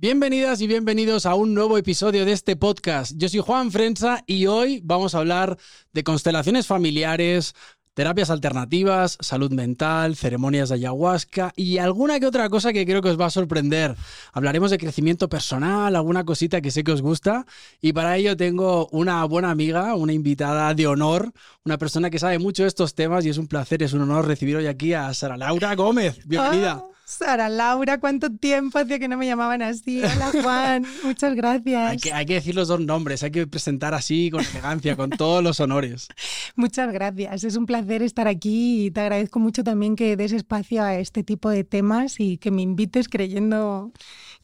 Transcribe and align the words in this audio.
Bienvenidas 0.00 0.60
y 0.60 0.68
bienvenidos 0.68 1.26
a 1.26 1.34
un 1.34 1.54
nuevo 1.54 1.76
episodio 1.76 2.24
de 2.24 2.30
este 2.30 2.54
podcast. 2.54 3.14
Yo 3.16 3.28
soy 3.28 3.40
Juan 3.40 3.72
Frenza 3.72 4.22
y 4.28 4.46
hoy 4.46 4.80
vamos 4.84 5.12
a 5.12 5.18
hablar 5.18 5.58
de 5.92 6.04
constelaciones 6.04 6.68
familiares, 6.68 7.56
terapias 7.94 8.30
alternativas, 8.30 9.18
salud 9.20 9.50
mental, 9.50 10.14
ceremonias 10.14 10.68
de 10.68 10.76
ayahuasca 10.76 11.52
y 11.56 11.78
alguna 11.78 12.20
que 12.20 12.26
otra 12.26 12.48
cosa 12.48 12.72
que 12.72 12.86
creo 12.86 13.02
que 13.02 13.08
os 13.08 13.20
va 13.20 13.26
a 13.26 13.30
sorprender. 13.30 13.96
Hablaremos 14.32 14.70
de 14.70 14.78
crecimiento 14.78 15.28
personal, 15.28 15.96
alguna 15.96 16.22
cosita 16.22 16.60
que 16.60 16.70
sé 16.70 16.84
que 16.84 16.92
os 16.92 17.02
gusta 17.02 17.44
y 17.80 17.92
para 17.92 18.16
ello 18.16 18.36
tengo 18.36 18.86
una 18.92 19.24
buena 19.24 19.50
amiga, 19.50 19.96
una 19.96 20.12
invitada 20.12 20.72
de 20.74 20.86
honor, 20.86 21.32
una 21.64 21.76
persona 21.76 22.08
que 22.08 22.20
sabe 22.20 22.38
mucho 22.38 22.62
de 22.62 22.68
estos 22.68 22.94
temas 22.94 23.26
y 23.26 23.30
es 23.30 23.38
un 23.38 23.48
placer, 23.48 23.82
es 23.82 23.94
un 23.94 24.02
honor 24.02 24.28
recibir 24.28 24.54
hoy 24.54 24.68
aquí 24.68 24.92
a 24.92 25.12
Sara 25.12 25.36
Laura 25.36 25.74
Gómez. 25.74 26.20
Bienvenida. 26.24 26.84
Oh, 26.84 26.97
Sara 27.08 27.48
Laura, 27.48 27.98
¿cuánto 27.98 28.30
tiempo 28.30 28.78
hacía 28.78 28.98
que 28.98 29.08
no 29.08 29.16
me 29.16 29.24
llamaban 29.24 29.62
así? 29.62 30.02
Hola 30.04 30.30
Juan, 30.42 30.84
muchas 31.02 31.34
gracias. 31.34 31.90
Hay 31.92 31.96
que, 31.96 32.12
hay 32.12 32.26
que 32.26 32.34
decir 32.34 32.54
los 32.54 32.68
dos 32.68 32.80
nombres, 32.80 33.22
hay 33.22 33.30
que 33.30 33.46
presentar 33.46 33.94
así, 33.94 34.30
con 34.30 34.44
elegancia, 34.44 34.94
con 34.94 35.08
todos 35.08 35.42
los 35.42 35.58
honores. 35.58 36.08
Muchas 36.54 36.92
gracias, 36.92 37.44
es 37.44 37.56
un 37.56 37.64
placer 37.64 38.02
estar 38.02 38.28
aquí 38.28 38.84
y 38.84 38.90
te 38.90 39.00
agradezco 39.00 39.38
mucho 39.38 39.64
también 39.64 39.96
que 39.96 40.16
des 40.16 40.32
espacio 40.32 40.82
a 40.82 40.96
este 40.96 41.22
tipo 41.22 41.48
de 41.48 41.64
temas 41.64 42.20
y 42.20 42.36
que 42.36 42.50
me 42.50 42.60
invites 42.60 43.08
creyendo 43.08 43.90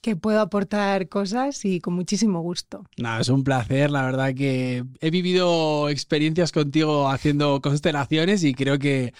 que 0.00 0.16
puedo 0.16 0.40
aportar 0.40 1.08
cosas 1.08 1.64
y 1.66 1.80
con 1.80 1.94
muchísimo 1.94 2.40
gusto. 2.40 2.84
Nada, 2.96 3.20
es 3.20 3.28
un 3.28 3.44
placer, 3.44 3.90
la 3.90 4.02
verdad 4.02 4.34
que 4.34 4.84
he 5.00 5.10
vivido 5.10 5.90
experiencias 5.90 6.50
contigo 6.50 7.10
haciendo 7.10 7.60
constelaciones 7.60 8.42
y 8.42 8.54
creo 8.54 8.78
que 8.78 9.12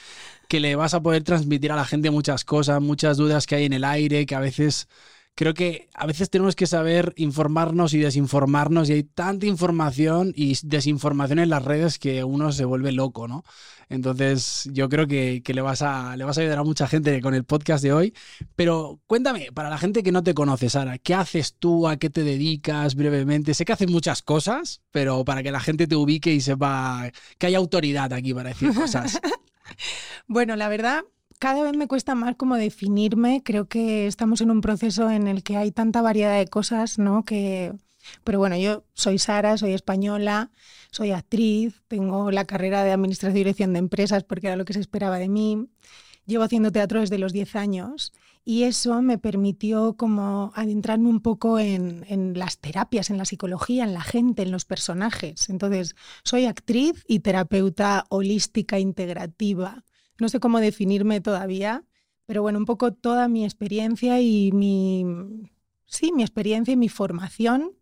que 0.49 0.61
le 0.61 0.77
vas 0.77 0.95
a 0.95 1.03
poder 1.03 1.23
transmitir 1.25 1.73
a 1.73 1.77
la 1.77 1.85
gente 1.85 2.11
muchas 2.11 2.45
cosas, 2.45 2.81
muchas 2.81 3.17
dudas 3.17 3.47
que 3.47 3.57
hay 3.57 3.65
en 3.65 3.73
el 3.73 3.85
aire, 3.85 4.27
que 4.27 4.35
a 4.35 4.41
veces 4.41 4.89
creo 5.35 5.55
que 5.55 5.89
a 5.95 6.07
veces 6.07 6.31
tenemos 6.31 6.55
que 6.55 6.67
saber 6.67 7.13
informarnos 7.17 7.93
y 7.95 7.99
desinformarnos 7.99 8.89
y 8.89 8.93
hay 8.93 9.03
tanta 9.03 9.47
información 9.47 10.33
y 10.37 10.57
desinformación 10.63 11.41
en 11.41 11.51
las 11.51 11.65
redes 11.65 11.99
que 11.99 12.23
uno 12.25 12.53
se 12.53 12.65
vuelve 12.65 12.93
loco, 12.93 13.27
¿no? 13.27 13.45
Entonces 13.89 14.69
yo 14.73 14.89
creo 14.89 15.07
que, 15.07 15.43
le, 15.47 15.61
vas 15.61 15.83
a, 15.83 16.17
le 16.17 16.25
vas 16.25 16.39
a 16.39 16.41
ayudar 16.41 16.59
a 16.59 16.65
mucha 16.65 16.87
gente 16.87 17.21
con 17.21 17.35
el 17.35 17.45
podcast 17.45 17.83
de 17.83 17.93
hoy. 17.93 18.15
Pero 18.57 19.01
cuéntame, 19.07 19.49
para 19.53 19.69
la 19.71 19.79
gente 19.79 20.03
que 20.03 20.13
no 20.13 20.23
te 20.23 20.35
conoce, 20.35 20.71
Sara, 20.71 20.99
¿qué 20.99 21.15
haces 21.15 21.57
tú? 21.59 21.89
¿A 21.89 21.97
qué 21.97 22.11
te 22.11 22.23
dedicas 22.23 22.95
brevemente? 22.95 23.55
Sé 23.55 23.65
que 23.65 23.73
haces 23.73 23.91
muchas 23.91 24.23
cosas, 24.23 24.83
pero 24.91 25.25
para 25.25 25.43
que 25.43 25.51
la 25.51 25.61
gente 25.61 25.87
te 25.87 25.97
ubique 25.97 26.33
y 26.33 26.41
sepa 26.41 27.11
que 27.39 27.47
hay 27.47 27.55
autoridad 27.55 28.13
aquí 28.13 28.33
para 28.33 28.51
decir 28.51 28.75
cosas. 28.75 29.21
Bueno, 30.27 30.57
la 30.57 30.69
verdad, 30.69 31.05
cada 31.39 31.63
vez 31.63 31.77
me 31.77 31.89
cuesta 31.89 32.15
más 32.15 32.37
como 32.37 32.57
definirme. 32.57 33.43
Creo 33.45 33.69
que 33.69 34.07
estamos 34.07 34.41
en 34.41 34.51
un 34.51 34.61
proceso 34.61 35.11
en 35.11 35.27
el 35.27 35.43
que 35.43 35.57
hay 35.57 35.73
tanta 35.73 36.03
variedad 36.03 36.39
de 36.39 36.47
cosas, 36.47 36.99
¿no? 36.99 37.25
Que, 37.25 37.73
pero 38.25 38.39
bueno, 38.39 38.57
yo 38.57 38.85
soy 38.95 39.19
Sara, 39.19 39.57
soy 39.59 39.73
española, 39.73 40.51
soy 40.91 41.13
actriz, 41.13 41.83
tengo 41.89 42.31
la 42.31 42.45
carrera 42.45 42.85
de 42.85 42.93
administración 42.93 43.37
y 43.37 43.41
dirección 43.41 43.73
de 43.73 43.81
empresas 43.81 44.25
porque 44.25 44.49
era 44.49 44.57
lo 44.57 44.65
que 44.65 44.73
se 44.75 44.81
esperaba 44.81 45.19
de 45.19 45.29
mí. 45.29 45.69
Llevo 46.27 46.45
haciendo 46.45 46.73
teatro 46.73 47.01
desde 47.01 47.19
los 47.19 47.33
10 47.33 47.57
años 47.57 48.13
y 48.45 48.63
eso 48.65 49.03
me 49.03 49.19
permitió 49.19 49.95
como 49.97 50.53
adentrarme 50.55 51.09
un 51.09 51.21
poco 51.21 51.59
en, 51.59 52.05
en, 52.09 52.39
las 52.39 52.59
terapias, 52.59 53.11
en 53.11 53.19
la 53.19 53.25
psicología, 53.25 53.85
en 53.85 53.95
la 53.95 54.03
gente, 54.03 54.43
en 54.43 54.51
los 54.51 54.65
personajes. 54.65 55.49
Entonces, 55.49 55.95
soy 56.23 56.47
actriz 56.47 57.05
y 57.07 57.21
terapeuta 57.21 58.05
holística 58.09 58.79
integrativa 58.79 59.85
no 60.19 60.29
sé 60.29 60.41
cómo 60.41 60.61
definirme 60.61 61.21
todavía, 61.21 61.85
pero 62.27 62.43
bueno, 62.43 62.59
un 62.59 62.65
poco 62.65 62.93
toda 62.93 63.29
mi 63.29 63.45
experiencia 63.45 64.21
y 64.21 64.53
mi, 64.53 65.05
sí, 65.87 66.13
mi 66.13 66.23
experiencia 66.23 66.73
y 66.73 66.77
mi 66.77 66.89
formación. 66.89 67.73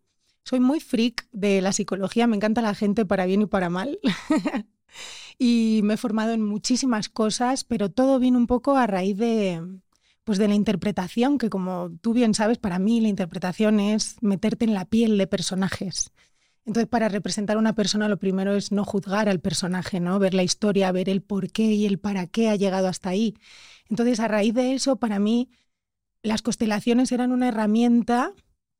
Soy 0.43 0.59
muy 0.59 0.79
freak 0.79 1.27
de 1.31 1.61
la 1.61 1.71
psicología, 1.71 2.27
me 2.27 2.35
encanta 2.35 2.61
la 2.61 2.75
gente 2.75 3.05
para 3.05 3.25
bien 3.25 3.43
y 3.43 3.45
para 3.45 3.69
mal. 3.69 3.99
y 5.37 5.81
me 5.83 5.95
he 5.95 5.97
formado 5.97 6.31
en 6.33 6.41
muchísimas 6.41 7.09
cosas, 7.09 7.63
pero 7.63 7.89
todo 7.89 8.19
viene 8.19 8.37
un 8.37 8.47
poco 8.47 8.77
a 8.77 8.87
raíz 8.87 9.17
de, 9.17 9.61
pues 10.23 10.37
de 10.37 10.47
la 10.47 10.55
interpretación, 10.55 11.37
que 11.37 11.49
como 11.49 11.91
tú 12.01 12.13
bien 12.13 12.33
sabes, 12.33 12.57
para 12.57 12.79
mí 12.79 13.01
la 13.01 13.09
interpretación 13.09 13.79
es 13.79 14.17
meterte 14.21 14.65
en 14.65 14.73
la 14.73 14.85
piel 14.85 15.17
de 15.17 15.27
personajes. 15.27 16.11
Entonces, 16.65 16.87
para 16.87 17.09
representar 17.09 17.57
a 17.57 17.59
una 17.59 17.75
persona, 17.75 18.07
lo 18.07 18.17
primero 18.17 18.55
es 18.55 18.71
no 18.71 18.85
juzgar 18.85 19.27
al 19.27 19.41
personaje, 19.41 19.99
¿no? 19.99 20.17
Ver 20.19 20.33
la 20.33 20.43
historia, 20.43 20.93
ver 20.93 21.09
el 21.09 21.21
por 21.21 21.51
qué 21.51 21.73
y 21.73 21.85
el 21.85 21.99
para 21.99 22.27
qué 22.27 22.49
ha 22.49 22.55
llegado 22.55 22.87
hasta 22.87 23.09
ahí. 23.09 23.35
Entonces, 23.89 24.21
a 24.21 24.29
raíz 24.29 24.53
de 24.53 24.73
eso, 24.73 24.95
para 24.95 25.19
mí, 25.19 25.49
las 26.21 26.41
constelaciones 26.41 27.11
eran 27.11 27.33
una 27.33 27.49
herramienta 27.49 28.33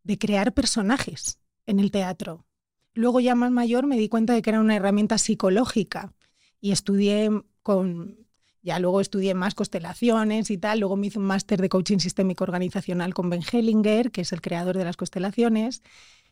de 0.03 0.17
crear 0.17 0.53
personajes 0.53 1.39
en 1.65 1.79
el 1.79 1.91
teatro. 1.91 2.45
Luego, 2.93 3.19
ya 3.19 3.35
más 3.35 3.51
mayor, 3.51 3.87
me 3.87 3.97
di 3.97 4.09
cuenta 4.09 4.33
de 4.33 4.41
que 4.41 4.51
era 4.51 4.59
una 4.59 4.75
herramienta 4.75 5.17
psicológica 5.17 6.13
y 6.61 6.71
estudié 6.71 7.29
con. 7.61 8.17
Ya 8.61 8.79
luego 8.79 9.01
estudié 9.01 9.33
más 9.33 9.55
constelaciones 9.55 10.49
y 10.49 10.57
tal. 10.57 10.79
Luego 10.79 10.95
me 10.95 11.07
hice 11.07 11.19
un 11.19 11.25
máster 11.25 11.61
de 11.61 11.67
coaching 11.67 11.97
sistémico 11.97 12.45
organizacional 12.45 13.13
con 13.13 13.29
Ben 13.29 13.41
Hellinger, 13.51 14.09
que 14.11 14.21
es 14.21 14.31
el 14.31 14.41
creador 14.41 14.77
de 14.77 14.85
las 14.85 14.95
constelaciones. 14.95 15.81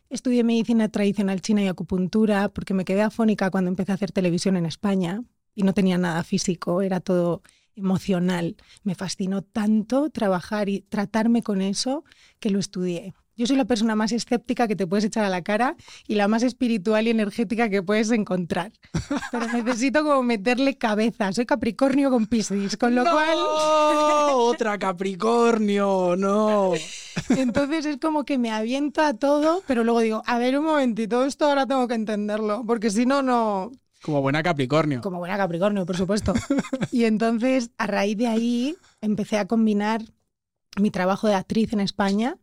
Estudié 0.08 0.42
medicina 0.44 0.88
tradicional 0.88 1.42
china 1.42 1.62
y 1.62 1.68
acupuntura 1.68 2.48
porque 2.48 2.74
me 2.74 2.84
quedé 2.86 3.02
afónica 3.02 3.50
cuando 3.50 3.68
empecé 3.68 3.92
a 3.92 3.96
hacer 3.96 4.12
televisión 4.12 4.56
en 4.56 4.64
España 4.64 5.22
y 5.54 5.62
no 5.62 5.74
tenía 5.74 5.98
nada 5.98 6.22
físico, 6.22 6.82
era 6.82 7.00
todo 7.00 7.42
emocional. 7.74 8.56
Me 8.82 8.94
fascinó 8.94 9.42
tanto 9.42 10.10
trabajar 10.10 10.68
y 10.68 10.80
tratarme 10.80 11.42
con 11.42 11.62
eso 11.62 12.04
que 12.40 12.50
lo 12.50 12.58
estudié. 12.58 13.14
Yo 13.36 13.46
soy 13.46 13.56
la 13.56 13.64
persona 13.64 13.96
más 13.96 14.12
escéptica 14.12 14.68
que 14.68 14.76
te 14.76 14.86
puedes 14.86 15.04
echar 15.04 15.24
a 15.24 15.30
la 15.30 15.42
cara 15.42 15.74
y 16.06 16.16
la 16.16 16.28
más 16.28 16.42
espiritual 16.42 17.06
y 17.06 17.10
energética 17.10 17.70
que 17.70 17.82
puedes 17.82 18.10
encontrar. 18.10 18.72
Pero 19.32 19.46
necesito 19.48 20.02
como 20.02 20.22
meterle 20.22 20.76
cabeza. 20.76 21.32
Soy 21.32 21.46
Capricornio 21.46 22.10
con 22.10 22.26
Piscis, 22.26 22.76
con 22.76 22.94
lo 22.94 23.04
cual... 23.04 23.38
¡Otra 24.34 24.78
Capricornio! 24.78 26.14
¡No! 26.16 26.72
Entonces 27.30 27.86
es 27.86 27.96
como 27.96 28.24
que 28.24 28.36
me 28.36 28.50
aviento 28.50 29.02
a 29.02 29.14
todo, 29.14 29.62
pero 29.66 29.84
luego 29.84 30.00
digo, 30.00 30.22
a 30.26 30.38
ver 30.38 30.58
un 30.58 30.64
momentito, 30.64 31.24
esto 31.24 31.46
ahora 31.46 31.66
tengo 31.66 31.86
que 31.88 31.94
entenderlo, 31.94 32.64
porque 32.66 32.90
si 32.90 33.06
no, 33.06 33.22
no... 33.22 33.72
Como 34.02 34.20
buena 34.20 34.42
Capricornio. 34.42 35.00
Como 35.00 35.18
buena 35.18 35.36
Capricornio, 35.36 35.86
por 35.86 35.96
supuesto. 35.96 36.34
y 36.90 37.04
entonces, 37.04 37.70
a 37.78 37.86
raíz 37.86 38.16
de 38.16 38.26
ahí, 38.26 38.76
empecé 39.00 39.38
a 39.38 39.46
combinar 39.46 40.02
mi 40.80 40.90
trabajo 40.90 41.28
de 41.28 41.34
actriz 41.34 41.72
en 41.72 41.80
España 41.80 42.36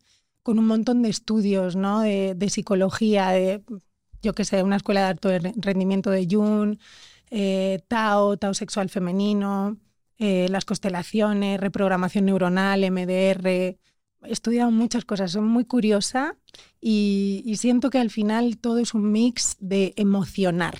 con 0.43 0.59
un 0.59 0.67
montón 0.67 1.01
de 1.01 1.09
estudios 1.09 1.75
¿no? 1.75 2.01
de, 2.01 2.49
psicología, 2.49 3.29
de, 3.29 3.63
yo 4.21 4.33
qué 4.33 4.45
sé, 4.45 4.63
una 4.63 4.77
escuela 4.77 5.01
de 5.01 5.07
alto 5.07 5.29
rendimiento 5.57 6.09
de 6.09 6.27
Jung, 6.29 6.77
eh, 7.29 7.81
Tao, 7.87 8.37
Tao 8.37 8.53
sexual 8.53 8.89
femenino, 8.89 9.77
eh, 10.17 10.47
las 10.49 10.65
constelaciones, 10.65 11.59
reprogramación 11.59 12.25
neuronal, 12.25 12.89
MDR. 12.91 13.47
He 13.47 13.77
estudiado 14.23 14.71
muchas 14.71 15.05
cosas, 15.05 15.31
soy 15.31 15.41
muy 15.41 15.65
curiosa 15.65 16.35
y, 16.81 17.41
y 17.45 17.55
siento 17.57 17.89
que 17.89 17.99
al 17.99 18.09
final 18.09 18.57
todo 18.57 18.79
es 18.79 18.93
un 18.93 19.11
mix 19.11 19.55
de 19.59 19.93
emocionar, 19.95 20.75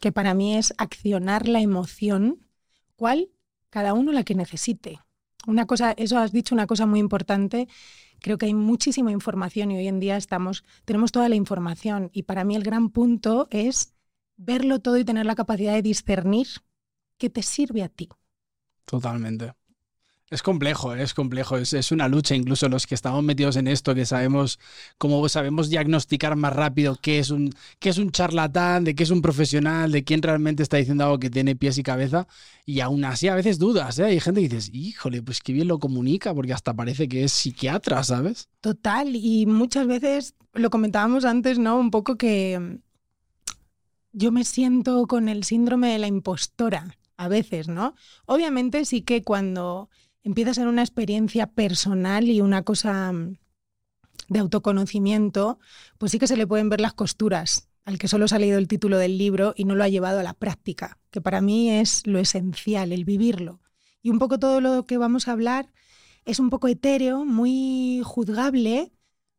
que 0.00 0.12
para 0.12 0.34
mí 0.34 0.56
es 0.56 0.72
accionar 0.78 1.48
la 1.48 1.60
emoción, 1.60 2.46
cual 2.94 3.30
cada 3.70 3.92
uno 3.92 4.12
la 4.12 4.22
que 4.22 4.34
necesite. 4.34 5.00
Una 5.46 5.66
cosa, 5.66 5.92
eso 5.92 6.18
has 6.18 6.32
dicho 6.32 6.54
una 6.54 6.66
cosa 6.66 6.86
muy 6.86 7.00
importante 7.00 7.68
Creo 8.26 8.38
que 8.38 8.46
hay 8.46 8.54
muchísima 8.54 9.12
información 9.12 9.70
y 9.70 9.76
hoy 9.76 9.86
en 9.86 10.00
día 10.00 10.16
estamos, 10.16 10.64
tenemos 10.84 11.12
toda 11.12 11.28
la 11.28 11.36
información 11.36 12.10
y 12.12 12.24
para 12.24 12.42
mí 12.42 12.56
el 12.56 12.64
gran 12.64 12.90
punto 12.90 13.46
es 13.52 13.94
verlo 14.36 14.80
todo 14.80 14.98
y 14.98 15.04
tener 15.04 15.26
la 15.26 15.36
capacidad 15.36 15.74
de 15.74 15.82
discernir 15.82 16.48
qué 17.18 17.30
te 17.30 17.44
sirve 17.44 17.84
a 17.84 17.88
ti. 17.88 18.08
Totalmente. 18.84 19.52
Es 20.28 20.42
complejo, 20.42 20.92
es 20.92 21.14
complejo, 21.14 21.56
es, 21.56 21.92
una 21.92 22.08
lucha, 22.08 22.34
incluso 22.34 22.68
los 22.68 22.88
que 22.88 22.96
estamos 22.96 23.22
metidos 23.22 23.54
en 23.54 23.68
esto, 23.68 23.94
que 23.94 24.04
sabemos 24.04 24.58
cómo 24.98 25.28
sabemos 25.28 25.70
diagnosticar 25.70 26.34
más 26.34 26.52
rápido 26.52 26.98
qué 27.00 27.20
es 27.20 27.30
un, 27.30 27.54
qué 27.78 27.90
es 27.90 27.98
un 27.98 28.10
charlatán, 28.10 28.82
de 28.82 28.96
qué 28.96 29.04
es 29.04 29.10
un 29.10 29.22
profesional, 29.22 29.92
de 29.92 30.02
quién 30.02 30.22
realmente 30.22 30.64
está 30.64 30.78
diciendo 30.78 31.04
algo 31.04 31.20
que 31.20 31.30
tiene 31.30 31.54
pies 31.54 31.78
y 31.78 31.84
cabeza, 31.84 32.26
y 32.64 32.80
aún 32.80 33.04
así 33.04 33.28
a 33.28 33.36
veces 33.36 33.60
dudas, 33.60 34.00
¿eh? 34.00 34.04
Hay 34.06 34.18
gente 34.18 34.40
que 34.40 34.48
dices, 34.48 34.68
híjole, 34.74 35.22
pues 35.22 35.40
qué 35.40 35.52
bien 35.52 35.68
lo 35.68 35.78
comunica, 35.78 36.34
porque 36.34 36.52
hasta 36.52 36.74
parece 36.74 37.06
que 37.06 37.22
es 37.22 37.32
psiquiatra, 37.32 38.02
¿sabes? 38.02 38.48
Total, 38.60 39.14
y 39.14 39.46
muchas 39.46 39.86
veces 39.86 40.34
lo 40.54 40.70
comentábamos 40.70 41.24
antes, 41.24 41.60
¿no? 41.60 41.78
Un 41.78 41.92
poco 41.92 42.16
que 42.16 42.80
yo 44.10 44.32
me 44.32 44.42
siento 44.42 45.06
con 45.06 45.28
el 45.28 45.44
síndrome 45.44 45.92
de 45.92 45.98
la 45.98 46.08
impostora, 46.08 46.96
a 47.16 47.28
veces, 47.28 47.68
¿no? 47.68 47.94
Obviamente 48.26 48.84
sí 48.84 49.02
que 49.02 49.22
cuando 49.22 49.88
empieza 50.26 50.50
a 50.50 50.54
ser 50.54 50.66
una 50.66 50.82
experiencia 50.82 51.46
personal 51.46 52.28
y 52.28 52.40
una 52.40 52.62
cosa 52.62 53.12
mm, 53.12 53.36
de 54.28 54.40
autoconocimiento, 54.40 55.60
pues 55.98 56.10
sí 56.10 56.18
que 56.18 56.26
se 56.26 56.36
le 56.36 56.48
pueden 56.48 56.68
ver 56.68 56.80
las 56.80 56.94
costuras 56.94 57.68
al 57.84 58.00
que 58.00 58.08
solo 58.08 58.26
se 58.26 58.34
ha 58.34 58.40
leído 58.40 58.58
el 58.58 58.66
título 58.66 58.98
del 58.98 59.18
libro 59.18 59.54
y 59.56 59.64
no 59.64 59.76
lo 59.76 59.84
ha 59.84 59.88
llevado 59.88 60.18
a 60.18 60.24
la 60.24 60.34
práctica, 60.34 60.98
que 61.12 61.20
para 61.20 61.40
mí 61.40 61.70
es 61.70 62.04
lo 62.08 62.18
esencial, 62.18 62.90
el 62.90 63.04
vivirlo. 63.04 63.60
Y 64.02 64.10
un 64.10 64.18
poco 64.18 64.40
todo 64.40 64.60
lo 64.60 64.84
que 64.84 64.98
vamos 64.98 65.28
a 65.28 65.32
hablar 65.32 65.72
es 66.24 66.40
un 66.40 66.50
poco 66.50 66.66
etéreo, 66.66 67.24
muy 67.24 68.02
juzgable, 68.04 68.90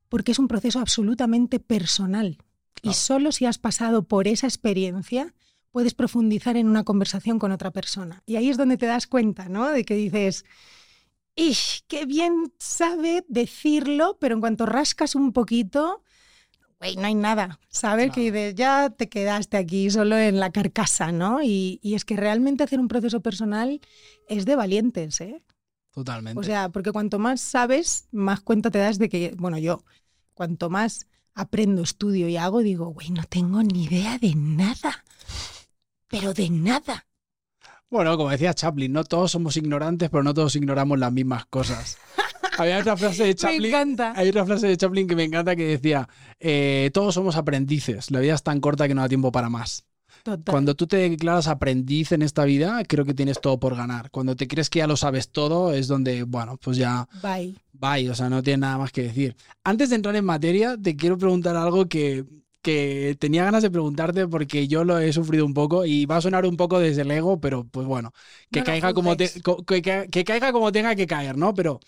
porque 0.08 0.32
es 0.32 0.40
un 0.40 0.48
proceso 0.48 0.80
absolutamente 0.80 1.60
personal. 1.60 2.38
Y 2.82 2.94
solo 2.94 3.34
si 3.34 3.46
has 3.46 3.58
pasado 3.58 4.04
por 4.04 4.30
esa 4.30 4.48
experiencia 4.48 5.34
puedes 5.78 5.94
profundizar 5.94 6.58
en 6.58 6.68
una 6.68 6.84
conversación 6.84 7.38
con 7.38 7.52
otra 7.52 7.70
persona. 7.70 8.24
Y 8.26 8.38
ahí 8.38 8.50
es 8.50 8.58
donde 8.58 8.78
te 8.78 8.88
das 8.88 9.06
cuenta, 9.06 9.48
¿no? 9.48 9.70
De 9.70 9.86
que 9.86 9.94
dices, 9.94 10.44
¡Ish! 11.36 11.84
¡Qué 11.88 12.08
bien 12.08 12.52
sabe 12.58 13.24
decirlo! 13.28 14.18
Pero 14.20 14.34
en 14.34 14.42
cuanto 14.42 14.66
rascas 14.66 15.14
un 15.14 15.34
poquito, 15.34 16.02
güey, 16.80 16.96
no 16.96 17.06
hay 17.06 17.14
nada, 17.14 17.60
¿sabes? 17.70 18.12
Que 18.12 18.56
ya 18.56 18.90
te 18.90 19.08
quedaste 19.08 19.56
aquí 19.56 19.92
solo 19.92 20.18
en 20.18 20.40
la 20.40 20.52
carcasa, 20.52 21.12
¿no? 21.12 21.44
Y, 21.44 21.80
y, 21.84 21.94
es 21.94 22.06
que 22.06 22.16
realmente 22.16 22.64
hacer 22.64 22.80
un 22.80 22.88
proceso 22.88 23.22
personal 23.22 23.80
es 24.28 24.48
de 24.48 24.56
valientes, 24.56 25.22
¿eh? 25.22 25.44
Totalmente. 25.92 26.40
O 26.40 26.44
sea, 26.44 26.70
porque 26.70 26.92
cuanto 26.92 27.20
más 27.20 27.40
sabes, 27.40 28.08
más 28.12 28.42
cuenta 28.42 28.72
te 28.72 28.80
das 28.80 28.98
de 28.98 29.10
que, 29.10 29.36
bueno, 29.38 29.60
yo, 29.60 29.84
cuanto 30.34 30.72
más 30.72 31.06
aprendo, 31.36 31.84
estudio 31.84 32.28
y 32.28 32.38
hago, 32.38 32.62
digo, 32.64 32.88
güey, 32.88 33.12
no 33.12 33.26
tengo 33.26 33.62
ni 33.62 33.84
idea 33.84 34.18
de 34.18 34.34
nada, 34.34 35.04
pero 36.08 36.34
de 36.34 36.50
nada. 36.50 37.06
Bueno, 37.90 38.18
como 38.18 38.30
decía 38.30 38.54
Chaplin, 38.54 38.92
no 38.92 39.04
todos 39.06 39.32
somos 39.32 39.56
ignorantes, 39.56 40.10
pero 40.10 40.24
no 40.24 40.34
todos 40.34 40.56
ignoramos 40.56 41.00
las 41.00 41.12
mismas 41.12 41.46
cosas. 41.46 41.98
Había 42.58 42.80
otra 42.80 42.98
frase 42.98 43.24
de 43.24 43.36
Chaplin. 43.36 43.62
Me 43.62 43.68
encanta. 43.70 44.14
Hay 44.16 44.30
otra 44.30 44.46
frase 44.46 44.68
de 44.68 44.78
Chaplin 44.78 45.08
que 45.08 45.16
me 45.16 45.24
encanta 45.24 45.56
que 45.56 45.66
decía: 45.66 46.10
eh, 46.40 46.90
Todos 46.94 47.14
somos 47.14 47.38
aprendices. 47.38 48.12
La 48.12 48.20
vida 48.20 48.34
es 48.34 48.44
tan 48.44 48.60
corta 48.60 48.88
que 48.88 48.96
no 48.96 49.02
da 49.02 49.08
tiempo 49.08 49.32
para 49.32 49.50
más. 49.50 49.86
Total. 50.24 50.52
Cuando 50.52 50.76
tú 50.76 50.88
te 50.88 50.98
declaras 50.98 51.48
aprendiz 51.48 52.12
en 52.12 52.24
esta 52.24 52.44
vida, 52.44 52.84
creo 52.86 53.06
que 53.06 53.14
tienes 53.14 53.40
todo 53.40 53.60
por 53.60 53.76
ganar. 53.76 54.10
Cuando 54.12 54.36
te 54.36 54.48
crees 54.48 54.70
que 54.70 54.80
ya 54.80 54.88
lo 54.88 54.98
sabes 54.98 55.30
todo, 55.30 55.72
es 55.72 55.88
donde, 55.88 56.24
bueno, 56.24 56.58
pues 56.58 56.76
ya. 56.78 57.08
Bye. 57.22 57.56
Bye, 57.72 58.10
o 58.10 58.16
sea, 58.16 58.30
no 58.30 58.42
tiene 58.44 58.62
nada 58.62 58.80
más 58.80 58.92
que 58.92 59.04
decir. 59.04 59.38
Antes 59.64 59.90
de 59.90 59.96
entrar 59.96 60.16
en 60.16 60.26
materia, 60.26 60.76
te 60.82 60.96
quiero 60.96 61.18
preguntar 61.18 61.56
algo 61.56 61.88
que 61.88 62.26
que 62.68 63.16
tenía 63.20 63.46
ganas 63.46 63.64
de 63.64 63.72
preguntarte 63.72 64.28
porque 64.28 64.68
yo 64.68 64.84
lo 64.84 65.00
he 65.00 65.14
sufrido 65.14 65.46
un 65.46 65.54
poco 65.54 65.86
y 65.86 66.06
va 66.06 66.18
a 66.18 66.22
sonar 66.22 66.46
un 66.46 66.58
poco 66.58 66.80
desde 66.80 67.02
el 67.04 67.12
ego, 67.12 67.40
pero 67.40 67.66
pues 67.66 67.88
bueno, 67.88 68.14
que, 68.52 68.60
No 68.60 68.64
caiga, 68.64 68.94
como 68.94 69.16
te- 69.16 69.32
que, 69.68 70.08
que 70.12 70.24
caiga 70.26 70.52
como 70.52 70.72
tenga 70.72 70.96
que 70.96 71.08
caer, 71.08 71.38
¿no? 71.38 71.54
Pero 71.54 71.80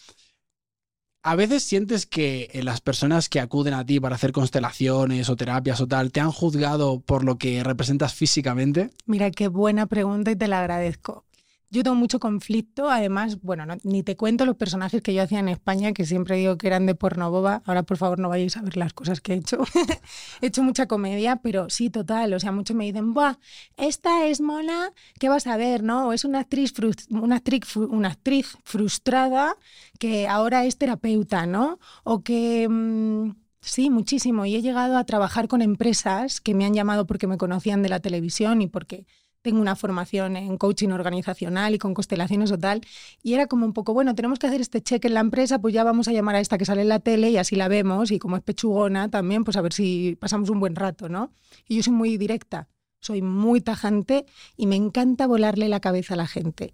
a 1.23 1.35
veces 1.35 1.63
sientes 1.63 2.05
que 2.05 2.49
eh, 2.53 2.63
las 2.63 2.81
personas 2.81 3.29
que 3.29 3.39
acuden 3.39 3.73
a 3.73 3.85
ti 3.85 3.99
para 3.99 4.15
hacer 4.15 4.31
constelaciones 4.31 5.29
o 5.29 5.35
terapias 5.35 5.81
o 5.81 5.87
tal, 5.87 6.11
te 6.11 6.19
han 6.21 6.31
juzgado 6.31 7.01
por 7.01 7.23
lo 7.23 7.37
que 7.37 7.63
representas 7.63 8.13
físicamente. 8.13 8.89
Mira, 9.05 9.29
qué 9.31 9.49
buena 9.49 9.87
pregunta 9.87 10.31
y 10.31 10.35
te 10.37 10.47
la 10.47 10.59
agradezco. 10.61 11.25
Yo 11.71 11.83
tengo 11.83 11.95
mucho 11.95 12.19
conflicto, 12.19 12.89
además, 12.89 13.41
bueno, 13.41 13.65
no- 13.65 13.77
ni 13.83 14.01
te 14.03 14.15
cuento 14.17 14.45
los 14.45 14.55
personajes 14.55 15.01
que 15.03 15.13
yo 15.13 15.21
hacía 15.23 15.39
en 15.39 15.49
España, 15.49 15.93
que 15.93 16.05
siempre 16.05 16.35
digo 16.37 16.57
que 16.57 16.67
eran 16.67 16.85
de 16.87 16.95
porno 16.95 17.29
boba. 17.29 17.61
Ahora, 17.65 17.83
por 17.83 17.97
favor, 17.97 18.17
no 18.19 18.27
vayáis 18.29 18.57
a 18.57 18.61
ver 18.63 18.75
las 18.77 18.93
cosas 18.93 19.21
que 19.21 19.33
he 19.33 19.35
hecho. 19.37 19.59
he 20.41 20.47
hecho 20.47 20.63
mucha 20.63 20.87
comedia, 20.87 21.37
pero 21.37 21.69
sí, 21.69 21.89
total. 21.89 22.33
O 22.33 22.39
sea, 22.39 22.51
muchos 22.51 22.75
me 22.75 22.85
dicen, 22.85 23.13
¡buah! 23.13 23.35
Esta 23.77 24.25
es 24.27 24.41
mona, 24.41 24.93
¿qué 25.19 25.29
vas 25.29 25.45
a 25.47 25.57
ver, 25.57 25.83
no? 25.83 26.07
O 26.07 26.13
es 26.13 26.25
una 26.25 26.39
actriz, 26.39 26.73
una 27.09 27.35
actriz, 27.37 27.75
una 27.77 28.09
actriz 28.09 28.57
frustrada 28.63 29.55
que 29.99 30.27
ahora 30.27 30.65
es 30.65 30.77
terapeuta, 30.77 31.45
¿no? 31.45 31.79
O 32.03 32.23
que. 32.23 32.67
mm, 32.69 33.31
Sí, 33.61 33.89
muchísimo. 33.89 34.45
Y 34.45 34.55
he 34.55 34.61
llegado 34.61 34.97
a 34.97 35.03
trabajar 35.03 35.49
con 35.49 35.61
empresas 35.61 36.39
que 36.39 36.55
me 36.55 36.65
han 36.65 36.73
llamado 36.73 37.05
porque 37.05 37.27
me 37.27 37.37
conocían 37.37 37.81
de 37.83 37.89
la 37.89 37.99
televisión 37.99 38.61
y 38.61 38.67
porque 38.67 39.05
tengo 39.41 39.61
una 39.61 39.75
formación 39.75 40.35
en 40.35 40.57
coaching 40.57 40.89
organizacional 40.89 41.73
y 41.73 41.79
con 41.79 41.93
constelaciones 41.93 42.51
o 42.51 42.57
tal. 42.57 42.81
Y 43.23 43.33
era 43.33 43.47
como 43.47 43.65
un 43.65 43.73
poco, 43.73 43.93
bueno, 43.93 44.15
tenemos 44.15 44.39
que 44.39 44.47
hacer 44.47 44.61
este 44.61 44.81
cheque 44.81 45.07
en 45.07 45.13
la 45.13 45.21
empresa, 45.21 45.59
pues 45.59 45.73
ya 45.73 45.83
vamos 45.83 46.07
a 46.07 46.11
llamar 46.11 46.35
a 46.35 46.39
esta 46.39 46.57
que 46.57 46.65
sale 46.65 46.81
en 46.81 46.89
la 46.89 46.99
tele 46.99 47.29
y 47.29 47.37
así 47.37 47.55
la 47.55 47.67
vemos. 47.67 48.11
Y 48.11 48.19
como 48.19 48.35
es 48.37 48.43
pechugona 48.43 49.09
también, 49.09 49.43
pues 49.43 49.57
a 49.57 49.61
ver 49.61 49.73
si 49.73 50.17
pasamos 50.19 50.49
un 50.49 50.59
buen 50.59 50.75
rato, 50.75 51.09
¿no? 51.09 51.31
Y 51.67 51.77
yo 51.77 51.83
soy 51.83 51.93
muy 51.93 52.17
directa, 52.17 52.67
soy 52.99 53.21
muy 53.21 53.61
tajante 53.61 54.25
y 54.57 54.67
me 54.67 54.75
encanta 54.75 55.27
volarle 55.27 55.69
la 55.69 55.79
cabeza 55.79 56.15
a 56.15 56.17
la 56.17 56.27
gente. 56.27 56.73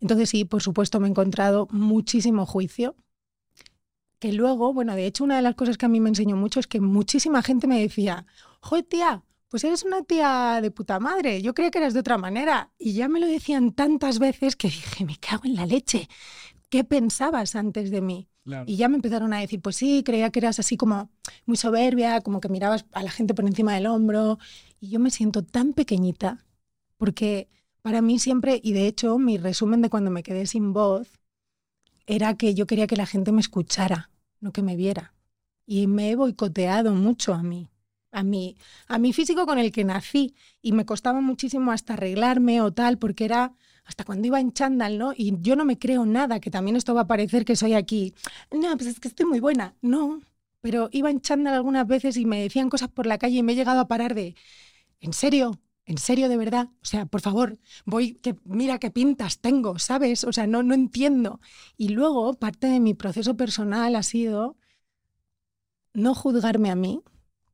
Entonces 0.00 0.30
sí, 0.30 0.44
por 0.44 0.62
supuesto 0.62 1.00
me 1.00 1.06
he 1.06 1.10
encontrado 1.10 1.68
muchísimo 1.70 2.46
juicio. 2.46 2.96
Que 4.18 4.32
luego, 4.32 4.72
bueno, 4.72 4.94
de 4.94 5.06
hecho 5.06 5.24
una 5.24 5.36
de 5.36 5.42
las 5.42 5.54
cosas 5.54 5.76
que 5.76 5.86
a 5.86 5.90
mí 5.90 6.00
me 6.00 6.08
enseñó 6.08 6.36
mucho 6.36 6.58
es 6.58 6.66
que 6.66 6.80
muchísima 6.80 7.42
gente 7.42 7.66
me 7.66 7.80
decía, 7.80 8.24
joder 8.60 8.84
tía, 8.84 9.22
pues 9.56 9.64
eres 9.64 9.84
una 9.84 10.02
tía 10.02 10.60
de 10.60 10.70
puta 10.70 11.00
madre, 11.00 11.40
yo 11.40 11.54
creía 11.54 11.70
que 11.70 11.78
eras 11.78 11.94
de 11.94 12.00
otra 12.00 12.18
manera. 12.18 12.72
Y 12.78 12.92
ya 12.92 13.08
me 13.08 13.20
lo 13.20 13.26
decían 13.26 13.72
tantas 13.72 14.18
veces 14.18 14.54
que 14.54 14.68
dije, 14.68 15.06
me 15.06 15.16
cago 15.16 15.46
en 15.46 15.54
la 15.54 15.64
leche, 15.64 16.10
¿qué 16.68 16.84
pensabas 16.84 17.56
antes 17.56 17.90
de 17.90 18.02
mí? 18.02 18.28
Y 18.66 18.76
ya 18.76 18.88
me 18.88 18.96
empezaron 18.96 19.32
a 19.32 19.40
decir, 19.40 19.62
pues 19.62 19.76
sí, 19.76 20.02
creía 20.04 20.28
que 20.28 20.40
eras 20.40 20.58
así 20.58 20.76
como 20.76 21.08
muy 21.46 21.56
soberbia, 21.56 22.20
como 22.20 22.42
que 22.42 22.50
mirabas 22.50 22.84
a 22.92 23.02
la 23.02 23.10
gente 23.10 23.32
por 23.32 23.46
encima 23.46 23.72
del 23.72 23.86
hombro. 23.86 24.38
Y 24.78 24.90
yo 24.90 25.00
me 25.00 25.08
siento 25.08 25.42
tan 25.42 25.72
pequeñita, 25.72 26.44
porque 26.98 27.48
para 27.80 28.02
mí 28.02 28.18
siempre, 28.18 28.60
y 28.62 28.74
de 28.74 28.86
hecho 28.86 29.16
mi 29.16 29.38
resumen 29.38 29.80
de 29.80 29.88
cuando 29.88 30.10
me 30.10 30.22
quedé 30.22 30.44
sin 30.44 30.74
voz, 30.74 31.08
era 32.06 32.36
que 32.36 32.54
yo 32.54 32.66
quería 32.66 32.86
que 32.86 32.96
la 32.96 33.06
gente 33.06 33.32
me 33.32 33.40
escuchara, 33.40 34.10
no 34.38 34.52
que 34.52 34.60
me 34.60 34.76
viera. 34.76 35.14
Y 35.64 35.86
me 35.86 36.10
he 36.10 36.14
boicoteado 36.14 36.92
mucho 36.92 37.32
a 37.32 37.42
mí, 37.42 37.70
a 38.16 38.22
mí, 38.22 38.56
a 38.88 38.98
mi 38.98 39.12
físico 39.12 39.44
con 39.44 39.58
el 39.58 39.70
que 39.70 39.84
nací. 39.84 40.34
Y 40.62 40.72
me 40.72 40.86
costaba 40.86 41.20
muchísimo 41.20 41.70
hasta 41.70 41.92
arreglarme 41.92 42.62
o 42.62 42.72
tal, 42.72 42.98
porque 42.98 43.26
era 43.26 43.52
hasta 43.84 44.04
cuando 44.04 44.26
iba 44.26 44.40
en 44.40 44.52
chándal, 44.52 44.96
¿no? 44.96 45.12
Y 45.14 45.34
yo 45.42 45.54
no 45.54 45.66
me 45.66 45.78
creo 45.78 46.06
nada, 46.06 46.40
que 46.40 46.50
también 46.50 46.76
esto 46.76 46.94
va 46.94 47.02
a 47.02 47.06
parecer 47.06 47.44
que 47.44 47.56
soy 47.56 47.74
aquí. 47.74 48.14
No, 48.50 48.74
pues 48.76 48.88
es 48.88 49.00
que 49.00 49.08
estoy 49.08 49.26
muy 49.26 49.38
buena. 49.38 49.76
No, 49.82 50.20
pero 50.62 50.88
iba 50.92 51.10
en 51.10 51.20
chándal 51.20 51.54
algunas 51.54 51.86
veces 51.86 52.16
y 52.16 52.24
me 52.24 52.40
decían 52.40 52.70
cosas 52.70 52.88
por 52.88 53.06
la 53.06 53.18
calle 53.18 53.36
y 53.36 53.42
me 53.42 53.52
he 53.52 53.56
llegado 53.56 53.80
a 53.80 53.88
parar 53.88 54.14
de, 54.14 54.34
¿en 55.00 55.12
serio? 55.12 55.60
¿En 55.84 55.98
serio 55.98 56.28
de 56.30 56.38
verdad? 56.38 56.70
O 56.82 56.86
sea, 56.86 57.04
por 57.06 57.20
favor, 57.20 57.58
voy, 57.84 58.14
que 58.14 58.34
mira 58.44 58.78
qué 58.78 58.90
pintas 58.90 59.40
tengo, 59.40 59.78
¿sabes? 59.78 60.24
O 60.24 60.32
sea, 60.32 60.46
no, 60.46 60.62
no 60.62 60.74
entiendo. 60.74 61.40
Y 61.76 61.90
luego, 61.90 62.34
parte 62.34 62.66
de 62.66 62.80
mi 62.80 62.94
proceso 62.94 63.36
personal 63.36 63.94
ha 63.94 64.02
sido 64.02 64.56
no 65.94 66.14
juzgarme 66.14 66.70
a 66.70 66.74
mí, 66.76 67.02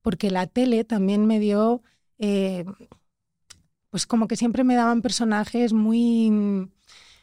porque 0.03 0.31
la 0.31 0.47
tele 0.47 0.85
también 0.85 1.27
me 1.27 1.39
dio, 1.41 1.83
eh, 2.19 2.65
pues 3.91 4.07
como 4.07 4.27
que 4.29 4.37
siempre 4.37 4.65
me 4.65 4.75
daban 4.75 5.03
personajes 5.03 5.73
muy, 5.73 6.31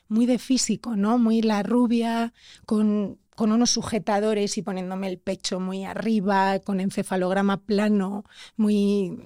muy 0.07 0.25
de 0.25 0.39
físico, 0.39 0.95
¿no? 0.95 1.17
Muy 1.17 1.41
la 1.41 1.63
rubia, 1.63 2.33
con, 2.65 3.19
con 3.35 3.51
unos 3.51 3.71
sujetadores 3.71 4.57
y 4.57 4.61
poniéndome 4.61 5.07
el 5.07 5.19
pecho 5.19 5.59
muy 5.59 5.85
arriba, 5.85 6.59
con 6.59 6.79
encefalograma 6.79 7.57
plano, 7.65 8.23
muy, 8.57 9.19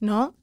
¿no? 0.00 0.36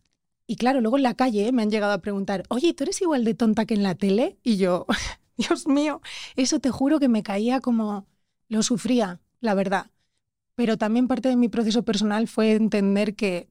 Y 0.47 0.57
claro, 0.57 0.81
luego 0.81 0.97
en 0.97 1.03
la 1.03 1.15
calle 1.15 1.51
me 1.51 1.63
han 1.63 1.71
llegado 1.71 1.93
a 1.93 2.01
preguntar, 2.01 2.43
oye, 2.49 2.73
¿tú 2.73 2.83
eres 2.83 3.01
igual 3.01 3.23
de 3.25 3.33
tonta 3.35 3.65
que 3.65 3.75
en 3.75 3.83
la 3.83 3.95
tele? 3.95 4.37
Y 4.43 4.57
yo, 4.57 4.85
Dios 5.37 5.67
mío, 5.67 6.01
eso 6.35 6.59
te 6.59 6.71
juro 6.71 6.99
que 6.99 7.09
me 7.09 7.23
caía 7.23 7.61
como, 7.61 8.07
lo 8.49 8.63
sufría, 8.63 9.21
la 9.41 9.55
verdad. 9.55 9.91
Pero 10.55 10.77
también 10.77 11.07
parte 11.07 11.29
de 11.29 11.35
mi 11.35 11.49
proceso 11.49 11.83
personal 11.83 12.27
fue 12.27 12.53
entender 12.53 13.15
que 13.15 13.49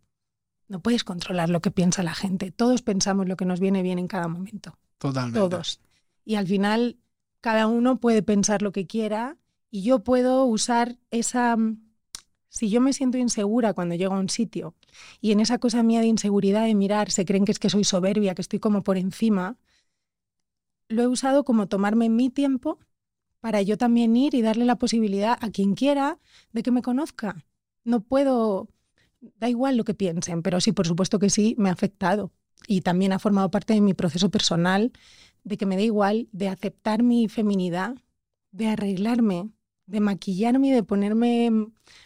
no 0.69 0.81
puedes 0.81 1.05
controlar 1.05 1.51
lo 1.51 1.61
que 1.61 1.71
piensa 1.71 2.03
la 2.03 2.15
gente. 2.15 2.51
Todos 2.51 2.83
pensamos 2.83 3.29
lo 3.29 3.37
que 3.37 3.45
nos 3.45 3.61
viene 3.61 3.83
bien 3.83 3.99
en 3.99 4.09
cada 4.09 4.29
momento. 4.29 4.79
Totalmente. 4.99 5.39
Todos. 5.39 5.81
Y 6.25 6.37
al 6.37 6.47
final, 6.47 6.99
cada 7.41 7.67
uno 7.67 7.99
puede 7.99 8.23
pensar 8.23 8.63
lo 8.63 8.73
que 8.73 8.87
quiera 8.87 9.37
y 9.71 9.83
yo 9.83 10.05
puedo 10.05 10.45
usar 10.45 10.99
esa... 11.11 11.57
Si 12.49 12.69
yo 12.69 12.83
me 12.83 12.93
siento 12.93 13.17
insegura 13.17 13.73
cuando 13.73 13.95
llego 13.95 14.15
a 14.15 14.19
un 14.21 14.29
sitio 14.29 14.75
y 15.23 15.33
en 15.33 15.41
esa 15.41 15.59
cosa 15.59 15.83
mía 15.83 16.01
de 16.01 16.07
inseguridad 16.07 16.67
de 16.67 16.75
mirar 16.75 17.11
se 17.11 17.25
creen 17.25 17.47
que 17.47 17.53
es 17.53 17.59
que 17.59 17.71
soy 17.71 17.83
soberbia, 17.83 18.35
que 18.35 18.43
estoy 18.43 18.59
como 18.59 18.85
por 18.85 18.99
encima, 18.99 19.57
lo 20.89 21.03
he 21.03 21.07
usado 21.07 21.45
como 21.45 21.67
tomarme 21.67 22.11
mi 22.11 22.29
tiempo 22.29 22.79
para 23.43 23.61
yo 23.61 23.77
también 23.77 24.17
ir 24.17 24.35
y 24.35 24.41
darle 24.41 24.65
la 24.65 24.77
posibilidad 24.77 25.37
a 25.41 25.51
quien 25.51 25.75
quiera 25.75 26.21
de 26.53 26.63
que 26.63 26.71
me 26.71 26.81
conozca. 26.81 27.45
No 27.83 28.01
puedo, 28.01 28.69
da 29.21 29.49
igual 29.49 29.77
lo 29.77 29.83
que 29.83 29.95
piensen, 29.95 30.43
pero 30.43 30.61
sí, 30.61 30.71
por 30.71 30.87
supuesto 30.87 31.19
que 31.19 31.29
sí, 31.29 31.57
me 31.59 31.69
ha 31.69 31.73
afectado. 31.73 32.31
Y 32.69 32.83
también 32.83 33.13
ha 33.13 33.19
formado 33.19 33.51
parte 33.51 33.75
de 33.75 33.81
mi 33.81 33.95
proceso 33.95 34.31
personal 34.31 34.93
de 35.43 35.57
que 35.57 35.67
me 35.67 35.75
da 35.75 35.83
igual, 35.83 36.29
de 36.31 36.49
aceptar 36.49 37.03
mi 37.03 37.29
feminidad, 37.29 37.97
de 38.53 38.69
arreglarme, 38.69 39.51
de 39.87 39.99
maquillarme 39.99 40.69
y 40.69 40.71
de 40.71 40.85
ponerme 40.85 41.51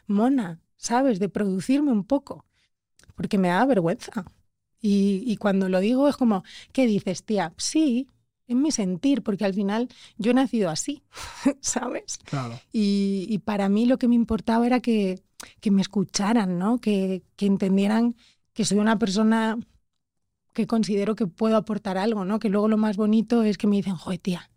mona, 0.06 0.62
¿sabes? 0.78 1.18
De 1.18 1.28
producirme 1.28 1.92
un 1.92 2.04
poco, 2.04 2.46
porque 3.14 3.36
me 3.36 3.48
da 3.48 3.66
vergüenza. 3.66 4.24
Y, 4.80 5.22
y 5.26 5.36
cuando 5.36 5.68
lo 5.68 5.80
digo 5.80 6.08
es 6.08 6.16
como, 6.16 6.44
¿qué 6.72 6.86
dices, 6.86 7.24
tía? 7.24 7.52
Sí, 7.58 8.08
es 8.46 8.56
mi 8.56 8.70
sentir, 8.70 9.22
porque 9.22 9.44
al 9.44 9.54
final 9.54 9.88
yo 10.18 10.30
he 10.30 10.34
nacido 10.34 10.70
así, 10.70 11.02
¿sabes? 11.60 12.18
Claro. 12.24 12.58
Y, 12.72 13.26
y 13.28 13.38
para 13.38 13.68
mí 13.68 13.86
lo 13.86 13.98
que 13.98 14.08
me 14.08 14.14
importaba 14.14 14.66
era 14.66 14.80
que, 14.80 15.22
que 15.60 15.70
me 15.70 15.82
escucharan, 15.82 16.58
¿no? 16.58 16.78
Que, 16.78 17.22
que 17.36 17.46
entendieran 17.46 18.16
que 18.52 18.64
soy 18.64 18.78
una 18.78 18.98
persona 18.98 19.58
que 20.52 20.66
considero 20.66 21.14
que 21.14 21.26
puedo 21.26 21.56
aportar 21.56 21.98
algo, 21.98 22.24
¿no? 22.24 22.38
Que 22.38 22.48
luego 22.48 22.68
lo 22.68 22.78
más 22.78 22.96
bonito 22.96 23.42
es 23.42 23.58
que 23.58 23.66
me 23.66 23.76
dicen, 23.76 23.94
joder, 23.94 24.18
tía, 24.18 24.50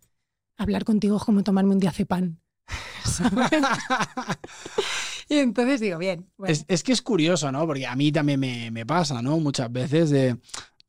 hablar 0.56 0.84
contigo 0.84 1.16
es 1.16 1.24
como 1.24 1.42
tomarme 1.42 1.72
un 1.72 1.78
diazepam. 1.78 2.38
¿sabes? 3.04 3.50
y 5.28 5.38
entonces 5.38 5.80
digo, 5.80 5.98
bien. 5.98 6.30
Es, 6.46 6.82
que 6.82 6.92
es 6.92 7.02
curioso, 7.02 7.52
¿no? 7.52 7.66
Porque 7.66 7.86
a 7.86 7.96
mí 7.96 8.12
también 8.12 8.40
me, 8.40 8.70
me 8.70 8.86
pasa, 8.86 9.20
¿no? 9.20 9.38
Muchas 9.38 9.70
veces 9.70 10.10
de, 10.10 10.38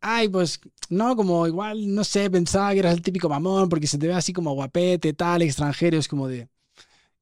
ay, 0.01 0.29
pues 0.29 0.60
no, 0.89 1.15
como 1.15 1.48
igual, 1.48 1.93
no 1.93 2.03
sé, 2.03 2.29
pensaba 2.29 2.74
que 2.74 2.79
eras 2.79 2.93
el 2.93 3.01
típico 3.01 3.29
mamón 3.29 3.70
porque 3.70 3.88
se 3.88 3.98
te 3.98 4.08
ve 4.08 4.13
así 4.13 4.34
como 4.34 4.53
guapete, 4.53 5.13
tal, 5.13 5.41
extranjero, 5.41 5.98
es 5.98 6.08
como 6.08 6.27
de, 6.27 6.50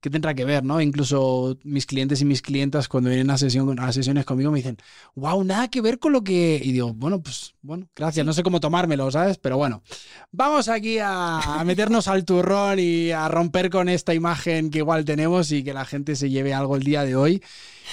¿qué 0.02 0.10
tendrá 0.10 0.34
que 0.34 0.46
ver, 0.46 0.64
no? 0.64 0.80
Incluso 0.82 1.58
mis 1.64 1.86
clientes 1.86 2.22
y 2.22 2.26
mis 2.26 2.42
clientas 2.42 2.88
cuando 2.88 3.10
vienen 3.10 3.30
a, 3.30 3.38
sesión, 3.38 3.80
a 3.80 3.92
sesiones 3.92 4.26
conmigo 4.26 4.52
me 4.52 4.60
dicen, 4.60 4.78
wow, 5.16 5.44
nada 5.44 5.68
que 5.68 5.82
ver 5.82 6.00
con 6.00 6.14
lo 6.14 6.24
que... 6.24 6.62
Y 6.64 6.72
digo, 6.72 6.94
bueno, 6.94 7.22
pues 7.22 7.56
bueno, 7.62 7.88
gracias, 7.96 8.26
no 8.26 8.34
sé 8.34 8.42
cómo 8.42 8.60
tomármelo, 8.60 9.12
¿sabes? 9.12 9.38
Pero 9.38 9.58
bueno, 9.58 9.84
vamos 10.32 10.70
aquí 10.70 10.98
a, 11.02 11.62
meternos 11.66 12.08
al 12.08 12.24
turrón 12.24 12.80
y 12.80 13.12
a 13.12 13.28
romper 13.28 13.70
con 13.70 13.90
esta 13.90 14.14
imagen 14.14 14.70
que 14.70 14.80
igual 14.80 15.04
tenemos 15.04 15.52
y 15.52 15.64
que 15.64 15.74
la 15.74 15.86
gente 15.86 16.16
se 16.16 16.30
lleve 16.30 16.54
algo 16.54 16.78
el 16.78 16.84
día 16.84 17.04
de 17.04 17.16
hoy. 17.16 17.44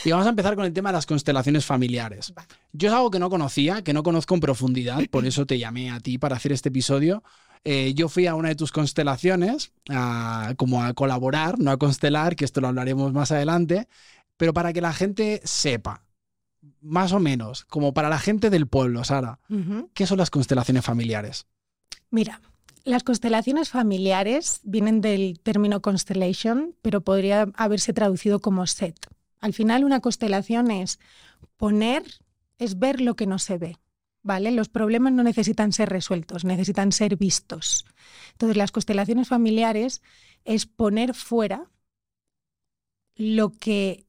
Y 0.05 0.11
vamos 0.11 0.27
a 0.27 0.31
empezar 0.31 0.55
con 0.55 0.65
el 0.65 0.73
tema 0.73 0.91
de 0.91 0.95
las 0.95 1.07
constelaciones 1.07 1.65
familiares. 1.65 2.33
Yo 2.73 2.89
es 2.89 2.95
algo 2.95 3.11
que 3.11 3.19
no 3.19 3.31
conocía, 3.31 3.83
que 3.83 3.93
no 3.93 4.03
conozco 4.03 4.35
en 4.35 4.41
profundidad, 4.41 5.01
por 5.11 5.27
eso 5.27 5.47
te 5.47 5.59
llamé 5.59 5.91
a 5.91 5.99
ti 5.99 6.19
para 6.19 6.37
hacer 6.37 6.53
este 6.53 6.69
episodio. 6.69 7.25
Eh, 7.69 7.95
yo 7.95 8.09
fui 8.09 8.29
a 8.29 8.37
una 8.37 8.51
de 8.51 8.55
tus 8.55 8.71
constelaciones 8.71 9.73
como 10.57 10.85
a 10.85 10.95
colaborar, 10.95 11.59
no 11.59 11.73
a 11.73 11.77
constelar, 11.79 12.37
que 12.37 12.45
esto 12.45 12.61
lo 12.61 12.69
hablaremos 12.69 13.13
más 13.13 13.33
adelante, 13.33 13.89
pero 14.37 14.55
para 14.55 14.73
que 14.73 14.81
la 14.81 14.93
gente 14.93 15.41
sepa, 15.43 16.05
más 16.81 17.13
o 17.13 17.19
menos, 17.19 17.65
como 17.65 17.93
para 17.93 18.09
la 18.09 18.21
gente 18.21 18.51
del 18.51 18.69
pueblo, 18.69 19.03
Sara, 19.03 19.41
¿qué 19.95 20.07
son 20.07 20.19
las 20.19 20.31
constelaciones 20.31 20.85
familiares? 20.85 21.47
Mira, 22.09 22.41
las 22.85 23.03
constelaciones 23.03 23.69
familiares 23.71 24.61
vienen 24.63 25.01
del 25.01 25.41
término 25.43 25.83
constellation, 25.83 26.73
pero 26.83 27.01
podría 27.01 27.49
haberse 27.57 27.93
traducido 27.93 28.39
como 28.39 28.65
set. 28.69 28.97
Al 29.41 29.55
final, 29.55 29.83
una 29.83 29.99
constelación 29.99 30.71
es 30.71 31.01
poner, 31.57 32.05
es 32.59 32.79
ver 32.79 33.01
lo 33.01 33.17
que 33.17 33.27
no 33.27 33.41
se 33.41 33.59
ve. 33.59 33.77
¿Vale? 34.27 34.51
Los 34.51 34.69
problemas 34.69 35.13
no 35.13 35.23
necesitan 35.23 35.71
ser 35.73 35.89
resueltos, 35.89 36.45
necesitan 36.45 36.91
ser 36.91 37.17
vistos. 37.17 37.87
Entonces, 38.33 38.57
las 38.57 38.73
constelaciones 38.73 39.29
familiares 39.29 40.03
es 40.45 40.67
poner 40.67 41.15
fuera 41.15 41.71
lo 43.15 43.53
que 43.53 44.05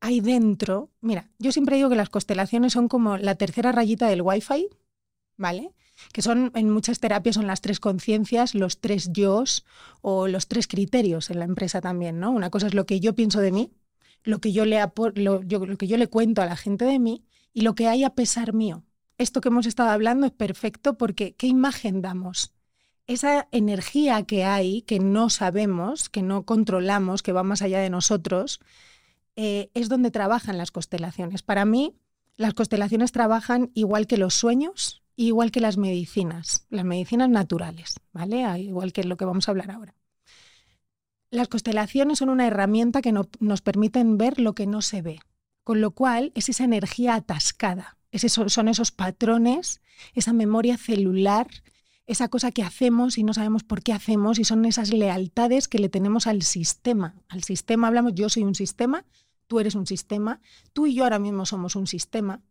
hay 0.00 0.20
dentro. 0.20 0.90
Mira, 1.00 1.30
yo 1.38 1.52
siempre 1.52 1.76
digo 1.76 1.88
que 1.88 1.94
las 1.94 2.10
constelaciones 2.10 2.72
son 2.72 2.88
como 2.88 3.18
la 3.18 3.36
tercera 3.36 3.70
rayita 3.70 4.08
del 4.08 4.22
Wi-Fi, 4.22 4.66
¿vale? 5.36 5.70
Que 6.12 6.22
son 6.22 6.50
en 6.56 6.68
muchas 6.68 6.98
terapias 6.98 7.36
son 7.36 7.46
las 7.46 7.60
tres 7.60 7.78
conciencias, 7.78 8.56
los 8.56 8.80
tres 8.80 9.12
yo's 9.12 9.64
o 10.02 10.26
los 10.26 10.48
tres 10.48 10.66
criterios 10.66 11.30
en 11.30 11.38
la 11.38 11.44
empresa 11.44 11.80
también, 11.80 12.18
¿no? 12.18 12.32
Una 12.32 12.50
cosa 12.50 12.66
es 12.66 12.74
lo 12.74 12.84
que 12.84 12.98
yo 12.98 13.14
pienso 13.14 13.38
de 13.38 13.52
mí, 13.52 13.70
lo 14.24 14.40
que 14.40 14.50
yo 14.50 14.64
le, 14.64 14.80
lo, 15.14 15.40
lo 15.44 15.76
que 15.78 15.86
yo 15.86 15.96
le 15.98 16.08
cuento 16.08 16.42
a 16.42 16.46
la 16.46 16.56
gente 16.56 16.84
de 16.84 16.98
mí 16.98 17.24
y 17.52 17.60
lo 17.60 17.76
que 17.76 17.86
hay 17.86 18.02
a 18.02 18.16
pesar 18.16 18.54
mío. 18.54 18.82
Esto 19.20 19.42
que 19.42 19.48
hemos 19.48 19.66
estado 19.66 19.90
hablando 19.90 20.24
es 20.24 20.32
perfecto 20.32 20.96
porque 20.96 21.34
¿qué 21.34 21.46
imagen 21.46 22.00
damos? 22.00 22.54
Esa 23.06 23.48
energía 23.52 24.22
que 24.22 24.44
hay, 24.46 24.80
que 24.80 24.98
no 24.98 25.28
sabemos, 25.28 26.08
que 26.08 26.22
no 26.22 26.46
controlamos, 26.46 27.22
que 27.22 27.32
va 27.32 27.42
más 27.42 27.60
allá 27.60 27.80
de 27.80 27.90
nosotros, 27.90 28.60
eh, 29.36 29.70
es 29.74 29.90
donde 29.90 30.10
trabajan 30.10 30.56
las 30.56 30.70
constelaciones. 30.70 31.42
Para 31.42 31.66
mí, 31.66 31.98
las 32.38 32.54
constelaciones 32.54 33.12
trabajan 33.12 33.70
igual 33.74 34.06
que 34.06 34.16
los 34.16 34.32
sueños, 34.32 35.02
igual 35.16 35.50
que 35.50 35.60
las 35.60 35.76
medicinas, 35.76 36.64
las 36.70 36.86
medicinas 36.86 37.28
naturales, 37.28 38.00
¿vale? 38.14 38.46
Ah, 38.46 38.58
igual 38.58 38.94
que 38.94 39.04
lo 39.04 39.18
que 39.18 39.26
vamos 39.26 39.48
a 39.48 39.50
hablar 39.50 39.70
ahora. 39.70 39.94
Las 41.30 41.48
constelaciones 41.48 42.20
son 42.20 42.30
una 42.30 42.46
herramienta 42.46 43.02
que 43.02 43.12
nos 43.12 43.60
permiten 43.60 44.16
ver 44.16 44.40
lo 44.40 44.54
que 44.54 44.66
no 44.66 44.80
se 44.80 45.02
ve, 45.02 45.20
con 45.62 45.82
lo 45.82 45.90
cual 45.90 46.32
es 46.34 46.48
esa 46.48 46.64
energía 46.64 47.16
atascada, 47.16 47.98
son 48.18 48.68
esos 48.68 48.90
patrones, 48.90 49.80
esa 50.14 50.32
memoria 50.32 50.76
celular, 50.76 51.46
esa 52.06 52.28
cosa 52.28 52.50
que 52.50 52.62
hacemos 52.62 53.18
y 53.18 53.22
no 53.22 53.34
sabemos 53.34 53.62
por 53.62 53.82
qué 53.82 53.92
hacemos 53.92 54.38
y 54.38 54.44
son 54.44 54.64
esas 54.64 54.92
lealtades 54.92 55.68
que 55.68 55.78
le 55.78 55.88
tenemos 55.88 56.26
al 56.26 56.42
sistema. 56.42 57.14
Al 57.28 57.44
sistema 57.44 57.86
hablamos, 57.86 58.14
yo 58.14 58.28
soy 58.28 58.42
un 58.42 58.56
sistema, 58.56 59.04
tú 59.46 59.60
eres 59.60 59.74
un 59.74 59.86
sistema, 59.86 60.40
tú 60.72 60.86
y 60.86 60.94
yo 60.94 61.04
ahora 61.04 61.18
mismo 61.20 61.46
somos 61.46 61.76
un 61.76 61.86
sistema, 61.86 62.42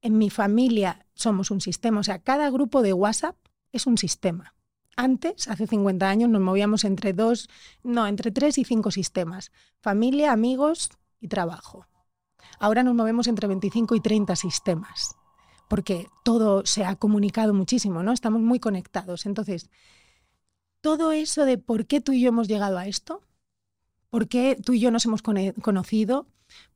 en 0.00 0.16
mi 0.18 0.30
familia 0.30 1.06
somos 1.14 1.50
un 1.50 1.60
sistema, 1.60 2.00
o 2.00 2.02
sea, 2.02 2.18
cada 2.18 2.50
grupo 2.50 2.82
de 2.82 2.92
WhatsApp 2.92 3.36
es 3.72 3.86
un 3.86 3.98
sistema. 3.98 4.54
Antes, 4.96 5.48
hace 5.48 5.66
50 5.66 6.08
años, 6.08 6.30
nos 6.30 6.40
movíamos 6.40 6.84
entre 6.84 7.12
dos, 7.12 7.48
no, 7.82 8.06
entre 8.06 8.30
tres 8.30 8.58
y 8.58 8.64
cinco 8.64 8.90
sistemas. 8.90 9.50
Familia, 9.80 10.32
amigos 10.32 10.90
y 11.20 11.28
trabajo. 11.28 11.86
Ahora 12.58 12.82
nos 12.82 12.94
movemos 12.94 13.26
entre 13.26 13.48
25 13.48 13.94
y 13.94 14.00
30 14.00 14.36
sistemas, 14.36 15.16
porque 15.68 16.08
todo 16.24 16.64
se 16.66 16.84
ha 16.84 16.96
comunicado 16.96 17.54
muchísimo, 17.54 18.02
¿no? 18.02 18.12
Estamos 18.12 18.40
muy 18.40 18.60
conectados. 18.60 19.26
Entonces, 19.26 19.70
todo 20.80 21.12
eso 21.12 21.44
de 21.44 21.58
por 21.58 21.86
qué 21.86 22.00
tú 22.00 22.12
y 22.12 22.20
yo 22.20 22.28
hemos 22.28 22.48
llegado 22.48 22.78
a 22.78 22.86
esto, 22.86 23.22
por 24.10 24.28
qué 24.28 24.56
tú 24.62 24.74
y 24.74 24.80
yo 24.80 24.90
nos 24.90 25.04
hemos 25.06 25.22
conocido, 25.22 26.26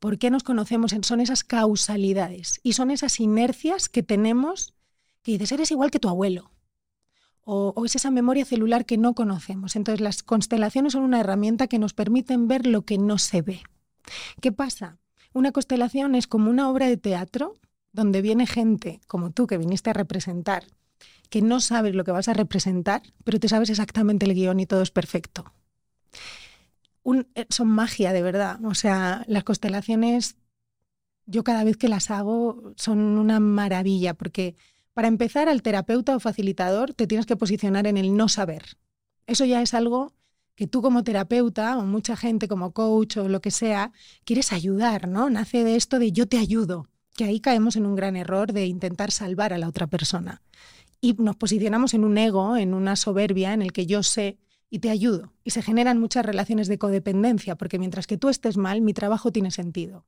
por 0.00 0.18
qué 0.18 0.30
nos 0.30 0.42
conocemos, 0.42 0.94
son 1.02 1.20
esas 1.20 1.44
causalidades 1.44 2.60
y 2.62 2.72
son 2.72 2.90
esas 2.90 3.20
inercias 3.20 3.88
que 3.88 4.02
tenemos 4.02 4.74
que 5.22 5.32
dices, 5.32 5.52
eres 5.52 5.70
igual 5.70 5.90
que 5.90 5.98
tu 5.98 6.08
abuelo 6.08 6.50
o, 7.50 7.84
es 7.86 7.96
esa 7.96 8.10
memoria 8.10 8.44
celular 8.44 8.84
que 8.84 8.98
no 8.98 9.14
conocemos. 9.14 9.74
Entonces 9.74 10.02
las 10.02 10.22
constelaciones 10.22 10.92
son 10.92 11.02
una 11.02 11.20
herramienta 11.20 11.66
que 11.66 11.78
nos 11.78 11.94
permiten 11.94 12.46
ver 12.46 12.66
lo 12.66 12.82
que 12.82 12.98
no 12.98 13.16
se 13.16 13.40
ve. 13.40 13.62
¿Qué 14.42 14.52
pasa? 14.52 14.98
Una 15.32 15.52
constelación 15.52 16.14
es 16.14 16.26
como 16.26 16.50
una 16.50 16.70
obra 16.70 16.86
de 16.86 16.96
teatro 16.96 17.54
donde 17.92 18.22
viene 18.22 18.46
gente 18.46 19.00
como 19.06 19.30
tú 19.30 19.46
que 19.46 19.58
viniste 19.58 19.90
a 19.90 19.94
representar, 19.94 20.64
que 21.30 21.42
no 21.42 21.60
sabes 21.60 21.94
lo 21.94 22.04
que 22.04 22.12
vas 22.12 22.28
a 22.28 22.34
representar, 22.34 23.02
pero 23.24 23.40
te 23.40 23.48
sabes 23.48 23.70
exactamente 23.70 24.26
el 24.26 24.34
guion 24.34 24.60
y 24.60 24.66
todo 24.66 24.82
es 24.82 24.90
perfecto. 24.90 25.52
Eh, 27.34 27.46
son 27.48 27.68
magia, 27.68 28.12
de 28.12 28.22
verdad. 28.22 28.62
O 28.64 28.74
sea, 28.74 29.24
las 29.26 29.44
constelaciones, 29.44 30.36
yo 31.26 31.44
cada 31.44 31.64
vez 31.64 31.76
que 31.76 31.88
las 31.88 32.10
hago, 32.10 32.72
son 32.76 32.98
una 32.98 33.40
maravilla, 33.40 34.14
porque 34.14 34.56
para 34.92 35.08
empezar, 35.08 35.48
al 35.48 35.62
terapeuta 35.62 36.16
o 36.16 36.20
facilitador 36.20 36.92
te 36.92 37.06
tienes 37.06 37.26
que 37.26 37.36
posicionar 37.36 37.86
en 37.86 37.96
el 37.96 38.16
no 38.16 38.28
saber. 38.28 38.78
Eso 39.26 39.44
ya 39.44 39.62
es 39.62 39.74
algo 39.74 40.12
que 40.58 40.66
tú 40.66 40.82
como 40.82 41.04
terapeuta 41.04 41.78
o 41.78 41.84
mucha 41.84 42.16
gente 42.16 42.48
como 42.48 42.72
coach 42.72 43.18
o 43.18 43.28
lo 43.28 43.40
que 43.40 43.52
sea, 43.52 43.92
quieres 44.24 44.52
ayudar, 44.52 45.06
¿no? 45.06 45.30
Nace 45.30 45.62
de 45.62 45.76
esto 45.76 46.00
de 46.00 46.10
yo 46.10 46.26
te 46.26 46.36
ayudo, 46.36 46.88
que 47.14 47.22
ahí 47.22 47.38
caemos 47.38 47.76
en 47.76 47.86
un 47.86 47.94
gran 47.94 48.16
error 48.16 48.52
de 48.52 48.66
intentar 48.66 49.12
salvar 49.12 49.52
a 49.52 49.58
la 49.58 49.68
otra 49.68 49.86
persona. 49.86 50.42
Y 51.00 51.12
nos 51.12 51.36
posicionamos 51.36 51.94
en 51.94 52.02
un 52.02 52.18
ego, 52.18 52.56
en 52.56 52.74
una 52.74 52.96
soberbia 52.96 53.54
en 53.54 53.62
el 53.62 53.72
que 53.72 53.86
yo 53.86 54.02
sé 54.02 54.36
y 54.68 54.80
te 54.80 54.90
ayudo. 54.90 55.32
Y 55.44 55.50
se 55.50 55.62
generan 55.62 56.00
muchas 56.00 56.26
relaciones 56.26 56.66
de 56.66 56.76
codependencia, 56.76 57.54
porque 57.54 57.78
mientras 57.78 58.08
que 58.08 58.18
tú 58.18 58.28
estés 58.28 58.56
mal, 58.56 58.80
mi 58.80 58.94
trabajo 58.94 59.30
tiene 59.30 59.52
sentido. 59.52 60.06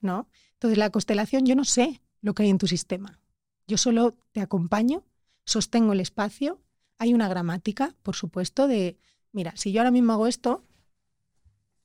¿No? 0.00 0.28
Entonces, 0.52 0.78
la 0.78 0.90
constelación, 0.90 1.44
yo 1.44 1.56
no 1.56 1.64
sé 1.64 2.02
lo 2.20 2.34
que 2.36 2.44
hay 2.44 2.50
en 2.50 2.58
tu 2.58 2.68
sistema. 2.68 3.18
Yo 3.66 3.78
solo 3.78 4.16
te 4.30 4.40
acompaño, 4.40 5.02
sostengo 5.44 5.92
el 5.92 5.98
espacio. 5.98 6.62
Hay 6.98 7.14
una 7.14 7.26
gramática, 7.26 7.96
por 8.04 8.14
supuesto, 8.14 8.68
de, 8.68 8.96
mira, 9.36 9.52
si 9.54 9.70
yo 9.70 9.80
ahora 9.80 9.90
mismo 9.90 10.14
hago 10.14 10.26
esto 10.26 10.64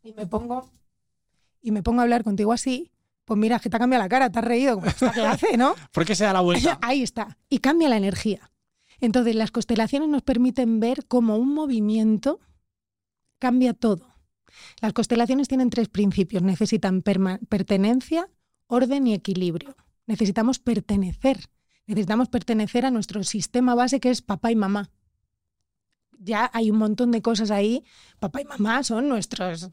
y 0.02 0.14
me 0.14 0.26
pongo 0.26 0.70
y 1.62 1.72
me 1.72 1.84
pongo 1.84 2.00
a 2.00 2.04
hablar 2.04 2.24
contigo 2.24 2.54
así, 2.54 2.92
pues 3.26 3.38
mira, 3.38 3.60
que 3.60 3.70
te 3.70 3.76
ha 3.76 3.80
cambiado 3.80 4.04
la 4.04 4.10
cara, 4.10 4.32
te 4.32 4.40
has 4.40 4.46
reído 4.46 4.76
como 4.76 4.88
esta 4.88 5.12
clase, 5.12 5.58
¿no? 5.58 5.76
¿Por 5.92 6.06
qué 6.06 6.16
se 6.16 6.24
da 6.24 6.34
la 6.34 6.40
vuelta? 6.40 6.80
Ahí 6.82 7.04
está. 7.04 7.38
Y 7.50 7.60
cambia 7.60 7.90
la 7.90 7.98
energía. 7.98 8.52
Entonces, 9.02 9.36
las 9.36 9.52
constelaciones 9.52 10.10
nos 10.10 10.22
permiten 10.22 10.80
ver 10.80 11.06
cómo 11.08 11.38
un 11.38 11.54
movimiento 11.54 12.40
cambia 13.38 13.74
todo. 13.74 14.08
Las 14.80 14.94
constelaciones 14.94 15.48
tienen 15.48 15.70
tres 15.70 15.90
principios. 15.90 16.42
Necesitan 16.44 17.02
pertenencia, 17.02 18.30
orden 18.68 19.08
y 19.08 19.14
equilibrio. 19.14 19.76
Necesitamos 20.08 20.60
pertenecer 20.60 21.50
Necesitamos 21.92 22.30
pertenecer 22.30 22.86
a 22.86 22.92
nuestro 22.92 23.24
sistema 23.24 23.76
base 23.76 24.00
que 24.00 24.12
es 24.12 24.22
papá 24.22 24.50
y 24.52 24.56
mamá. 24.56 24.92
Ya 26.24 26.50
hay 26.54 26.72
un 26.72 26.78
montón 26.78 27.12
de 27.12 27.22
cosas 27.22 27.52
ahí. 27.52 27.84
Papá 28.20 28.42
y 28.42 28.46
mamá 28.46 28.84
son 28.84 29.10
nuestros 29.10 29.70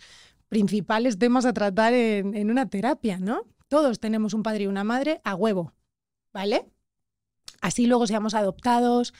principales 0.48 1.18
temas 1.18 1.44
a 1.44 1.52
tratar 1.52 1.92
en, 1.92 2.34
en 2.34 2.50
una 2.50 2.68
terapia, 2.68 3.18
¿no? 3.18 3.42
Todos 3.68 4.00
tenemos 4.00 4.32
un 4.34 4.42
padre 4.42 4.64
y 4.64 4.66
una 4.66 4.84
madre 4.84 5.20
a 5.24 5.34
huevo, 5.34 5.74
¿vale? 6.32 6.66
Así 7.60 7.86
luego 7.86 8.06
seamos 8.06 8.34
adoptados, 8.34 9.12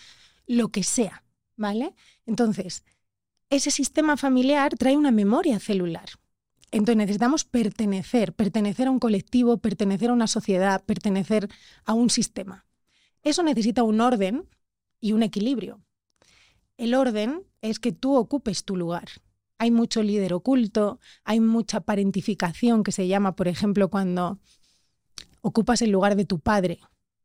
lo 0.47 0.69
que 0.69 0.83
sea, 0.83 1.25
¿vale? 1.57 1.95
Entonces, 2.25 2.85
ese 3.51 3.71
sistema 3.71 4.17
familiar 4.17 4.75
trae 4.77 4.97
una 4.97 5.11
memoria 5.11 5.59
celular. 5.59 6.09
Entonces 6.71 6.97
necesitamos 6.97 7.45
pertenecer, 7.45 8.35
pertenecer 8.35 8.89
a 8.89 8.91
un 8.91 8.99
colectivo, 8.99 9.59
pertenecer 9.59 10.11
a 10.11 10.13
una 10.13 10.27
sociedad, 10.27 10.85
pertenecer 10.85 11.49
a 11.85 11.95
un 11.95 12.11
sistema. 12.11 12.67
Eso 13.23 13.43
necesita 13.43 13.83
un 13.83 14.01
orden 14.01 14.49
y 15.01 15.13
un 15.13 15.23
equilibrio. 15.23 15.81
El 16.79 16.95
orden 16.95 17.43
es 17.61 17.79
que 17.79 17.93
tú 17.93 18.17
ocupes 18.17 18.65
tu 18.65 18.77
lugar. 18.77 19.09
hay 19.61 19.73
mucho 19.73 20.05
líder 20.05 20.35
oculto, 20.35 21.01
hay 21.25 21.41
mucha 21.41 21.81
parentificación 21.81 22.85
que 22.85 22.93
se 22.93 23.09
llama, 23.09 23.35
por 23.35 23.49
ejemplo, 23.49 23.91
cuando 23.91 24.39
ocupas 25.41 25.83
el 25.83 25.91
lugar 25.91 26.15
de 26.15 26.25
tu 26.25 26.39
padre 26.39 26.79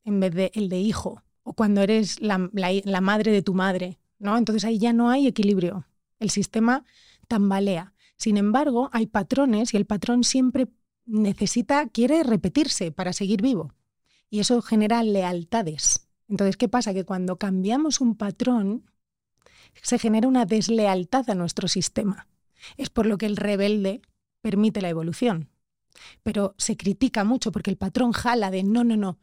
en 0.03 0.19
vez 0.19 0.33
de 0.33 0.51
el 0.55 0.67
de 0.67 0.79
hijo, 0.79 1.21
o 1.43 1.53
cuando 1.53 1.81
eres 1.81 2.19
la, 2.21 2.49
la 2.51 3.01
madre 3.01 3.31
de 3.31 3.43
tu 3.43 3.53
madre, 3.53 3.99
¿no? 4.17 4.35
Entonces 4.35 4.65
ahí 4.65 4.79
ya 4.79 4.93
no 4.93 5.11
hay 5.11 5.27
equilibrio. 5.27 5.85
El 6.19 6.31
sistema 6.31 6.85
tambalea. 7.27 7.93
Sin 8.17 8.37
embargo, 8.37 8.89
hay 8.93 9.05
patrones 9.05 9.73
y 9.73 9.77
el 9.77 9.85
patrón 9.85 10.23
siempre 10.23 10.67
necesita, 11.05 11.87
quiere 11.89 12.23
repetirse 12.23 12.91
para 12.91 13.13
seguir 13.13 13.41
vivo. 13.43 13.73
Y 14.29 14.39
eso 14.39 14.61
genera 14.61 15.03
lealtades. 15.03 16.07
Entonces, 16.27 16.57
¿qué 16.57 16.67
pasa? 16.67 16.93
Que 16.93 17.03
cuando 17.03 17.37
cambiamos 17.37 18.01
un 18.01 18.15
patrón, 18.15 18.85
se 19.81 19.99
genera 19.99 20.27
una 20.27 20.45
deslealtad 20.45 21.29
a 21.29 21.35
nuestro 21.35 21.67
sistema. 21.67 22.27
Es 22.77 22.89
por 22.89 23.05
lo 23.05 23.17
que 23.17 23.25
el 23.25 23.37
rebelde 23.37 24.01
permite 24.41 24.81
la 24.81 24.89
evolución. 24.89 25.49
Pero 26.23 26.55
se 26.57 26.77
critica 26.77 27.23
mucho 27.23 27.51
porque 27.51 27.69
el 27.71 27.77
patrón 27.77 28.11
jala 28.11 28.51
de 28.51 28.63
no, 28.63 28.83
no, 28.83 28.97
no, 28.97 29.19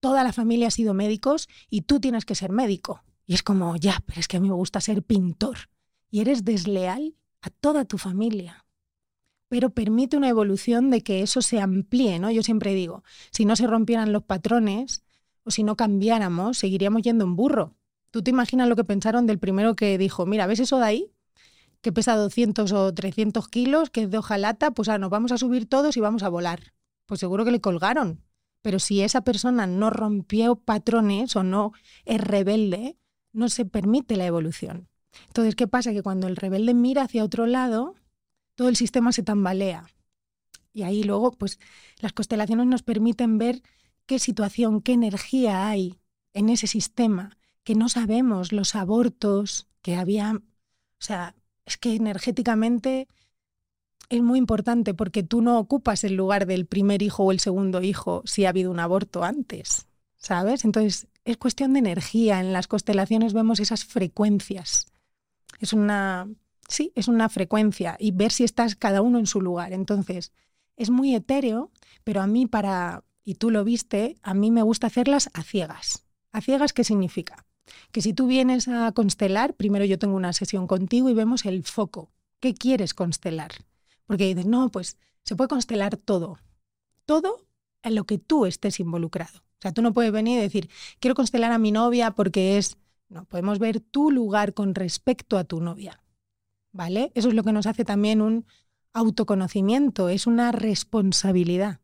toda 0.00 0.24
la 0.24 0.32
familia 0.32 0.68
ha 0.68 0.72
sido 0.72 0.94
médicos 0.94 1.48
y 1.68 1.82
tú 1.82 2.00
tienes 2.00 2.24
que 2.24 2.34
ser 2.34 2.50
médico. 2.50 3.02
Y 3.26 3.34
es 3.34 3.42
como, 3.42 3.76
ya, 3.76 4.02
pero 4.06 4.18
es 4.18 4.26
que 4.26 4.38
a 4.38 4.40
mí 4.40 4.48
me 4.48 4.54
gusta 4.54 4.80
ser 4.80 5.02
pintor. 5.02 5.56
Y 6.10 6.20
eres 6.20 6.44
desleal 6.44 7.14
a 7.42 7.50
toda 7.50 7.84
tu 7.84 7.98
familia. 7.98 8.64
Pero 9.48 9.70
permite 9.70 10.16
una 10.16 10.28
evolución 10.28 10.90
de 10.90 11.02
que 11.02 11.22
eso 11.22 11.42
se 11.42 11.60
amplíe, 11.60 12.18
¿no? 12.18 12.30
Yo 12.30 12.42
siempre 12.42 12.74
digo, 12.74 13.04
si 13.30 13.44
no 13.44 13.56
se 13.56 13.66
rompieran 13.66 14.12
los 14.12 14.24
patrones 14.24 15.02
o 15.44 15.50
si 15.50 15.62
no 15.62 15.76
cambiáramos, 15.76 16.58
seguiríamos 16.58 17.02
yendo 17.02 17.24
en 17.24 17.36
burro. 17.36 17.76
¿Tú 18.10 18.22
te 18.22 18.30
imaginas 18.30 18.68
lo 18.68 18.76
que 18.76 18.84
pensaron 18.84 19.26
del 19.26 19.38
primero 19.38 19.76
que 19.76 19.96
dijo, 19.98 20.26
mira, 20.26 20.46
¿ves 20.46 20.60
eso 20.60 20.78
de 20.78 20.84
ahí? 20.84 21.12
Que 21.80 21.92
pesa 21.92 22.16
200 22.16 22.72
o 22.72 22.92
300 22.92 23.48
kilos, 23.48 23.90
que 23.90 24.02
es 24.02 24.10
de 24.10 24.18
hojalata, 24.18 24.72
pues 24.72 24.88
ah, 24.88 24.98
nos 24.98 25.10
vamos 25.10 25.32
a 25.32 25.38
subir 25.38 25.68
todos 25.68 25.96
y 25.96 26.00
vamos 26.00 26.22
a 26.22 26.28
volar. 26.28 26.74
Pues 27.06 27.20
seguro 27.20 27.44
que 27.44 27.52
le 27.52 27.60
colgaron. 27.60 28.22
Pero 28.62 28.78
si 28.78 29.00
esa 29.00 29.22
persona 29.22 29.66
no 29.66 29.90
rompió 29.90 30.56
patrones 30.56 31.34
o 31.36 31.42
no 31.42 31.72
es 32.04 32.20
rebelde, 32.20 32.98
no 33.32 33.48
se 33.48 33.64
permite 33.64 34.16
la 34.16 34.26
evolución. 34.26 34.88
Entonces, 35.28 35.54
¿qué 35.54 35.66
pasa? 35.66 35.92
Que 35.92 36.02
cuando 36.02 36.26
el 36.26 36.36
rebelde 36.36 36.74
mira 36.74 37.02
hacia 37.02 37.24
otro 37.24 37.46
lado, 37.46 37.94
todo 38.54 38.68
el 38.68 38.76
sistema 38.76 39.12
se 39.12 39.22
tambalea. 39.22 39.86
Y 40.72 40.82
ahí 40.82 41.02
luego, 41.02 41.32
pues 41.32 41.58
las 42.00 42.12
constelaciones 42.12 42.66
nos 42.66 42.82
permiten 42.82 43.38
ver 43.38 43.62
qué 44.06 44.18
situación, 44.18 44.82
qué 44.82 44.92
energía 44.92 45.68
hay 45.68 45.98
en 46.32 46.48
ese 46.48 46.66
sistema, 46.66 47.38
que 47.64 47.74
no 47.74 47.88
sabemos 47.88 48.52
los 48.52 48.74
abortos 48.74 49.68
que 49.82 49.96
había. 49.96 50.32
O 50.32 51.02
sea, 51.02 51.34
es 51.64 51.76
que 51.76 51.94
energéticamente 51.94 53.08
es 54.08 54.22
muy 54.22 54.38
importante 54.38 54.92
porque 54.92 55.22
tú 55.22 55.40
no 55.40 55.58
ocupas 55.58 56.04
el 56.04 56.14
lugar 56.14 56.46
del 56.46 56.66
primer 56.66 57.02
hijo 57.02 57.24
o 57.24 57.32
el 57.32 57.40
segundo 57.40 57.80
hijo 57.82 58.22
si 58.24 58.44
ha 58.44 58.48
habido 58.48 58.70
un 58.70 58.80
aborto 58.80 59.22
antes, 59.22 59.86
¿sabes? 60.16 60.64
Entonces, 60.64 61.06
es 61.24 61.36
cuestión 61.36 61.72
de 61.72 61.78
energía. 61.78 62.40
En 62.40 62.52
las 62.52 62.66
constelaciones 62.66 63.32
vemos 63.32 63.60
esas 63.60 63.84
frecuencias. 63.84 64.86
Es 65.60 65.72
una, 65.72 66.28
sí, 66.68 66.92
es 66.96 67.08
una 67.08 67.28
frecuencia 67.28 67.96
y 68.00 68.10
ver 68.10 68.32
si 68.32 68.44
estás 68.44 68.74
cada 68.74 69.00
uno 69.00 69.18
en 69.18 69.26
su 69.26 69.40
lugar. 69.40 69.72
Entonces, 69.72 70.32
es 70.76 70.90
muy 70.90 71.14
etéreo, 71.14 71.70
pero 72.02 72.20
a 72.20 72.26
mí 72.26 72.46
para, 72.46 73.04
y 73.24 73.34
tú 73.34 73.50
lo 73.50 73.62
viste, 73.64 74.16
a 74.22 74.34
mí 74.34 74.50
me 74.50 74.62
gusta 74.62 74.88
hacerlas 74.88 75.30
a 75.34 75.42
ciegas. 75.42 76.04
¿A 76.32 76.40
ciegas 76.40 76.72
qué 76.72 76.84
significa? 76.84 77.46
Que 77.92 78.02
si 78.02 78.12
tú 78.12 78.26
vienes 78.26 78.68
a 78.68 78.92
constelar, 78.92 79.54
primero 79.54 79.84
yo 79.84 79.98
tengo 79.98 80.16
una 80.16 80.32
sesión 80.32 80.66
contigo 80.66 81.08
y 81.08 81.14
vemos 81.14 81.44
el 81.44 81.64
foco. 81.64 82.10
¿Qué 82.40 82.54
quieres 82.54 82.94
constelar? 82.94 83.52
Porque 84.06 84.26
dices, 84.26 84.46
no, 84.46 84.70
pues 84.70 84.96
se 85.24 85.36
puede 85.36 85.48
constelar 85.48 85.96
todo. 85.96 86.38
Todo 87.04 87.46
en 87.82 87.94
lo 87.94 88.04
que 88.04 88.18
tú 88.18 88.46
estés 88.46 88.80
involucrado. 88.80 89.38
O 89.38 89.62
sea, 89.62 89.72
tú 89.72 89.82
no 89.82 89.92
puedes 89.92 90.12
venir 90.12 90.38
y 90.38 90.42
decir, 90.42 90.70
quiero 91.00 91.14
constelar 91.14 91.52
a 91.52 91.58
mi 91.58 91.70
novia 91.70 92.12
porque 92.12 92.56
es... 92.56 92.78
No, 93.08 93.24
podemos 93.24 93.58
ver 93.58 93.80
tu 93.80 94.10
lugar 94.10 94.54
con 94.54 94.74
respecto 94.74 95.36
a 95.36 95.44
tu 95.44 95.60
novia. 95.60 96.00
¿Vale? 96.72 97.10
Eso 97.14 97.28
es 97.28 97.34
lo 97.34 97.42
que 97.42 97.52
nos 97.52 97.66
hace 97.66 97.84
también 97.84 98.20
un 98.20 98.46
autoconocimiento, 98.92 100.08
es 100.08 100.26
una 100.26 100.52
responsabilidad. 100.52 101.80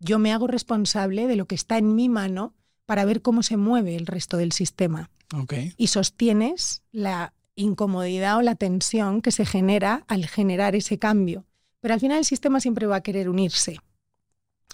Yo 0.00 0.18
me 0.18 0.32
hago 0.32 0.46
responsable 0.46 1.26
de 1.26 1.36
lo 1.36 1.46
que 1.46 1.54
está 1.54 1.78
en 1.78 1.94
mi 1.94 2.08
mano 2.08 2.54
para 2.90 3.04
ver 3.04 3.22
cómo 3.22 3.44
se 3.44 3.56
mueve 3.56 3.94
el 3.94 4.04
resto 4.04 4.36
del 4.36 4.50
sistema. 4.50 5.12
Okay. 5.32 5.74
Y 5.76 5.86
sostienes 5.86 6.82
la 6.90 7.34
incomodidad 7.54 8.38
o 8.38 8.42
la 8.42 8.56
tensión 8.56 9.22
que 9.22 9.30
se 9.30 9.46
genera 9.46 10.04
al 10.08 10.26
generar 10.26 10.74
ese 10.74 10.98
cambio. 10.98 11.46
Pero 11.78 11.94
al 11.94 12.00
final 12.00 12.18
el 12.18 12.24
sistema 12.24 12.58
siempre 12.58 12.86
va 12.86 12.96
a 12.96 13.02
querer 13.04 13.28
unirse. 13.28 13.78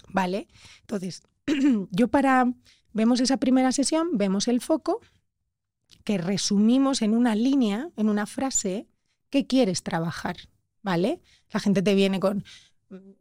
¿Vale? 0.09 0.47
Entonces, 0.79 1.21
yo 1.91 2.07
para, 2.07 2.51
vemos 2.91 3.19
esa 3.19 3.37
primera 3.37 3.71
sesión, 3.71 4.17
vemos 4.17 4.47
el 4.47 4.61
foco, 4.61 4.99
que 6.03 6.17
resumimos 6.17 7.03
en 7.03 7.13
una 7.13 7.35
línea, 7.35 7.91
en 7.97 8.09
una 8.09 8.25
frase, 8.25 8.87
¿qué 9.29 9.45
quieres 9.45 9.83
trabajar? 9.83 10.37
¿Vale? 10.81 11.21
La 11.51 11.59
gente 11.59 11.83
te 11.83 11.93
viene 11.93 12.19
con, 12.19 12.43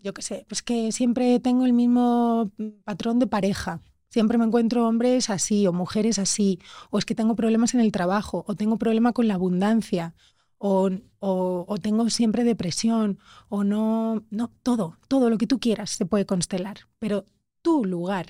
yo 0.01 0.15
qué 0.15 0.23
sé, 0.23 0.47
pues 0.49 0.63
que 0.63 0.91
siempre 0.91 1.39
tengo 1.39 1.67
el 1.67 1.75
mismo 1.75 2.51
patrón 2.85 3.19
de 3.19 3.27
pareja. 3.27 3.83
Siempre 4.09 4.39
me 4.39 4.45
encuentro 4.45 4.87
hombres 4.87 5.31
así 5.31 5.67
o 5.67 5.73
mujeres 5.73 6.19
así, 6.19 6.61
o 6.91 6.99
es 6.99 7.05
que 7.05 7.15
tengo 7.15 7.35
problemas 7.35 7.75
en 7.75 7.81
el 7.81 7.93
trabajo, 7.93 8.45
o 8.47 8.55
tengo 8.55 8.79
problema 8.79 9.13
con 9.13 9.29
la 9.29 9.35
abundancia, 9.35 10.15
o, 10.59 10.91
o, 11.19 11.79
tengo 11.83 12.09
siempre 12.09 12.45
depresión, 12.45 13.19
o 13.49 13.65
no, 13.65 14.25
no, 14.31 14.53
todo, 14.63 14.99
todo 15.09 15.29
lo 15.29 15.39
que 15.39 15.47
tú 15.47 15.59
quieras 15.61 15.91
se 15.91 16.07
puede 16.07 16.25
constelar, 16.25 16.79
pero 16.99 17.25
tu 17.63 17.85
lugar, 17.85 18.27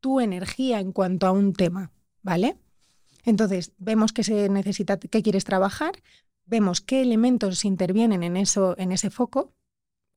tu 0.00 0.20
energía 0.20 0.80
en 0.80 0.92
cuanto 0.92 1.26
a 1.26 1.32
un 1.32 1.52
tema, 1.52 1.92
¿vale? 2.22 2.56
Entonces, 3.24 3.72
vemos 3.78 4.12
que 4.12 4.24
se 4.24 4.48
necesita, 4.48 4.98
qué 4.98 5.22
quieres 5.22 5.44
trabajar, 5.44 5.92
vemos 6.46 6.80
qué 6.80 7.02
elementos 7.02 7.64
intervienen 7.64 8.22
en, 8.22 8.36
eso, 8.36 8.74
en 8.78 8.92
ese 8.92 9.10
foco, 9.10 9.52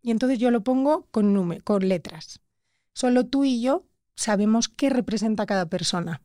y 0.01 0.11
entonces 0.11 0.39
yo 0.39 0.51
lo 0.51 0.63
pongo 0.63 1.07
con, 1.11 1.59
con 1.59 1.87
letras. 1.87 2.39
Solo 2.93 3.25
tú 3.25 3.43
y 3.43 3.61
yo 3.61 3.85
sabemos 4.15 4.69
qué 4.69 4.89
representa 4.89 5.45
cada 5.45 5.67
persona. 5.67 6.21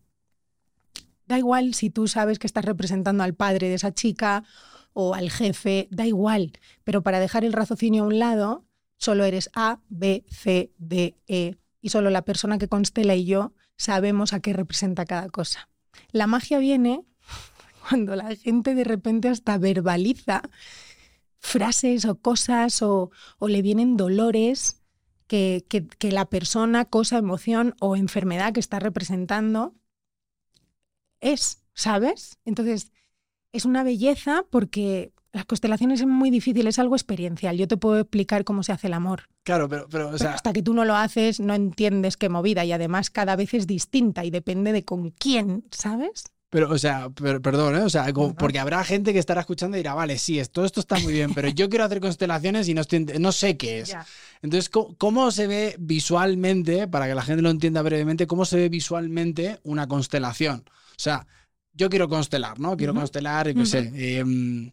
Da 1.26 1.38
igual 1.38 1.74
si 1.74 1.90
tú 1.90 2.08
sabes 2.08 2.38
que 2.38 2.46
estás 2.46 2.64
representando 2.64 3.24
al 3.24 3.34
padre 3.34 3.68
de 3.68 3.74
esa 3.74 3.92
chica 3.92 4.44
o 4.92 5.14
al 5.14 5.30
jefe, 5.30 5.88
da 5.90 6.06
igual, 6.06 6.52
pero 6.84 7.02
para 7.02 7.20
dejar 7.20 7.44
el 7.44 7.52
raciocinio 7.52 8.04
a 8.04 8.06
un 8.06 8.18
lado, 8.18 8.64
solo 8.96 9.24
eres 9.24 9.50
A, 9.54 9.80
B, 9.88 10.24
C, 10.28 10.72
D, 10.78 11.16
E, 11.26 11.56
y 11.80 11.90
solo 11.90 12.10
la 12.10 12.22
persona 12.22 12.58
que 12.58 12.68
constela 12.68 13.14
y 13.14 13.26
yo 13.26 13.52
sabemos 13.76 14.32
a 14.32 14.40
qué 14.40 14.52
representa 14.52 15.04
cada 15.04 15.28
cosa. 15.28 15.68
La 16.12 16.26
magia 16.26 16.58
viene 16.58 17.04
cuando 17.88 18.16
la 18.16 18.34
gente 18.36 18.74
de 18.74 18.84
repente 18.84 19.28
hasta 19.28 19.58
verbaliza 19.58 20.42
frases 21.38 22.04
o 22.06 22.18
cosas 22.20 22.82
o, 22.82 23.10
o 23.38 23.48
le 23.48 23.62
vienen 23.62 23.96
dolores 23.96 24.82
que, 25.26 25.64
la 26.02 26.26
persona, 26.26 26.84
cosa, 26.84 27.18
emoción 27.18 27.74
o 27.80 27.96
enfermedad 27.96 28.52
que 28.52 28.60
está 28.60 28.78
representando 28.78 29.74
es, 31.20 31.64
¿sabes? 31.74 32.38
Entonces, 32.44 32.92
es 33.52 33.64
una 33.64 33.82
belleza 33.82 34.44
porque 34.50 35.12
las 35.32 35.44
constelaciones 35.44 36.00
es 36.00 36.06
muy 36.06 36.30
difícil, 36.30 36.66
es 36.66 36.78
algo 36.78 36.94
experiencial. 36.94 37.56
Yo 37.56 37.68
te 37.68 37.76
puedo 37.76 38.00
explicar 38.00 38.44
cómo 38.44 38.62
se 38.62 38.72
hace 38.72 38.86
el 38.86 38.94
amor. 38.94 39.28
Claro, 39.42 39.68
pero, 39.68 39.86
pero, 39.88 40.10
hasta 40.10 40.52
que 40.52 40.62
tú 40.62 40.74
no 40.74 40.84
lo 40.84 40.94
haces, 40.94 41.40
no 41.40 41.54
entiendes 41.54 42.16
qué 42.16 42.28
movida 42.28 42.64
y 42.64 42.72
además 42.72 43.10
cada 43.10 43.36
vez 43.36 43.54
es 43.54 43.66
distinta 43.66 44.24
y 44.24 44.30
depende 44.30 44.72
de 44.72 44.84
con 44.84 45.10
quién, 45.10 45.64
¿sabes? 45.70 46.24
Pero, 46.48 46.70
o 46.70 46.78
sea, 46.78 47.10
perdón, 47.10 47.76
¿eh? 47.76 47.80
O 47.80 47.90
sea, 47.90 48.06
porque 48.38 48.58
habrá 48.58 48.84
gente 48.84 49.12
que 49.12 49.18
estará 49.18 49.40
escuchando 49.40 49.76
y 49.76 49.80
dirá, 49.80 49.94
vale, 49.94 50.16
sí, 50.16 50.40
todo 50.52 50.64
esto 50.64 50.80
está 50.80 50.98
muy 51.00 51.12
bien, 51.12 51.34
pero 51.34 51.48
yo 51.48 51.68
quiero 51.68 51.84
hacer 51.84 52.00
constelaciones 52.00 52.68
y 52.68 52.74
no, 52.74 52.82
no 53.18 53.32
sé 53.32 53.56
qué 53.56 53.80
es. 53.80 53.96
Entonces, 54.42 54.70
¿cómo, 54.70 55.30
se 55.32 55.48
ve 55.48 55.76
visualmente, 55.78 56.86
para 56.86 57.08
que 57.08 57.14
la 57.14 57.22
gente 57.22 57.42
lo 57.42 57.50
entienda 57.50 57.82
brevemente, 57.82 58.26
cómo 58.28 58.44
se 58.44 58.56
ve 58.56 58.68
visualmente 58.68 59.58
una 59.64 59.88
constelación? 59.88 60.64
O 60.68 60.98
sea, 60.98 61.26
yo 61.72 61.90
quiero 61.90 62.08
constelar, 62.08 62.60
¿no? 62.60 62.76
Quiero 62.76 62.94
constelar, 62.94 63.52
qué 63.52 63.66
sé, 63.66 63.90
em, 64.20 64.70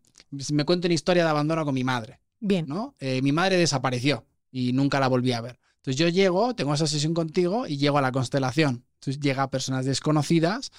me 0.52 0.66
cuento 0.66 0.88
una 0.88 0.94
historia 0.94 1.24
de 1.24 1.30
abandono 1.30 1.66
con 1.66 1.74
mi 1.74 1.84
madre. 1.84 2.20
Bien. 2.40 2.66
¿no? 2.68 2.94
Eh, 3.00 3.22
mi 3.22 3.32
madre 3.32 3.58
desapareció 3.58 4.26
y 4.52 4.74
nunca 4.74 5.00
la 5.00 5.08
volví 5.08 5.32
a 5.32 5.42
ver. 5.42 5.60
Entonces 5.78 5.96
yo 5.98 6.10
llego, 6.10 6.54
tengo 6.56 6.74
esa 6.74 6.88
sesión 6.88 7.14
contigo 7.14 7.68
y 7.68 7.78
llego 7.78 7.98
a 7.98 8.02
la 8.02 8.12
constelación. 8.12 8.86
Entonces 8.96 9.20
llega 9.20 9.44
a 9.44 9.50
personas 9.50 9.86
desconocidas 9.86 10.72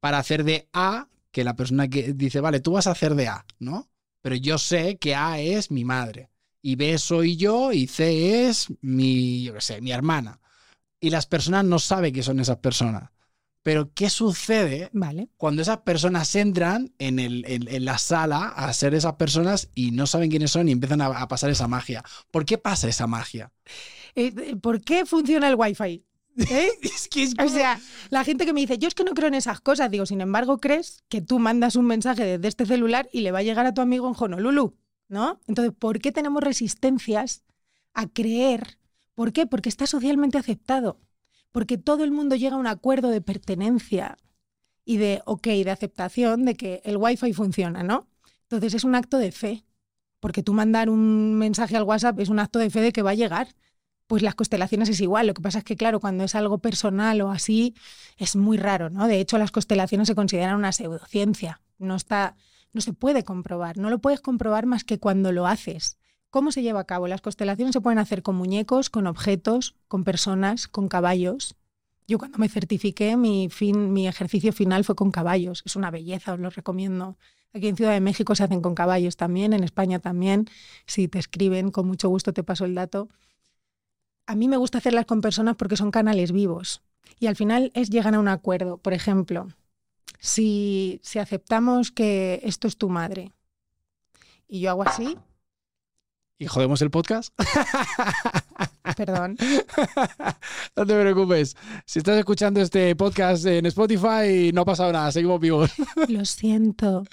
para 0.00 0.18
hacer 0.18 0.44
de 0.44 0.68
A, 0.72 1.08
que 1.30 1.44
la 1.44 1.56
persona 1.56 1.88
que 1.88 2.12
dice, 2.14 2.40
vale, 2.40 2.60
tú 2.60 2.72
vas 2.72 2.86
a 2.86 2.92
hacer 2.92 3.14
de 3.14 3.28
A, 3.28 3.44
¿no? 3.58 3.88
Pero 4.22 4.36
yo 4.36 4.58
sé 4.58 4.98
que 4.98 5.14
A 5.14 5.38
es 5.40 5.70
mi 5.70 5.84
madre, 5.84 6.30
y 6.62 6.76
B 6.76 6.98
soy 6.98 7.36
yo, 7.36 7.72
y 7.72 7.86
C 7.86 8.48
es 8.48 8.68
mi, 8.80 9.42
yo 9.44 9.54
qué 9.54 9.60
sé, 9.60 9.80
mi 9.80 9.92
hermana. 9.92 10.40
Y 11.00 11.10
las 11.10 11.26
personas 11.26 11.64
no 11.64 11.78
saben 11.78 12.12
que 12.14 12.22
son 12.22 12.40
esas 12.40 12.58
personas. 12.58 13.10
Pero, 13.62 13.92
¿qué 13.94 14.10
sucede 14.10 14.90
Vale. 14.92 15.28
cuando 15.36 15.60
esas 15.62 15.78
personas 15.78 16.34
entran 16.36 16.92
en, 16.98 17.18
el- 17.18 17.44
en- 17.48 17.66
en 17.68 17.84
la 17.84 17.98
sala 17.98 18.48
a 18.48 18.72
ser 18.72 18.94
esas 18.94 19.14
personas 19.14 19.70
y 19.74 19.90
no 19.90 20.06
saben 20.06 20.30
quiénes 20.30 20.52
son 20.52 20.68
y 20.68 20.72
empiezan 20.72 21.00
a, 21.00 21.06
a 21.06 21.28
pasar 21.28 21.50
esa 21.50 21.66
magia? 21.66 22.04
¿Por 22.30 22.44
qué 22.44 22.58
pasa 22.58 22.88
esa 22.88 23.06
magia? 23.08 23.52
Eh, 24.14 24.32
eh, 24.36 24.56
¿Por 24.56 24.80
qué 24.82 25.04
funciona 25.06 25.48
el 25.48 25.56
Wi-Fi? 25.56 26.04
¿Eh? 26.36 26.68
Es 26.82 27.08
que 27.08 27.22
es 27.22 27.34
O 27.38 27.48
sea, 27.48 27.80
la 28.10 28.24
gente 28.24 28.44
que 28.46 28.52
me 28.52 28.60
dice, 28.60 28.78
yo 28.78 28.88
es 28.88 28.94
que 28.94 29.04
no 29.04 29.12
creo 29.12 29.28
en 29.28 29.34
esas 29.34 29.60
cosas, 29.60 29.90
digo, 29.90 30.06
sin 30.06 30.20
embargo, 30.20 30.58
crees 30.58 31.04
que 31.08 31.20
tú 31.20 31.38
mandas 31.38 31.76
un 31.76 31.86
mensaje 31.86 32.24
desde 32.24 32.48
este 32.48 32.66
celular 32.66 33.08
y 33.12 33.20
le 33.20 33.32
va 33.32 33.40
a 33.40 33.42
llegar 33.42 33.66
a 33.66 33.74
tu 33.74 33.80
amigo 33.80 34.08
en 34.08 34.14
Honolulu, 34.18 34.76
¿no? 35.08 35.40
Entonces, 35.46 35.74
¿por 35.78 36.00
qué 36.00 36.12
tenemos 36.12 36.42
resistencias 36.42 37.44
a 37.94 38.06
creer? 38.08 38.78
¿Por 39.14 39.32
qué? 39.32 39.46
Porque 39.46 39.68
está 39.68 39.86
socialmente 39.86 40.38
aceptado. 40.38 41.00
Porque 41.52 41.78
todo 41.78 42.04
el 42.04 42.10
mundo 42.10 42.36
llega 42.36 42.56
a 42.56 42.58
un 42.58 42.66
acuerdo 42.66 43.08
de 43.08 43.22
pertenencia 43.22 44.18
y 44.84 44.98
de, 44.98 45.22
ok, 45.24 45.46
de 45.46 45.70
aceptación 45.70 46.44
de 46.44 46.54
que 46.54 46.82
el 46.84 46.98
Wi-Fi 46.98 47.32
funciona, 47.32 47.82
¿no? 47.82 48.08
Entonces 48.42 48.74
es 48.74 48.84
un 48.84 48.94
acto 48.94 49.18
de 49.18 49.32
fe. 49.32 49.64
Porque 50.20 50.42
tú 50.42 50.52
mandar 50.52 50.88
un 50.90 51.34
mensaje 51.36 51.76
al 51.76 51.84
WhatsApp 51.84 52.20
es 52.20 52.28
un 52.28 52.38
acto 52.38 52.58
de 52.58 52.70
fe 52.70 52.80
de 52.80 52.92
que 52.92 53.02
va 53.02 53.10
a 53.10 53.14
llegar. 53.14 53.48
Pues 54.06 54.22
las 54.22 54.34
constelaciones 54.34 54.88
es 54.88 55.00
igual. 55.00 55.26
Lo 55.26 55.34
que 55.34 55.42
pasa 55.42 55.58
es 55.58 55.64
que, 55.64 55.76
claro, 55.76 56.00
cuando 56.00 56.24
es 56.24 56.34
algo 56.34 56.58
personal 56.58 57.20
o 57.22 57.30
así, 57.30 57.74
es 58.16 58.36
muy 58.36 58.56
raro, 58.56 58.88
¿no? 58.88 59.08
De 59.08 59.20
hecho, 59.20 59.38
las 59.38 59.50
constelaciones 59.50 60.06
se 60.08 60.14
consideran 60.14 60.56
una 60.56 60.72
pseudociencia. 60.72 61.60
No 61.78 61.96
está, 61.96 62.36
no 62.72 62.80
se 62.80 62.92
puede 62.92 63.24
comprobar. 63.24 63.78
No 63.78 63.90
lo 63.90 63.98
puedes 63.98 64.20
comprobar 64.20 64.66
más 64.66 64.84
que 64.84 64.98
cuando 64.98 65.32
lo 65.32 65.46
haces. 65.46 65.98
¿Cómo 66.30 66.52
se 66.52 66.62
lleva 66.62 66.80
a 66.80 66.84
cabo? 66.84 67.08
Las 67.08 67.20
constelaciones 67.20 67.72
se 67.72 67.80
pueden 67.80 67.98
hacer 67.98 68.22
con 68.22 68.36
muñecos, 68.36 68.90
con 68.90 69.06
objetos, 69.06 69.74
con 69.88 70.04
personas, 70.04 70.68
con 70.68 70.88
caballos. 70.88 71.56
Yo 72.06 72.18
cuando 72.18 72.38
me 72.38 72.48
certifiqué, 72.48 73.16
mi, 73.16 73.48
fin, 73.48 73.92
mi 73.92 74.06
ejercicio 74.06 74.52
final 74.52 74.84
fue 74.84 74.94
con 74.94 75.10
caballos. 75.10 75.62
Es 75.64 75.74
una 75.74 75.90
belleza, 75.90 76.34
os 76.34 76.38
lo 76.38 76.50
recomiendo. 76.50 77.16
Aquí 77.52 77.68
en 77.68 77.76
Ciudad 77.76 77.92
de 77.92 78.00
México 78.00 78.34
se 78.34 78.44
hacen 78.44 78.60
con 78.60 78.74
caballos 78.74 79.16
también, 79.16 79.52
en 79.52 79.64
España 79.64 79.98
también. 79.98 80.46
Si 80.86 81.08
te 81.08 81.18
escriben, 81.18 81.70
con 81.70 81.86
mucho 81.86 82.08
gusto 82.08 82.32
te 82.32 82.44
paso 82.44 82.64
el 82.66 82.74
dato. 82.74 83.08
A 84.26 84.34
mí 84.34 84.48
me 84.48 84.56
gusta 84.56 84.78
hacerlas 84.78 85.06
con 85.06 85.20
personas 85.20 85.56
porque 85.56 85.76
son 85.76 85.90
canales 85.90 86.32
vivos. 86.32 86.82
Y 87.20 87.26
al 87.26 87.36
final 87.36 87.70
es 87.74 87.90
llegan 87.90 88.14
a 88.14 88.20
un 88.20 88.28
acuerdo. 88.28 88.78
Por 88.78 88.92
ejemplo, 88.92 89.48
si, 90.18 91.00
si 91.02 91.18
aceptamos 91.18 91.92
que 91.92 92.40
esto 92.42 92.66
es 92.68 92.76
tu 92.76 92.88
madre 92.88 93.32
y 94.48 94.60
yo 94.60 94.70
hago 94.70 94.82
así, 94.82 95.16
¿Y 96.38 96.46
jodemos 96.46 96.82
el 96.82 96.90
podcast? 96.90 97.32
perdón, 98.96 99.38
no 100.76 100.86
te 100.86 101.00
preocupes. 101.00 101.56
Si 101.86 101.98
estás 101.98 102.18
escuchando 102.18 102.60
este 102.60 102.94
podcast 102.94 103.46
en 103.46 103.64
Spotify, 103.66 104.52
no 104.52 104.60
ha 104.60 104.64
pasado 104.66 104.92
nada, 104.92 105.10
seguimos 105.12 105.40
vivos. 105.40 105.70
lo 106.08 106.24
siento. 106.26 107.04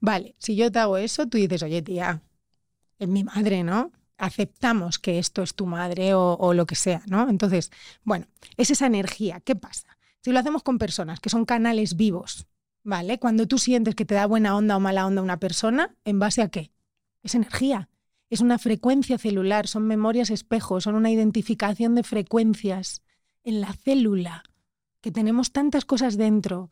Vale, 0.00 0.34
si 0.38 0.56
yo 0.56 0.72
te 0.72 0.78
hago 0.78 0.96
eso, 0.96 1.26
tú 1.26 1.36
dices, 1.36 1.62
oye 1.62 1.82
tía, 1.82 2.22
es 2.98 3.08
mi 3.08 3.22
madre, 3.22 3.64
¿no? 3.64 3.92
Aceptamos 4.20 4.98
que 4.98 5.18
esto 5.18 5.42
es 5.42 5.54
tu 5.54 5.66
madre 5.66 6.14
o, 6.14 6.54
lo 6.54 6.66
que 6.66 6.74
sea, 6.74 7.02
¿no? 7.06 7.28
Entonces, 7.28 7.70
bueno, 8.04 8.26
es 8.56 8.70
esa 8.70 8.86
energía. 8.86 9.40
¿Qué 9.40 9.56
pasa? 9.56 9.98
Si 10.22 10.30
lo 10.30 10.38
hacemos 10.38 10.62
con 10.62 10.78
personas 10.78 11.20
que 11.20 11.30
son 11.30 11.44
canales 11.44 11.96
vivos, 11.96 12.46
¿vale? 12.84 13.18
Cuando 13.18 13.48
tú 13.48 13.58
sientes 13.58 13.94
que 13.94 14.04
te 14.04 14.14
da 14.14 14.26
buena 14.26 14.56
onda 14.56 14.76
o 14.76 14.80
mala 14.80 15.06
onda 15.06 15.22
una 15.22 15.40
persona, 15.40 15.96
¿en 16.04 16.18
base 16.18 16.42
a 16.42 16.48
qué? 16.48 16.70
Es 17.22 17.34
energía. 17.34 17.88
Es 18.28 18.40
una 18.40 18.58
frecuencia 18.58 19.18
celular, 19.18 19.66
son 19.66 19.86
memorias 19.86 20.30
espejo, 20.30 20.80
son 20.80 20.94
una 20.94 21.10
identificación 21.10 21.94
de 21.94 22.02
frecuencias 22.04 23.02
en 23.42 23.60
la 23.60 23.72
célula, 23.72 24.44
que 25.00 25.10
tenemos 25.10 25.50
tantas 25.50 25.84
cosas 25.84 26.16
dentro 26.16 26.70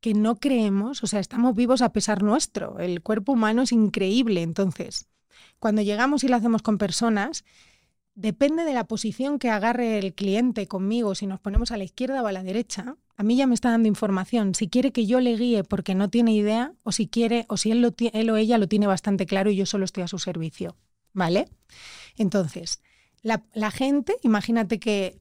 que 0.00 0.14
no 0.14 0.36
creemos, 0.36 1.02
o 1.02 1.06
sea, 1.06 1.20
estamos 1.20 1.54
vivos 1.54 1.82
a 1.82 1.92
pesar 1.92 2.22
nuestro. 2.22 2.78
El 2.78 3.02
cuerpo 3.02 3.32
humano 3.32 3.62
es 3.62 3.72
increíble, 3.72 4.42
entonces, 4.42 5.08
cuando 5.58 5.82
llegamos 5.82 6.24
y 6.24 6.28
lo 6.28 6.36
hacemos 6.36 6.62
con 6.62 6.78
personas, 6.78 7.44
depende 8.14 8.64
de 8.64 8.72
la 8.72 8.84
posición 8.84 9.38
que 9.38 9.50
agarre 9.50 9.98
el 9.98 10.14
cliente 10.14 10.66
conmigo, 10.66 11.14
si 11.14 11.26
nos 11.26 11.40
ponemos 11.40 11.70
a 11.70 11.76
la 11.76 11.84
izquierda 11.84 12.22
o 12.22 12.26
a 12.26 12.32
la 12.32 12.42
derecha, 12.42 12.96
a 13.16 13.22
mí 13.22 13.36
ya 13.36 13.46
me 13.46 13.54
está 13.54 13.70
dando 13.70 13.88
información, 13.88 14.54
si 14.54 14.68
quiere 14.68 14.92
que 14.92 15.06
yo 15.06 15.20
le 15.20 15.36
guíe 15.36 15.64
porque 15.64 15.94
no 15.94 16.10
tiene 16.10 16.32
idea, 16.32 16.72
o 16.82 16.92
si 16.92 17.08
quiere, 17.08 17.46
o 17.48 17.56
si 17.56 17.70
él, 17.70 17.80
lo 17.82 17.94
él 17.98 18.30
o 18.30 18.36
ella 18.36 18.58
lo 18.58 18.68
tiene 18.68 18.86
bastante 18.86 19.26
claro 19.26 19.50
y 19.50 19.56
yo 19.56 19.66
solo 19.66 19.84
estoy 19.84 20.02
a 20.02 20.08
su 20.08 20.18
servicio, 20.18 20.76
¿vale? 21.12 21.48
Entonces, 22.16 22.82
la, 23.22 23.44
la 23.54 23.70
gente, 23.70 24.16
imagínate 24.22 24.78
que 24.78 25.20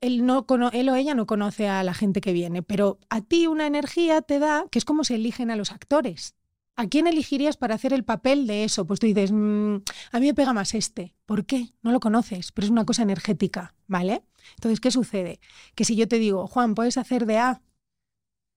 él, 0.00 0.26
no 0.26 0.44
él 0.72 0.88
o 0.88 0.94
ella 0.96 1.14
no 1.14 1.26
conoce 1.26 1.68
a 1.68 1.82
la 1.82 1.94
gente 1.94 2.20
que 2.20 2.32
viene, 2.32 2.62
pero 2.62 2.98
a 3.10 3.20
ti 3.20 3.46
una 3.46 3.66
energía 3.66 4.22
te 4.22 4.38
da, 4.38 4.66
que 4.70 4.78
es 4.78 4.84
como 4.84 5.04
se 5.04 5.14
eligen 5.14 5.50
a 5.50 5.56
los 5.56 5.72
actores. 5.72 6.34
¿A 6.76 6.88
quién 6.88 7.06
elegirías 7.06 7.56
para 7.56 7.76
hacer 7.76 7.92
el 7.92 8.04
papel 8.04 8.46
de 8.46 8.64
eso? 8.64 8.84
Pues 8.86 8.98
tú 8.98 9.06
dices, 9.06 9.30
"Mm, 9.32 9.76
a 10.12 10.20
mí 10.20 10.26
me 10.26 10.34
pega 10.34 10.52
más 10.52 10.74
este. 10.74 11.14
¿Por 11.24 11.46
qué? 11.46 11.72
No 11.82 11.92
lo 11.92 12.00
conoces, 12.00 12.50
pero 12.50 12.64
es 12.64 12.70
una 12.70 12.84
cosa 12.84 13.02
energética, 13.02 13.74
¿vale? 13.86 14.24
Entonces, 14.56 14.80
¿qué 14.80 14.90
sucede? 14.90 15.40
Que 15.76 15.84
si 15.84 15.94
yo 15.94 16.08
te 16.08 16.18
digo, 16.18 16.46
Juan, 16.48 16.74
puedes 16.74 16.98
hacer 16.98 17.26
de 17.26 17.38
A, 17.38 17.62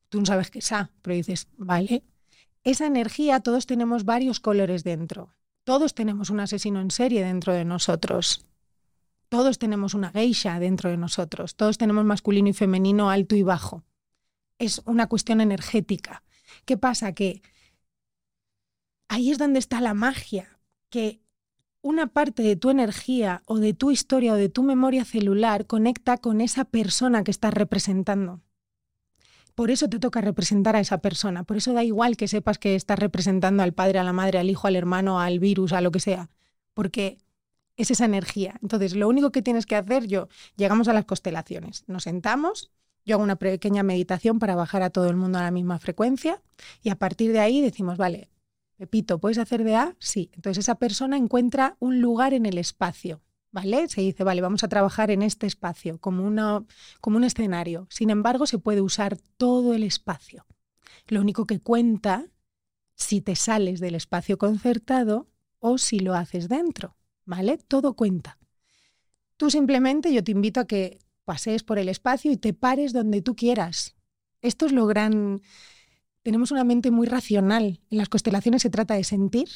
tú 0.09 0.19
no 0.19 0.25
sabes 0.25 0.49
qué 0.49 0.59
es 0.59 0.71
A, 0.71 0.91
pero 1.01 1.15
dices, 1.15 1.47
vale. 1.57 2.03
Esa 2.63 2.87
energía, 2.87 3.39
todos 3.39 3.65
tenemos 3.65 4.03
varios 4.03 4.39
colores 4.39 4.83
dentro. 4.83 5.35
Todos 5.63 5.93
tenemos 5.93 6.29
un 6.29 6.39
asesino 6.39 6.81
en 6.81 6.91
serie 6.91 7.23
dentro 7.23 7.53
de 7.53 7.65
nosotros. 7.65 8.45
Todos 9.29 9.59
tenemos 9.59 9.93
una 9.93 10.09
geisha 10.11 10.59
dentro 10.59 10.89
de 10.89 10.97
nosotros. 10.97 11.55
Todos 11.55 11.77
tenemos 11.77 12.03
masculino 12.05 12.49
y 12.49 12.53
femenino, 12.53 13.09
alto 13.09 13.35
y 13.35 13.43
bajo. 13.43 13.83
Es 14.59 14.81
una 14.85 15.07
cuestión 15.07 15.39
energética. 15.41 16.23
¿Qué 16.65 16.77
pasa? 16.77 17.13
Que 17.13 17.41
ahí 19.07 19.31
es 19.31 19.37
donde 19.37 19.59
está 19.59 19.81
la 19.81 19.93
magia, 19.93 20.59
que 20.89 21.21
una 21.81 22.07
parte 22.07 22.43
de 22.43 22.55
tu 22.55 22.69
energía 22.69 23.43
o 23.45 23.59
de 23.59 23.73
tu 23.73 23.91
historia 23.91 24.33
o 24.33 24.35
de 24.35 24.49
tu 24.49 24.63
memoria 24.63 25.05
celular 25.05 25.67
conecta 25.67 26.17
con 26.17 26.41
esa 26.41 26.65
persona 26.65 27.23
que 27.23 27.31
estás 27.31 27.53
representando. 27.53 28.41
Por 29.55 29.71
eso 29.71 29.89
te 29.89 29.99
toca 29.99 30.21
representar 30.21 30.75
a 30.75 30.79
esa 30.79 30.99
persona. 30.99 31.43
Por 31.43 31.57
eso 31.57 31.73
da 31.73 31.83
igual 31.83 32.15
que 32.15 32.27
sepas 32.27 32.59
que 32.59 32.75
estás 32.75 32.99
representando 32.99 33.63
al 33.63 33.73
padre, 33.73 33.97
a 33.99 34.03
la 34.03 34.13
madre, 34.13 34.37
al 34.37 34.49
hijo, 34.49 34.67
al 34.67 34.75
hermano, 34.75 35.19
al 35.19 35.39
virus, 35.39 35.73
a 35.73 35.81
lo 35.81 35.91
que 35.91 35.99
sea. 35.99 36.29
Porque 36.75 37.17
es 37.75 37.89
esa 37.89 38.05
energía. 38.05 38.59
Entonces, 38.61 38.95
lo 38.95 39.07
único 39.07 39.31
que 39.31 39.41
tienes 39.41 39.65
que 39.65 39.75
hacer, 39.75 40.05
yo, 40.05 40.27
llegamos 40.57 40.87
a 40.89 40.93
las 40.93 41.05
constelaciones, 41.05 41.85
nos 41.87 42.03
sentamos, 42.03 42.71
yo 43.05 43.15
hago 43.15 43.23
una 43.23 43.37
pequeña 43.37 43.83
meditación 43.83 44.37
para 44.37 44.55
bajar 44.55 44.83
a 44.83 44.89
todo 44.89 45.09
el 45.09 45.15
mundo 45.15 45.39
a 45.39 45.43
la 45.43 45.51
misma 45.51 45.79
frecuencia 45.79 46.41
y 46.83 46.89
a 46.89 46.95
partir 46.95 47.31
de 47.31 47.39
ahí 47.39 47.61
decimos, 47.61 47.97
vale, 47.97 48.29
Pepito, 48.77 49.19
¿puedes 49.19 49.39
hacer 49.39 49.63
de 49.63 49.75
A? 49.75 49.95
Sí. 49.99 50.29
Entonces 50.33 50.63
esa 50.63 50.75
persona 50.75 51.17
encuentra 51.17 51.75
un 51.79 51.99
lugar 51.99 52.33
en 52.33 52.45
el 52.45 52.57
espacio, 52.57 53.21
¿vale? 53.51 53.87
Se 53.87 54.01
dice, 54.01 54.23
vale, 54.23 54.41
vamos 54.41 54.63
a 54.63 54.67
trabajar 54.67 55.09
en 55.11 55.23
este 55.23 55.47
espacio 55.47 55.99
como, 55.99 56.23
una, 56.23 56.63
como 57.01 57.17
un 57.17 57.23
escenario. 57.23 57.87
Sin 57.89 58.09
embargo, 58.11 58.45
se 58.45 58.59
puede 58.59 58.81
usar 58.81 59.17
todo 59.37 59.73
el 59.73 59.83
espacio. 59.83 60.45
Lo 61.07 61.21
único 61.21 61.45
que 61.45 61.59
cuenta 61.59 62.27
si 62.95 63.21
te 63.21 63.35
sales 63.35 63.79
del 63.79 63.95
espacio 63.95 64.37
concertado 64.37 65.27
o 65.59 65.77
si 65.77 65.99
lo 65.99 66.13
haces 66.13 66.47
dentro, 66.47 66.95
¿vale? 67.25 67.57
Todo 67.57 67.93
cuenta. 67.93 68.37
Tú 69.37 69.49
simplemente, 69.49 70.13
yo 70.13 70.23
te 70.23 70.31
invito 70.31 70.59
a 70.59 70.67
que 70.67 70.99
pasees 71.25 71.63
por 71.63 71.77
el 71.77 71.89
espacio 71.89 72.31
y 72.31 72.37
te 72.37 72.53
pares 72.53 72.93
donde 72.93 73.21
tú 73.21 73.35
quieras. 73.35 73.95
Esto 74.41 74.65
es 74.65 74.71
lo 74.71 74.85
gran... 74.85 75.41
Tenemos 76.27 76.51
una 76.51 76.65
mente 76.65 76.91
muy 76.91 77.07
racional. 77.07 77.79
En 77.89 77.97
las 77.99 78.09
constelaciones 78.09 78.61
se 78.61 78.69
trata 78.69 78.95
de 78.95 79.05
sentir, 79.05 79.47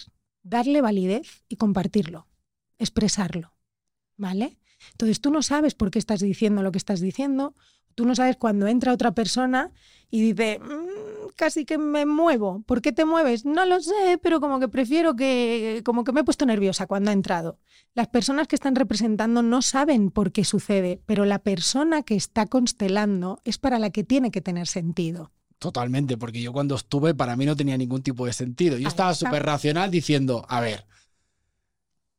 darle 0.41 0.79
validez 0.79 1.43
y 1.49 1.57
compartirlo, 1.57 2.29
expresarlo, 2.77 3.51
¿vale? 4.15 4.57
Entonces 4.91 5.19
tú 5.19 5.31
no 5.31 5.41
sabes 5.41 5.75
por 5.75 5.91
qué 5.91 5.99
estás 5.99 6.21
diciendo 6.21 6.63
lo 6.63 6.71
que 6.71 6.77
estás 6.77 7.01
diciendo, 7.01 7.55
tú 7.93 8.05
no 8.05 8.15
sabes 8.15 8.37
cuando 8.37 8.67
entra 8.67 8.93
otra 8.93 9.11
persona 9.11 9.73
y 10.09 10.21
dice, 10.21 10.59
"Mm, 10.59 11.31
casi 11.35 11.65
que 11.65 11.77
me 11.77 12.05
muevo. 12.05 12.63
¿Por 12.65 12.81
qué 12.81 12.93
te 12.93 13.03
mueves? 13.03 13.43
No 13.43 13.65
lo 13.65 13.81
sé, 13.81 14.17
pero 14.23 14.39
como 14.39 14.61
que 14.61 14.69
prefiero 14.69 15.17
que, 15.17 15.81
como 15.83 16.05
que 16.05 16.13
me 16.13 16.21
he 16.21 16.23
puesto 16.23 16.45
nerviosa 16.45 16.87
cuando 16.87 17.09
ha 17.09 17.13
entrado. 17.13 17.59
Las 17.95 18.07
personas 18.07 18.47
que 18.47 18.55
están 18.55 18.75
representando 18.75 19.43
no 19.43 19.61
saben 19.61 20.09
por 20.09 20.31
qué 20.31 20.45
sucede, 20.45 21.01
pero 21.05 21.25
la 21.25 21.39
persona 21.39 22.03
que 22.03 22.15
está 22.15 22.45
constelando 22.45 23.41
es 23.43 23.57
para 23.57 23.77
la 23.77 23.89
que 23.89 24.05
tiene 24.05 24.31
que 24.31 24.39
tener 24.39 24.67
sentido. 24.67 25.33
Totalmente, 25.61 26.17
porque 26.17 26.41
yo 26.41 26.51
cuando 26.51 26.73
estuve 26.75 27.13
para 27.13 27.35
mí 27.35 27.45
no 27.45 27.55
tenía 27.55 27.77
ningún 27.77 28.01
tipo 28.01 28.25
de 28.25 28.33
sentido. 28.33 28.79
Yo 28.79 28.87
estaba 28.87 29.13
súper 29.13 29.43
racional 29.45 29.91
diciendo, 29.91 30.43
a 30.49 30.59
ver, 30.59 30.85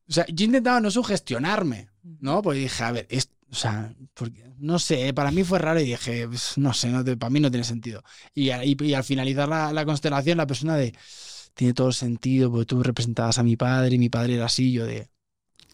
o 0.09 0.13
sea, 0.13 0.25
yo 0.29 0.45
intentaba 0.45 0.79
no 0.81 0.93
sugestionarme, 0.93 1.89
¿no? 2.21 2.41
Porque 2.41 2.61
dije, 2.61 2.85
a 2.85 2.93
ver, 2.93 3.07
es, 3.11 3.31
o 3.51 3.55
sea, 3.57 3.93
porque, 4.15 4.45
no 4.59 4.79
sé, 4.79 5.13
para 5.13 5.33
mí 5.33 5.43
fue 5.43 5.59
raro 5.59 5.81
y 5.81 5.85
dije, 5.87 6.29
pues, 6.29 6.57
no 6.57 6.73
sé, 6.73 6.91
no 6.91 7.03
te- 7.03 7.17
para 7.17 7.31
mí 7.31 7.41
no 7.41 7.51
tiene 7.51 7.65
sentido. 7.65 8.05
Y, 8.33 8.51
y- 8.53 8.77
y 8.81 8.95
al 8.95 9.03
finalizar 9.03 9.49
la, 9.49 9.73
la 9.73 9.85
constelación, 9.85 10.39
la 10.39 10.47
persona 10.47 10.77
de, 10.77 10.95
tiene 11.55 11.75
todo 11.75 11.91
sentido, 11.91 12.49
porque 12.51 12.67
tú 12.67 12.81
representabas 12.83 13.39
a 13.39 13.43
mi 13.43 13.57
padre 13.57 13.97
y 13.97 13.99
mi 13.99 14.09
padre 14.09 14.37
era 14.37 14.47
así, 14.47 14.71
yo 14.73 14.87
de, 14.87 15.09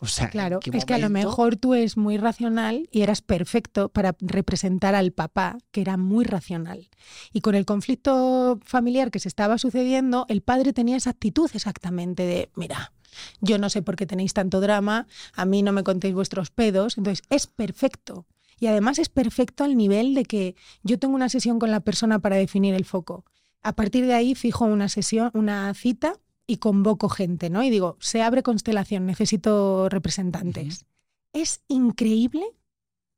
O 0.00 0.06
sea, 0.06 0.30
Claro, 0.30 0.60
¿en 0.64 0.72
qué 0.72 0.78
es 0.78 0.84
que 0.84 0.94
a 0.94 0.98
lo 0.98 1.10
mejor 1.10 1.56
tú 1.56 1.74
eres 1.74 1.96
muy 1.96 2.18
racional 2.18 2.88
y 2.92 3.02
eras 3.02 3.20
perfecto 3.22 3.88
para 3.88 4.16
representar 4.20 4.94
al 4.94 5.12
papá, 5.12 5.58
que 5.70 5.80
era 5.80 5.96
muy 5.96 6.24
racional. 6.24 6.88
Y 7.32 7.40
con 7.40 7.54
el 7.54 7.64
conflicto 7.64 8.58
familiar 8.64 9.10
que 9.10 9.18
se 9.18 9.28
estaba 9.28 9.58
sucediendo, 9.58 10.26
el 10.28 10.42
padre 10.42 10.72
tenía 10.72 10.96
esa 10.96 11.10
actitud 11.10 11.50
exactamente 11.52 12.24
de, 12.24 12.50
mira, 12.54 12.92
yo 13.40 13.58
no 13.58 13.70
sé 13.70 13.82
por 13.82 13.96
qué 13.96 14.06
tenéis 14.06 14.34
tanto 14.34 14.60
drama, 14.60 15.06
a 15.34 15.44
mí 15.44 15.62
no 15.62 15.72
me 15.72 15.82
contéis 15.82 16.14
vuestros 16.14 16.50
pedos, 16.50 16.98
entonces 16.98 17.24
es 17.30 17.46
perfecto. 17.46 18.26
Y 18.60 18.66
además 18.66 18.98
es 18.98 19.08
perfecto 19.08 19.64
al 19.64 19.76
nivel 19.76 20.14
de 20.14 20.24
que 20.24 20.56
yo 20.82 20.98
tengo 20.98 21.14
una 21.14 21.28
sesión 21.28 21.58
con 21.58 21.70
la 21.70 21.80
persona 21.80 22.18
para 22.18 22.36
definir 22.36 22.74
el 22.74 22.84
foco. 22.84 23.24
A 23.62 23.74
partir 23.74 24.06
de 24.06 24.14
ahí 24.14 24.34
fijo 24.34 24.64
una 24.64 24.88
sesión, 24.88 25.30
una 25.34 25.72
cita 25.74 26.14
y 26.48 26.56
convoco 26.56 27.10
gente, 27.10 27.50
¿no? 27.50 27.62
Y 27.62 27.70
digo, 27.70 27.98
se 28.00 28.22
abre 28.22 28.42
constelación, 28.42 29.04
necesito 29.06 29.88
representantes. 29.90 30.86
Es 31.34 31.62
increíble 31.68 32.56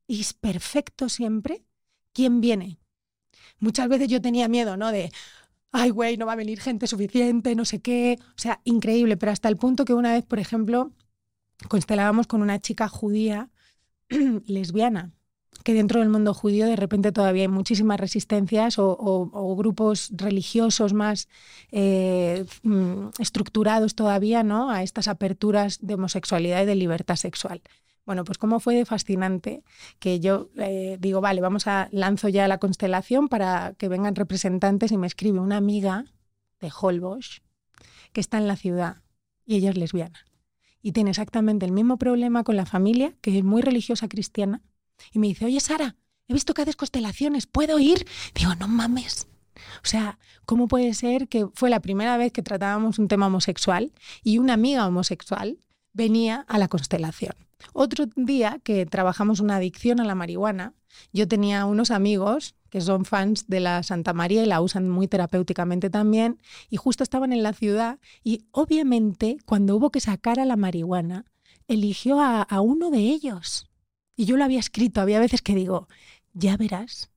y 0.09 0.21
es 0.21 0.35
perfecto 0.35 1.09
siempre 1.09 1.63
quién 2.13 2.41
viene. 2.41 2.81
Muchas 3.61 3.89
veces 3.89 4.09
yo 4.09 4.21
tenía 4.21 4.49
miedo, 4.49 4.77
¿no? 4.77 4.91
De, 4.91 5.13
ay, 5.71 5.91
güey, 5.91 6.17
no 6.17 6.27
va 6.27 6.33
a 6.33 6.37
venir 6.37 6.61
gente 6.61 6.89
suficiente, 6.89 7.55
no 7.55 7.65
sé 7.65 7.81
qué. 7.81 8.19
O 8.37 8.39
sea, 8.39 8.61
increíble, 8.65 9.17
pero 9.17 9.31
hasta 9.31 9.49
el 9.49 9.57
punto 9.57 9.85
que 9.85 9.95
una 9.95 10.13
vez, 10.13 10.25
por 10.27 10.41
ejemplo, 10.41 10.91
constelábamos 11.69 12.27
con 12.27 12.43
una 12.43 12.59
chica 12.59 12.89
judía 12.89 13.49
lesbiana, 14.47 15.13
que 15.65 15.75
dentro 15.75 16.01
del 16.01 16.09
mundo 16.09 16.35
judío 16.35 16.67
de 16.67 16.77
repente 16.77 17.13
todavía 17.13 17.43
hay 17.43 17.49
muchísimas 17.49 18.01
resistencias 18.01 18.77
o, 18.79 19.57
grupos 19.57 20.11
religiosos 20.15 20.93
más 20.93 21.29
eh, 21.71 22.45
mm, 22.63 23.09
estructurados 23.19 23.95
todavía 23.95 24.43
¿no? 24.43 24.71
a 24.71 24.83
estas 24.83 25.09
aperturas 25.09 25.79
de 25.81 25.95
homosexualidad 25.95 26.63
y 26.63 26.67
de 26.67 26.75
libertad 26.75 27.17
sexual. 27.17 27.63
Bueno, 28.07 28.25
pues 28.25 28.39
cómo 28.39 28.59
fue 28.61 28.75
de 28.75 28.87
fascinante 28.87 29.63
que 29.99 30.21
yo 30.21 30.49
eh, 30.57 30.97
digo, 30.99 31.21
vale, 31.21 31.41
vamos 31.41 31.67
a 31.67 31.89
lanzo 31.93 32.29
ya 32.29 32.49
la 32.49 32.59
constelación 32.59 33.29
para 33.29 33.75
que 33.79 33.89
vengan 33.89 34.17
representantes 34.17 34.91
y 34.91 34.97
me 34.97 35.07
escribe 35.07 35.39
una 35.39 35.59
amiga 35.59 36.07
de 36.61 36.73
Holbox 36.81 37.43
que 38.13 38.21
está 38.21 38.39
en 38.39 38.49
la 38.49 38.57
ciudad 38.57 39.03
y 39.47 39.57
ella 39.57 39.71
es 39.71 39.77
lesbiana 39.77 40.25
y 40.83 40.93
tiene 40.93 41.11
exactamente 41.11 41.67
el 41.67 41.73
mismo 41.73 41.99
problema 41.99 42.45
con 42.45 42.57
la 42.57 42.67
familia, 42.67 43.15
que 43.21 43.37
es 43.37 43.45
muy 43.45 43.63
religiosa 43.63 44.09
cristiana, 44.09 44.63
y 45.13 45.19
me 45.19 45.29
dice, 45.29 45.45
oye 45.45 45.61
Sara, 45.61 45.97
he 46.29 46.33
visto 46.33 46.55
que 46.55 46.63
haces 46.63 46.77
constelaciones, 46.77 47.47
¿puedo 47.47 47.79
ir? 47.79 48.07
Digo, 48.35 48.55
no 48.55 48.69
mames. 48.69 49.27
O 49.83 49.87
sea, 49.87 50.19
¿cómo 50.47 50.69
puede 50.69 50.95
ser 50.95 51.29
que 51.29 51.47
fue 51.55 51.71
la 51.71 51.81
primera 51.81 52.17
vez 52.17 52.33
que 52.33 52.43
tratábamos 52.43 52.99
un 52.99 53.09
tema 53.09 53.27
homosexual 53.27 53.93
y 54.23 54.39
una 54.39 54.55
amiga 54.55 54.87
homosexual 54.87 55.59
venía 55.93 56.45
a 56.49 56.59
la 56.59 56.69
constelación? 56.69 57.35
Otro 57.73 58.07
día 58.17 58.59
que 58.63 58.87
trabajamos 58.87 59.41
una 59.41 59.57
adicción 59.57 60.01
a 60.01 60.05
la 60.05 60.15
marihuana, 60.15 60.75
yo 61.13 61.29
tenía 61.29 61.67
unos 61.67 61.91
amigos 61.91 62.55
que 62.71 62.81
son 62.81 63.05
fans 63.05 63.49
de 63.49 63.61
la 63.61 63.83
Santa 63.83 64.13
María 64.13 64.43
y 64.43 64.47
la 64.47 64.61
usan 64.61 64.89
muy 64.89 65.09
terapéuticamente 65.09 65.91
también, 65.91 66.41
y 66.69 66.77
justo 66.77 67.03
estaban 67.03 67.33
en 67.33 67.43
la 67.43 67.53
ciudad 67.53 67.99
y 68.23 68.45
obviamente 68.53 69.39
cuando 69.45 69.77
hubo 69.77 69.91
que 69.91 70.01
sacar 70.01 70.39
a 70.39 70.45
la 70.45 70.57
marihuana, 70.57 71.25
eligió 71.67 72.21
a, 72.21 72.43
a 72.43 72.61
uno 72.61 72.91
de 72.91 72.99
ellos. 72.99 73.70
Y 74.21 74.27
yo 74.27 74.37
lo 74.37 74.45
había 74.45 74.61
escrito, 74.61 75.01
había 75.01 75.19
veces 75.19 75.41
que 75.41 75.55
digo, 75.55 75.89
ya 76.35 76.59
verás, 76.59 77.11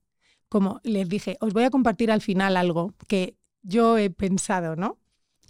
como 0.48 0.80
les 0.84 1.06
dije, 1.06 1.36
os 1.38 1.52
voy 1.52 1.64
a 1.64 1.68
compartir 1.70 2.10
al 2.10 2.22
final 2.22 2.56
algo 2.56 2.94
que 3.08 3.36
yo 3.62 3.98
he 3.98 4.08
pensado, 4.08 4.74
¿no? 4.74 4.96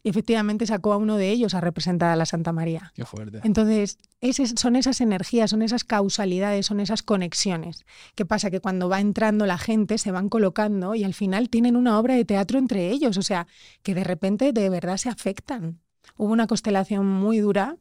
Y 0.02 0.08
efectivamente 0.08 0.66
sacó 0.66 0.92
a 0.92 0.96
uno 0.96 1.16
de 1.16 1.30
ellos 1.30 1.54
a 1.54 1.60
representar 1.60 2.10
a 2.10 2.16
la 2.16 2.26
Santa 2.26 2.50
María. 2.50 2.90
Qué 2.96 3.04
fuerte. 3.04 3.38
Entonces, 3.44 3.98
ese- 4.20 4.48
son 4.56 4.74
esas 4.74 5.00
energías, 5.00 5.48
son 5.50 5.62
esas 5.62 5.84
causalidades, 5.84 6.66
son 6.66 6.80
esas 6.80 7.04
conexiones. 7.04 7.86
¿Qué 8.16 8.24
pasa? 8.26 8.50
Que 8.50 8.58
cuando 8.58 8.88
va 8.88 8.98
entrando 9.00 9.46
la 9.46 9.56
gente 9.56 9.96
se 9.98 10.10
van 10.10 10.28
colocando 10.28 10.96
y 10.96 11.04
al 11.04 11.14
final 11.14 11.50
tienen 11.50 11.76
una 11.76 12.00
obra 12.00 12.16
de 12.16 12.24
teatro 12.24 12.58
entre 12.58 12.90
ellos, 12.90 13.16
o 13.16 13.22
sea, 13.22 13.46
que 13.84 13.94
de 13.94 14.02
repente 14.02 14.52
de 14.52 14.70
verdad 14.70 14.96
se 14.96 15.08
afectan. 15.08 15.78
Hubo 16.16 16.32
una 16.32 16.48
constelación 16.48 17.06
muy 17.06 17.38
dura, 17.38 17.76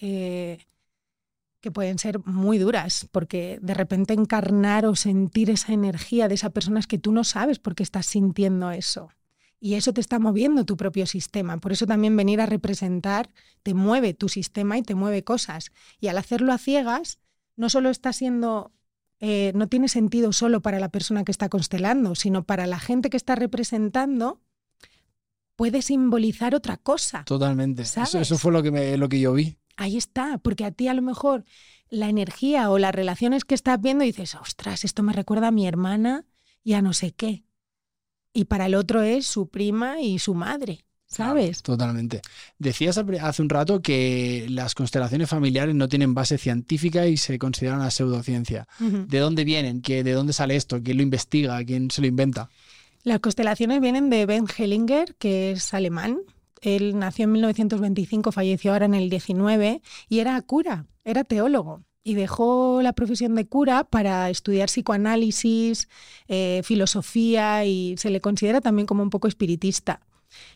eh, 0.00 0.58
que 1.60 1.70
pueden 1.70 1.98
ser 1.98 2.20
muy 2.24 2.58
duras, 2.58 3.08
porque 3.10 3.58
de 3.60 3.74
repente 3.74 4.14
encarnar 4.14 4.86
o 4.86 4.94
sentir 4.94 5.50
esa 5.50 5.72
energía 5.72 6.28
de 6.28 6.34
esa 6.34 6.50
persona 6.50 6.80
es 6.80 6.86
que 6.86 6.98
tú 6.98 7.12
no 7.12 7.24
sabes 7.24 7.58
por 7.58 7.74
qué 7.74 7.82
estás 7.82 8.06
sintiendo 8.06 8.70
eso. 8.70 9.10
Y 9.60 9.74
eso 9.74 9.92
te 9.92 10.00
está 10.00 10.20
moviendo 10.20 10.64
tu 10.64 10.76
propio 10.76 11.06
sistema. 11.06 11.58
Por 11.58 11.72
eso 11.72 11.86
también 11.86 12.16
venir 12.16 12.40
a 12.40 12.46
representar 12.46 13.28
te 13.64 13.74
mueve 13.74 14.14
tu 14.14 14.28
sistema 14.28 14.78
y 14.78 14.82
te 14.82 14.94
mueve 14.94 15.24
cosas. 15.24 15.72
Y 16.00 16.06
al 16.06 16.18
hacerlo 16.18 16.52
a 16.52 16.58
ciegas, 16.58 17.18
no 17.56 17.68
solo 17.68 17.90
está 17.90 18.12
siendo, 18.12 18.70
eh, 19.18 19.50
no 19.56 19.66
tiene 19.66 19.88
sentido 19.88 20.32
solo 20.32 20.62
para 20.62 20.78
la 20.78 20.90
persona 20.90 21.24
que 21.24 21.32
está 21.32 21.48
constelando, 21.48 22.14
sino 22.14 22.44
para 22.44 22.68
la 22.68 22.78
gente 22.78 23.10
que 23.10 23.16
está 23.16 23.34
representando, 23.34 24.40
puede 25.56 25.82
simbolizar 25.82 26.54
otra 26.54 26.76
cosa. 26.76 27.24
Totalmente. 27.24 27.82
Eso, 27.82 28.20
eso 28.20 28.38
fue 28.38 28.52
lo 28.52 28.62
que, 28.62 28.70
me, 28.70 28.96
lo 28.96 29.08
que 29.08 29.18
yo 29.18 29.32
vi. 29.32 29.56
Ahí 29.78 29.96
está, 29.96 30.38
porque 30.38 30.64
a 30.64 30.72
ti 30.72 30.88
a 30.88 30.92
lo 30.92 31.02
mejor 31.02 31.44
la 31.88 32.08
energía 32.08 32.68
o 32.68 32.78
las 32.78 32.92
relaciones 32.92 33.44
que 33.44 33.54
estás 33.54 33.80
viendo 33.80 34.04
dices, 34.04 34.34
ostras, 34.34 34.84
esto 34.84 35.04
me 35.04 35.12
recuerda 35.12 35.46
a 35.46 35.52
mi 35.52 35.68
hermana 35.68 36.26
y 36.64 36.72
a 36.72 36.82
no 36.82 36.92
sé 36.92 37.12
qué. 37.12 37.44
Y 38.32 38.46
para 38.46 38.66
el 38.66 38.74
otro 38.74 39.02
es 39.02 39.28
su 39.28 39.50
prima 39.50 40.00
y 40.00 40.18
su 40.18 40.34
madre, 40.34 40.84
¿sabes? 41.06 41.62
Claro, 41.62 41.76
totalmente. 41.76 42.22
Decías 42.58 42.98
hace 42.98 43.40
un 43.40 43.48
rato 43.48 43.80
que 43.80 44.48
las 44.50 44.74
constelaciones 44.74 45.30
familiares 45.30 45.76
no 45.76 45.88
tienen 45.88 46.12
base 46.12 46.38
científica 46.38 47.06
y 47.06 47.16
se 47.16 47.38
consideran 47.38 47.78
una 47.78 47.92
pseudociencia. 47.92 48.66
¿De 48.80 49.18
dónde 49.20 49.44
vienen? 49.44 49.80
¿Qué, 49.80 50.02
¿De 50.02 50.10
dónde 50.10 50.32
sale 50.32 50.56
esto? 50.56 50.82
¿Quién 50.82 50.96
lo 50.96 51.04
investiga? 51.04 51.64
¿Quién 51.64 51.92
se 51.92 52.00
lo 52.00 52.08
inventa? 52.08 52.50
Las 53.04 53.20
constelaciones 53.20 53.80
vienen 53.80 54.10
de 54.10 54.26
Ben 54.26 54.46
Hellinger, 54.58 55.14
que 55.14 55.52
es 55.52 55.72
alemán. 55.72 56.18
Él 56.60 56.98
nació 56.98 57.24
en 57.24 57.32
1925, 57.32 58.32
falleció 58.32 58.72
ahora 58.72 58.86
en 58.86 58.94
el 58.94 59.10
19 59.10 59.82
y 60.08 60.18
era 60.18 60.40
cura, 60.42 60.86
era 61.04 61.24
teólogo. 61.24 61.82
Y 62.04 62.14
dejó 62.14 62.80
la 62.80 62.94
profesión 62.94 63.34
de 63.34 63.46
cura 63.46 63.84
para 63.84 64.30
estudiar 64.30 64.68
psicoanálisis, 64.68 65.88
eh, 66.26 66.62
filosofía 66.64 67.64
y 67.66 67.96
se 67.98 68.10
le 68.10 68.20
considera 68.20 68.60
también 68.60 68.86
como 68.86 69.02
un 69.02 69.10
poco 69.10 69.28
espiritista. 69.28 70.00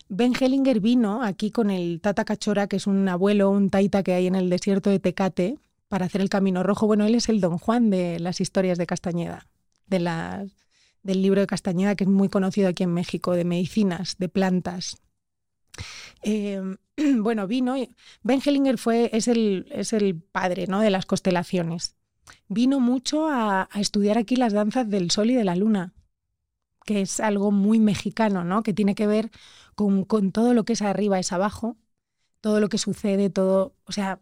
Ben 0.08 0.32
Hellinger 0.38 0.80
vino 0.80 1.22
aquí 1.22 1.50
con 1.50 1.70
el 1.70 2.00
Tata 2.00 2.24
Cachora, 2.24 2.66
que 2.66 2.76
es 2.76 2.86
un 2.86 3.08
abuelo, 3.08 3.50
un 3.50 3.70
taita 3.70 4.02
que 4.02 4.12
hay 4.12 4.26
en 4.26 4.34
el 4.34 4.50
desierto 4.50 4.90
de 4.90 4.98
Tecate, 4.98 5.58
para 5.88 6.06
hacer 6.06 6.20
el 6.20 6.28
Camino 6.28 6.62
Rojo. 6.62 6.86
Bueno, 6.86 7.04
él 7.04 7.14
es 7.14 7.28
el 7.28 7.40
Don 7.40 7.58
Juan 7.58 7.90
de 7.90 8.18
las 8.18 8.40
historias 8.40 8.78
de 8.78 8.86
Castañeda, 8.86 9.46
del 9.88 11.22
libro 11.22 11.40
de 11.40 11.46
Castañeda, 11.46 11.96
que 11.96 12.04
es 12.04 12.10
muy 12.10 12.28
conocido 12.28 12.68
aquí 12.68 12.82
en 12.82 12.94
México, 12.94 13.32
de 13.32 13.44
medicinas, 13.44 14.16
de 14.18 14.28
plantas. 14.28 14.96
Eh, 16.22 16.61
bueno, 17.18 17.46
vino. 17.46 17.76
y- 17.76 17.94
Ben 18.22 18.40
Hellinger 18.44 18.78
fue, 18.78 19.11
es, 19.12 19.28
el, 19.28 19.66
es 19.70 19.92
el 19.92 20.20
padre 20.20 20.66
¿no? 20.66 20.80
de 20.80 20.90
las 20.90 21.06
constelaciones. 21.06 21.96
Vino 22.48 22.80
mucho 22.80 23.28
a, 23.28 23.68
a 23.70 23.80
estudiar 23.80 24.18
aquí 24.18 24.37
las 24.37 24.52
danzas 24.52 24.88
del 24.88 25.11
sol 25.11 25.30
y 25.30 25.35
de 25.35 25.44
la 25.44 25.56
luna, 25.56 25.92
que 26.85 27.00
es 27.02 27.20
algo 27.20 27.50
muy 27.50 27.80
mexicano, 27.80 28.44
¿no? 28.44 28.62
que 28.62 28.72
tiene 28.74 28.94
que 28.94 29.06
ver 29.06 29.30
con, 29.74 30.04
con 30.04 30.32
todo 30.32 30.54
lo 30.54 30.64
que 30.64 30.74
es 30.74 30.82
arriba 30.82 31.18
es 31.18 31.32
abajo, 31.32 31.76
todo 32.40 32.61
lo 32.61 32.68
que 32.68 32.78
sucede, 32.78 33.30
todo. 33.30 33.74
O 33.85 33.92
sea, 33.92 34.20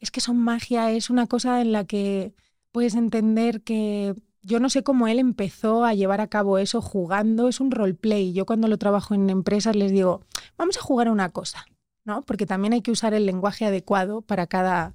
es 0.00 0.10
que 0.10 0.20
son 0.20 0.38
magia, 0.38 0.90
es 0.92 1.10
una 1.10 1.26
cosa 1.26 1.60
en 1.60 1.72
la 1.72 1.84
que 1.84 2.34
puedes 2.72 2.94
entender 2.94 3.62
que 3.62 4.14
yo 4.42 4.60
no 4.60 4.70
sé 4.70 4.82
cómo 4.82 5.06
él 5.08 5.18
empezó 5.18 5.84
a 5.84 5.94
llevar 5.94 6.20
a 6.20 6.28
cabo 6.28 6.58
eso 6.58 6.80
jugando, 6.80 7.48
es 7.48 7.60
un 7.60 7.70
roleplay. 7.70 8.32
Yo 8.32 8.46
cuando 8.46 8.68
lo 8.68 8.78
trabajo 8.78 9.14
en 9.14 9.28
empresas 9.30 9.76
les 9.76 9.92
digo, 9.92 10.22
vamos 10.56 10.76
a 10.78 10.80
jugar 10.80 11.08
a 11.08 11.12
una 11.12 11.30
cosa, 11.30 11.66
¿no? 12.04 12.22
Porque 12.22 12.46
también 12.46 12.72
hay 12.72 12.82
que 12.82 12.90
usar 12.90 13.14
el 13.14 13.26
lenguaje 13.26 13.66
adecuado 13.66 14.22
para 14.22 14.46
cada 14.46 14.94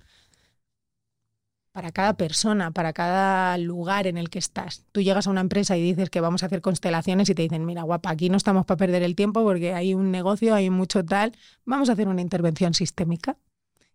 para 1.75 1.91
cada 1.91 2.13
persona, 2.15 2.71
para 2.71 2.93
cada 2.93 3.57
lugar 3.57 4.07
en 4.07 4.17
el 4.17 4.29
que 4.29 4.39
estás. 4.39 4.85
Tú 4.93 5.01
llegas 5.01 5.27
a 5.27 5.29
una 5.29 5.41
empresa 5.41 5.75
y 5.75 5.81
dices 5.81 6.09
que 6.09 6.21
vamos 6.21 6.41
a 6.41 6.45
hacer 6.45 6.61
constelaciones 6.61 7.29
y 7.29 7.35
te 7.35 7.41
dicen, 7.41 7.65
mira, 7.65 7.83
guapa, 7.83 8.11
aquí 8.11 8.29
no 8.29 8.37
estamos 8.37 8.65
para 8.65 8.77
perder 8.77 9.03
el 9.03 9.13
tiempo 9.13 9.43
porque 9.43 9.73
hay 9.73 9.93
un 9.93 10.09
negocio, 10.09 10.55
hay 10.55 10.69
mucho 10.69 11.03
tal, 11.03 11.33
vamos 11.65 11.89
a 11.89 11.91
hacer 11.91 12.07
una 12.07 12.21
intervención 12.21 12.73
sistémica. 12.73 13.37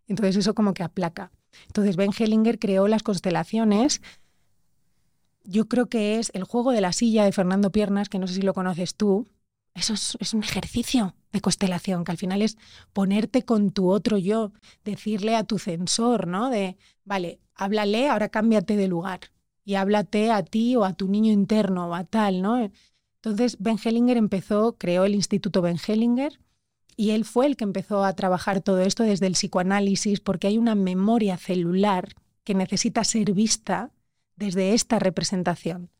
Entonces 0.05 0.35
eso 0.35 0.53
como 0.53 0.75
que 0.75 0.83
aplaca. 0.83 1.31
Entonces 1.65 1.95
Ben 1.95 2.11
Hellinger 2.15 2.59
creó 2.59 2.87
las 2.87 3.01
constelaciones 3.01 4.03
yo 5.43 5.67
creo 5.67 5.87
que 5.87 6.19
es 6.19 6.31
el 6.33 6.43
juego 6.43 6.71
de 6.71 6.81
la 6.81 6.93
silla 6.93 7.25
de 7.25 7.31
Fernando 7.31 7.71
Piernas, 7.71 8.09
que 8.09 8.19
no 8.19 8.27
sé 8.27 8.35
si 8.35 8.41
lo 8.41 8.53
conoces 8.53 8.95
tú. 8.95 9.27
Eso 9.73 9.93
es, 9.93 10.33
un 10.33 10.43
ejercicio 10.43 11.15
de 11.31 11.41
constelación, 11.41 12.03
que 12.03 12.11
al 12.11 12.17
final 12.17 12.41
es 12.41 12.57
ponerte 12.93 13.43
con 13.43 13.71
tu 13.71 13.89
otro 13.89 14.17
yo, 14.17 14.51
decirle 14.83 15.35
a 15.35 15.45
tu 15.45 15.59
censor, 15.59 16.27
¿no? 16.27 16.49
De, 16.49 16.77
vale, 17.05 17.39
háblale, 17.55 18.09
ahora 18.09 18.29
cámbiate 18.29 18.75
de 18.75 18.87
lugar 18.87 19.21
y 19.63 19.75
háblate 19.75 20.31
a 20.31 20.43
ti 20.43 20.75
o 20.75 20.83
a 20.83 20.93
tu 20.93 21.07
niño 21.07 21.31
interno 21.31 21.87
o 21.87 21.95
a 21.95 22.03
tal, 22.03 22.41
¿no? 22.41 22.69
Entonces 23.15 23.57
Ben 23.59 23.77
Hellinger 23.83 24.17
empezó, 24.17 24.77
creó 24.77 25.05
el 25.05 25.15
Instituto 25.15 25.61
Ben 25.61 25.77
Hellinger 25.85 26.39
Y 26.97 27.11
él 27.11 27.23
fue 27.23 27.45
el 27.45 27.55
que 27.55 27.63
empezó 27.63 28.03
a 28.03 28.13
trabajar 28.13 28.61
todo 28.61 28.81
esto 28.81 29.03
desde 29.03 29.27
el 29.27 29.33
psicoanálisis 29.33 30.19
porque 30.19 30.47
hay 30.47 30.57
una 30.57 30.75
memoria 30.75 31.37
celular 31.37 32.09
que 32.43 32.55
necesita 32.55 33.03
ser 33.03 33.33
vista 33.33 33.91
desde 34.41 34.73
esta 34.73 34.97
representación 34.97 35.91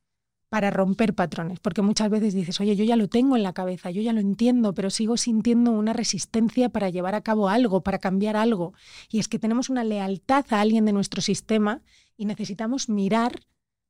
para 0.49 0.71
romper 0.71 1.13
patrones, 1.13 1.59
porque 1.59 1.81
muchas 1.81 2.09
veces 2.09 2.33
dices, 2.33 2.59
oye, 2.59 2.75
yo 2.75 2.83
ya 2.83 2.97
lo 2.97 3.07
tengo 3.07 3.37
en 3.37 3.43
la 3.43 3.53
cabeza, 3.53 3.91
yo 3.91 4.01
ya 4.01 4.11
lo 4.11 4.19
entiendo, 4.19 4.73
pero 4.73 4.89
sigo 4.89 5.15
sintiendo 5.15 5.71
una 5.71 5.93
resistencia 5.93 6.67
para 6.69 6.89
llevar 6.89 7.15
a 7.15 7.21
cabo 7.21 7.47
algo, 7.47 7.83
para 7.83 7.99
cambiar 7.99 8.35
algo. 8.35 8.73
Y 9.09 9.19
es 9.19 9.29
que 9.29 9.39
tenemos 9.39 9.69
una 9.69 9.85
lealtad 9.85 10.43
a 10.49 10.59
alguien 10.59 10.83
de 10.85 10.91
nuestro 10.91 11.21
sistema 11.21 11.81
y 12.17 12.25
necesitamos 12.25 12.89
mirar 12.89 13.39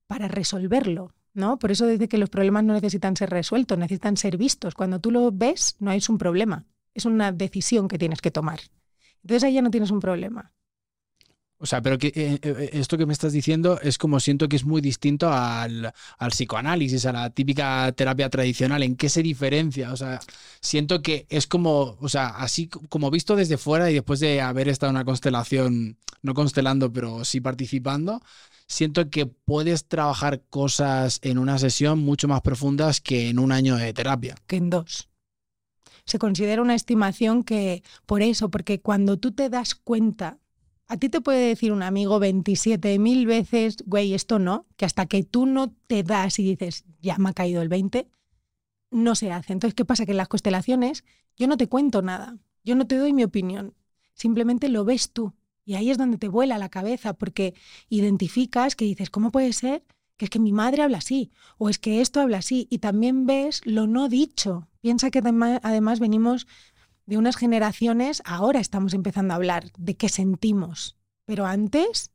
para 0.05 0.27
resolverlo, 0.27 1.15
¿no? 1.33 1.57
Por 1.57 1.71
eso 1.71 1.87
dice 1.87 2.07
que 2.07 2.19
los 2.19 2.29
problemas 2.29 2.63
no 2.63 2.73
necesitan 2.73 3.15
ser 3.15 3.29
resueltos, 3.29 3.77
necesitan 3.77 4.17
ser 4.17 4.37
vistos. 4.37 4.75
Cuando 4.75 4.99
tú 4.99 5.09
lo 5.09 5.31
ves, 5.31 5.77
no 5.79 5.91
es 5.93 6.09
un 6.09 6.17
problema, 6.19 6.65
es 6.93 7.05
una 7.05 7.31
decisión 7.31 7.87
que 7.87 7.97
tienes 7.97 8.21
que 8.21 8.29
tomar. 8.29 8.59
Entonces 9.23 9.45
ahí 9.45 9.53
ya 9.53 9.61
no 9.61 9.71
tienes 9.71 9.89
un 9.89 9.99
problema. 9.99 10.51
O 11.61 11.67
sea, 11.67 11.79
pero 11.81 11.99
que 11.99 12.07
eh, 12.07 12.39
eh, 12.41 12.69
esto 12.73 12.97
que 12.97 13.05
me 13.05 13.13
estás 13.13 13.33
diciendo 13.33 13.79
es 13.81 13.99
como 13.99 14.19
siento 14.19 14.49
que 14.49 14.55
es 14.55 14.65
muy 14.65 14.81
distinto 14.81 15.31
al, 15.31 15.93
psicoanálisis, 16.29 17.05
a 17.05 17.11
la 17.11 17.29
típica 17.29 17.91
terapia 17.91 18.31
tradicional. 18.31 18.81
¿En 18.81 18.95
qué 18.95 19.09
se 19.09 19.21
diferencia? 19.21 19.93
O 19.93 19.95
sea, 19.95 20.19
siento 20.59 21.03
que 21.03 21.27
es 21.29 21.45
como, 21.45 21.97
o 22.01 22.09
sea, 22.09 22.29
así 22.29 22.67
como 22.67 23.11
visto 23.11 23.35
desde 23.35 23.57
fuera 23.57 23.91
y 23.91 23.93
después 23.93 24.19
de 24.19 24.41
haber 24.41 24.69
estado 24.69 24.89
en 24.89 24.95
una 24.95 25.05
constelación, 25.05 25.97
no 26.23 26.33
constelando, 26.33 26.91
pero 26.91 27.23
sí 27.25 27.41
participando, 27.41 28.23
siento 28.65 29.11
que 29.11 29.27
puedes 29.27 29.85
trabajar 29.87 30.41
cosas 30.49 31.19
en 31.21 31.37
una 31.37 31.59
sesión 31.59 31.99
mucho 31.99 32.27
más 32.27 32.41
profundas 32.41 33.01
que 33.01 33.29
en 33.29 33.37
un 33.37 33.51
año 33.51 33.75
de 33.75 33.93
terapia. 33.93 34.35
Que 34.47 34.55
en 34.55 34.71
dos. 34.71 35.09
Se 36.05 36.17
considera 36.17 36.63
una 36.63 36.73
estimación 36.73 37.43
que, 37.43 37.83
por 38.07 38.23
eso, 38.23 38.49
porque 38.49 38.81
cuando 38.81 39.17
tú 39.17 39.31
te 39.31 39.49
das 39.49 39.75
cuenta 39.75 40.39
a 40.91 40.97
ti 40.97 41.07
te 41.07 41.21
puede 41.21 41.47
decir 41.47 41.71
un 41.71 41.83
amigo 41.83 42.19
27 42.19 42.99
mil 42.99 43.25
veces, 43.25 43.77
güey, 43.85 44.13
esto 44.13 44.39
no, 44.39 44.65
que 44.75 44.83
hasta 44.83 45.05
que 45.05 45.23
tú 45.23 45.45
no 45.45 45.73
te 45.87 46.03
das 46.03 46.37
y 46.37 46.43
dices, 46.43 46.83
ya 46.99 47.17
me 47.17 47.29
ha 47.29 47.33
caído 47.33 47.61
el 47.61 47.69
20, 47.69 48.09
no 48.91 49.15
se 49.15 49.31
hace. 49.31 49.53
Entonces, 49.53 49.73
¿qué 49.73 49.85
pasa? 49.85 50.05
Que 50.05 50.11
en 50.11 50.17
las 50.17 50.27
constelaciones 50.27 51.05
yo 51.37 51.47
no 51.47 51.55
te 51.55 51.69
cuento 51.69 52.01
nada, 52.01 52.37
yo 52.65 52.75
no 52.75 52.87
te 52.87 52.97
doy 52.97 53.13
mi 53.13 53.23
opinión, 53.23 53.73
simplemente 54.15 54.67
lo 54.67 54.83
ves 54.83 55.13
tú. 55.13 55.33
Y 55.63 55.75
ahí 55.75 55.91
es 55.91 55.97
donde 55.97 56.17
te 56.17 56.27
vuela 56.27 56.57
la 56.57 56.67
cabeza, 56.67 57.13
porque 57.13 57.53
identificas 57.87 58.75
que 58.75 58.83
dices, 58.83 59.09
¿cómo 59.09 59.31
puede 59.31 59.53
ser? 59.53 59.85
Que 60.17 60.25
es 60.25 60.29
que 60.29 60.39
mi 60.39 60.51
madre 60.51 60.83
habla 60.83 60.97
así, 60.97 61.31
o 61.57 61.69
es 61.69 61.79
que 61.79 62.01
esto 62.01 62.19
habla 62.19 62.39
así, 62.39 62.67
y 62.69 62.79
también 62.79 63.25
ves 63.25 63.61
lo 63.63 63.87
no 63.87 64.09
dicho. 64.09 64.67
Piensa 64.81 65.09
que 65.09 65.19
además 65.19 65.99
venimos 66.01 66.47
de 67.11 67.17
unas 67.17 67.35
generaciones, 67.35 68.21
ahora 68.23 68.61
estamos 68.61 68.93
empezando 68.93 69.33
a 69.33 69.35
hablar 69.35 69.65
de 69.77 69.97
qué 69.97 70.07
sentimos, 70.07 70.95
pero 71.25 71.45
antes, 71.45 72.13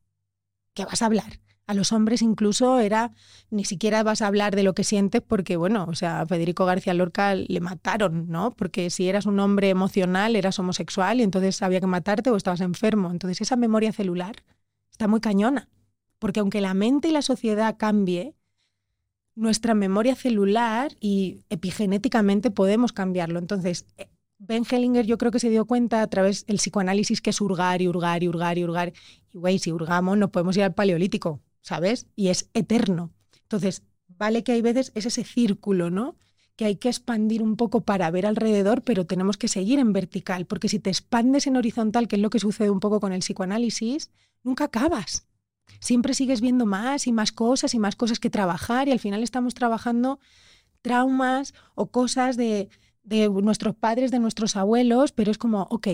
¿qué 0.73 0.87
vas 0.87 1.03
a 1.03 1.07
hablar? 1.07 1.39
A 1.67 1.75
los 1.75 1.93
hombres 1.93 2.23
incluso 2.23 2.79
era, 2.79 3.13
ni 3.51 3.67
siquiera 3.67 4.03
vas 4.03 4.23
a 4.23 4.27
hablar 4.27 4.57
de 4.57 4.63
lo 4.63 4.75
que 4.75 4.85
sientes 4.85 5.21
porque, 5.21 5.59
bueno, 5.59 5.85
o 5.87 5.95
sea, 5.95 6.23
a 6.23 6.27
Federico 6.27 6.65
García 6.65 6.95
Lorca 6.95 7.35
le 7.35 7.61
mataron, 7.61 8.31
¿no? 8.31 8.53
Porque 8.53 8.89
si 8.89 9.07
eras 9.07 9.27
un 9.27 9.39
hombre 9.39 9.69
emocional, 9.69 10.35
eras 10.35 10.59
homosexual 10.59 11.21
y 11.21 11.25
entonces 11.25 11.61
había 11.61 11.81
que 11.81 11.87
matarte 11.87 12.31
o 12.31 12.37
estabas 12.37 12.63
enfermo. 12.63 13.11
Entonces 13.11 13.43
esa 13.43 13.57
memoria 13.57 13.93
celular 13.93 14.45
está 14.91 15.09
muy 15.09 15.21
cañona, 15.21 15.69
porque 16.19 16.41
aunque 16.41 16.63
la 16.63 16.73
mente 16.73 17.09
y 17.09 17.13
la 17.13 17.21
sociedad 17.21 17.77
cambie, 17.77 18.35
nuestra 19.35 19.75
memoria 19.75 20.15
celular 20.15 20.97
y 21.01 21.43
epigenéticamente 21.51 22.51
podemos 22.51 22.95
cambiarlo. 22.95 23.39
Entonces, 23.39 23.85
Ben 24.39 24.65
Hellinger 24.71 25.07
yo 25.07 25.19
creo 25.19 25.33
que 25.33 25.39
se 25.39 25.51
dio 25.51 25.65
cuenta 25.67 26.03
a 26.03 26.07
través 26.09 26.47
del 26.47 26.59
psicoanálisis 26.59 27.23
que 27.23 27.31
es 27.31 27.41
hurgar 27.41 27.81
y 27.81 27.89
hurgar 27.89 28.23
y 28.23 28.29
hurgar 28.29 28.59
y 28.59 28.65
hurgar. 28.65 28.93
Y 29.33 29.39
güey, 29.39 29.59
si 29.59 29.73
hurgamos 29.73 30.19
no 30.19 30.31
podemos 30.31 30.57
ir 30.57 30.65
al 30.65 30.75
paleolítico, 30.75 31.41
¿sabes? 31.63 32.07
Y 32.17 32.29
es 32.29 32.51
eterno. 32.53 33.13
Entonces, 33.43 33.83
vale 34.09 34.45
que 34.45 34.53
hay 34.53 34.63
veces 34.63 34.93
es 34.95 35.07
ese 35.07 35.25
círculo, 35.25 35.91
¿no? 35.91 36.17
Que 36.55 36.67
hay 36.67 36.77
que 36.77 36.89
expandir 36.89 37.43
un 37.43 37.57
poco 37.57 37.83
para 37.83 38.11
ver 38.11 38.27
alrededor, 38.27 38.83
pero 38.83 39.07
tenemos 39.07 39.37
que 39.37 39.49
seguir 39.49 39.79
en 39.79 39.93
vertical, 39.93 40.47
porque 40.47 40.69
si 40.69 40.79
te 40.79 40.91
expandes 40.91 41.47
en 41.47 41.57
horizontal, 41.57 42.09
que 42.09 42.17
es 42.17 42.23
lo 42.23 42.31
que 42.31 42.39
sucede 42.39 42.71
un 42.71 42.81
poco 42.81 43.01
con 43.01 43.13
el 43.13 43.21
psicoanálisis, 43.21 44.11
nunca 44.43 44.65
acabas. 44.65 45.27
Siempre 45.81 46.15
sigues 46.15 46.41
viendo 46.41 46.65
más 46.65 47.07
y 47.07 47.13
más 47.13 47.33
cosas 47.33 47.75
y 47.75 47.79
más 47.79 47.97
cosas 47.97 48.21
que 48.21 48.31
trabajar 48.31 48.89
y 48.89 48.93
al 48.93 49.01
final 49.01 49.23
estamos 49.23 49.55
trabajando 49.55 50.21
traumas 50.81 51.55
o 51.75 51.91
cosas 51.91 52.37
de, 52.37 52.69
de 53.07 53.31
nuestros 53.31 53.75
padres, 53.75 54.11
de 54.11 54.19
nuestros 54.19 54.57
abuelos, 54.57 55.13
pero 55.13 55.31
es 55.31 55.39
como, 55.39 55.63
ok, 55.71 55.89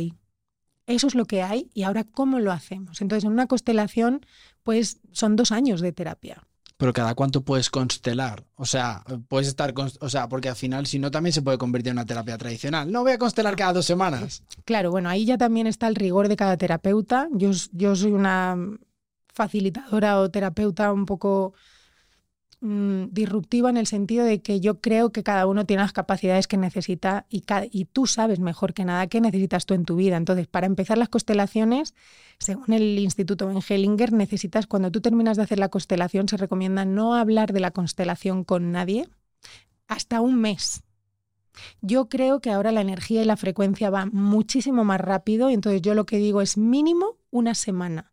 eso 0.87 1.07
es 1.07 1.14
lo 1.14 1.27
que 1.27 1.42
hay 1.42 1.70
y 1.75 1.85
ahora 1.85 2.05
cómo 2.05 2.40
lo 2.40 2.51
hacemos. 2.51 3.01
Entonces, 3.01 3.25
en 3.25 3.33
una 3.33 3.46
constelación, 3.46 4.27
pues 4.62 4.98
son 5.12 5.37
dos 5.37 5.53
años 5.53 5.81
de 5.81 5.92
terapia. 5.92 6.46
Pero 6.79 6.92
cada 6.92 7.14
cuánto 7.14 7.42
puedes 7.44 7.70
constelar. 7.70 8.44
O 8.57 8.64
sea, 8.64 9.05
puedes 9.29 9.46
estar, 9.46 9.72
o 9.77 10.09
sea, 10.09 10.29
porque 10.29 10.48
al 10.48 10.57
final, 10.57 10.87
si 10.87 10.98
no, 10.98 11.12
también 11.12 11.33
se 11.33 11.42
puede 11.42 11.59
convertir 11.59 11.90
en 11.90 11.98
una 11.98 12.07
terapia 12.07 12.37
tradicional. 12.37 12.90
No 12.90 13.03
voy 13.03 13.12
a 13.12 13.18
constelar 13.18 13.55
cada 13.55 13.75
dos 13.75 13.87
semanas. 13.87 14.42
Claro, 14.64 14.90
bueno, 14.90 15.09
ahí 15.09 15.25
ya 15.25 15.38
también 15.38 15.68
está 15.68 15.87
el 15.87 15.94
rigor 15.94 16.27
de 16.29 16.35
cada 16.35 16.57
terapeuta. 16.57 17.29
Yo, 17.33 17.51
yo 17.70 17.94
soy 17.94 18.11
una 18.11 18.57
facilitadora 19.33 20.18
o 20.18 20.31
terapeuta 20.31 20.92
un 20.92 21.07
poco 21.07 21.55
Mm, 22.64 23.09
disruptiva 23.11 23.70
en 23.70 23.77
el 23.77 23.88
sentido 23.88 24.25
de 24.25 24.40
que 24.40 24.61
yo 24.61 24.81
creo 24.81 25.11
que 25.11 25.25
cada 25.25 25.48
uno 25.48 25.66
tiene 25.66 25.83
las 25.83 25.92
capacidades 25.92 26.46
que 26.46 26.57
necesita 26.57 27.27
y, 27.29 27.42
tú 27.87 28.07
sabes 28.07 28.38
mejor 28.38 28.72
que 28.72 28.85
nada 28.85 29.09
qué 29.09 29.20
necesitas 29.20 29.66
tú 29.66 29.75
en 29.75 29.85
tu 29.85 29.96
vida. 29.96 30.16
Entonces, 30.16 30.46
para 30.46 30.66
empezar 30.66 30.96
las 30.96 31.09
constelaciones, 31.09 31.96
según 32.38 32.72
el 32.72 33.01
Instituto 33.01 33.48
Ben 33.48 33.59
Hellinger, 33.68 34.12
necesitas, 34.12 34.68
cuando 34.68 34.92
tú 34.92 35.01
terminas 35.01 35.37
de 35.37 35.42
hacer 35.42 35.59
la 35.59 35.70
constelación, 35.70 36.29
se 36.29 36.37
recomienda 36.37 36.85
no 36.85 37.16
hablar 37.16 37.53
de 37.53 37.59
la 37.59 37.72
constelación 37.72 38.44
con 38.44 38.70
nadie 38.70 39.09
hasta 39.88 40.20
un 40.20 40.37
mes. 40.37 40.85
Yo 41.81 42.09
creo 42.09 42.40
que 42.40 42.53
ahora 42.53 42.70
la 42.70 42.81
energía 42.81 43.22
y 43.22 43.25
la 43.25 43.37
frecuencia 43.37 43.90
va 43.90 44.07
muchísimo 44.07 44.85
más 44.85 45.01
rápido 45.01 45.51
y 45.51 45.55
entonces 45.55 45.83
yo 45.83 45.96
lo 45.96 46.07
que 46.07 46.18
digo 46.18 46.40
es 46.40 46.57
mínimo 46.57 47.16
una 47.33 47.57
semana. 47.57 48.12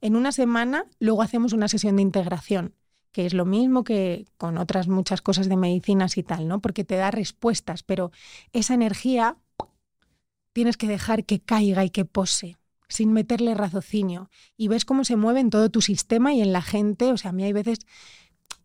En 0.00 0.14
una 0.14 0.30
semana 0.30 0.86
luego 1.00 1.22
hacemos 1.22 1.52
una 1.52 1.66
sesión 1.66 1.96
de 1.96 2.02
integración 2.02 2.74
que 3.14 3.26
es 3.26 3.32
lo 3.32 3.44
mismo 3.44 3.84
que 3.84 4.26
con 4.36 4.58
otras 4.58 4.88
muchas 4.88 5.22
cosas 5.22 5.48
de 5.48 5.56
medicinas 5.56 6.18
y 6.18 6.24
tal, 6.24 6.48
¿no? 6.48 6.60
Porque 6.60 6.82
te 6.82 6.96
da 6.96 7.12
respuestas, 7.12 7.84
pero 7.84 8.10
esa 8.52 8.74
energía 8.74 9.36
tienes 10.52 10.76
que 10.76 10.88
dejar 10.88 11.24
que 11.24 11.38
caiga 11.38 11.84
y 11.84 11.90
que 11.90 12.04
pose 12.04 12.58
sin 12.88 13.12
meterle 13.12 13.54
raciocinio. 13.54 14.30
Y 14.56 14.66
ves 14.66 14.84
cómo 14.84 15.04
se 15.04 15.14
mueve 15.14 15.38
en 15.38 15.50
todo 15.50 15.70
tu 15.70 15.80
sistema 15.80 16.34
y 16.34 16.42
en 16.42 16.52
la 16.52 16.60
gente. 16.60 17.12
O 17.12 17.16
sea, 17.16 17.30
a 17.30 17.32
mí 17.32 17.44
hay 17.44 17.52
veces 17.52 17.78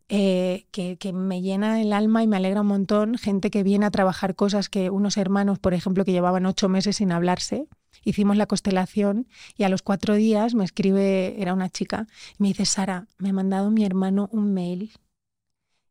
eh, 0.10 0.66
que, 0.72 1.14
me 1.14 1.42
llena 1.42 1.82
el 1.82 1.94
alma 1.94 2.24
y 2.24 2.28
me 2.28 2.38
alegra 2.38 2.62
un 2.62 2.68
montón 2.68 3.16
gente 3.16 3.52
que 3.52 3.62
viene 3.62 3.86
a 3.86 3.92
trabajar 3.92 4.36
cosas 4.36 4.68
que 4.68 4.90
unos 4.90 5.18
hermanos, 5.18 5.60
por 5.60 5.76
ejemplo, 5.76 6.04
que 6.04 6.12
llevaban 6.12 6.48
ocho 6.48 6.68
meses 6.68 6.98
sin 6.98 7.12
hablarse, 7.12 7.68
hicimos 8.04 8.36
la 8.36 8.48
constelación 8.48 9.28
y 9.56 9.64
a 9.64 9.70
los 9.70 9.84
cuatro 9.84 10.16
días 10.16 10.56
me 10.56 10.64
escribe, 10.64 11.40
era 11.40 11.54
una 11.54 11.70
chica, 11.70 12.08
y 12.40 12.44
me 12.44 12.48
dice, 12.50 12.66
Sara, 12.66 13.08
me 13.20 13.30
ha 13.30 13.34
mandado 13.34 13.70
mi 13.70 13.86
hermano 13.86 14.30
un 14.32 14.52
mail. 14.54 14.92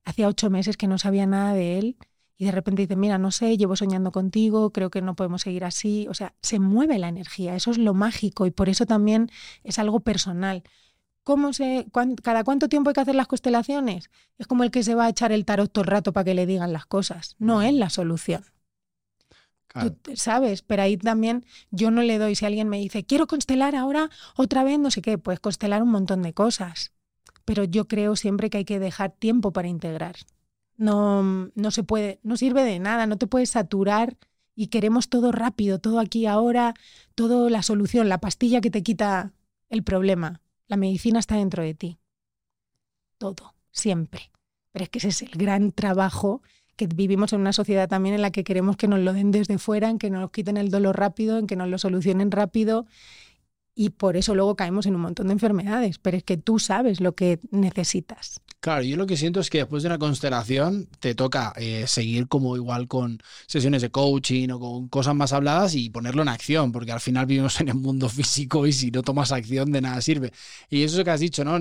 Hacía 0.04 0.26
ocho 0.26 0.50
meses 0.50 0.76
que 0.76 0.88
no 0.88 0.98
sabía 0.98 1.26
nada 1.26 1.52
de 1.54 1.78
él 1.78 1.96
y 2.38 2.44
de 2.46 2.52
repente 2.52 2.82
dice, 2.82 2.96
mira, 2.96 3.18
no 3.18 3.30
sé, 3.30 3.56
llevo 3.56 3.76
soñando 3.76 4.12
contigo, 4.12 4.72
creo 4.72 4.90
que 4.90 5.02
no 5.02 5.16
podemos 5.16 5.42
seguir 5.42 5.64
así. 5.64 6.06
O 6.08 6.14
sea, 6.14 6.34
se 6.40 6.60
mueve 6.60 6.98
la 6.98 7.08
energía, 7.08 7.56
eso 7.56 7.72
es 7.72 7.78
lo 7.78 7.94
mágico 7.94 8.46
y 8.46 8.52
por 8.52 8.68
eso 8.68 8.86
también 8.86 9.30
es 9.64 9.78
algo 9.78 10.00
personal. 10.00 10.62
¿Cómo 11.28 11.52
se, 11.52 11.86
¿Cada 12.22 12.42
cuánto 12.42 12.70
tiempo 12.70 12.88
hay 12.88 12.94
que 12.94 13.02
hacer 13.02 13.14
las 13.14 13.26
constelaciones? 13.26 14.08
Es 14.38 14.46
como 14.46 14.64
el 14.64 14.70
que 14.70 14.82
se 14.82 14.94
va 14.94 15.04
a 15.04 15.10
echar 15.10 15.30
el 15.30 15.44
tarot 15.44 15.70
todo 15.70 15.82
el 15.84 15.90
rato 15.90 16.14
para 16.14 16.24
que 16.24 16.32
le 16.32 16.46
digan 16.46 16.72
las 16.72 16.86
cosas. 16.86 17.36
No 17.38 17.60
es 17.60 17.74
la 17.74 17.90
solución 17.90 18.46
sabes, 20.14 20.62
pero 20.62 20.80
ahí 20.80 20.96
también 20.96 21.44
yo 21.70 21.90
no 21.90 22.00
le 22.00 22.16
doy, 22.16 22.34
si 22.34 22.46
alguien 22.46 22.70
me 22.70 22.78
dice, 22.78 23.04
quiero 23.04 23.26
constelar 23.26 23.76
ahora 23.76 24.08
otra 24.36 24.64
vez, 24.64 24.78
no 24.78 24.90
sé 24.90 25.02
qué, 25.02 25.18
puedes 25.18 25.38
constelar 25.38 25.82
un 25.82 25.90
montón 25.90 26.22
de 26.22 26.32
cosas, 26.32 26.92
pero 27.44 27.62
yo 27.62 27.86
creo 27.88 28.16
siempre 28.16 28.48
que 28.48 28.56
hay 28.56 28.64
que 28.64 28.78
dejar 28.78 29.10
tiempo 29.12 29.52
para 29.52 29.68
integrar. 29.68 30.16
No, 30.78 31.50
no 31.54 31.70
se 31.70 31.82
puede, 31.82 32.20
no 32.22 32.38
sirve 32.38 32.64
de 32.64 32.78
nada, 32.78 33.06
no 33.06 33.18
te 33.18 33.26
puedes 33.26 33.50
saturar 33.50 34.16
y 34.54 34.68
queremos 34.68 35.10
todo 35.10 35.30
rápido, 35.30 35.78
todo 35.78 36.00
aquí 36.00 36.24
ahora, 36.24 36.72
todo 37.14 37.50
la 37.50 37.62
solución, 37.62 38.08
la 38.08 38.18
pastilla 38.18 38.62
que 38.62 38.70
te 38.70 38.82
quita 38.82 39.34
el 39.68 39.82
problema. 39.82 40.40
La 40.68 40.76
medicina 40.76 41.18
está 41.18 41.36
dentro 41.36 41.62
de 41.62 41.74
ti. 41.74 41.98
Todo, 43.18 43.54
siempre. 43.72 44.30
Pero 44.70 44.84
es 44.84 44.88
que 44.90 44.98
ese 44.98 45.08
es 45.08 45.22
el 45.22 45.30
gran 45.30 45.72
trabajo 45.72 46.42
que 46.76 46.86
vivimos 46.86 47.32
en 47.32 47.40
una 47.40 47.52
sociedad 47.52 47.88
también 47.88 48.14
en 48.14 48.22
la 48.22 48.30
que 48.30 48.44
queremos 48.44 48.76
que 48.76 48.86
nos 48.86 49.00
lo 49.00 49.12
den 49.12 49.32
desde 49.32 49.58
fuera, 49.58 49.90
en 49.90 49.98
que 49.98 50.10
nos 50.10 50.30
quiten 50.30 50.56
el 50.56 50.70
dolor 50.70 50.96
rápido, 50.96 51.38
en 51.38 51.48
que 51.48 51.56
nos 51.56 51.68
lo 51.68 51.78
solucionen 51.78 52.30
rápido 52.30 52.86
y 53.78 53.90
por 53.90 54.16
eso 54.16 54.34
luego 54.34 54.56
caemos 54.56 54.86
en 54.86 54.96
un 54.96 55.02
montón 55.02 55.28
de 55.28 55.34
enfermedades, 55.34 56.00
pero 56.00 56.16
es 56.16 56.24
que 56.24 56.36
tú 56.36 56.58
sabes 56.58 57.00
lo 57.00 57.14
que 57.14 57.38
necesitas. 57.52 58.40
Claro, 58.60 58.82
yo 58.82 58.96
lo 58.96 59.06
que 59.06 59.16
siento 59.16 59.38
es 59.38 59.50
que 59.50 59.58
después 59.58 59.84
de 59.84 59.88
una 59.88 59.98
constelación 59.98 60.88
te 60.98 61.14
toca 61.14 61.52
eh, 61.56 61.84
seguir 61.86 62.26
como 62.26 62.56
igual 62.56 62.88
con 62.88 63.20
sesiones 63.46 63.82
de 63.82 63.90
coaching 63.90 64.48
o 64.50 64.58
con 64.58 64.88
cosas 64.88 65.14
más 65.14 65.32
habladas 65.32 65.76
y 65.76 65.90
ponerlo 65.90 66.22
en 66.22 66.28
acción, 66.28 66.72
porque 66.72 66.90
al 66.90 66.98
final 66.98 67.26
vivimos 67.26 67.60
en 67.60 67.68
el 67.68 67.76
mundo 67.76 68.08
físico 68.08 68.66
y 68.66 68.72
si 68.72 68.90
no 68.90 69.02
tomas 69.02 69.30
acción 69.30 69.70
de 69.70 69.80
nada 69.80 70.00
sirve. 70.00 70.32
Y 70.68 70.82
eso 70.82 70.94
es 70.94 70.98
lo 70.98 71.04
que 71.04 71.10
has 71.12 71.20
dicho, 71.20 71.44
¿no? 71.44 71.56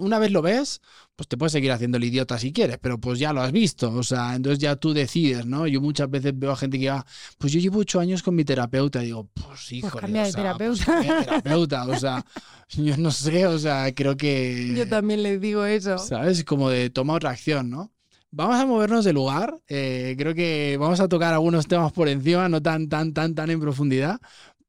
Una 0.00 0.18
vez 0.18 0.32
lo 0.32 0.42
ves, 0.42 0.80
pues 1.14 1.28
te 1.28 1.36
puedes 1.36 1.52
seguir 1.52 1.70
haciendo 1.70 1.98
el 1.98 2.04
idiota 2.04 2.36
si 2.36 2.52
quieres, 2.52 2.78
pero 2.80 2.98
pues 2.98 3.20
ya 3.20 3.32
lo 3.32 3.42
has 3.42 3.52
visto, 3.52 3.92
o 3.92 4.02
sea, 4.02 4.34
entonces 4.34 4.58
ya 4.58 4.74
tú 4.74 4.92
decides, 4.92 5.46
¿no? 5.46 5.68
Yo 5.68 5.80
muchas 5.80 6.10
veces 6.10 6.32
veo 6.34 6.50
a 6.50 6.56
gente 6.56 6.80
que 6.80 6.90
va, 6.90 7.06
pues 7.38 7.52
yo 7.52 7.60
llevo 7.60 7.78
ocho 7.78 8.00
años 8.00 8.24
con 8.24 8.34
mi 8.34 8.44
terapeuta, 8.44 9.02
y 9.02 9.06
digo, 9.06 9.28
pues 9.34 9.70
hijo, 9.70 9.90
pues 9.90 10.00
cambia 10.00 10.22
de 10.24 10.32
pues 10.32 10.36
terapeuta. 10.36 11.00
terapeuta, 11.24 11.84
o 11.84 11.96
sea, 11.96 12.24
yo 12.70 12.96
no 12.96 13.12
sé, 13.12 13.46
o 13.46 13.58
sea, 13.58 13.94
creo 13.94 14.16
que... 14.16 14.74
Yo 14.76 14.88
también 14.88 15.22
les 15.22 15.40
digo 15.40 15.64
eso. 15.64 15.98
¿Sabes? 15.98 16.39
Como 16.44 16.70
de 16.70 16.90
toma 16.90 17.14
otra 17.14 17.30
acción, 17.30 17.70
¿no? 17.70 17.92
Vamos 18.30 18.56
a 18.56 18.66
movernos 18.66 19.04
de 19.04 19.12
lugar. 19.12 19.60
Eh, 19.68 20.14
creo 20.16 20.34
que 20.34 20.76
vamos 20.78 21.00
a 21.00 21.08
tocar 21.08 21.34
algunos 21.34 21.66
temas 21.66 21.92
por 21.92 22.08
encima, 22.08 22.48
no 22.48 22.62
tan, 22.62 22.88
tan, 22.88 23.12
tan, 23.12 23.34
tan 23.34 23.50
en 23.50 23.60
profundidad. 23.60 24.20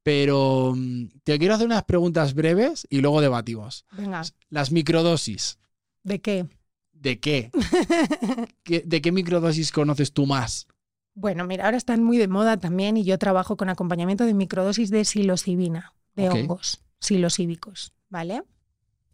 Pero 0.02 0.74
mm, 0.76 1.06
te 1.22 1.38
quiero 1.38 1.54
hacer 1.54 1.66
unas 1.66 1.84
preguntas 1.84 2.34
breves 2.34 2.86
y 2.90 3.00
luego 3.00 3.20
debatimos. 3.20 3.86
Venga. 3.92 4.22
Las 4.50 4.72
microdosis. 4.72 5.58
¿De 6.02 6.20
qué? 6.20 6.46
¿De 6.92 7.20
qué? 7.20 7.50
¿De 8.64 9.00
qué 9.00 9.12
microdosis 9.12 9.70
conoces 9.70 10.12
tú 10.12 10.26
más? 10.26 10.66
Bueno, 11.14 11.46
mira, 11.46 11.66
ahora 11.66 11.76
están 11.76 12.02
muy 12.02 12.18
de 12.18 12.26
moda 12.26 12.56
también 12.56 12.96
y 12.96 13.04
yo 13.04 13.18
trabajo 13.18 13.56
con 13.56 13.68
acompañamiento 13.68 14.24
de 14.24 14.34
microdosis 14.34 14.90
de 14.90 15.04
psilocibina, 15.04 15.92
de 16.16 16.30
hongos 16.30 16.82
psilocíbicos, 17.02 17.92
¿vale? 18.08 18.42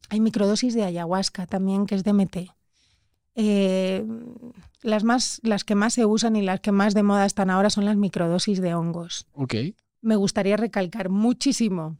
Hay 0.08 0.20
microdosis 0.20 0.74
de 0.74 0.84
ayahuasca 0.84 1.46
también, 1.46 1.86
que 1.86 1.94
es 1.94 2.04
DMT. 2.04 2.50
Eh, 3.34 4.04
las, 4.82 5.04
más, 5.04 5.40
las 5.42 5.64
que 5.64 5.74
más 5.74 5.94
se 5.94 6.06
usan 6.06 6.36
y 6.36 6.42
las 6.42 6.60
que 6.60 6.72
más 6.72 6.94
de 6.94 7.02
moda 7.02 7.26
están 7.26 7.50
ahora 7.50 7.70
son 7.70 7.84
las 7.84 7.96
microdosis 7.96 8.60
de 8.60 8.74
hongos. 8.74 9.26
Ok. 9.32 9.54
Me 10.00 10.16
gustaría 10.16 10.56
recalcar 10.56 11.08
muchísimo, 11.08 11.98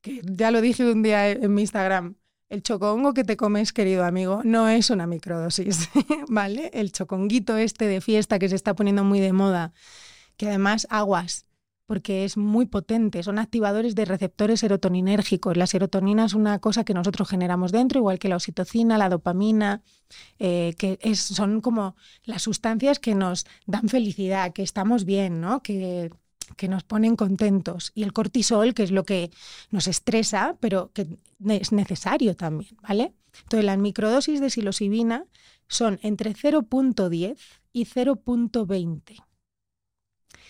que 0.00 0.20
ya 0.24 0.50
lo 0.50 0.60
dije 0.60 0.90
un 0.90 1.02
día 1.02 1.30
en 1.30 1.54
mi 1.54 1.62
Instagram, 1.62 2.16
el 2.48 2.62
chocongo 2.62 3.12
que 3.12 3.24
te 3.24 3.36
comes, 3.36 3.72
querido 3.72 4.04
amigo, 4.04 4.40
no 4.44 4.68
es 4.68 4.90
una 4.90 5.06
microdosis, 5.06 5.90
¿vale? 6.28 6.70
El 6.72 6.92
choconguito 6.92 7.56
este 7.56 7.86
de 7.86 8.00
fiesta 8.00 8.38
que 8.38 8.48
se 8.48 8.54
está 8.54 8.74
poniendo 8.74 9.04
muy 9.04 9.20
de 9.20 9.32
moda, 9.32 9.72
que 10.36 10.48
además 10.48 10.86
aguas, 10.90 11.47
porque 11.88 12.26
es 12.26 12.36
muy 12.36 12.66
potente, 12.66 13.22
son 13.22 13.38
activadores 13.38 13.94
de 13.94 14.04
receptores 14.04 14.60
serotoninérgicos. 14.60 15.56
La 15.56 15.66
serotonina 15.66 16.26
es 16.26 16.34
una 16.34 16.58
cosa 16.58 16.84
que 16.84 16.92
nosotros 16.92 17.26
generamos 17.26 17.72
dentro, 17.72 18.00
igual 18.00 18.18
que 18.18 18.28
la 18.28 18.36
oxitocina, 18.36 18.98
la 18.98 19.08
dopamina, 19.08 19.80
eh, 20.38 20.74
que 20.76 20.98
son 21.16 21.62
como 21.62 21.96
las 22.24 22.42
sustancias 22.42 22.98
que 22.98 23.14
nos 23.14 23.46
dan 23.64 23.88
felicidad, 23.88 24.52
que 24.52 24.62
estamos 24.62 25.06
bien, 25.06 25.40
¿no? 25.40 25.62
que, 25.62 26.10
que 26.58 26.68
nos 26.68 26.84
ponen 26.84 27.16
contentos. 27.16 27.90
Y 27.94 28.02
el 28.02 28.12
cortisol, 28.12 28.74
que 28.74 28.82
es 28.82 28.90
lo 28.90 29.04
que 29.04 29.30
nos 29.70 29.86
estresa, 29.86 30.58
pero 30.60 30.90
que 30.92 31.06
es 31.48 31.72
necesario 31.72 32.36
también, 32.36 32.76
¿vale? 32.82 33.14
Entonces, 33.44 33.64
las 33.64 33.78
microdosis 33.78 34.42
de 34.42 34.50
psilocibina 34.50 35.24
son 35.68 35.98
entre 36.02 36.34
0.10 36.34 37.38
y 37.72 37.86
0.20 37.86 39.27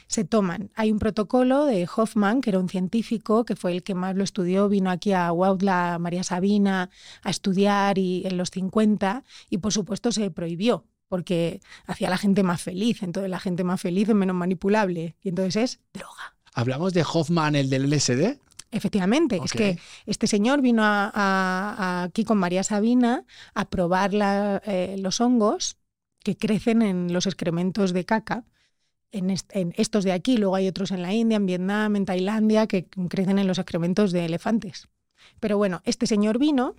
se 0.08 0.24
toman. 0.24 0.70
Hay 0.74 0.90
un 0.90 0.98
protocolo 0.98 1.66
de 1.66 1.88
Hoffman, 1.94 2.40
que 2.40 2.50
era 2.50 2.58
un 2.58 2.68
científico, 2.68 3.44
que 3.44 3.54
fue 3.54 3.72
el 3.72 3.82
que 3.82 3.94
más 3.94 4.16
lo 4.16 4.24
estudió, 4.24 4.68
vino 4.68 4.90
aquí 4.90 5.12
a 5.12 5.30
Huautla, 5.30 5.98
María 6.00 6.24
Sabina, 6.24 6.90
a 7.22 7.30
estudiar 7.30 7.98
y, 7.98 8.26
en 8.26 8.36
los 8.36 8.50
50 8.50 9.22
y 9.50 9.58
por 9.58 9.72
supuesto 9.72 10.10
se 10.10 10.30
prohibió 10.30 10.84
porque 11.08 11.60
hacía 11.86 12.08
a 12.08 12.10
la 12.10 12.18
gente 12.18 12.42
más 12.42 12.60
feliz. 12.60 13.02
Entonces 13.02 13.30
la 13.30 13.40
gente 13.40 13.64
más 13.64 13.80
feliz 13.80 14.08
es 14.08 14.14
menos 14.14 14.34
manipulable 14.36 15.14
y 15.22 15.28
entonces 15.28 15.56
es 15.56 15.80
droga. 15.92 16.34
¿Hablamos 16.54 16.92
de 16.92 17.04
Hoffman, 17.04 17.54
el 17.54 17.70
del 17.70 17.88
LSD? 17.88 18.38
Efectivamente, 18.70 19.40
es 19.42 19.52
que 19.52 19.78
este 20.04 20.26
señor 20.26 20.60
vino 20.60 20.82
aquí 20.84 22.24
con 22.24 22.36
María 22.36 22.62
Sabina 22.62 23.24
a 23.54 23.70
probar 23.70 24.10
eh, 24.12 24.96
los 24.98 25.22
hongos 25.22 25.78
que 26.22 26.36
crecen 26.36 26.82
en 26.82 27.12
los 27.12 27.26
excrementos 27.26 27.94
de 27.94 28.04
caca 28.04 28.44
en, 29.12 29.30
estos 29.76 30.04
de 30.04 30.12
aquí, 30.12 30.36
luego 30.36 30.54
hay 30.54 30.68
otros 30.68 30.90
en 30.90 31.02
la 31.02 31.14
India, 31.14 31.36
en 31.36 31.46
Vietnam, 31.46 31.96
en 31.96 32.04
Tailandia, 32.04 32.66
que 32.66 32.86
crecen 32.86 33.38
en 33.38 33.46
los 33.46 33.58
excrementos 33.58 34.12
de 34.12 34.24
elefantes. 34.24 34.88
Pero 35.40 35.56
bueno, 35.56 35.82
este 35.84 36.06
señor 36.06 36.38
vino 36.38 36.74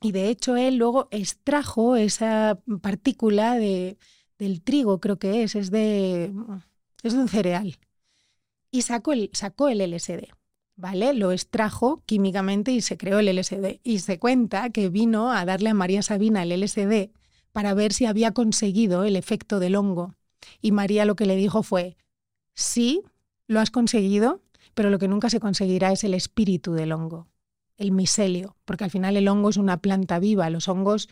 y 0.00 0.12
de 0.12 0.28
hecho 0.28 0.56
él 0.56 0.76
luego 0.76 1.08
extrajo 1.10 1.96
esa 1.96 2.58
partícula 2.80 3.56
de, 3.56 3.98
del 4.38 4.62
trigo, 4.62 5.00
creo 5.00 5.18
que 5.18 5.42
es, 5.42 5.54
es 5.54 5.70
de, 5.70 6.32
es 7.02 7.12
de 7.12 7.18
un 7.18 7.28
cereal, 7.28 7.78
y 8.70 8.82
sacó 8.82 9.12
el, 9.12 9.30
sacó 9.32 9.68
el 9.68 9.80
LSD. 9.80 10.28
¿Vale? 10.76 11.12
Lo 11.12 11.30
extrajo 11.30 12.02
químicamente 12.06 12.72
y 12.72 12.80
se 12.80 12.96
creó 12.96 13.18
el 13.18 13.28
LSD. 13.28 13.80
Y 13.82 13.98
se 13.98 14.18
cuenta 14.18 14.70
que 14.70 14.88
vino 14.88 15.30
a 15.30 15.44
darle 15.44 15.68
a 15.68 15.74
María 15.74 16.00
Sabina 16.00 16.42
el 16.42 16.58
LSD 16.58 17.10
para 17.52 17.74
ver 17.74 17.92
si 17.92 18.06
había 18.06 18.32
conseguido 18.32 19.04
el 19.04 19.16
efecto 19.16 19.60
del 19.60 19.76
hongo 19.76 20.14
y 20.60 20.72
María 20.72 21.04
lo 21.04 21.16
que 21.16 21.26
le 21.26 21.36
dijo 21.36 21.62
fue, 21.62 21.96
sí, 22.54 23.02
lo 23.46 23.60
has 23.60 23.70
conseguido, 23.70 24.42
pero 24.74 24.90
lo 24.90 24.98
que 24.98 25.08
nunca 25.08 25.30
se 25.30 25.40
conseguirá 25.40 25.92
es 25.92 26.04
el 26.04 26.14
espíritu 26.14 26.72
del 26.72 26.92
hongo, 26.92 27.28
el 27.76 27.92
micelio, 27.92 28.56
porque 28.64 28.84
al 28.84 28.90
final 28.90 29.16
el 29.16 29.28
hongo 29.28 29.50
es 29.50 29.56
una 29.56 29.80
planta 29.80 30.18
viva, 30.18 30.50
los 30.50 30.68
hongos 30.68 31.08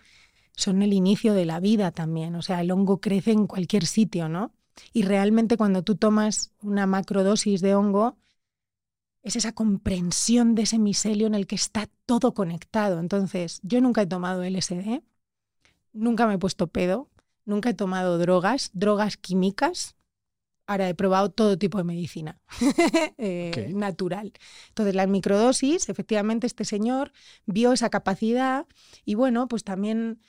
son 0.57 0.83
el 0.83 0.93
inicio 0.93 1.35
de 1.35 1.45
la 1.45 1.61
vida 1.61 1.93
también, 1.93 2.35
o 2.35 2.43
sea, 2.43 2.61
el 2.61 2.70
hongo 2.70 3.01
crece 3.01 3.33
en 3.33 3.47
cualquier 3.47 3.87
sitio, 3.87 4.29
¿no? 4.29 4.53
Y 4.93 5.03
realmente 5.03 5.57
cuando 5.57 5.83
tú 5.83 5.97
tomas 5.97 6.53
una 6.62 6.87
macrodosis 6.87 7.61
de 7.61 7.74
hongo, 7.74 8.16
es 9.22 9.37
esa 9.37 9.53
comprensión 9.53 10.55
de 10.55 10.62
ese 10.62 10.79
micelio 10.79 11.26
en 11.26 11.35
el 11.35 11.47
que 11.47 11.57
está 11.57 11.89
todo 12.07 12.35
conectado. 12.35 13.01
Entonces, 13.01 13.61
yo 13.62 13.81
nunca 13.81 14.03
he 14.03 14.07
tomado 14.07 14.43
LSD, 14.43 15.03
nunca 15.93 16.26
me 16.26 16.35
he 16.35 16.39
puesto 16.39 16.68
pedo, 16.68 17.09
nunca 17.49 17.70
he 17.70 17.74
tomado 17.74 18.18
drogas, 18.18 18.70
drogas 18.74 19.16
químicas. 19.16 19.96
Ahora 20.66 20.88
he 20.88 20.94
probado 20.94 21.30
todo 21.30 21.57
tipo 21.57 21.78
de 21.78 21.84
medicina 21.84 22.40
eh, 23.18 23.72
natural. 23.74 24.32
Entonces, 24.68 24.94
las 24.94 25.09
microdosis, 25.09 25.88
efectivamente, 25.88 26.46
este 26.46 26.66
señor 26.66 27.12
vio 27.46 27.72
esa 27.72 27.88
capacidad 27.88 28.66
y 29.07 29.14
bueno, 29.14 29.49
pues 29.49 29.64
también 29.64 30.20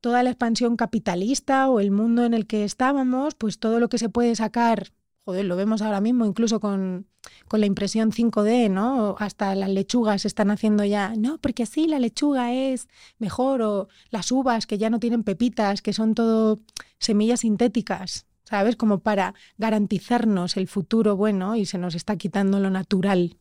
toda 0.00 0.22
la 0.22 0.30
expansión 0.30 0.76
capitalista 0.76 1.68
o 1.68 1.80
el 1.80 1.90
mundo 1.90 2.24
en 2.24 2.32
el 2.32 2.46
que 2.46 2.64
estábamos, 2.64 3.34
pues 3.34 3.58
todo 3.58 3.78
lo 3.78 3.90
que 3.90 3.98
se 3.98 4.08
puede 4.08 4.34
sacar 4.36 4.92
joder, 5.28 5.44
lo 5.44 5.56
vemos 5.56 5.82
ahora 5.82 6.00
mismo 6.00 6.24
incluso 6.24 6.58
con, 6.58 7.06
la 7.52 7.66
impresión 7.66 8.12
5D, 8.12 8.70
¿no? 8.70 9.14
Hasta 9.18 9.54
las 9.54 9.68
lechugas 9.68 10.24
están 10.24 10.50
haciendo 10.50 10.86
ya, 10.86 11.16
no, 11.18 11.36
porque 11.36 11.64
así 11.64 11.86
la 11.86 11.98
lechuga 11.98 12.54
es 12.54 12.88
mejor, 13.18 13.60
o 13.60 13.88
las 14.08 14.32
uvas 14.32 14.66
que 14.66 14.78
ya 14.78 14.88
no 14.88 15.00
tienen 15.00 15.24
pepitas, 15.24 15.82
que 15.82 15.92
son 15.92 16.14
todo 16.14 16.60
semillas 16.98 17.40
sintéticas, 17.40 18.24
¿sabes? 18.44 18.74
Como 18.76 19.00
para 19.00 19.34
garantizarnos 19.58 20.56
el 20.56 20.66
futuro 20.66 21.14
bueno 21.14 21.56
y 21.56 21.66
se 21.66 21.76
nos 21.76 21.94
está 21.94 22.16
quitando 22.16 22.58
lo 22.58 22.70
natural, 22.70 23.36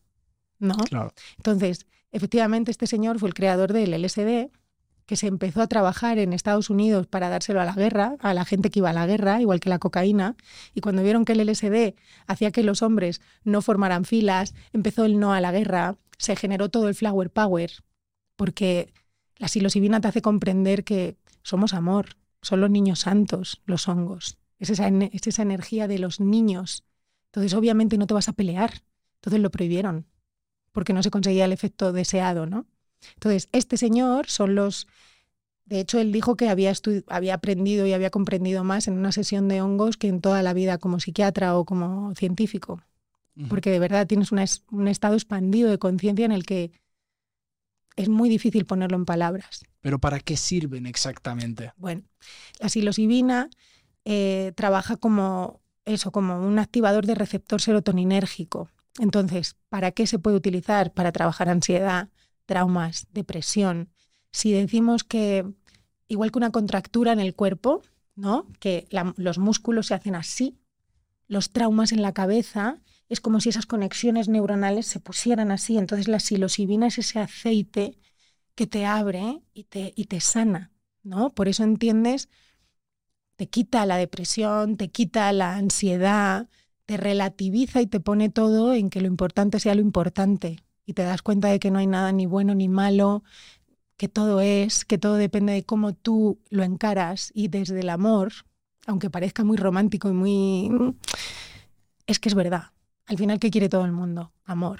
¿no? 0.59 0.75
Claro. 0.75 1.13
Entonces, 1.37 1.87
efectivamente, 2.11 2.69
este 2.69 2.85
señor 2.87 3.17
fue 3.17 3.29
el 3.29 3.33
creador 3.33 3.71
del 3.71 3.93
LSD 3.93 4.51
que 5.07 5.15
se 5.15 5.27
empezó 5.27 5.61
a 5.61 5.67
trabajar 5.67 6.19
en 6.19 6.33
Estados 6.33 6.69
Unidos 6.69 7.07
para 7.07 7.29
dárselo 7.29 7.61
a 7.61 7.65
la 7.65 7.73
guerra, 7.73 8.17
a 8.19 8.33
la 8.33 8.43
gente 8.43 8.69
que 8.69 8.79
iba 8.79 8.89
a 8.89 8.93
la 8.93 9.07
guerra, 9.07 9.41
igual 9.41 9.61
que 9.61 9.69
la 9.69 9.79
cocaína, 9.79 10.35
y 10.75 10.81
cuando 10.81 11.01
vieron 11.01 11.23
que 11.23 11.31
el 11.31 11.39
LSD 11.39 11.95
hacía 12.27 12.51
que 12.51 12.61
los 12.61 12.81
hombres 12.81 13.21
no 13.45 13.61
formaran 13.61 14.03
filas, 14.03 14.53
empezó 14.73 15.05
el 15.05 15.17
no 15.17 15.33
a 15.33 15.39
la 15.39 15.53
guerra, 15.53 15.95
se 16.17 16.35
generó 16.35 16.69
todo 16.69 16.89
el 16.89 16.93
flower 16.93 17.31
power, 17.31 17.71
porque 18.35 18.93
la 19.37 19.47
psilocibina 19.47 20.01
te 20.01 20.09
hace 20.09 20.21
comprender 20.21 20.83
que 20.83 21.15
somos 21.41 21.73
amor, 21.73 22.17
son 22.41 22.59
los 22.59 22.69
niños 22.69 22.99
santos, 22.99 23.61
los 23.65 23.87
hongos, 23.87 24.37
es 24.59 24.69
esa, 24.69 24.89
es 24.89 25.25
esa 25.25 25.41
energía 25.41 25.87
de 25.87 25.99
los 25.99 26.19
niños. 26.19 26.83
Entonces 27.27 27.53
obviamente 27.53 27.97
no 27.97 28.07
te 28.07 28.13
vas 28.13 28.27
a 28.27 28.33
pelear, 28.33 28.83
entonces 29.19 29.39
lo 29.39 29.51
prohibieron, 29.51 30.05
porque 30.73 30.91
no 30.91 31.01
se 31.01 31.11
conseguía 31.11 31.45
el 31.45 31.53
efecto 31.53 31.93
deseado, 31.93 32.45
¿no? 32.45 32.65
Entonces, 33.15 33.47
este 33.51 33.77
señor 33.77 34.27
son 34.27 34.55
los... 34.55 34.87
De 35.65 35.81
hecho, 35.81 35.99
él 35.99 36.13
dijo 36.13 36.37
que 36.37 36.47
había, 36.47 36.71
había 37.07 37.33
aprendido 37.33 37.85
y 37.85 37.93
había 37.93 38.09
comprendido 38.09 38.63
más 38.63 38.87
en 38.87 38.97
una 38.97 39.11
sesión 39.11 39.49
de 39.49 39.61
hongos 39.61 39.97
que 39.97 40.07
en 40.07 40.21
toda 40.21 40.41
la 40.41 40.53
vida 40.53 40.77
como 40.77 40.99
psiquiatra 40.99 41.57
o 41.57 41.65
como 41.65 42.15
científico. 42.15 42.81
Porque 43.49 43.69
de 43.69 43.77
verdad 43.77 44.07
tienes 44.07 44.31
un 44.31 44.87
estado 44.87 45.13
expandido 45.13 45.69
de 45.69 45.77
conciencia 45.77 46.25
en 46.25 46.31
el 46.31 46.43
que 46.43 46.71
es 47.97 48.09
muy 48.09 48.29
difícil 48.29 48.65
ponerlo 48.65 48.97
en 48.97 49.05
palabras. 49.05 49.65
¿Pero 49.81 49.99
para 49.99 50.19
qué 50.19 50.37
sirven 50.37 50.85
exactamente? 50.85 51.71
Bueno, 51.77 52.03
la 52.59 52.69
psilocibina 52.69 53.49
eh, 54.05 54.53
trabaja 54.55 54.97
como 54.97 55.59
eso, 55.85 56.11
como 56.11 56.39
un 56.39 56.59
activador 56.59 57.05
de 57.05 57.15
receptor 57.15 57.61
serotoninérgico. 57.61 58.69
Entonces, 58.99 59.55
¿para 59.69 59.91
qué 59.91 60.07
se 60.07 60.19
puede 60.19 60.37
utilizar? 60.37 60.93
Para 60.93 61.11
trabajar 61.11 61.49
ansiedad, 61.49 62.09
traumas, 62.47 63.05
depresión, 63.11 63.91
si 64.31 64.51
decimos 64.51 65.03
que 65.03 65.45
igual 66.07 66.31
que 66.31 66.39
una 66.39 66.51
contractura 66.51 67.11
en 67.13 67.19
el 67.19 67.35
cuerpo, 67.35 67.81
¿no? 68.15 68.47
Que 68.59 68.87
los 69.17 69.37
músculos 69.37 69.87
se 69.87 69.93
hacen 69.93 70.15
así, 70.15 70.57
los 71.27 71.51
traumas 71.51 71.91
en 71.91 72.01
la 72.01 72.13
cabeza, 72.13 72.81
es 73.09 73.21
como 73.21 73.39
si 73.39 73.49
esas 73.49 73.65
conexiones 73.65 74.27
neuronales 74.27 74.87
se 74.87 74.99
pusieran 74.99 75.51
así. 75.51 75.77
Entonces 75.77 76.07
la 76.07 76.19
psilocibina 76.19 76.87
es 76.87 76.97
ese 76.97 77.19
aceite 77.19 77.97
que 78.55 78.67
te 78.67 78.85
abre 78.85 79.41
y 79.53 79.65
te, 79.65 79.93
y 79.95 80.05
te 80.05 80.19
sana, 80.19 80.71
¿no? 81.03 81.29
Por 81.29 81.47
eso 81.47 81.63
entiendes, 81.63 82.29
te 83.35 83.47
quita 83.47 83.85
la 83.85 83.97
depresión, 83.97 84.77
te 84.77 84.89
quita 84.89 85.31
la 85.31 85.55
ansiedad, 85.55 86.49
te 86.85 86.97
relativiza 86.97 87.81
y 87.81 87.87
te 87.87 87.99
pone 87.99 88.29
todo 88.29 88.73
en 88.73 88.89
que 88.89 89.01
lo 89.01 89.07
importante 89.07 89.59
sea 89.59 89.75
lo 89.75 89.81
importante. 89.81 90.57
Y 90.87 90.93
te 90.93 91.03
das 91.03 91.21
cuenta 91.21 91.49
de 91.49 91.59
que 91.59 91.69
no 91.69 91.77
hay 91.77 91.85
nada 91.85 92.11
ni 92.11 92.25
bueno 92.25 92.55
ni 92.55 92.69
malo, 92.69 93.23
que 93.97 94.07
todo 94.07 94.41
es, 94.41 94.85
que 94.85 94.97
todo 94.97 95.15
depende 95.15 95.53
de 95.53 95.63
cómo 95.63 95.93
tú 95.93 96.39
lo 96.49 96.63
encaras 96.63 97.31
y 97.35 97.49
desde 97.49 97.81
el 97.81 97.89
amor, 97.89 98.31
aunque 98.85 99.09
parezca 99.09 99.43
muy 99.43 99.57
romántico 99.57 100.09
y 100.09 100.13
muy... 100.13 100.95
Es 102.07 102.19
que 102.19 102.29
es 102.29 102.35
verdad. 102.35 102.71
Al 103.05 103.17
final, 103.17 103.37
¿qué 103.39 103.51
quiere 103.51 103.67
todo 103.67 103.85
el 103.85 103.91
mundo? 103.91 104.31
Amor. 104.45 104.79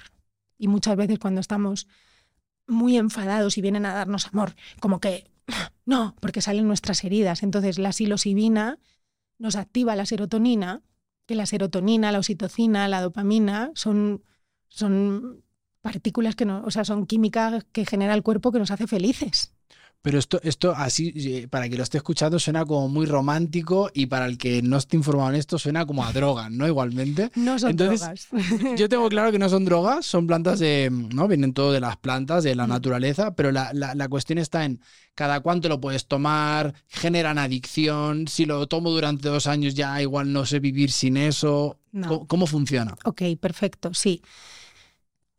Y 0.58 0.70
muchas 0.70 0.95
veces 0.95 1.20
cuando 1.20 1.41
estamos 1.41 1.88
muy 2.68 2.97
enfadados 2.97 3.58
y 3.58 3.62
vienen 3.62 3.86
a 3.86 3.93
darnos 3.93 4.28
amor, 4.28 4.55
como 4.80 4.99
que 4.99 5.30
no, 5.86 6.16
porque 6.22 6.41
salen 6.41 6.68
nuestras 6.68 7.03
heridas. 7.03 7.43
Entonces 7.43 7.80
la 7.80 7.91
psilocibina 7.91 8.80
nos 9.39 9.58
activa 9.58 9.95
la 9.95 10.05
serotonina, 10.05 10.84
que 11.26 11.36
la 11.36 11.45
serotonina, 11.45 12.12
la 12.12 12.20
oxitocina, 12.20 12.88
la 12.88 13.01
dopamina 13.01 13.72
son, 13.76 14.24
son 14.70 15.43
partículas 15.88 16.36
que 16.36 16.46
no, 16.46 16.64
o 16.66 16.72
sea, 16.72 16.84
son 16.84 17.06
químicas 17.06 17.66
que 17.72 17.86
genera 17.86 18.14
el 18.14 18.24
cuerpo 18.24 18.52
que 18.52 18.60
nos 18.60 18.72
hace 18.72 18.88
felices. 18.88 19.54
Pero 20.02 20.20
esto, 20.20 20.40
esto 20.44 20.74
así, 20.76 21.12
eh, 21.16 21.48
para 21.50 21.68
que 21.68 21.76
lo 21.76 21.84
esté 21.84 21.98
escuchando, 21.98 22.40
suena 22.40 22.66
como 22.66 22.88
muy 22.88 23.06
romántico 23.06 23.90
y 23.94 24.06
para 24.06 24.26
el 24.26 24.38
que 24.38 24.62
no 24.62 24.78
esté 24.78 24.96
informado 24.96 25.32
en 25.32 25.36
esto, 25.36 25.58
suena 25.58 25.86
como 25.86 26.06
a 26.06 26.14
droga, 26.14 26.50
¿no? 26.50 26.68
Igualmente. 26.68 27.32
No 27.36 27.58
son 27.60 27.76
drogas. 27.76 28.28
Yo 28.78 28.90
tengo 28.90 29.08
claro 29.10 29.32
que 29.32 29.40
no 29.40 29.50
son 29.50 29.66
drogas, 29.66 30.06
son 30.06 30.28
plantas 30.28 30.60
de, 30.60 30.90
¿no? 30.92 31.28
Vienen 31.28 31.54
todo 31.54 31.72
de 31.72 31.80
las 31.80 31.98
plantas, 31.98 32.44
de 32.44 32.56
la 32.56 32.68
mm. 32.68 32.70
naturaleza, 32.70 33.36
pero 33.36 33.52
la, 33.52 33.72
la, 33.74 34.08
cuestión 34.08 34.38
está 34.38 34.66
en 34.66 34.82
cada 35.16 35.40
cuánto 35.40 35.68
lo 35.68 35.82
puedes 35.82 36.08
tomar, 36.08 36.74
generan 36.88 37.38
adicción, 37.38 38.28
si 38.28 38.46
lo 38.46 38.68
tomo 38.68 38.92
durante 38.92 39.30
dos 39.30 39.48
años 39.48 39.74
ya 39.76 40.02
igual 40.02 40.32
no 40.32 40.46
sé 40.46 40.60
vivir 40.60 40.92
sin 40.92 41.18
eso. 41.18 41.80
¿Cómo, 42.28 42.48
funciona? 42.48 42.96
Ok, 43.06 43.24
perfecto, 43.40 43.94
sí. 43.94 44.22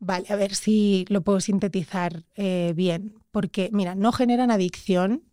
Vale, 0.01 0.27
a 0.31 0.37
ver 0.37 0.55
si 0.55 1.05
lo 1.09 1.23
puedo 1.23 1.41
sintetizar 1.41 2.25
eh, 2.37 2.73
bien. 2.77 3.15
Porque, 3.31 3.71
mira, 3.73 3.95
no 3.95 4.13
generan 4.13 4.51
adicción 4.51 5.25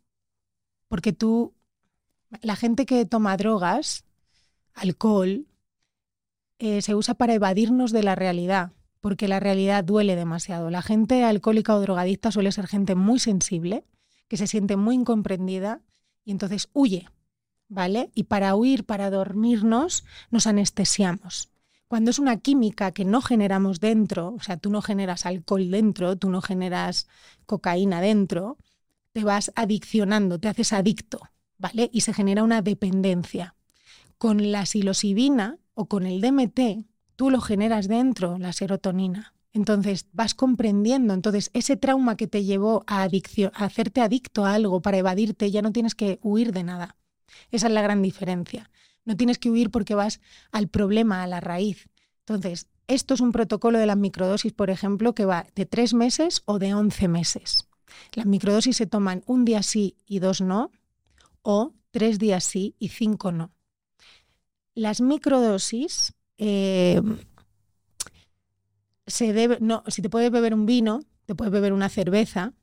porque 0.88 1.14
tú, 1.14 1.54
la 2.42 2.56
gente 2.56 2.86
que 2.86 3.06
toma 3.06 3.38
drogas, 3.38 4.06
alcohol, 4.74 5.48
eh, 6.60 6.82
se 6.82 6.96
usa 6.96 7.16
para 7.16 7.34
evadirnos 7.34 7.92
de 7.92 8.04
la 8.04 8.16
realidad, 8.16 8.72
porque 9.02 9.28
la 9.28 9.40
realidad 9.40 9.84
duele 9.84 10.16
demasiado. 10.16 10.70
La 10.70 10.82
gente 10.82 11.24
alcohólica 11.24 11.76
o 11.76 11.82
drogadicta 11.82 12.32
suele 12.32 12.52
ser 12.52 12.68
gente 12.68 12.96
muy 12.96 13.20
sensible, 13.20 13.84
que 14.28 14.38
se 14.38 14.48
siente 14.48 14.78
muy 14.78 14.96
incomprendida 14.96 15.82
y 16.24 16.32
entonces 16.32 16.70
huye, 16.74 17.10
¿vale? 17.68 18.10
Y 18.16 18.24
para 18.24 18.56
huir, 18.56 18.86
para 18.86 19.10
dormirnos, 19.10 20.06
nos 20.32 20.48
anestesiamos. 20.48 21.50
Cuando 21.96 22.12
es 22.12 22.20
una 22.20 22.36
química 22.36 22.92
que 22.92 23.06
no 23.06 23.22
generamos 23.22 23.80
dentro, 23.80 24.34
o 24.34 24.42
sea, 24.42 24.58
tú 24.58 24.70
no 24.70 24.82
generas 24.82 25.26
alcohol 25.26 25.72
dentro, 25.72 26.18
tú 26.18 26.30
no 26.30 26.42
generas 26.42 27.08
cocaína 27.46 28.02
dentro, 28.02 28.58
te 29.14 29.24
vas 29.24 29.54
adiccionando, 29.56 30.38
te 30.38 30.50
haces 30.50 30.74
adicto, 30.74 31.22
¿vale? 31.58 31.90
Y 31.94 32.02
se 32.02 32.14
genera 32.14 32.44
una 32.44 32.62
dependencia. 32.62 33.56
Con 34.18 34.52
la 34.52 34.66
psilocibina 34.66 35.58
o 35.74 35.86
con 35.86 36.06
el 36.06 36.20
DMT, 36.20 36.86
tú 37.16 37.30
lo 37.30 37.40
generas 37.40 37.88
dentro, 37.88 38.38
la 38.40 38.52
serotonina. 38.52 39.34
Entonces 39.54 40.08
vas 40.12 40.36
comprendiendo, 40.36 41.14
entonces 41.14 41.50
ese 41.54 41.78
trauma 41.78 42.18
que 42.18 42.28
te 42.28 42.44
llevó 42.44 42.84
a, 42.88 43.04
adicción, 43.04 43.54
a 43.56 43.64
hacerte 43.64 44.02
adicto 44.02 44.44
a 44.44 44.54
algo 44.54 44.82
para 44.82 44.98
evadirte, 44.98 45.50
ya 45.50 45.62
no 45.62 45.72
tienes 45.72 45.96
que 45.96 46.20
huir 46.24 46.52
de 46.52 46.66
nada. 46.66 46.98
Esa 47.52 47.68
es 47.68 47.74
la 47.74 47.82
gran 47.82 48.02
diferencia. 48.02 48.70
No 49.06 49.16
tienes 49.16 49.38
que 49.38 49.50
huir 49.50 49.72
porque 49.72 49.96
vas 49.96 50.20
al 50.52 50.68
problema, 50.68 51.24
a 51.24 51.28
la 51.28 51.40
raíz. 51.40 51.88
Entonces, 52.20 52.68
esto 52.88 53.14
es 53.14 53.22
un 53.22 53.32
protocolo 53.32 53.80
de 53.80 53.86
las 53.86 53.98
microdosis, 53.98 54.54
por 54.54 54.70
ejemplo, 54.70 55.14
que 55.14 55.26
va 55.26 55.48
de 55.56 55.66
tres 55.66 55.94
meses 55.94 56.42
o 56.46 56.60
de 56.60 56.74
once 56.74 57.08
meses. 57.08 57.68
Las 58.14 58.26
microdosis 58.26 58.78
se 58.78 58.88
toman 58.88 59.24
un 59.26 59.46
día 59.46 59.64
sí 59.64 59.96
y 60.06 60.20
dos 60.20 60.42
no, 60.42 60.72
o 61.42 61.74
tres 61.92 62.20
días 62.20 62.44
sí 62.44 62.76
y 62.80 62.90
cinco 62.90 63.32
no. 63.32 63.52
Las 64.74 65.02
microdosis 65.02 66.14
eh, 66.38 67.02
se 69.08 69.34
debe, 69.34 69.60
no, 69.62 69.84
si 69.88 70.02
te 70.02 70.10
puedes 70.10 70.32
beber 70.32 70.54
un 70.54 70.66
vino, 70.66 71.02
te 71.26 71.36
puedes 71.36 71.52
beber 71.52 71.74
una 71.74 71.90
cerveza, 71.90 72.54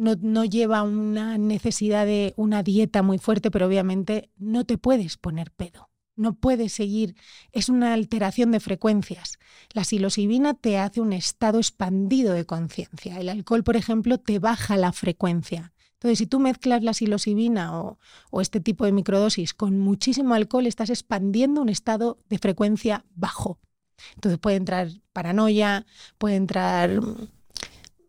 no, 0.00 0.16
no, 0.20 0.44
lleva 0.44 0.82
una 0.82 1.36
necesidad 1.36 2.06
de 2.06 2.32
una 2.36 2.62
dieta 2.62 3.02
muy 3.02 3.18
fuerte, 3.18 3.50
pero 3.50 3.66
obviamente 3.66 4.30
no 4.36 4.64
te 4.64 4.78
puedes 4.78 5.16
poner 5.16 5.50
pedo. 5.52 5.90
No 6.16 6.34
puedes 6.34 6.72
seguir, 6.72 7.14
es 7.52 7.68
una 7.68 7.92
alteración 7.94 8.50
de 8.50 8.60
frecuencias. 8.60 9.38
La 9.72 9.84
psilocibina 9.84 10.54
te 10.54 10.78
hace 10.78 11.00
un 11.00 11.12
estado 11.12 11.58
expandido 11.58 12.32
de 12.32 12.46
conciencia. 12.46 13.20
El 13.20 13.28
alcohol, 13.28 13.62
por 13.62 13.76
ejemplo, 13.76 14.18
te 14.18 14.38
baja 14.38 14.76
la 14.76 14.92
frecuencia. 14.92 15.72
Entonces, 15.94 16.18
si 16.18 16.26
tú 16.26 16.40
mezclas 16.40 16.82
la 16.82 16.94
psilocibina 16.94 17.78
o, 17.78 17.98
o 18.30 18.40
este 18.40 18.60
tipo 18.60 18.86
de 18.86 18.92
microdosis 18.92 19.52
con 19.52 19.78
muchísimo 19.78 20.34
alcohol, 20.34 20.66
estás 20.66 20.88
expandiendo 20.88 21.60
un 21.60 21.68
estado 21.68 22.18
de 22.28 22.38
frecuencia 22.38 23.04
bajo. 23.14 23.58
Entonces 24.14 24.38
puede 24.38 24.56
entrar 24.56 24.88
paranoia, 25.12 25.84
puede 26.16 26.36
entrar, 26.36 27.00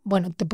bueno, 0.04 0.32
te, 0.32 0.46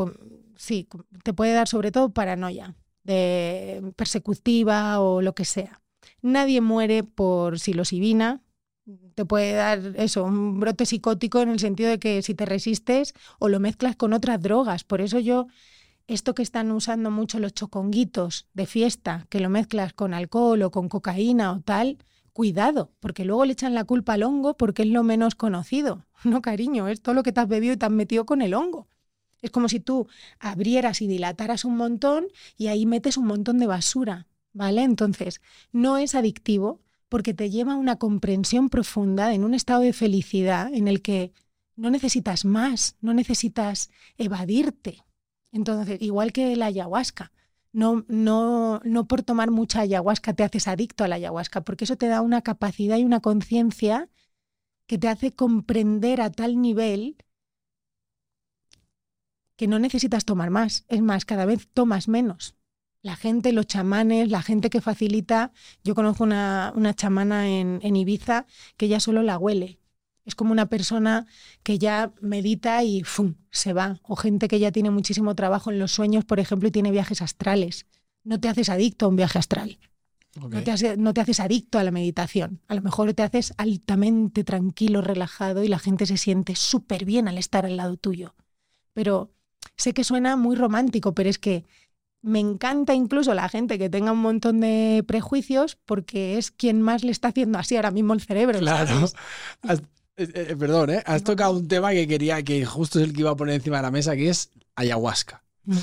sí, 0.57 0.87
te 1.23 1.33
puede 1.33 1.53
dar 1.53 1.67
sobre 1.67 1.91
todo 1.91 2.09
paranoia 2.09 2.75
de 3.03 3.93
persecutiva 3.95 4.99
o 4.99 5.21
lo 5.21 5.33
que 5.33 5.45
sea. 5.45 5.81
Nadie 6.21 6.61
muere 6.61 7.03
por 7.03 7.59
psilocibina. 7.59 8.41
Te 9.15 9.25
puede 9.25 9.53
dar 9.53 9.79
eso, 9.97 10.23
un 10.23 10.59
brote 10.59 10.85
psicótico 10.85 11.41
en 11.41 11.49
el 11.49 11.59
sentido 11.59 11.89
de 11.89 11.99
que 11.99 12.21
si 12.21 12.35
te 12.35 12.45
resistes 12.45 13.13
o 13.39 13.49
lo 13.49 13.59
mezclas 13.59 13.95
con 13.95 14.13
otras 14.13 14.41
drogas. 14.41 14.83
Por 14.83 15.01
eso 15.01 15.19
yo, 15.19 15.47
esto 16.07 16.33
que 16.35 16.43
están 16.43 16.71
usando 16.71 17.11
mucho 17.11 17.39
los 17.39 17.53
choconguitos 17.53 18.47
de 18.53 18.65
fiesta, 18.65 19.25
que 19.29 19.39
lo 19.39 19.49
mezclas 19.49 19.93
con 19.93 20.13
alcohol 20.13 20.61
o 20.61 20.71
con 20.71 20.87
cocaína 20.87 21.51
o 21.51 21.61
tal, 21.61 21.97
cuidado, 22.31 22.91
porque 22.99 23.25
luego 23.25 23.45
le 23.45 23.53
echan 23.53 23.73
la 23.73 23.83
culpa 23.83 24.13
al 24.13 24.23
hongo 24.23 24.55
porque 24.55 24.83
es 24.83 24.89
lo 24.89 25.03
menos 25.03 25.35
conocido. 25.35 26.05
No, 26.23 26.41
cariño, 26.41 26.87
es 26.87 27.01
todo 27.01 27.13
lo 27.13 27.23
que 27.23 27.31
te 27.31 27.41
has 27.41 27.47
bebido 27.47 27.73
y 27.73 27.77
te 27.77 27.85
has 27.85 27.91
metido 27.91 28.25
con 28.25 28.41
el 28.41 28.53
hongo. 28.53 28.87
Es 29.41 29.51
como 29.51 29.69
si 29.69 29.79
tú 29.79 30.07
abrieras 30.39 31.01
y 31.01 31.07
dilataras 31.07 31.65
un 31.65 31.77
montón 31.77 32.27
y 32.57 32.67
ahí 32.67 32.85
metes 32.85 33.17
un 33.17 33.27
montón 33.27 33.59
de 33.59 33.67
basura, 33.67 34.27
¿vale? 34.53 34.83
Entonces, 34.83 35.41
no 35.71 35.97
es 35.97 36.15
adictivo 36.15 36.81
porque 37.09 37.33
te 37.33 37.49
lleva 37.49 37.73
a 37.73 37.77
una 37.77 37.97
comprensión 37.97 38.69
profunda 38.69 39.33
en 39.33 39.43
un 39.43 39.53
estado 39.53 39.81
de 39.81 39.93
felicidad 39.93 40.73
en 40.73 40.87
el 40.87 41.01
que 41.01 41.31
no 41.75 41.89
necesitas 41.91 42.43
más, 42.45 42.97
no 43.01 43.13
necesitas 43.13 43.89
evadirte. 44.17 45.03
Entonces, 45.51 46.01
igual 46.01 46.33
que 46.33 46.55
la 46.55 46.65
ayahuasca, 46.67 47.31
no, 47.71 48.03
no, 48.07 48.81
no 48.83 49.07
por 49.07 49.21
tomar 49.21 49.51
mucha 49.51 49.81
ayahuasca 49.81 50.33
te 50.33 50.43
haces 50.43 50.67
adicto 50.67 51.03
a 51.03 51.07
la 51.07 51.15
ayahuasca, 51.15 51.61
porque 51.61 51.85
eso 51.85 51.95
te 51.95 52.07
da 52.07 52.21
una 52.21 52.41
capacidad 52.41 52.97
y 52.97 53.03
una 53.05 53.21
conciencia 53.21 54.09
que 54.87 54.97
te 54.97 55.07
hace 55.07 55.33
comprender 55.33 56.21
a 56.21 56.31
tal 56.31 56.61
nivel 56.61 57.17
que 59.57 59.67
no 59.67 59.79
necesitas 59.79 60.23
tomar 60.23 60.49
más. 60.49 60.85
Es 60.87 61.01
más, 61.01 61.25
cada 61.25 61.45
vez 61.45 61.67
tomas 61.73 62.07
menos. 62.07 62.55
La 63.01 63.15
gente, 63.15 63.51
los 63.51 63.67
chamanes, 63.67 64.29
la 64.29 64.41
gente 64.41 64.69
que 64.69 64.81
facilita. 64.81 65.51
Yo 65.83 65.95
conozco 65.95 66.23
una, 66.23 66.71
una 66.75 66.93
chamana 66.93 67.49
en, 67.49 67.79
en, 67.81 67.95
Ibiza 67.95 68.45
que 68.77 68.87
ya 68.87 68.99
solo 68.99 69.23
la 69.23 69.37
huele. 69.37 69.79
Es 70.25 70.35
como 70.35 70.51
una 70.51 70.67
persona 70.67 71.25
que 71.63 71.79
ya 71.79 72.13
medita 72.21 72.83
y 72.83 73.03
¡fum! 73.03 73.35
se 73.49 73.73
va. 73.73 73.99
O 74.03 74.15
gente 74.15 74.47
que 74.47 74.59
ya 74.59 74.71
tiene 74.71 74.91
muchísimo 74.91 75.35
trabajo 75.35 75.71
en 75.71 75.79
los 75.79 75.91
sueños, 75.91 76.25
por 76.25 76.39
ejemplo, 76.39 76.67
y 76.67 76.71
tiene 76.71 76.91
viajes 76.91 77.21
astrales. 77.21 77.85
No 78.23 78.39
te 78.39 78.49
haces 78.49 78.69
adicto 78.69 79.05
a 79.05 79.09
un 79.09 79.15
viaje 79.15 79.39
astral. 79.39 79.79
No, 80.35 80.49
te 80.49 80.97
no 80.97 81.13
te 81.13 81.21
haces 81.21 81.39
adicto 81.39 81.79
a 81.79 81.83
la 81.83 81.91
meditación. 81.91 82.61
A 82.67 82.75
lo 82.75 82.81
mejor 82.81 83.13
te 83.13 83.23
haces 83.23 83.53
altamente 83.57 84.43
tranquilo, 84.43 85.01
relajado 85.01 85.63
y 85.63 85.67
la 85.67 85.79
gente 85.79 86.05
se 86.05 86.17
siente 86.17 86.55
súper 86.55 87.05
bien 87.05 87.27
al 87.27 87.37
estar 87.37 87.65
al 87.65 87.77
lado 87.77 87.97
tuyo. 87.97 88.35
Pero 88.93 89.31
sé 89.75 89.93
que 89.93 90.03
suena 90.03 90.35
muy 90.35 90.55
romántico, 90.55 91.13
pero 91.13 91.29
es 91.29 91.39
que 91.39 91.65
me 92.21 92.39
encanta 92.39 92.93
incluso 92.93 93.33
la 93.33 93.49
gente 93.49 93.77
que 93.77 93.89
tenga 93.89 94.11
un 94.11 94.19
montón 94.19 94.59
de 94.59 95.03
prejuicios 95.07 95.77
porque 95.85 96.37
es 96.37 96.51
quien 96.51 96.81
más 96.81 97.03
le 97.03 97.11
está 97.11 97.29
haciendo 97.29 97.59
así 97.59 97.75
ahora 97.75 97.91
mismo 97.91 98.13
el 98.13 98.21
cerebro. 98.21 98.59
Claro. 98.59 99.09
Eh, 99.69 99.77
eh, 100.17 100.55
perdón, 100.57 100.89
¿eh? 100.89 101.03
has 101.05 101.23
tocado 101.23 101.53
un 101.53 101.67
tema 101.67 101.91
que 101.91 102.07
quería, 102.07 102.41
que 102.41 102.65
justo 102.65 102.99
es 102.99 103.05
el 103.05 103.13
que 103.13 103.21
iba 103.21 103.31
a 103.31 103.35
poner 103.35 103.55
encima 103.55 103.77
de 103.77 103.83
la 103.83 103.91
mesa, 103.91 104.15
que 104.15 104.29
es 104.29 104.49
ayahuasca. 104.75 105.43
Mm. 105.65 105.77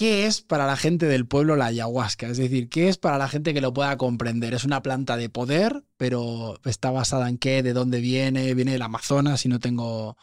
¿qué 0.00 0.24
es 0.24 0.40
para 0.40 0.66
la 0.66 0.76
gente 0.76 1.04
del 1.04 1.26
pueblo 1.26 1.56
la 1.56 1.66
ayahuasca? 1.66 2.28
Es 2.28 2.38
decir, 2.38 2.70
¿qué 2.70 2.88
es 2.88 2.96
para 2.96 3.18
la 3.18 3.28
gente 3.28 3.52
que 3.52 3.60
lo 3.60 3.74
pueda 3.74 3.98
comprender? 3.98 4.54
Es 4.54 4.64
una 4.64 4.82
planta 4.82 5.18
de 5.18 5.28
poder, 5.28 5.84
pero 5.98 6.58
está 6.64 6.90
basada 6.90 7.28
en 7.28 7.36
qué, 7.36 7.62
de 7.62 7.74
dónde 7.74 8.00
viene, 8.00 8.54
viene 8.54 8.72
del 8.72 8.80
Amazonas, 8.80 9.42
si 9.42 9.50
no 9.50 9.60
tengo 9.60 10.16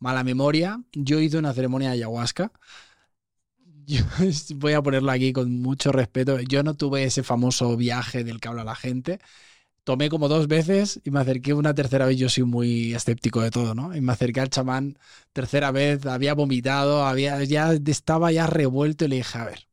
mala 0.00 0.24
memoria. 0.24 0.82
Yo 0.92 1.20
hice 1.20 1.38
una 1.38 1.54
ceremonia 1.54 1.90
de 1.90 1.94
ayahuasca. 1.96 2.52
Yo 3.86 4.04
voy 4.56 4.72
a 4.72 4.82
ponerlo 4.82 5.10
aquí 5.12 5.32
con 5.32 5.60
mucho 5.62 5.92
respeto. 5.92 6.40
Yo 6.40 6.62
no 6.62 6.74
tuve 6.74 7.04
ese 7.04 7.22
famoso 7.22 7.76
viaje 7.76 8.24
del 8.24 8.40
que 8.40 8.48
habla 8.48 8.64
la 8.64 8.74
gente 8.74 9.20
tomé 9.84 10.08
como 10.08 10.28
dos 10.28 10.46
veces 10.48 11.00
y 11.04 11.10
me 11.10 11.20
acerqué 11.20 11.54
una 11.54 11.74
tercera 11.74 12.06
vez. 12.06 12.16
Yo 12.16 12.28
soy 12.28 12.44
muy 12.44 12.94
escéptico 12.94 13.40
de 13.40 13.50
todo, 13.50 13.74
¿no? 13.74 13.94
Y 13.96 14.00
me 14.00 14.12
acerqué 14.12 14.40
al 14.40 14.50
chamán 14.50 14.98
tercera 15.32 15.70
vez, 15.72 16.06
había 16.06 16.34
vomitado, 16.34 17.04
había, 17.04 17.42
ya 17.44 17.72
estaba 17.72 18.32
ya 18.32 18.46
revuelto 18.46 19.04
y 19.04 19.08
le 19.08 19.16
dije, 19.16 19.38
a 19.38 19.44
ver, 19.46 19.68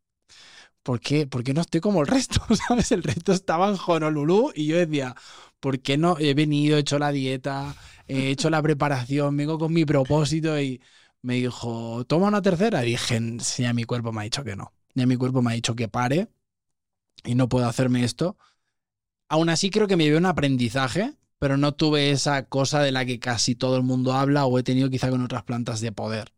¿por 0.84 1.00
qué, 1.02 1.28
¿por 1.28 1.44
qué 1.44 1.54
no 1.54 1.62
estoy 1.62 1.82
como 1.82 2.02
el 2.02 2.08
resto? 2.08 2.42
¿Sabes? 2.68 2.92
El 2.92 3.04
resto 3.04 3.34
estaba 3.34 3.70
en 3.70 3.78
Honolulu 3.86 4.52
y 4.56 4.68
yo 4.68 4.78
decía, 4.78 5.16
¿por 5.60 5.80
qué 5.82 5.98
no? 5.98 6.18
He 6.20 6.34
venido, 6.34 6.78
he 6.78 6.82
hecho 6.82 7.00
la 7.00 7.12
dieta, 7.12 7.76
he 8.08 8.30
hecho 8.32 8.50
la 8.50 8.62
preparación, 8.62 9.36
vengo 9.38 9.58
con 9.60 9.74
mi 9.74 9.86
propósito 9.86 10.60
y 10.60 10.82
me 11.22 11.36
dijo, 11.36 12.06
toma 12.06 12.28
una 12.28 12.42
tercera. 12.42 12.86
Y 12.86 12.92
dije, 12.92 13.20
sí, 13.42 13.66
a 13.66 13.74
mi 13.74 13.84
cuerpo 13.84 14.12
me 14.12 14.22
ha 14.22 14.24
dicho 14.24 14.44
que 14.44 14.56
no. 14.56 14.74
Ya 14.96 15.06
mi 15.06 15.16
cuerpo 15.18 15.42
me 15.42 15.52
ha 15.52 15.56
dicho 15.56 15.76
que 15.76 15.88
pare 15.88 16.30
y 17.24 17.36
no 17.36 17.50
puedo 17.50 17.68
hacerme 17.68 18.04
esto. 18.04 18.38
Aún 19.30 19.50
así 19.50 19.70
creo 19.70 19.88
que 19.88 19.98
me 19.98 20.06
llevé 20.06 20.18
un 20.18 20.26
aprendizaje, 20.26 21.14
pero 21.40 21.58
no 21.58 21.74
tuve 21.74 22.12
esa 22.12 22.46
cosa 22.48 22.82
de 22.82 22.92
la 22.92 23.06
que 23.06 23.20
casi 23.20 23.56
todo 23.56 23.78
el 23.78 23.84
mundo 23.84 24.14
habla 24.14 24.46
o 24.46 24.58
he 24.60 24.64
tenido 24.64 24.90
quizá 24.90 25.10
con 25.10 25.24
otras 25.24 25.44
plantas 25.44 25.82
de 25.82 25.92
poder. 25.92 26.34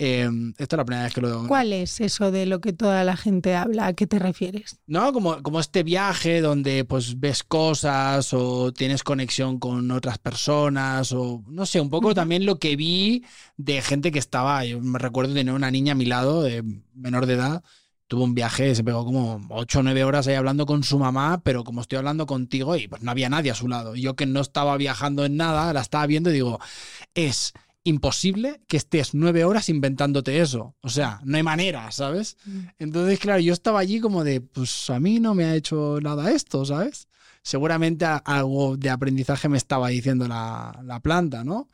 Em, 0.00 0.54
esta 0.58 0.76
es 0.76 0.78
la 0.78 0.84
primera 0.84 1.04
vez 1.04 1.12
que 1.12 1.20
lo... 1.20 1.48
¿Cuál 1.48 1.72
es 1.72 2.00
eso 2.00 2.30
de 2.30 2.46
lo 2.46 2.60
que 2.60 2.72
toda 2.72 3.02
la 3.02 3.16
gente 3.16 3.56
habla? 3.56 3.88
¿A 3.88 3.92
qué 3.94 4.06
te 4.06 4.20
refieres? 4.20 4.78
No, 4.86 5.12
como, 5.12 5.42
como 5.42 5.58
este 5.58 5.82
viaje 5.82 6.40
donde 6.40 6.84
pues 6.84 7.18
ves 7.18 7.42
cosas 7.42 8.32
o 8.32 8.72
tienes 8.72 9.02
conexión 9.02 9.58
con 9.58 9.90
otras 9.90 10.18
personas 10.18 11.10
o 11.10 11.42
no 11.48 11.66
sé, 11.66 11.80
un 11.80 11.90
poco 11.90 12.14
también 12.14 12.46
lo 12.46 12.60
que 12.60 12.76
vi 12.76 13.24
de 13.56 13.82
gente 13.82 14.12
que 14.12 14.20
estaba, 14.20 14.64
yo 14.64 14.80
me 14.80 15.00
recuerdo 15.00 15.34
tener 15.34 15.52
una 15.52 15.72
niña 15.72 15.92
a 15.92 15.96
mi 15.96 16.04
lado, 16.04 16.44
de 16.44 16.62
menor 16.94 17.26
de 17.26 17.34
edad, 17.34 17.64
tuvo 18.06 18.22
un 18.22 18.34
viaje, 18.36 18.76
se 18.76 18.84
pegó 18.84 19.04
como 19.04 19.40
8 19.50 19.80
o 19.80 19.82
9 19.82 20.04
horas 20.04 20.28
ahí 20.28 20.36
hablando 20.36 20.64
con 20.64 20.84
su 20.84 21.00
mamá, 21.00 21.42
pero 21.42 21.64
como 21.64 21.80
estoy 21.80 21.98
hablando 21.98 22.24
contigo 22.26 22.76
y 22.76 22.86
pues 22.86 23.02
no 23.02 23.10
había 23.10 23.28
nadie 23.28 23.50
a 23.50 23.56
su 23.56 23.66
lado. 23.66 23.96
Y 23.96 24.02
yo 24.02 24.14
que 24.14 24.26
no 24.26 24.40
estaba 24.40 24.76
viajando 24.76 25.24
en 25.24 25.36
nada, 25.36 25.72
la 25.72 25.80
estaba 25.80 26.06
viendo 26.06 26.30
y 26.30 26.34
digo, 26.34 26.60
es 27.14 27.52
imposible 27.88 28.60
que 28.68 28.76
estés 28.76 29.14
nueve 29.14 29.44
horas 29.44 29.68
inventándote 29.68 30.40
eso. 30.40 30.76
O 30.80 30.88
sea, 30.88 31.20
no 31.24 31.36
hay 31.36 31.42
manera, 31.42 31.90
¿sabes? 31.90 32.36
Mm. 32.44 32.60
Entonces, 32.78 33.18
claro, 33.18 33.40
yo 33.40 33.52
estaba 33.52 33.80
allí 33.80 34.00
como 34.00 34.24
de, 34.24 34.40
pues 34.40 34.90
a 34.90 35.00
mí 35.00 35.20
no 35.20 35.34
me 35.34 35.44
ha 35.44 35.54
hecho 35.54 35.98
nada 36.00 36.30
esto, 36.30 36.64
¿sabes? 36.64 37.08
Seguramente 37.42 38.04
algo 38.04 38.76
de 38.76 38.90
aprendizaje 38.90 39.48
me 39.48 39.58
estaba 39.58 39.88
diciendo 39.88 40.28
la, 40.28 40.78
la 40.84 41.00
planta, 41.00 41.44
¿no? 41.44 41.68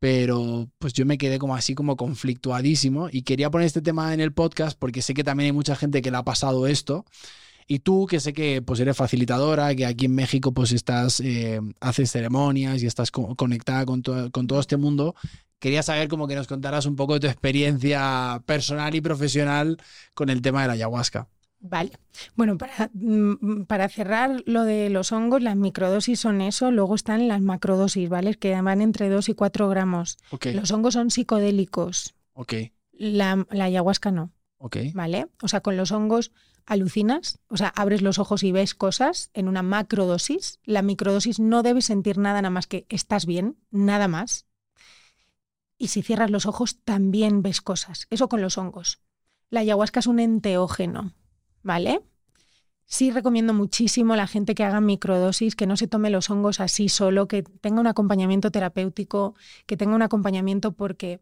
pero 0.00 0.70
pues 0.78 0.92
yo 0.92 1.04
me 1.04 1.18
quedé 1.18 1.38
como 1.38 1.56
así 1.56 1.74
como 1.74 1.96
conflictuadísimo 1.96 3.08
y 3.10 3.22
quería 3.22 3.50
poner 3.50 3.66
este 3.66 3.82
tema 3.82 4.14
en 4.14 4.20
el 4.20 4.32
podcast 4.32 4.78
porque 4.78 5.02
sé 5.02 5.12
que 5.12 5.24
también 5.24 5.46
hay 5.46 5.52
mucha 5.52 5.74
gente 5.74 6.02
que 6.02 6.10
le 6.10 6.16
ha 6.16 6.22
pasado 6.22 6.66
esto 6.66 7.04
y 7.68 7.80
tú 7.80 8.06
que 8.06 8.18
sé 8.18 8.32
que 8.32 8.62
pues 8.62 8.80
eres 8.80 8.96
facilitadora, 8.96 9.74
que 9.74 9.86
aquí 9.86 10.06
en 10.06 10.14
México 10.14 10.52
pues 10.52 10.72
estás, 10.72 11.20
eh, 11.20 11.60
haces 11.80 12.10
ceremonias 12.10 12.82
y 12.82 12.86
estás 12.86 13.12
conectada 13.12 13.84
con, 13.84 14.02
con 14.02 14.46
todo 14.46 14.58
este 14.58 14.78
mundo, 14.78 15.14
quería 15.58 15.82
saber 15.82 16.08
como 16.08 16.26
que 16.26 16.34
nos 16.34 16.46
contaras 16.46 16.86
un 16.86 16.96
poco 16.96 17.14
de 17.14 17.20
tu 17.20 17.26
experiencia 17.26 18.42
personal 18.46 18.94
y 18.94 19.00
profesional 19.00 19.76
con 20.14 20.30
el 20.30 20.40
tema 20.40 20.62
de 20.62 20.68
la 20.68 20.72
ayahuasca. 20.72 21.28
Vale. 21.60 21.90
Bueno, 22.36 22.56
para, 22.56 22.90
mm, 22.94 23.64
para, 23.64 23.88
cerrar 23.88 24.42
lo 24.46 24.64
de 24.64 24.90
los 24.90 25.12
hongos, 25.12 25.42
las 25.42 25.56
microdosis 25.56 26.20
son 26.20 26.40
eso, 26.40 26.70
luego 26.70 26.94
están 26.94 27.26
las 27.28 27.40
macrodosis, 27.40 28.08
¿vale? 28.08 28.34
Que 28.34 28.60
van 28.60 28.80
entre 28.80 29.08
2 29.08 29.28
y 29.28 29.34
4 29.34 29.68
gramos. 29.68 30.18
Los 30.54 30.70
hongos 30.70 30.94
son 30.94 31.10
psicodélicos. 31.10 32.14
Ok. 32.32 32.54
La, 32.92 33.44
ayahuasca 33.50 34.10
no. 34.12 34.30
Ok. 34.58 34.76
¿Vale? 34.94 35.28
O 35.42 35.48
sea, 35.48 35.60
con 35.60 35.76
los 35.76 35.92
hongos 35.92 36.32
alucinas, 36.66 37.38
o 37.48 37.56
sea, 37.56 37.68
abres 37.68 38.02
los 38.02 38.18
ojos 38.18 38.42
y 38.42 38.52
ves 38.52 38.74
cosas 38.74 39.30
en 39.32 39.48
una 39.48 39.62
macrodosis. 39.62 40.60
La 40.64 40.82
microdosis 40.82 41.40
no 41.40 41.62
debes 41.62 41.86
sentir 41.86 42.18
nada, 42.18 42.42
nada 42.42 42.50
más 42.50 42.66
que 42.66 42.86
estás 42.88 43.24
bien, 43.24 43.56
nada 43.70 44.08
más. 44.08 44.46
Y 45.78 45.88
si 45.88 46.02
cierras 46.02 46.30
los 46.30 46.46
ojos, 46.46 46.80
también 46.84 47.40
ves 47.42 47.60
cosas. 47.62 48.06
Eso 48.10 48.28
con 48.28 48.42
los 48.42 48.58
hongos. 48.58 49.00
La 49.48 49.60
ayahuasca 49.60 50.00
es 50.00 50.06
un 50.06 50.20
enteógeno. 50.20 51.14
¿vale? 51.62 52.00
Sí 52.86 53.10
recomiendo 53.10 53.52
muchísimo 53.52 54.14
a 54.14 54.16
la 54.16 54.26
gente 54.26 54.54
que 54.54 54.64
haga 54.64 54.80
microdosis, 54.80 55.54
que 55.54 55.66
no 55.66 55.76
se 55.76 55.88
tome 55.88 56.08
los 56.08 56.30
hongos 56.30 56.60
así 56.60 56.88
solo, 56.88 57.28
que 57.28 57.42
tenga 57.42 57.80
un 57.80 57.86
acompañamiento 57.86 58.50
terapéutico, 58.50 59.34
que 59.66 59.76
tenga 59.76 59.94
un 59.94 60.00
acompañamiento 60.00 60.72
porque 60.72 61.20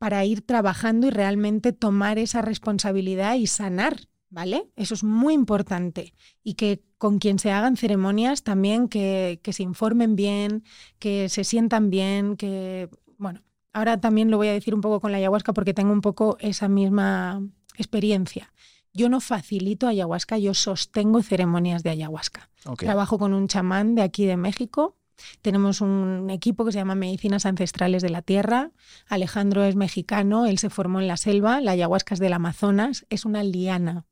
para 0.00 0.24
ir 0.24 0.40
trabajando 0.40 1.08
y 1.08 1.10
realmente 1.10 1.74
tomar 1.74 2.18
esa 2.18 2.40
responsabilidad 2.40 3.34
y 3.34 3.46
sanar, 3.46 4.08
¿vale? 4.30 4.70
Eso 4.74 4.94
es 4.94 5.04
muy 5.04 5.34
importante. 5.34 6.14
Y 6.42 6.54
que 6.54 6.82
con 6.96 7.18
quien 7.18 7.38
se 7.38 7.52
hagan 7.52 7.76
ceremonias 7.76 8.42
también 8.42 8.88
que, 8.88 9.40
que 9.42 9.52
se 9.52 9.62
informen 9.62 10.16
bien, 10.16 10.64
que 10.98 11.28
se 11.28 11.44
sientan 11.44 11.90
bien, 11.90 12.38
que, 12.38 12.88
bueno, 13.18 13.42
ahora 13.74 14.00
también 14.00 14.30
lo 14.30 14.38
voy 14.38 14.48
a 14.48 14.54
decir 14.54 14.74
un 14.74 14.80
poco 14.80 15.00
con 15.00 15.12
la 15.12 15.18
ayahuasca 15.18 15.52
porque 15.52 15.74
tengo 15.74 15.92
un 15.92 16.00
poco 16.00 16.38
esa 16.40 16.66
misma 16.66 17.46
experiencia. 17.76 18.54
Yo 18.94 19.10
no 19.10 19.20
facilito 19.20 19.86
ayahuasca, 19.86 20.38
yo 20.38 20.54
sostengo 20.54 21.22
ceremonias 21.22 21.82
de 21.82 21.90
ayahuasca. 21.90 22.48
Trabajo 22.78 23.18
con 23.18 23.34
un 23.34 23.48
chamán 23.48 23.94
de 23.96 24.00
aquí 24.00 24.24
de 24.24 24.38
México. 24.38 24.96
Tenemos 25.42 25.80
un 25.80 26.30
equipo 26.30 26.64
que 26.64 26.72
se 26.72 26.78
llama 26.78 26.94
Medicinas 26.94 27.46
Ancestrales 27.46 28.02
de 28.02 28.10
la 28.10 28.22
Tierra. 28.22 28.70
Alejandro 29.06 29.64
es 29.64 29.76
mexicano, 29.76 30.46
él 30.46 30.58
se 30.58 30.70
formó 30.70 31.00
en 31.00 31.08
la 31.08 31.16
selva, 31.16 31.60
la 31.60 31.72
ayahuasca 31.72 32.14
es 32.14 32.20
del 32.20 32.32
Amazonas, 32.32 33.06
es 33.10 33.24
una 33.24 33.42
liana. 33.42 34.06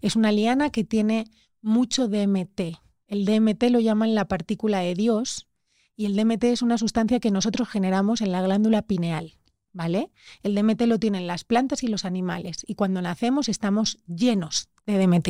Es 0.00 0.16
una 0.16 0.32
liana 0.32 0.70
que 0.70 0.84
tiene 0.84 1.24
mucho 1.62 2.08
DMT. 2.08 2.60
El 3.06 3.24
DMT 3.24 3.64
lo 3.70 3.80
llaman 3.80 4.14
la 4.14 4.28
partícula 4.28 4.80
de 4.80 4.94
Dios 4.94 5.48
y 5.96 6.06
el 6.06 6.16
DMT 6.16 6.44
es 6.44 6.62
una 6.62 6.78
sustancia 6.78 7.20
que 7.20 7.30
nosotros 7.30 7.68
generamos 7.68 8.20
en 8.20 8.32
la 8.32 8.42
glándula 8.42 8.82
pineal. 8.82 9.34
¿vale? 9.72 10.10
El 10.42 10.54
DMT 10.54 10.82
lo 10.82 10.98
tienen 10.98 11.26
las 11.26 11.44
plantas 11.44 11.82
y 11.82 11.88
los 11.88 12.04
animales 12.04 12.64
y 12.66 12.74
cuando 12.74 13.02
nacemos 13.02 13.48
estamos 13.48 13.98
llenos 14.06 14.68
de 14.86 14.98
DMT. 14.98 15.28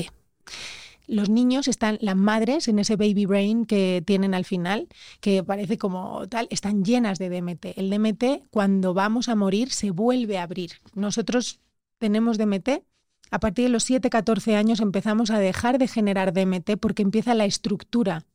Los 1.11 1.29
niños 1.29 1.69
están, 1.69 1.99
las 2.01 2.17
madres 2.17 2.69
en 2.69 2.79
ese 2.79 2.97
baby 2.97 3.27
brain 3.27 3.67
que 3.67 4.03
tienen 4.07 4.33
al 4.33 4.45
final, 4.45 4.89
que 5.21 5.43
parece 5.43 5.77
como 5.77 6.29
tal, 6.29 6.47
están 6.51 6.85
llenas 6.85 7.19
de 7.19 7.29
DMT. 7.29 7.77
El 7.77 7.91
DMT 7.91 8.49
cuando 8.51 8.95
vamos 8.95 9.29
a 9.29 9.35
morir 9.35 9.73
se 9.73 9.91
vuelve 9.91 10.39
a 10.39 10.45
abrir. 10.45 10.73
Nosotros 10.95 11.61
tenemos 11.99 12.39
DMT 12.39 12.85
a 13.33 13.39
partir 13.41 13.65
de 13.65 13.69
los 13.71 13.89
7-14 13.89 14.55
años 14.55 14.81
empezamos 14.81 15.31
a 15.31 15.39
dejar 15.39 15.79
de 15.79 15.89
generar 15.89 16.33
DMT 16.33 16.77
porque 16.81 17.03
empieza 17.03 17.35
la 17.35 17.45
estructura 17.45 18.27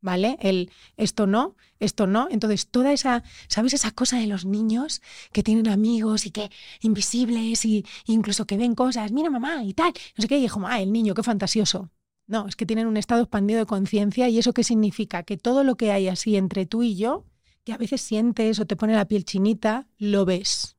¿vale? 0.00 0.38
El 0.40 0.70
esto 0.96 1.26
no, 1.26 1.56
esto 1.78 2.06
no. 2.06 2.28
Entonces, 2.30 2.68
toda 2.68 2.92
esa, 2.92 3.22
¿sabes? 3.48 3.74
Esa 3.74 3.90
cosa 3.90 4.18
de 4.18 4.26
los 4.26 4.44
niños 4.44 5.02
que 5.32 5.42
tienen 5.42 5.68
amigos 5.68 6.26
y 6.26 6.30
que 6.30 6.50
invisibles 6.80 7.64
y 7.64 7.84
incluso 8.06 8.46
que 8.46 8.56
ven 8.56 8.74
cosas, 8.74 9.12
mira 9.12 9.30
mamá 9.30 9.62
y 9.64 9.74
tal, 9.74 9.92
no 10.16 10.22
sé 10.22 10.28
qué, 10.28 10.38
y 10.38 10.42
dijo, 10.42 10.60
ah, 10.66 10.80
el 10.80 10.92
niño, 10.92 11.14
qué 11.14 11.22
fantasioso. 11.22 11.90
No, 12.30 12.46
es 12.46 12.54
que 12.54 12.64
tienen 12.64 12.86
un 12.86 12.96
estado 12.96 13.22
expandido 13.22 13.58
de 13.58 13.66
conciencia 13.66 14.28
y 14.28 14.38
eso 14.38 14.52
qué 14.52 14.62
significa? 14.62 15.24
Que 15.24 15.36
todo 15.36 15.64
lo 15.64 15.74
que 15.74 15.90
hay 15.90 16.06
así 16.06 16.36
entre 16.36 16.64
tú 16.64 16.84
y 16.84 16.94
yo, 16.94 17.24
que 17.64 17.72
a 17.72 17.76
veces 17.76 18.02
sientes 18.02 18.60
o 18.60 18.66
te 18.66 18.76
pone 18.76 18.94
la 18.94 19.08
piel 19.08 19.24
chinita, 19.24 19.88
lo 19.98 20.24
ves. 20.24 20.76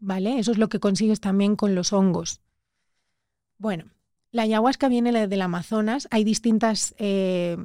¿Vale? 0.00 0.40
Eso 0.40 0.50
es 0.50 0.58
lo 0.58 0.68
que 0.68 0.80
consigues 0.80 1.20
también 1.20 1.54
con 1.54 1.76
los 1.76 1.92
hongos. 1.92 2.40
Bueno, 3.56 3.92
la 4.32 4.42
ayahuasca 4.42 4.88
viene 4.88 5.28
del 5.28 5.42
Amazonas, 5.42 6.08
hay 6.10 6.24
distintas 6.24 6.92
eh, 6.98 7.56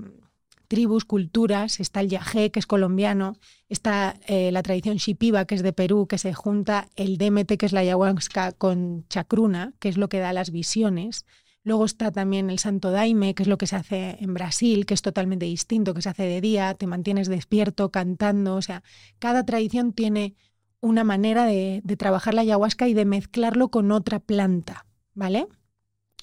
tribus, 0.68 1.04
culturas, 1.04 1.80
está 1.80 2.00
el 2.00 2.10
yagé, 2.10 2.52
que 2.52 2.60
es 2.60 2.68
colombiano, 2.68 3.38
está 3.70 4.20
eh, 4.28 4.52
la 4.52 4.62
tradición 4.62 4.98
shipiba, 4.98 5.46
que 5.46 5.56
es 5.56 5.64
de 5.64 5.74
Perú, 5.74 6.06
que 6.06 6.20
se 6.20 6.34
junta 6.34 6.90
el 6.96 7.18
DMT, 7.18 7.58
que 7.58 7.66
es 7.66 7.74
la 7.74 7.80
ayahuasca, 7.80 8.52
con 8.52 9.08
chacruna, 9.10 9.74
que 9.80 9.90
es 9.90 9.98
lo 9.98 10.10
que 10.10 10.20
da 10.20 10.32
las 10.32 10.52
visiones. 10.52 11.26
Luego 11.64 11.86
está 11.86 12.12
también 12.12 12.50
el 12.50 12.60
santo 12.60 12.92
daime, 12.92 13.36
que 13.36 13.44
es 13.44 13.50
lo 13.50 13.58
que 13.58 13.68
se 13.68 13.78
hace 13.78 14.18
en 14.20 14.34
Brasil, 14.34 14.86
que 14.86 14.94
es 14.94 15.02
totalmente 15.02 15.46
distinto, 15.46 15.94
que 15.94 16.02
se 16.02 16.10
hace 16.10 16.24
de 16.24 16.42
día, 16.42 16.74
te 16.74 16.88
mantienes 16.88 17.30
despierto, 17.30 17.90
cantando. 17.90 18.56
O 18.56 18.62
sea, 18.62 18.84
cada 19.20 19.46
tradición 19.46 19.94
tiene 19.94 20.36
una 20.82 21.06
manera 21.06 21.46
de, 21.46 21.82
trabajar 21.98 22.34
la 22.34 22.42
ayahuasca 22.42 22.90
y 22.90 22.94
de 22.94 23.06
mezclarlo 23.06 23.70
con 23.70 23.92
otra 23.94 24.20
planta, 24.20 24.86
¿vale? 25.14 25.48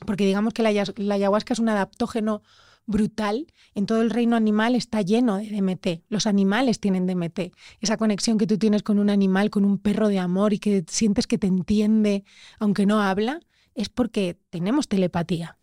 Porque 0.06 0.26
digamos 0.26 0.52
que 0.52 0.62
la 0.62 1.14
ayahuasca 1.14 1.54
es 1.54 1.58
un 1.58 1.70
adaptógeno 1.70 2.42
brutal. 2.90 3.46
En 3.74 3.86
todo 3.86 4.02
el 4.02 4.10
reino 4.10 4.36
animal 4.36 4.74
está 4.74 5.00
lleno 5.00 5.36
de 5.36 5.48
DMT. 5.48 6.04
Los 6.08 6.26
animales 6.26 6.80
tienen 6.80 7.06
DMT. 7.06 7.52
Esa 7.80 7.96
conexión 7.96 8.36
que 8.36 8.46
tú 8.46 8.58
tienes 8.58 8.82
con 8.82 8.98
un 8.98 9.08
animal, 9.08 9.48
con 9.48 9.64
un 9.64 9.78
perro 9.78 10.08
de 10.08 10.18
amor 10.18 10.52
y 10.52 10.58
que 10.58 10.84
sientes 10.88 11.26
que 11.26 11.38
te 11.38 11.46
entiende, 11.46 12.24
aunque 12.58 12.84
no 12.84 13.00
habla, 13.00 13.40
es 13.74 13.88
porque 13.88 14.38
tenemos 14.50 14.88
telepatía. 14.88 15.58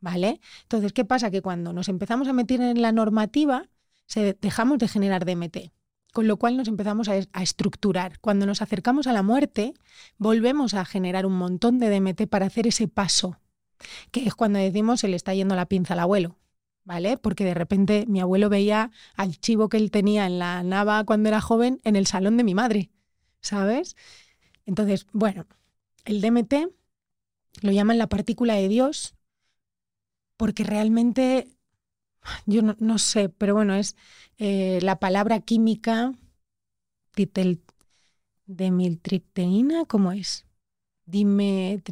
¿Vale? 0.00 0.40
Entonces, 0.62 0.92
¿qué 0.92 1.04
pasa? 1.04 1.30
Que 1.30 1.42
cuando 1.42 1.72
nos 1.72 1.88
empezamos 1.88 2.26
a 2.26 2.32
meter 2.32 2.60
en 2.62 2.80
la 2.80 2.90
normativa, 2.90 3.68
se, 4.06 4.36
dejamos 4.40 4.78
de 4.78 4.88
generar 4.88 5.26
DMT, 5.26 5.72
con 6.12 6.26
lo 6.26 6.38
cual 6.38 6.56
nos 6.56 6.68
empezamos 6.68 7.08
a, 7.08 7.16
estructurar. 7.42 8.18
Cuando 8.20 8.46
nos 8.46 8.62
acercamos 8.62 9.06
a 9.06 9.12
la 9.12 9.22
muerte, 9.22 9.74
volvemos 10.16 10.72
a 10.74 10.84
generar 10.84 11.26
un 11.26 11.36
montón 11.36 11.78
de 11.78 11.90
DMT 11.90 12.28
para 12.28 12.46
hacer 12.46 12.66
ese 12.66 12.88
paso, 12.88 13.40
que 14.10 14.26
es 14.26 14.34
cuando 14.34 14.58
decimos 14.58 15.00
se 15.00 15.08
le 15.08 15.16
está 15.16 15.34
yendo 15.34 15.54
la 15.54 15.66
pinza 15.66 15.94
al 15.94 16.00
abuelo. 16.00 16.36
¿Vale? 16.82 17.18
Porque 17.18 17.44
de 17.44 17.52
repente 17.52 18.06
mi 18.08 18.20
abuelo 18.20 18.48
veía 18.48 18.90
al 19.14 19.38
chivo 19.38 19.68
que 19.68 19.76
él 19.76 19.90
tenía 19.90 20.26
en 20.26 20.38
la 20.38 20.62
nava 20.62 21.04
cuando 21.04 21.28
era 21.28 21.40
joven 21.40 21.78
en 21.84 21.94
el 21.94 22.06
salón 22.06 22.38
de 22.38 22.42
mi 22.42 22.54
madre, 22.54 22.90
¿sabes? 23.42 23.96
Entonces, 24.64 25.06
bueno, 25.12 25.46
el 26.06 26.22
DMT 26.22 26.54
lo 27.62 27.72
llaman 27.72 27.98
la 27.98 28.08
partícula 28.08 28.54
de 28.54 28.68
Dios 28.68 29.14
porque 30.36 30.64
realmente, 30.64 31.48
yo 32.46 32.62
no, 32.62 32.98
sé, 32.98 33.28
pero 33.28 33.54
bueno, 33.54 33.74
es 33.74 33.94
eh, 34.38 34.78
la 34.82 34.98
palabra 34.98 35.40
química 35.40 36.14
titel, 37.14 37.60
demiltripteína, 38.46 39.84
¿cómo 39.84 40.12
es? 40.12 40.46
Dime, 41.04 41.82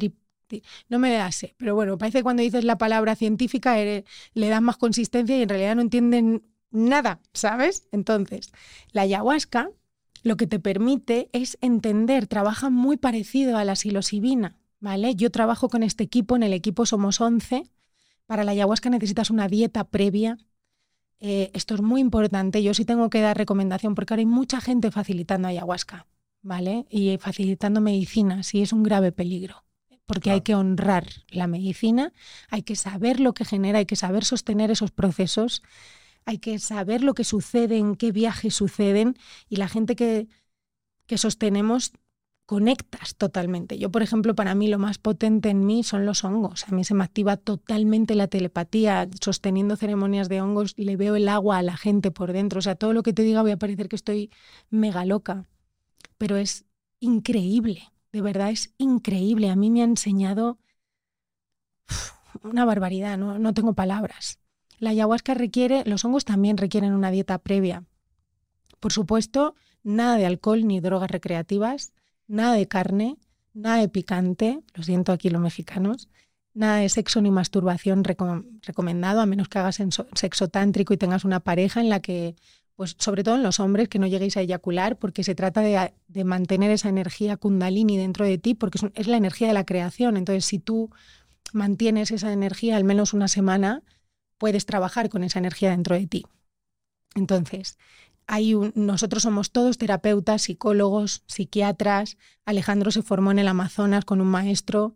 no 0.87 0.99
me 0.99 1.11
da 1.11 1.31
sé, 1.31 1.55
pero 1.57 1.75
bueno, 1.75 1.97
parece 1.97 2.19
que 2.19 2.23
cuando 2.23 2.41
dices 2.41 2.63
la 2.63 2.77
palabra 2.77 3.15
científica 3.15 3.75
le 3.77 4.49
das 4.49 4.61
más 4.61 4.77
consistencia 4.77 5.37
y 5.37 5.43
en 5.43 5.49
realidad 5.49 5.75
no 5.75 5.81
entienden 5.81 6.43
nada, 6.71 7.19
¿sabes? 7.33 7.87
Entonces, 7.91 8.51
la 8.91 9.03
ayahuasca 9.03 9.69
lo 10.23 10.37
que 10.37 10.47
te 10.47 10.59
permite 10.59 11.29
es 11.31 11.57
entender, 11.61 12.27
trabaja 12.27 12.69
muy 12.69 12.97
parecido 12.97 13.57
a 13.57 13.63
la 13.63 13.75
psilocibina, 13.75 14.57
¿vale? 14.79 15.15
Yo 15.15 15.31
trabajo 15.31 15.69
con 15.69 15.83
este 15.83 16.03
equipo, 16.03 16.35
en 16.35 16.43
el 16.43 16.53
equipo 16.53 16.85
somos 16.85 17.21
11 17.21 17.69
para 18.29 18.43
la 18.43 18.51
ayahuasca 18.51 18.91
necesitas 18.91 19.31
una 19.31 19.47
dieta 19.47 19.85
previa. 19.85 20.37
Eh, 21.19 21.49
esto 21.55 21.73
es 21.73 21.81
muy 21.81 21.99
importante. 21.99 22.61
Yo 22.61 22.75
sí 22.75 22.85
tengo 22.85 23.09
que 23.09 23.21
dar 23.21 23.35
recomendación 23.35 23.95
porque 23.95 24.13
ahora 24.13 24.19
hay 24.19 24.27
mucha 24.27 24.61
gente 24.61 24.91
facilitando 24.91 25.47
ayahuasca, 25.47 26.05
¿vale? 26.43 26.85
Y 26.91 27.17
facilitando 27.17 27.81
medicinas 27.81 28.53
y 28.53 28.61
es 28.61 28.71
un 28.71 28.83
grave 28.83 29.11
peligro. 29.11 29.63
Porque 30.05 30.29
hay 30.29 30.41
que 30.41 30.53
honrar 30.53 31.07
la 31.31 31.47
medicina, 31.47 32.13
hay 32.51 32.61
que 32.61 32.75
saber 32.75 33.19
lo 33.19 33.33
que 33.33 33.45
genera, 33.45 33.79
hay 33.79 33.87
que 33.87 33.95
saber 33.95 34.23
sostener 34.23 34.69
esos 34.69 34.91
procesos, 34.91 35.63
hay 36.23 36.37
que 36.37 36.59
saber 36.59 37.01
lo 37.01 37.15
que 37.15 37.23
sucede, 37.23 37.79
en 37.79 37.95
qué 37.95 38.11
viajes 38.11 38.53
suceden 38.53 39.17
y 39.49 39.55
la 39.55 39.69
gente 39.69 39.95
que, 39.95 40.27
que 41.07 41.17
sostenemos 41.17 41.93
conectas 42.49 43.13
totalmente. 43.15 43.77
Yo, 43.77 43.91
por 43.91 44.01
ejemplo, 44.01 44.33
para 44.33 44.55
mí 44.55 44.67
lo 44.67 44.79
más 44.79 44.97
potente 44.97 45.49
en 45.49 45.67
mí 45.67 45.83
son 45.83 46.07
los 46.07 46.23
hongos. 46.23 46.67
A 46.67 46.71
mí 46.71 46.83
se 46.83 46.95
me 46.95 47.03
activa 47.03 47.37
totalmente 47.37 48.15
la 48.15 48.27
telepatía. 48.27 49.07
Sosteniendo 49.21 49.75
ceremonias 49.75 50.29
de 50.29 50.41
hongos, 50.41 50.73
le 50.75 50.95
veo 50.95 51.15
el 51.15 51.29
agua 51.29 51.59
a 51.59 51.61
la 51.61 51.77
gente 51.77 52.09
por 52.09 52.33
dentro. 52.33 52.57
O 52.57 52.61
sea, 52.63 52.73
todo 52.73 52.91
lo 52.93 53.03
que 53.03 53.13
te 53.13 53.21
diga 53.21 53.43
voy 53.43 53.51
a 53.51 53.57
parecer 53.57 53.87
que 53.87 53.95
estoy 53.95 54.31
mega 54.71 55.05
loca. 55.05 55.45
Pero 56.17 56.37
es 56.37 56.65
increíble, 56.99 57.83
de 58.11 58.21
verdad 58.23 58.49
es 58.49 58.73
increíble. 58.79 59.51
A 59.51 59.55
mí 59.55 59.69
me 59.69 59.81
ha 59.81 59.85
enseñado 59.85 60.57
una 62.41 62.65
barbaridad, 62.65 63.15
no, 63.19 63.37
no 63.37 63.53
tengo 63.53 63.73
palabras. 63.73 64.39
La 64.79 64.89
ayahuasca 64.89 65.35
requiere, 65.35 65.83
los 65.85 66.03
hongos 66.03 66.25
también 66.25 66.57
requieren 66.57 66.93
una 66.93 67.11
dieta 67.11 67.37
previa. 67.37 67.83
Por 68.79 68.91
supuesto, 68.91 69.53
nada 69.83 70.15
de 70.15 70.25
alcohol 70.25 70.65
ni 70.65 70.79
drogas 70.79 71.11
recreativas 71.11 71.93
nada 72.29 72.53
de 72.53 72.67
carne, 72.67 73.17
nada 73.53 73.81
de 73.81 73.89
picante, 73.89 74.61
lo 74.75 74.83
siento 74.83 75.11
aquí 75.11 75.29
los 75.29 75.41
mexicanos, 75.41 76.07
nada 76.53 76.77
de 76.77 76.89
sexo 76.89 77.21
ni 77.21 77.31
masturbación 77.31 78.03
recomendado, 78.03 79.19
a 79.19 79.25
menos 79.25 79.49
que 79.49 79.59
hagas 79.59 79.81
sexo 80.13 80.47
tántrico 80.47 80.93
y 80.93 80.97
tengas 80.97 81.25
una 81.25 81.41
pareja 81.41 81.81
en 81.81 81.89
la 81.89 81.99
que, 81.99 82.35
pues 82.75 82.95
sobre 82.99 83.23
todo 83.23 83.35
en 83.35 83.43
los 83.43 83.59
hombres, 83.59 83.89
que 83.89 83.99
no 83.99 84.07
lleguéis 84.07 84.37
a 84.37 84.41
eyacular, 84.41 84.97
porque 84.97 85.23
se 85.23 85.35
trata 85.35 85.61
de, 85.61 86.23
mantener 86.23 86.71
esa 86.71 86.89
energía 86.89 87.35
kundalini 87.35 87.97
dentro 87.97 88.25
de 88.25 88.37
ti, 88.37 88.53
porque 88.53 88.77
es, 88.77 88.85
es 88.95 89.07
la 89.07 89.17
energía 89.17 89.47
de 89.47 89.53
la 89.53 89.65
creación. 89.65 90.15
Entonces, 90.15 90.45
si 90.45 90.59
tú 90.59 90.89
mantienes 91.51 92.11
esa 92.11 92.31
energía 92.31 92.77
al 92.77 92.83
menos 92.83 93.13
una 93.13 93.27
semana, 93.27 93.83
puedes 94.37 94.65
trabajar 94.65 95.09
con 95.09 95.23
esa 95.23 95.39
energía 95.39 95.71
dentro 95.71 95.95
de 95.95 96.07
ti. 96.07 96.25
Entonces, 97.15 97.77
nosotros 98.75 99.23
somos 99.23 99.51
todos 99.51 99.77
terapeutas, 99.77 100.43
psicólogos, 100.43 101.23
psiquiatras. 101.25 102.17
Alejandro 102.45 102.91
se 102.91 103.01
formó 103.01 103.31
en 103.31 103.39
el 103.39 103.47
Amazonas 103.47 104.05
con 104.05 104.21
un 104.21 104.27
maestro, 104.27 104.95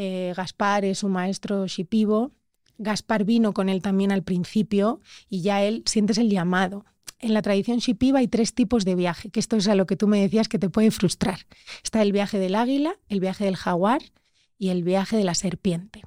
eh, 0.00 0.32
Gaspar 0.36 0.84
es 0.84 1.02
un 1.02 1.10
maestro 1.10 1.66
shipivo. 1.66 2.30
Gaspar 2.78 3.24
vino 3.24 3.52
con 3.52 3.68
él 3.68 3.82
también 3.82 4.12
al 4.12 4.22
principio 4.22 5.00
y 5.28 5.42
ya 5.42 5.64
él 5.64 5.82
sientes 5.86 6.18
el 6.18 6.30
llamado. 6.30 6.84
En 7.18 7.34
la 7.34 7.42
tradición 7.42 7.78
shipiva 7.78 8.20
hay 8.20 8.28
tres 8.28 8.54
tipos 8.54 8.84
de 8.84 8.94
viaje, 8.94 9.30
que 9.30 9.40
esto 9.40 9.56
es 9.56 9.66
a 9.66 9.74
lo 9.74 9.86
que 9.86 9.96
tú 9.96 10.06
me 10.06 10.20
decías 10.20 10.48
que 10.48 10.60
te 10.60 10.70
puede 10.70 10.92
frustrar. 10.92 11.40
Está 11.82 12.00
el 12.00 12.12
viaje 12.12 12.38
del 12.38 12.54
águila, 12.54 12.94
el 13.08 13.18
viaje 13.18 13.44
del 13.44 13.56
jaguar 13.56 14.02
y 14.56 14.68
el 14.68 14.84
viaje 14.84 15.16
de 15.16 15.24
la 15.24 15.34
serpiente. 15.34 16.04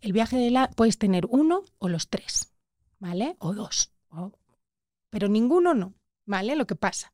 El 0.00 0.12
viaje 0.12 0.36
de 0.36 0.52
la 0.52 0.70
puedes 0.70 0.98
tener 0.98 1.26
uno 1.26 1.64
o 1.78 1.88
los 1.88 2.08
tres, 2.08 2.52
¿vale? 3.00 3.34
O 3.40 3.54
dos. 3.54 3.90
Pero 5.10 5.26
ninguno 5.26 5.74
no. 5.74 5.94
¿Vale? 6.26 6.56
Lo 6.56 6.66
que 6.66 6.76
pasa. 6.76 7.12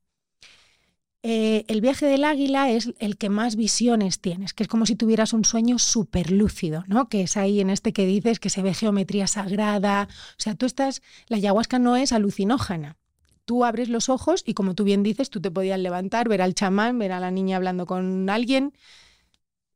Eh, 1.24 1.64
el 1.66 1.80
viaje 1.80 2.06
del 2.06 2.24
águila 2.24 2.70
es 2.70 2.94
el 3.00 3.18
que 3.18 3.28
más 3.28 3.56
visiones 3.56 4.20
tienes, 4.20 4.54
que 4.54 4.62
es 4.62 4.68
como 4.68 4.86
si 4.86 4.94
tuvieras 4.94 5.32
un 5.32 5.44
sueño 5.44 5.78
súper 5.78 6.30
lúcido, 6.30 6.84
¿no? 6.86 7.09
Que 7.09 7.22
es 7.22 7.36
ahí 7.36 7.61
en 7.61 7.70
este 7.70 7.92
que 7.92 8.06
dices 8.06 8.38
que 8.38 8.50
se 8.50 8.62
ve 8.62 8.72
geometría 8.72 9.26
sagrada. 9.26 10.09
O 10.11 10.40
sea, 10.40 10.54
tú 10.54 10.64
estás, 10.64 11.02
la 11.26 11.38
ayahuasca 11.38 11.80
no 11.80 11.96
es 11.96 12.12
alucinógena. 12.12 12.96
Tú 13.44 13.64
abres 13.64 13.88
los 13.88 14.09
ojos 14.09 14.44
y 14.46 14.54
como 14.54 14.74
tú 14.74 14.84
bien 14.84 15.02
dices, 15.02 15.28
tú 15.30 15.40
te 15.40 15.50
podías 15.50 15.80
levantar, 15.80 16.28
ver 16.28 16.40
al 16.40 16.54
chamán, 16.54 16.98
ver 16.98 17.12
a 17.12 17.20
la 17.20 17.30
niña 17.30 17.56
hablando 17.56 17.86
con 17.86 18.30
alguien. 18.30 18.72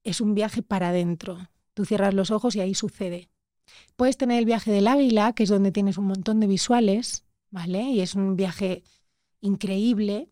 Es 0.04 0.20
un 0.20 0.34
viaje 0.34 0.62
para 0.62 0.90
adentro. 0.90 1.48
Tú 1.74 1.84
cierras 1.84 2.14
los 2.14 2.30
ojos 2.30 2.54
y 2.54 2.60
ahí 2.60 2.74
sucede. 2.74 3.30
Puedes 3.96 4.16
tener 4.16 4.38
el 4.38 4.44
viaje 4.44 4.70
del 4.70 4.86
águila, 4.86 5.32
que 5.32 5.42
es 5.42 5.48
donde 5.48 5.72
tienes 5.72 5.98
un 5.98 6.06
montón 6.06 6.38
de 6.38 6.46
visuales, 6.46 7.24
¿vale? 7.50 7.82
Y 7.82 8.00
es 8.00 8.14
un 8.14 8.36
viaje 8.36 8.84
increíble, 9.42 10.30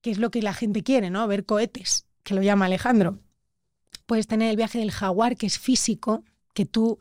que 0.00 0.10
es 0.10 0.18
lo 0.18 0.30
que 0.30 0.40
la 0.40 0.54
gente 0.54 0.82
quiere, 0.82 1.10
¿no? 1.10 1.26
Ver 1.28 1.44
cohetes, 1.44 2.06
que 2.22 2.34
lo 2.34 2.42
llama 2.42 2.64
Alejandro. 2.64 3.18
Puedes 4.06 4.26
tener 4.26 4.48
el 4.48 4.56
viaje 4.56 4.78
del 4.78 4.90
jaguar, 4.90 5.36
que 5.36 5.46
es 5.46 5.58
físico, 5.58 6.24
que 6.54 6.64
tú, 6.64 6.98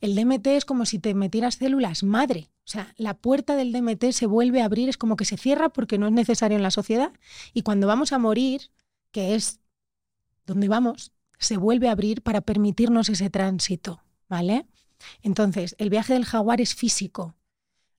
el 0.00 0.14
DMT 0.14 0.46
es 0.48 0.64
como 0.66 0.84
si 0.84 0.98
te 0.98 1.14
metieras 1.14 1.54
células 1.54 2.02
madre. 2.02 2.50
O 2.66 2.70
sea, 2.70 2.92
la 2.96 3.14
puerta 3.14 3.56
del 3.56 3.72
DMT 3.72 4.12
se 4.12 4.26
vuelve 4.26 4.60
a 4.60 4.66
abrir, 4.66 4.88
es 4.88 4.98
como 4.98 5.16
que 5.16 5.24
se 5.24 5.36
cierra 5.36 5.70
porque 5.70 5.98
no 5.98 6.06
es 6.06 6.12
necesario 6.12 6.56
en 6.56 6.62
la 6.62 6.70
sociedad. 6.70 7.12
Y 7.54 7.62
cuando 7.62 7.86
vamos 7.86 8.12
a 8.12 8.18
morir, 8.18 8.70
que 9.10 9.34
es 9.34 9.60
donde 10.46 10.68
vamos, 10.68 11.12
se 11.38 11.56
vuelve 11.56 11.88
a 11.88 11.92
abrir 11.92 12.22
para 12.22 12.42
permitirnos 12.42 13.08
ese 13.08 13.30
tránsito, 13.30 14.02
¿vale? 14.28 14.66
Entonces, 15.22 15.74
el 15.78 15.90
viaje 15.90 16.12
del 16.12 16.24
jaguar 16.24 16.60
es 16.60 16.74
físico, 16.74 17.34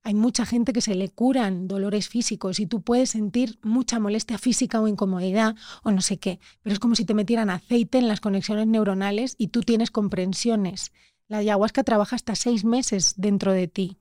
hay 0.04 0.14
mucha 0.16 0.46
gente 0.46 0.74
que 0.74 0.82
se 0.82 0.96
le 0.96 1.10
curan 1.10 1.68
dolores 1.68 2.10
físicos 2.10 2.60
y 2.60 2.66
tú 2.66 2.82
puedes 2.82 3.12
sentir 3.12 3.60
mucha 3.62 4.00
molestia 4.00 4.38
física 4.38 4.82
o 4.82 4.88
incomodidad 4.88 5.56
o 5.84 5.92
no 5.92 6.02
sé 6.02 6.18
qué, 6.18 6.40
pero 6.64 6.74
es 6.74 6.80
como 6.80 6.96
si 6.96 7.06
te 7.06 7.14
metieran 7.14 7.50
aceite 7.50 8.00
en 8.00 8.08
las 8.08 8.20
conexiones 8.20 8.68
neuronales 8.68 9.36
y 9.38 9.48
tú 9.48 9.62
tienes 9.62 9.92
comprensiones. 9.92 10.92
La 11.28 11.38
ayahuasca 11.38 11.84
trabaja 11.84 12.16
hasta 12.16 12.36
seis 12.36 12.66
meses 12.66 13.14
dentro 13.18 13.54
de 13.54 13.68
ti 13.68 13.98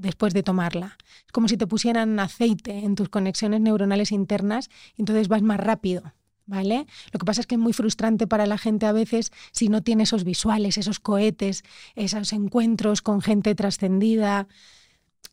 después 0.00 0.32
de 0.32 0.42
tomarla. 0.42 0.96
Es 1.26 1.32
como 1.32 1.46
si 1.46 1.56
te 1.56 1.66
pusieran 1.66 2.18
aceite 2.18 2.78
en 2.78 2.94
tus 2.94 3.08
conexiones 3.08 3.60
neuronales 3.60 4.12
internas 4.12 4.70
y 4.96 5.02
entonces 5.02 5.28
vas 5.28 5.42
más 5.42 5.60
rápido. 5.60 6.14
¿Vale? 6.46 6.86
Lo 7.12 7.20
que 7.20 7.24
pasa 7.24 7.42
es 7.42 7.46
que 7.46 7.54
es 7.54 7.60
muy 7.60 7.72
frustrante 7.72 8.26
para 8.26 8.44
la 8.44 8.58
gente 8.58 8.84
a 8.86 8.90
veces 8.90 9.30
si 9.52 9.68
no 9.68 9.84
tiene 9.84 10.02
esos 10.02 10.24
visuales, 10.24 10.78
esos 10.78 10.98
cohetes, 10.98 11.62
esos 11.94 12.32
encuentros 12.32 13.02
con 13.02 13.20
gente 13.20 13.54
trascendida, 13.54 14.48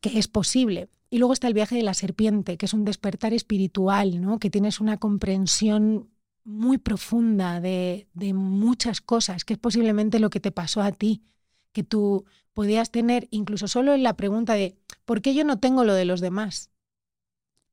que 0.02 0.20
es 0.20 0.28
posible. 0.28 0.90
Y 1.10 1.20
luego 1.20 1.34
está 1.34 1.48
el 1.48 1.54
viaje 1.54 1.76
de 1.76 1.84
la 1.84 1.94
serpiente, 1.94 2.58
que 2.58 2.66
es 2.66 2.74
un 2.74 2.86
despertar 2.86 3.34
espiritual, 3.34 4.22
¿no? 4.22 4.40
que 4.40 4.50
tienes 4.50 4.82
una 4.82 4.98
comprensión 4.98 6.10
muy 6.44 6.78
profunda 6.78 7.60
de, 7.62 8.08
de 8.14 8.34
muchas 8.34 9.02
cosas, 9.02 9.46
que 9.46 9.54
es 9.54 9.60
posiblemente 9.60 10.20
lo 10.20 10.30
que 10.30 10.40
te 10.40 10.52
pasó 10.52 10.82
a 10.82 10.92
ti, 10.92 11.24
que 11.72 11.84
tú 11.84 12.26
podías 12.54 12.92
tener 12.92 13.28
incluso 13.32 13.68
solo 13.68 13.94
en 13.94 14.04
la 14.04 14.16
pregunta 14.16 14.54
de 14.54 14.78
¿por 15.06 15.22
qué 15.22 15.34
yo 15.34 15.44
no 15.44 15.60
tengo 15.60 15.84
lo 15.84 15.94
de 15.94 16.06
los 16.06 16.22
demás? 16.22 16.72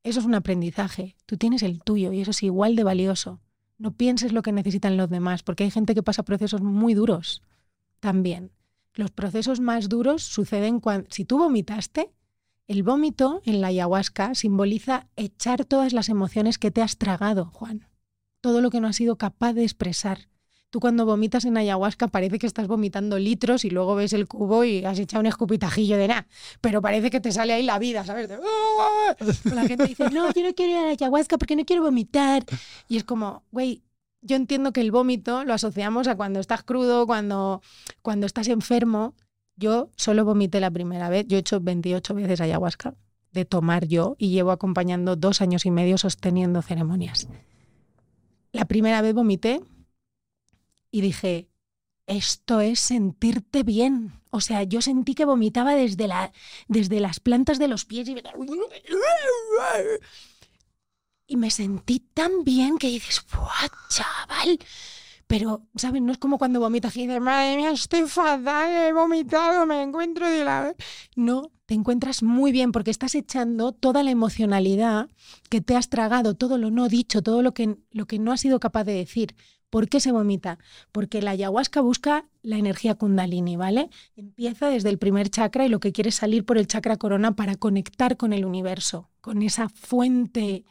Eso 0.03 0.19
es 0.19 0.25
un 0.25 0.35
aprendizaje, 0.35 1.15
tú 1.25 1.37
tienes 1.37 1.63
el 1.63 1.81
tuyo 1.81 2.11
y 2.11 2.21
eso 2.21 2.31
es 2.31 2.43
igual 2.43 2.75
de 2.75 2.83
valioso. 2.83 3.41
No 3.77 3.93
pienses 3.97 4.31
lo 4.31 4.43
que 4.43 4.51
necesitan 4.51 4.95
los 4.95 5.09
demás, 5.09 5.41
porque 5.41 5.63
hay 5.63 5.71
gente 5.71 5.95
que 5.95 6.03
pasa 6.03 6.23
procesos 6.23 6.61
muy 6.61 6.93
duros 6.93 7.41
también. 7.99 8.51
Los 8.95 9.11
procesos 9.11 9.59
más 9.59 9.89
duros 9.89 10.23
suceden 10.23 10.79
cuando, 10.79 11.07
si 11.11 11.25
tú 11.25 11.37
vomitaste, 11.37 12.11
el 12.67 12.81
vómito 12.81 13.41
en 13.45 13.61
la 13.61 13.67
ayahuasca 13.67 14.33
simboliza 14.33 15.07
echar 15.17 15.65
todas 15.65 15.93
las 15.93 16.09
emociones 16.09 16.57
que 16.57 16.71
te 16.71 16.81
has 16.81 16.97
tragado, 16.97 17.45
Juan. 17.53 17.87
Todo 18.41 18.61
lo 18.61 18.71
que 18.71 18.79
no 18.79 18.87
has 18.87 18.95
sido 18.95 19.17
capaz 19.17 19.53
de 19.53 19.63
expresar. 19.63 20.29
Tú 20.69 20.79
cuando 20.79 21.05
vomitas 21.05 21.45
en 21.45 21.57
ayahuasca 21.57 22.07
parece 22.07 22.39
que 22.39 22.47
estás 22.47 22.67
vomitando 22.67 23.19
litros 23.19 23.65
y 23.65 23.69
luego 23.69 23.95
ves 23.95 24.13
el 24.13 24.27
cubo 24.27 24.63
y 24.63 24.83
has 24.83 24.97
echado 24.97 25.21
un 25.21 25.27
escupitajillo 25.27 25.95
de 25.95 26.07
nada, 26.07 26.27
pero 26.59 26.81
parece 26.81 27.09
que 27.09 27.21
te 27.21 27.31
sale 27.31 27.53
ahí 27.53 27.63
la 27.63 27.79
vida, 27.79 28.03
¿sabes? 28.03 28.29
La 29.45 29.67
gente 29.67 29.85
dice, 29.87 30.09
no, 30.09 30.33
yo 30.33 30.43
no 30.43 30.53
quiero 30.53 30.71
ir 30.71 30.77
a 30.77 30.89
ayahuasca 30.89 31.37
porque 31.37 31.55
no 31.55 31.65
quiero 31.65 31.83
vomitar. 31.83 32.43
Y 32.87 32.97
es 32.97 33.03
como, 33.03 33.43
güey, 33.51 33.83
yo 34.25 34.35
entiendo 34.35 34.73
que 34.73 34.81
el 34.81 34.91
vómito 34.91 35.43
lo 35.43 35.53
asociamos 35.53 36.07
a 36.07 36.15
cuando 36.15 36.39
estás 36.39 36.63
crudo, 36.63 37.05
cuando, 37.05 37.61
cuando 38.01 38.25
estás 38.25 38.47
enfermo. 38.47 39.13
Yo 39.55 39.89
solo 39.95 40.25
vomité 40.25 40.59
la 40.59 40.71
primera 40.71 41.09
vez, 41.09 41.25
yo 41.27 41.37
he 41.37 41.39
hecho 41.39 41.61
28 41.61 42.13
veces 42.15 42.41
ayahuasca 42.41 42.95
de 43.31 43.45
tomar 43.45 43.85
yo 43.87 44.15
y 44.17 44.29
llevo 44.29 44.51
acompañando 44.51 45.15
dos 45.15 45.41
años 45.41 45.65
y 45.65 45.71
medio 45.71 45.97
sosteniendo 45.97 46.61
ceremonias. 46.61 47.27
La 48.51 48.65
primera 48.65 49.01
vez 49.01 49.13
vomité 49.13 49.61
y 50.89 51.01
dije, 51.01 51.47
esto 52.07 52.61
es 52.61 52.79
sentirte 52.79 53.63
bien. 53.63 54.13
O 54.31 54.41
sea, 54.41 54.63
yo 54.63 54.81
sentí 54.81 55.13
que 55.13 55.25
vomitaba 55.25 55.75
desde, 55.75 56.07
la, 56.07 56.31
desde 56.67 56.99
las 56.99 57.19
plantas 57.19 57.59
de 57.59 57.67
los 57.67 57.85
pies 57.85 58.07
y... 58.09 58.15
y 61.27 61.37
me 61.37 61.51
sentí 61.51 61.99
tan 62.13 62.43
bien 62.43 62.77
que 62.77 62.87
dices, 62.87 63.25
¡buah, 63.31 63.69
chaval! 63.89 64.59
Pero, 65.27 65.63
¿sabes? 65.75 66.01
No 66.01 66.11
es 66.11 66.19
como 66.19 66.37
cuando 66.37 66.59
vomitas 66.59 66.95
y 66.97 67.07
dices, 67.07 67.19
madre 67.19 67.57
mía, 67.57 67.71
estoy 67.71 68.03
fatal, 68.03 68.69
he 68.71 68.93
vomitado, 68.93 69.65
me 69.65 69.81
encuentro 69.81 70.29
de 70.29 70.43
la... 70.43 70.75
No, 71.15 71.51
te 71.65 71.73
encuentras 71.73 72.21
muy 72.21 72.51
bien 72.51 72.71
porque 72.71 72.91
estás 72.91 73.15
echando 73.15 73.71
toda 73.71 74.03
la 74.03 74.11
emocionalidad 74.11 75.09
que 75.49 75.61
te 75.61 75.75
has 75.75 75.89
tragado, 75.89 76.35
todo 76.35 76.59
lo 76.59 76.69
no 76.69 76.87
dicho, 76.89 77.23
todo 77.23 77.41
lo 77.41 77.53
que, 77.53 77.77
lo 77.91 78.05
que 78.05 78.19
no 78.19 78.31
has 78.31 78.41
sido 78.41 78.59
capaz 78.59 78.83
de 78.83 78.93
decir. 78.93 79.35
¿Por 79.71 79.89
qué 79.89 79.99
se 79.99 80.11
vomita? 80.11 80.59
Porque 80.91 81.23
la 81.23 81.31
ayahuasca 81.31 81.81
busca 81.81 82.29
la 82.43 82.57
energía 82.57 82.95
kundalini, 82.95 83.57
¿vale? 83.57 83.89
Empieza 84.15 84.69
desde 84.69 84.89
el 84.89 84.99
primer 84.99 85.29
chakra 85.29 85.65
y 85.65 85.69
lo 85.69 85.79
que 85.79 85.91
quiere 85.91 86.09
es 86.09 86.15
salir 86.15 86.45
por 86.45 86.59
el 86.59 86.67
chakra 86.67 86.97
corona 86.97 87.35
para 87.35 87.55
conectar 87.55 88.15
con 88.15 88.31
el 88.31 88.45
universo, 88.45 89.09
con 89.21 89.41
esa 89.41 89.69
fuente 89.69 90.65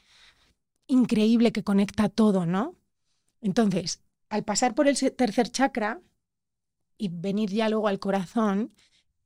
increíble 0.87 1.53
que 1.53 1.65
conecta 1.65 2.09
todo, 2.09 2.47
¿no? 2.47 2.75
Entonces, 3.41 4.01
al 4.29 4.45
pasar 4.45 4.75
por 4.75 4.89
el 4.89 4.97
tercer 5.15 5.51
chakra 5.51 6.01
y 6.97 7.09
venir 7.09 7.51
ya 7.51 7.69
luego 7.69 7.89
al 7.89 7.99
corazón, 7.99 8.73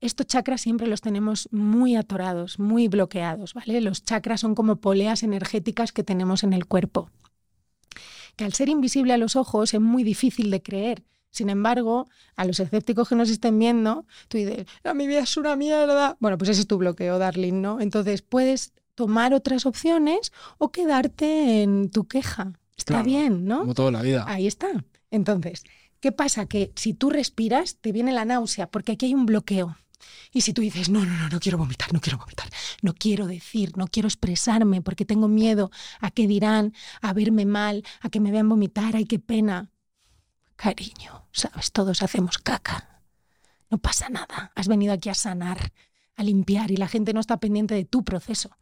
estos 0.01 0.27
chakras 0.27 0.61
siempre 0.61 0.87
los 0.87 1.01
tenemos 1.01 1.49
muy 1.51 1.95
atorados, 1.95 2.59
muy 2.59 2.87
bloqueados, 2.87 3.53
¿vale? 3.53 3.81
Los 3.81 4.03
chakras 4.03 4.41
son 4.41 4.55
como 4.55 4.77
poleas 4.77 5.23
energéticas 5.23 5.91
que 5.91 6.03
tenemos 6.03 6.43
en 6.43 6.53
el 6.53 6.65
cuerpo 6.65 7.11
que 8.39 8.45
al 8.45 8.53
ser 8.53 8.69
invisible 8.69 9.11
a 9.11 9.17
los 9.17 9.35
ojos 9.35 9.73
es 9.73 9.81
muy 9.81 10.01
difícil 10.05 10.49
de 10.49 10.61
creer. 10.61 11.03
Sin 11.29 11.49
embargo, 11.49 12.07
a 12.37 12.45
los 12.45 12.61
escépticos 12.61 13.09
que 13.09 13.15
nos 13.15 13.29
estén 13.29 13.59
viendo, 13.59 14.05
tú 14.29 14.37
dices, 14.37 14.65
a 14.85 14.93
mi 14.93 15.07
vida 15.07 15.19
es 15.19 15.35
una 15.35 15.57
mierda. 15.57 16.15
Bueno, 16.21 16.37
pues 16.37 16.51
ese 16.51 16.61
es 16.61 16.67
tu 16.67 16.77
bloqueo, 16.77 17.19
darling, 17.19 17.61
¿no? 17.61 17.81
Entonces 17.81 18.21
puedes 18.21 18.71
tomar 18.99 19.33
otras 19.33 19.65
opciones 19.65 20.33
o 20.57 20.73
quedarte 20.73 21.63
en 21.63 21.89
tu 21.89 22.05
queja. 22.05 22.51
Está 22.75 23.01
bien, 23.01 23.45
¿no? 23.45 23.59
Como 23.61 23.73
toda 23.73 23.91
la 23.91 24.01
vida. 24.01 24.25
Ahí 24.27 24.45
está. 24.45 24.67
Entonces, 25.09 25.63
¿qué 26.01 26.11
pasa? 26.11 26.47
Que 26.47 26.73
si 26.75 26.93
tú 26.93 27.09
respiras, 27.09 27.77
te 27.79 27.93
viene 27.93 28.11
la 28.11 28.25
náusea, 28.25 28.67
porque 28.69 28.91
aquí 28.91 29.05
hay 29.05 29.13
un 29.13 29.25
bloqueo. 29.25 29.77
Y 30.33 30.41
si 30.41 30.51
tú 30.51 30.61
dices, 30.61 30.89
no, 30.89 31.05
no, 31.05 31.15
no, 31.15 31.29
no 31.29 31.39
quiero 31.39 31.57
vomitar, 31.57 31.93
no 31.93 32.01
quiero 32.01 32.17
vomitar, 32.17 32.49
no 32.81 32.93
quiero 32.93 33.25
decir, 33.25 33.77
no 33.77 33.87
quiero 33.87 34.09
expresarme 34.09 34.81
porque 34.81 35.05
tengo 35.05 35.29
miedo 35.29 35.71
a 36.01 36.11
que 36.11 36.27
dirán, 36.27 36.73
a 37.01 37.13
verme 37.13 37.45
mal, 37.45 37.85
a 38.01 38.09
que 38.09 38.19
me 38.19 38.31
vean 38.31 38.49
vomitar, 38.49 38.97
ay, 38.97 39.05
qué 39.05 39.19
pena. 39.19 39.71
Cariño, 40.57 41.25
sabes, 41.31 41.71
todos 41.71 42.01
hacemos 42.01 42.37
caca. 42.37 43.01
No 43.69 43.77
pasa 43.77 44.09
nada. 44.09 44.51
Has 44.55 44.67
venido 44.67 44.91
aquí 44.91 45.07
a 45.07 45.13
sanar, 45.13 45.71
a 46.17 46.23
limpiar 46.23 46.69
y 46.69 46.75
la 46.75 46.89
gente 46.89 47.13
no 47.13 47.21
está 47.21 47.37
pendiente 47.37 47.75
de 47.75 47.85
tu 47.85 48.03
proceso. 48.03 48.57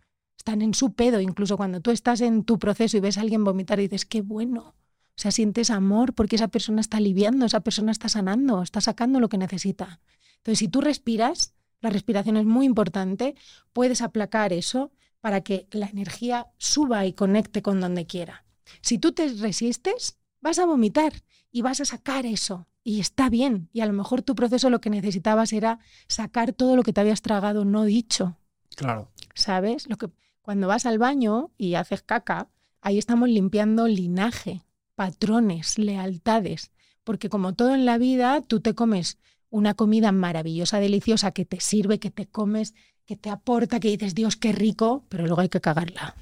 Están 0.47 0.61
en 0.61 0.73
su 0.73 0.93
pedo, 0.93 1.19
incluso 1.19 1.57
cuando 1.57 1.81
tú 1.81 1.91
estás 1.91 2.21
en 2.21 2.45
tu 2.45 2.57
proceso 2.57 2.95
y 2.95 3.01
ves 3.01 3.17
a 3.17 3.21
alguien 3.21 3.43
vomitar 3.43 3.81
y 3.81 3.89
dices, 3.89 4.05
qué 4.05 4.21
bueno. 4.21 4.75
O 5.09 5.17
sea, 5.17 5.29
sientes 5.29 5.69
amor 5.69 6.13
porque 6.13 6.37
esa 6.37 6.47
persona 6.47 6.79
está 6.79 6.95
aliviando, 6.95 7.45
esa 7.45 7.59
persona 7.59 7.91
está 7.91 8.07
sanando, 8.07 8.61
está 8.61 8.79
sacando 8.79 9.19
lo 9.19 9.27
que 9.27 9.37
necesita. 9.37 9.99
Entonces, 10.37 10.59
si 10.59 10.69
tú 10.69 10.79
respiras, 10.79 11.53
la 11.81 11.89
respiración 11.89 12.37
es 12.37 12.45
muy 12.45 12.65
importante, 12.65 13.35
puedes 13.73 14.01
aplacar 14.01 14.53
eso 14.53 14.93
para 15.19 15.41
que 15.41 15.67
la 15.71 15.87
energía 15.87 16.47
suba 16.57 17.05
y 17.05 17.11
conecte 17.11 17.61
con 17.61 17.81
donde 17.81 18.05
quiera. 18.05 18.45
Si 18.79 18.99
tú 18.99 19.11
te 19.11 19.27
resistes, 19.27 20.17
vas 20.39 20.59
a 20.59 20.65
vomitar 20.65 21.11
y 21.51 21.61
vas 21.61 21.81
a 21.81 21.85
sacar 21.85 22.25
eso. 22.25 22.69
Y 22.85 23.01
está 23.01 23.29
bien. 23.29 23.67
Y 23.73 23.81
a 23.81 23.85
lo 23.85 23.91
mejor 23.91 24.21
tu 24.21 24.33
proceso 24.33 24.69
lo 24.69 24.79
que 24.79 24.91
necesitabas 24.91 25.51
era 25.51 25.79
sacar 26.07 26.53
todo 26.53 26.77
lo 26.77 26.83
que 26.83 26.93
te 26.93 27.01
habías 27.01 27.21
tragado 27.21 27.65
no 27.65 27.83
dicho. 27.83 28.37
Claro. 28.77 29.11
¿Sabes? 29.33 29.89
Lo 29.89 29.97
que 29.97 30.07
cuando 30.47 30.69
vas 30.69 30.85
al 30.85 30.97
baño 30.97 31.51
y 31.57 31.73
haces 31.73 32.03
caca, 32.03 32.47
ahí 32.79 32.97
estamos 32.97 33.27
limpiando 33.27 33.85
linaje, 33.85 34.61
patrones, 34.95 35.77
lealtades. 35.77 36.71
Porque 37.03 37.27
como 37.27 37.53
todo 37.53 37.75
en 37.75 37.85
la 37.85 37.97
vida, 37.97 38.41
tú 38.47 38.61
te 38.61 38.73
comes 38.73 39.17
una 39.49 39.73
comida 39.73 40.13
maravillosa, 40.13 40.79
deliciosa, 40.79 41.31
que 41.31 41.43
te 41.43 41.59
sirve, 41.59 41.99
que 41.99 42.11
te 42.11 42.27
comes, 42.27 42.75
que 43.05 43.17
te 43.17 43.29
aporta, 43.29 43.81
que 43.81 43.89
dices, 43.89 44.15
Dios, 44.15 44.37
qué 44.37 44.53
rico, 44.53 45.03
pero 45.09 45.25
luego 45.25 45.41
hay 45.41 45.49
que 45.49 45.59
cagarla. 45.59 46.15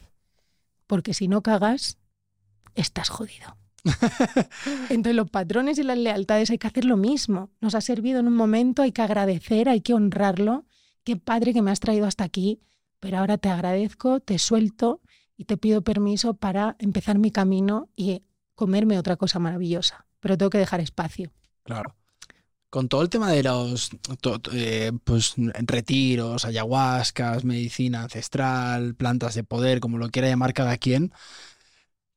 Porque 0.87 1.13
si 1.13 1.27
no 1.27 1.43
cagas, 1.43 1.99
estás 2.73 3.09
jodido. 3.09 3.57
Entre 4.89 5.13
los 5.13 5.29
patrones 5.29 5.77
y 5.77 5.83
las 5.83 5.99
lealtades 5.99 6.49
hay 6.49 6.57
que 6.57 6.65
hacer 6.65 6.85
lo 6.85 6.97
mismo. 6.97 7.51
Nos 7.61 7.75
ha 7.75 7.81
servido 7.81 8.21
en 8.21 8.27
un 8.27 8.35
momento, 8.35 8.81
hay 8.81 8.91
que 8.91 9.03
agradecer, 9.03 9.69
hay 9.69 9.81
que 9.81 9.93
honrarlo. 9.93 10.65
Qué 11.03 11.15
padre 11.15 11.53
que 11.53 11.61
me 11.61 11.69
has 11.69 11.79
traído 11.79 12.07
hasta 12.07 12.23
aquí, 12.23 12.59
pero 12.99 13.19
ahora 13.19 13.37
te 13.37 13.49
agradezco, 13.49 14.19
te 14.19 14.39
suelto 14.39 15.01
y 15.37 15.45
te 15.45 15.57
pido 15.57 15.83
permiso 15.83 16.35
para 16.35 16.75
empezar 16.79 17.17
mi 17.17 17.31
camino 17.31 17.89
y 17.95 18.23
comerme 18.55 18.97
otra 18.97 19.17
cosa 19.17 19.39
maravillosa. 19.39 20.05
Pero 20.19 20.37
tengo 20.37 20.49
que 20.49 20.57
dejar 20.57 20.79
espacio. 20.79 21.31
Claro 21.63 21.95
con 22.75 22.89
todo 22.89 23.03
el 23.03 23.09
tema 23.09 23.31
de 23.31 23.41
los 23.41 23.89
eh, 24.51 24.91
pues, 25.05 25.35
retiros, 25.37 26.43
ayahuascas, 26.43 27.45
medicina 27.45 28.03
ancestral, 28.03 28.95
plantas 28.95 29.33
de 29.33 29.45
poder, 29.45 29.79
como 29.79 29.97
lo 29.97 30.09
quiera 30.09 30.27
llamar 30.27 30.51
cada 30.51 30.75
quien. 30.75 31.13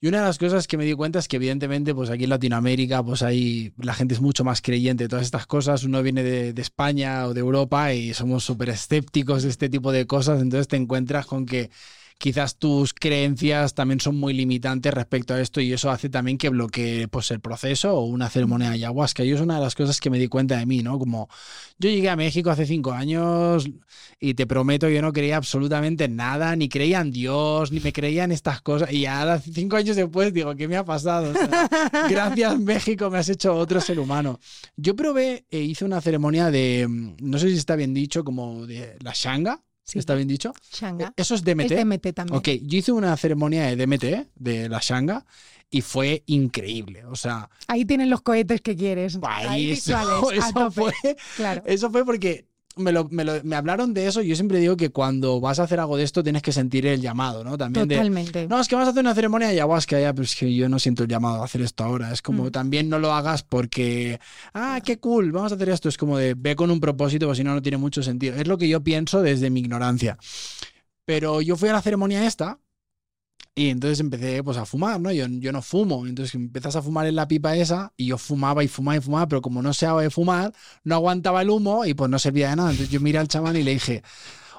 Y 0.00 0.06
una 0.06 0.18
de 0.20 0.26
las 0.26 0.38
cosas 0.38 0.68
que 0.68 0.76
me 0.76 0.84
di 0.84 0.94
cuenta 0.94 1.18
es 1.18 1.26
que 1.26 1.36
evidentemente 1.36 1.92
pues 1.92 2.08
aquí 2.10 2.24
en 2.24 2.30
Latinoamérica 2.30 3.02
pues 3.02 3.22
ahí 3.22 3.72
la 3.78 3.94
gente 3.94 4.14
es 4.14 4.20
mucho 4.20 4.44
más 4.44 4.62
creyente 4.62 5.04
de 5.04 5.08
todas 5.08 5.24
estas 5.24 5.46
cosas. 5.46 5.82
Uno 5.82 6.02
viene 6.04 6.22
de, 6.22 6.52
de 6.52 6.62
España 6.62 7.26
o 7.26 7.34
de 7.34 7.40
Europa 7.40 7.92
y 7.92 8.14
somos 8.14 8.44
súper 8.44 8.68
escépticos 8.68 9.42
de 9.42 9.48
este 9.48 9.68
tipo 9.68 9.90
de 9.90 10.06
cosas. 10.06 10.40
Entonces 10.40 10.68
te 10.68 10.76
encuentras 10.76 11.26
con 11.26 11.46
que 11.46 11.70
quizás 12.18 12.58
tus 12.58 12.92
creencias 12.92 13.74
también 13.74 14.00
son 14.00 14.16
muy 14.16 14.34
limitantes 14.34 14.92
respecto 14.92 15.34
a 15.34 15.40
esto 15.40 15.60
y 15.60 15.72
eso 15.72 15.88
hace 15.90 16.08
también 16.10 16.36
que 16.36 16.48
bloquee 16.48 17.06
pues, 17.06 17.30
el 17.30 17.40
proceso 17.40 17.94
o 17.94 18.04
una 18.04 18.28
ceremonia 18.28 18.68
de 18.68 18.74
ayahuasca. 18.74 19.24
Y 19.24 19.30
es 19.30 19.40
una 19.40 19.54
de 19.54 19.60
las 19.60 19.76
cosas 19.76 20.00
que 20.00 20.10
me 20.10 20.18
di 20.18 20.26
cuenta 20.26 20.58
de 20.58 20.66
mí, 20.66 20.82
¿no? 20.82 20.98
Como 20.98 21.28
yo 21.78 21.88
llegué 21.88 22.10
a 22.10 22.16
México 22.16 22.50
hace 22.50 22.66
cinco 22.66 22.92
años 22.92 23.70
y 24.18 24.34
te 24.34 24.48
prometo, 24.48 24.88
yo 24.88 25.00
no 25.00 25.12
creía 25.12 25.36
absolutamente 25.36 26.08
nada, 26.08 26.56
ni 26.56 26.68
creía 26.68 27.00
en 27.00 27.12
Dios, 27.12 27.70
ni 27.70 27.78
me 27.78 27.92
creía 27.92 28.24
en 28.24 28.32
estas 28.32 28.60
cosas. 28.62 28.92
Y 28.92 29.06
ahora, 29.06 29.40
cinco 29.52 29.76
años 29.76 29.94
después, 29.94 30.32
digo, 30.32 30.56
¿qué 30.56 30.66
me 30.66 30.76
ha 30.76 30.84
pasado? 30.84 31.32
gracias, 32.10 32.58
México, 32.58 33.10
me 33.10 33.18
has 33.18 33.28
hecho 33.28 33.54
otro 33.54 33.80
ser 33.80 34.00
humano. 34.00 34.40
Yo 34.76 34.96
probé, 34.96 35.46
e 35.50 35.60
hice 35.60 35.84
una 35.84 36.00
ceremonia 36.00 36.50
de, 36.50 37.14
no 37.20 37.38
sé 37.38 37.48
si 37.48 37.56
está 37.56 37.76
bien 37.76 37.94
dicho, 37.94 38.24
como 38.24 38.66
de 38.66 38.96
la 39.00 39.12
Shanga 39.14 39.62
¿Está 39.94 40.14
bien 40.14 40.28
dicho? 40.28 40.52
Shanga. 40.72 41.12
¿Eso 41.16 41.34
es 41.34 41.44
DMT? 41.44 41.70
Es 41.70 41.84
DMT 41.84 42.12
también. 42.14 42.36
Ok, 42.36 42.48
yo 42.62 42.78
hice 42.78 42.92
una 42.92 43.16
ceremonia 43.16 43.66
de 43.66 43.76
DMT, 43.76 44.30
de 44.34 44.68
la 44.68 44.80
Shanga, 44.82 45.24
y 45.70 45.80
fue 45.82 46.22
increíble. 46.26 47.04
O 47.06 47.16
sea. 47.16 47.48
Ahí 47.66 47.84
tienen 47.84 48.10
los 48.10 48.22
cohetes 48.22 48.60
que 48.60 48.76
quieres. 48.76 49.18
Ahí, 49.22 49.72
eso, 49.72 50.30
eso 50.32 50.70
fue. 50.70 50.92
Claro. 51.36 51.62
Eso 51.66 51.90
fue 51.90 52.04
porque 52.04 52.47
me, 52.78 52.92
lo, 52.92 53.08
me, 53.10 53.24
lo, 53.24 53.42
me, 53.44 53.56
hablaron 53.56 53.92
de 53.94 54.06
eso 54.06 54.22
y 54.22 54.28
yo 54.28 54.34
siempre 54.34 54.58
digo 54.58 54.76
que 54.76 54.90
cuando 54.90 55.40
vas 55.40 55.58
a 55.58 55.64
hacer 55.64 55.80
algo 55.80 55.96
de 55.96 56.04
esto 56.04 56.22
tienes 56.22 56.42
que 56.42 56.52
sentir 56.52 56.86
el 56.86 57.00
llamado, 57.00 57.44
¿no? 57.44 57.58
También 57.58 57.88
Totalmente. 57.88 58.48
no, 58.48 58.60
es 58.60 58.68
que 58.68 58.76
vas 58.76 58.86
a 58.86 58.90
hacer 58.90 59.00
una 59.00 59.14
ceremonia 59.14 59.48
de 59.48 59.54
ayahuasca, 59.54 60.00
ya, 60.00 60.12
pero 60.12 60.24
es 60.24 60.34
que 60.34 60.54
yo 60.54 60.68
no 60.68 60.78
siento 60.78 61.02
el 61.02 61.08
llamado 61.08 61.42
a 61.42 61.44
hacer 61.44 61.62
esto 61.62 61.84
ahora. 61.84 62.12
Es 62.12 62.22
como 62.22 62.44
mm. 62.44 62.50
también 62.50 62.88
no 62.88 62.98
lo 62.98 63.12
hagas 63.12 63.42
porque, 63.42 64.20
ah, 64.54 64.80
qué 64.84 64.98
cool, 64.98 65.32
vamos 65.32 65.52
a 65.52 65.56
hacer 65.56 65.68
esto. 65.68 65.88
Es 65.88 65.96
como 65.96 66.16
de 66.18 66.34
ve 66.34 66.56
con 66.56 66.70
un 66.70 66.80
propósito, 66.80 67.26
porque 67.26 67.38
si 67.38 67.44
no, 67.44 67.54
no 67.54 67.62
tiene 67.62 67.78
mucho 67.78 68.02
sentido. 68.02 68.36
Es 68.36 68.46
lo 68.46 68.58
que 68.58 68.68
yo 68.68 68.82
pienso 68.82 69.22
desde 69.22 69.50
mi 69.50 69.60
ignorancia. 69.60 70.18
Pero 71.04 71.40
yo 71.40 71.56
fui 71.56 71.68
a 71.68 71.72
la 71.72 71.82
ceremonia 71.82 72.26
esta 72.26 72.58
y 73.58 73.70
entonces 73.70 73.98
empecé 73.98 74.44
pues 74.44 74.56
a 74.56 74.64
fumar, 74.64 75.00
¿no? 75.00 75.10
Yo, 75.10 75.26
yo 75.26 75.50
no 75.50 75.62
fumo, 75.62 76.06
entonces 76.06 76.32
empiezas 76.36 76.76
a 76.76 76.82
fumar 76.82 77.08
en 77.08 77.16
la 77.16 77.26
pipa 77.26 77.56
esa 77.56 77.92
y 77.96 78.06
yo 78.06 78.16
fumaba 78.16 78.62
y 78.62 78.68
fumaba 78.68 78.96
y 78.96 79.00
fumaba, 79.00 79.26
pero 79.26 79.42
como 79.42 79.62
no 79.62 79.74
se 79.74 79.88
de 79.88 80.10
fumar, 80.10 80.52
no 80.84 80.94
aguantaba 80.94 81.42
el 81.42 81.50
humo 81.50 81.84
y 81.84 81.94
pues 81.94 82.08
no 82.08 82.20
servía 82.20 82.50
de 82.50 82.56
nada. 82.56 82.70
Entonces 82.70 82.92
yo 82.92 83.00
miré 83.00 83.18
al 83.18 83.26
chamán 83.26 83.56
y 83.56 83.64
le 83.64 83.72
dije, 83.72 84.04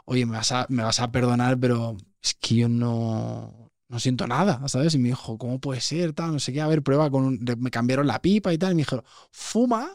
oye, 0.03 0.25
me 0.25 0.33
vas 0.33 0.51
a, 0.51 0.65
me 0.67 0.83
vas 0.83 0.99
a 0.99 1.13
perdonar, 1.13 1.57
pero 1.57 1.95
es 2.21 2.33
que 2.33 2.55
yo 2.55 2.67
no, 2.67 3.71
no 3.87 3.99
siento 4.01 4.27
nada, 4.27 4.67
¿sabes? 4.67 4.93
Y 4.95 4.97
me 4.97 5.07
dijo, 5.07 5.37
¿cómo 5.37 5.59
puede 5.59 5.79
ser? 5.79 6.11
Tal, 6.11 6.33
no 6.33 6.39
sé 6.39 6.51
qué, 6.51 6.59
a 6.59 6.67
ver, 6.67 6.83
prueba 6.83 7.09
con 7.09 7.23
un... 7.23 7.45
Me 7.57 7.71
cambiaron 7.71 8.05
la 8.05 8.21
pipa 8.21 8.51
y 8.53 8.57
tal, 8.57 8.73
y 8.73 8.75
me 8.75 8.81
dijeron, 8.81 9.05
fuma 9.31 9.93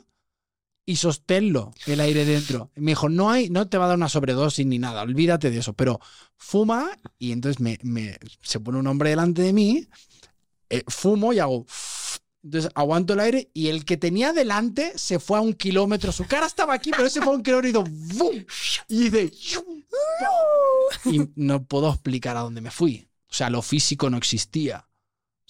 y 0.87 0.97
sosténlo 0.97 1.73
el 1.87 2.01
aire 2.01 2.25
dentro. 2.25 2.71
Y 2.77 2.81
me 2.81 2.93
dijo, 2.93 3.09
no 3.09 3.31
hay, 3.31 3.51
no 3.51 3.69
te 3.69 3.79
va 3.79 3.87
a 3.87 3.89
dar 3.89 3.97
una 3.97 4.09
sobredosis 4.09 4.67
ni 4.67 4.79
nada, 4.79 5.03
olvídate 5.03 5.51
de 5.51 5.59
eso, 5.59 5.73
pero 5.73 6.01
fuma 6.37 6.99
y 7.19 7.33
entonces 7.33 7.61
me, 7.61 7.79
me 7.83 8.19
se 8.43 8.61
pone 8.61 8.79
un 8.79 8.87
hombre 8.87 9.11
delante 9.11 9.43
de 9.43 9.53
mí, 9.53 9.89
eh, 10.71 10.85
fumo 10.89 11.33
y 11.33 11.39
hago... 11.39 11.67
Entonces 12.43 12.71
aguanto 12.75 13.15
el 13.15 13.21
aire 13.21 13.51
y 13.55 13.69
el 13.69 13.87
que 13.87 13.97
tenía 13.97 14.35
delante 14.35 14.93
se 14.99 15.19
fue 15.19 15.39
a 15.39 15.41
un 15.41 15.55
kilómetro. 15.55 16.13
Su 16.13 16.27
cara 16.27 16.45
estaba 16.47 16.75
aquí, 16.75 16.91
pero 16.91 17.07
ese 17.07 17.23
fue 17.23 17.33
a 17.33 17.37
un 17.37 17.43
kilómetro 17.43 17.85
¡bum! 17.85 18.45
Y 18.87 19.09
dice 19.09 19.33
y 21.05 21.31
no 21.37 21.65
puedo 21.65 21.91
explicar 21.91 22.37
a 22.37 22.41
dónde 22.41 22.61
me 22.61 22.71
fui. 22.71 23.09
O 23.29 23.33
sea, 23.33 23.51
lo 23.51 23.63
físico 23.63 24.11
no 24.11 24.17
existía. 24.17 24.87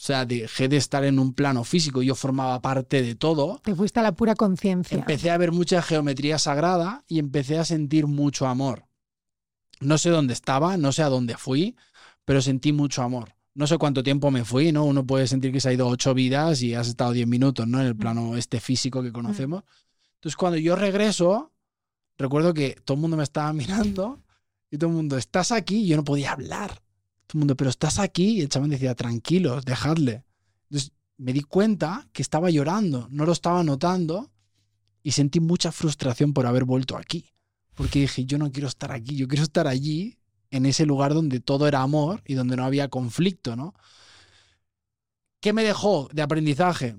O 0.04 0.06
sea, 0.06 0.26
dejé 0.26 0.68
de 0.68 0.76
estar 0.76 1.02
en 1.02 1.18
un 1.18 1.32
plano 1.32 1.64
físico, 1.64 2.02
yo 2.02 2.14
formaba 2.14 2.60
parte 2.60 3.00
de 3.00 3.14
todo. 3.14 3.58
Te 3.64 3.74
fuiste 3.74 4.00
a 4.00 4.02
la 4.02 4.12
pura 4.12 4.34
conciencia. 4.34 4.98
Empecé 4.98 5.30
a 5.30 5.38
ver 5.38 5.50
mucha 5.50 5.80
geometría 5.80 6.38
sagrada 6.38 7.02
y 7.08 7.18
empecé 7.18 7.58
a 7.58 7.64
sentir 7.64 8.06
mucho 8.06 8.46
amor. 8.46 8.84
No 9.80 9.96
sé 9.96 10.10
dónde 10.10 10.34
estaba, 10.34 10.76
no 10.76 10.92
sé 10.92 11.02
a 11.02 11.08
dónde 11.08 11.38
fui, 11.38 11.74
pero 12.26 12.42
sentí 12.42 12.70
mucho 12.70 13.00
amor. 13.00 13.34
No 13.54 13.66
sé 13.66 13.78
cuánto 13.78 14.02
tiempo 14.02 14.30
me 14.30 14.44
fui, 14.44 14.72
¿no? 14.72 14.84
Uno 14.84 15.06
puede 15.06 15.26
sentir 15.26 15.52
que 15.52 15.60
se 15.62 15.70
ha 15.70 15.72
ido 15.72 15.88
ocho 15.88 16.12
vidas 16.12 16.60
y 16.60 16.74
has 16.74 16.88
estado 16.88 17.12
diez 17.12 17.26
minutos, 17.26 17.66
¿no? 17.66 17.80
En 17.80 17.86
el 17.86 17.96
plano 17.96 18.36
este 18.36 18.60
físico 18.60 19.02
que 19.02 19.10
conocemos. 19.10 19.64
Entonces, 20.16 20.36
cuando 20.36 20.58
yo 20.58 20.76
regreso, 20.76 21.54
recuerdo 22.18 22.52
que 22.52 22.76
todo 22.84 22.96
el 22.96 23.00
mundo 23.00 23.16
me 23.16 23.22
estaba 23.22 23.50
mirando 23.54 24.22
y 24.70 24.76
todo 24.76 24.90
el 24.90 24.96
mundo, 24.96 25.16
estás 25.16 25.50
aquí, 25.50 25.76
y 25.76 25.86
yo 25.86 25.96
no 25.96 26.04
podía 26.04 26.32
hablar. 26.32 26.83
Todo 27.26 27.36
el 27.36 27.38
mundo, 27.40 27.56
pero 27.56 27.70
estás 27.70 27.98
aquí. 27.98 28.38
Y 28.38 28.40
el 28.42 28.48
chaval 28.48 28.70
decía, 28.70 28.94
tranquilos, 28.94 29.64
dejadle. 29.64 30.24
Entonces 30.70 30.92
me 31.16 31.32
di 31.32 31.42
cuenta 31.42 32.08
que 32.12 32.22
estaba 32.22 32.50
llorando, 32.50 33.08
no 33.10 33.24
lo 33.24 33.32
estaba 33.32 33.62
notando 33.62 34.30
y 35.02 35.12
sentí 35.12 35.40
mucha 35.40 35.70
frustración 35.72 36.32
por 36.32 36.46
haber 36.46 36.64
vuelto 36.64 36.96
aquí. 36.96 37.32
Porque 37.74 38.00
dije, 38.00 38.24
yo 38.24 38.38
no 38.38 38.50
quiero 38.50 38.68
estar 38.68 38.92
aquí, 38.92 39.16
yo 39.16 39.28
quiero 39.28 39.42
estar 39.44 39.66
allí, 39.66 40.18
en 40.54 40.66
ese 40.66 40.86
lugar 40.86 41.14
donde 41.14 41.40
todo 41.40 41.66
era 41.66 41.82
amor 41.82 42.22
y 42.24 42.34
donde 42.34 42.56
no 42.56 42.64
había 42.64 42.88
conflicto, 42.88 43.56
¿no? 43.56 43.74
¿Qué 45.40 45.52
me 45.52 45.64
dejó 45.64 46.08
de 46.12 46.22
aprendizaje? 46.22 46.96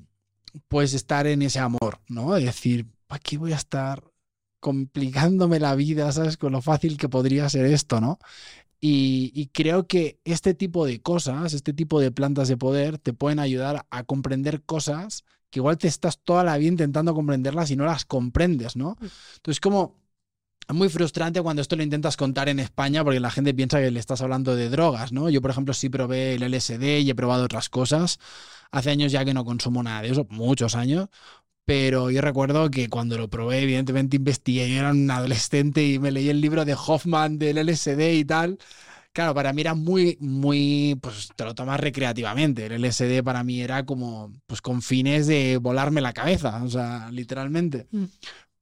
Pues 0.67 0.93
estar 0.93 1.25
en 1.25 1.41
ese 1.41 1.59
amor, 1.59 2.01
¿no? 2.09 2.35
Es 2.35 2.43
decir, 2.43 2.85
¿para 3.07 3.19
qué 3.19 3.37
voy 3.37 3.53
a 3.53 3.55
estar 3.55 4.03
complicándome 4.59 5.61
la 5.61 5.73
vida, 5.75 6.11
¿sabes? 6.11 6.35
Con 6.35 6.51
lo 6.51 6.61
fácil 6.61 6.97
que 6.97 7.07
podría 7.07 7.49
ser 7.49 7.65
esto, 7.65 8.01
¿no? 8.01 8.19
Y, 8.87 9.49
creo 9.51 9.87
que 9.87 10.19
este 10.25 10.53
tipo 10.53 10.85
de 10.85 11.01
cosas, 11.01 11.53
este 11.53 11.73
tipo 11.73 11.99
de 11.99 12.11
plantas 12.11 12.47
de 12.47 12.55
poder, 12.55 12.99
te 12.99 13.13
pueden 13.13 13.39
ayudar 13.39 13.87
a 13.89 14.03
comprender 14.03 14.61
cosas 14.61 15.25
que 15.49 15.57
igual 15.57 15.79
te 15.79 15.87
estás 15.87 16.19
toda 16.23 16.43
la 16.43 16.55
vida 16.59 16.69
intentando 16.69 17.15
comprenderlas 17.15 17.71
y 17.71 17.75
no 17.75 17.85
las 17.85 18.05
comprendes, 18.05 18.75
¿no? 18.75 18.91
Mm. 18.99 19.05
Entonces, 19.37 19.59
como 19.59 19.95
es 20.67 20.75
muy 20.75 20.89
frustrante 20.89 21.41
cuando 21.41 21.63
esto 21.63 21.75
lo 21.75 21.81
intentas 21.81 22.15
contar 22.15 22.47
en 22.47 22.59
España 22.59 23.03
porque 23.03 23.19
la 23.19 23.31
gente 23.31 23.55
piensa 23.55 23.79
que 23.79 23.89
le 23.89 23.99
estás 23.99 24.21
hablando 24.21 24.55
de 24.55 24.69
drogas, 24.69 25.11
¿no? 25.11 25.29
Yo, 25.31 25.41
por 25.41 25.49
ejemplo, 25.49 25.73
sí 25.73 25.89
probé 25.89 26.35
el 26.35 26.43
LSD 26.43 26.99
y 26.99 27.09
he 27.09 27.15
probado 27.15 27.45
otras 27.45 27.69
cosas. 27.69 28.19
Hace 28.69 28.91
años 28.91 29.11
ya 29.11 29.25
que 29.25 29.33
no 29.33 29.45
consumo 29.45 29.81
nada 29.81 30.03
de 30.03 30.09
eso, 30.09 30.27
muchos 30.29 30.75
años, 30.75 31.09
pero 31.65 32.11
yo 32.11 32.21
recuerdo 32.21 32.69
que 32.69 32.89
cuando 32.89 33.17
lo 33.17 33.29
probé, 33.29 33.61
evidentemente 33.61 34.17
investigué, 34.17 34.69
yo 34.69 34.79
era 34.79 34.91
un 34.91 35.09
adolescente 35.09 35.83
y 35.83 35.99
me 35.99 36.11
leí 36.11 36.29
el 36.29 36.41
libro 36.41 36.63
de 36.63 36.75
Hoffman 36.75 37.39
del 37.39 37.57
LSD 37.57 38.13
y 38.13 38.25
tal. 38.25 38.59
Claro, 39.13 39.33
para 39.33 39.53
mí 39.53 39.61
era 39.61 39.73
muy, 39.73 40.17
muy, 40.19 40.97
pues 41.01 41.29
te 41.35 41.45
lo 41.45 41.55
tomas 41.55 41.79
recreativamente. 41.79 42.65
El 42.65 42.73
LSD 42.83 43.23
para 43.23 43.43
mí 43.43 43.61
era 43.61 43.85
como, 43.85 44.33
pues 44.45 44.61
con 44.61 44.81
fines 44.81 45.25
de 45.25 45.57
volarme 45.57 46.01
la 46.01 46.13
cabeza, 46.13 46.61
o 46.63 46.69
sea, 46.69 47.09
literalmente. 47.11 47.87
Mm. 47.91 48.05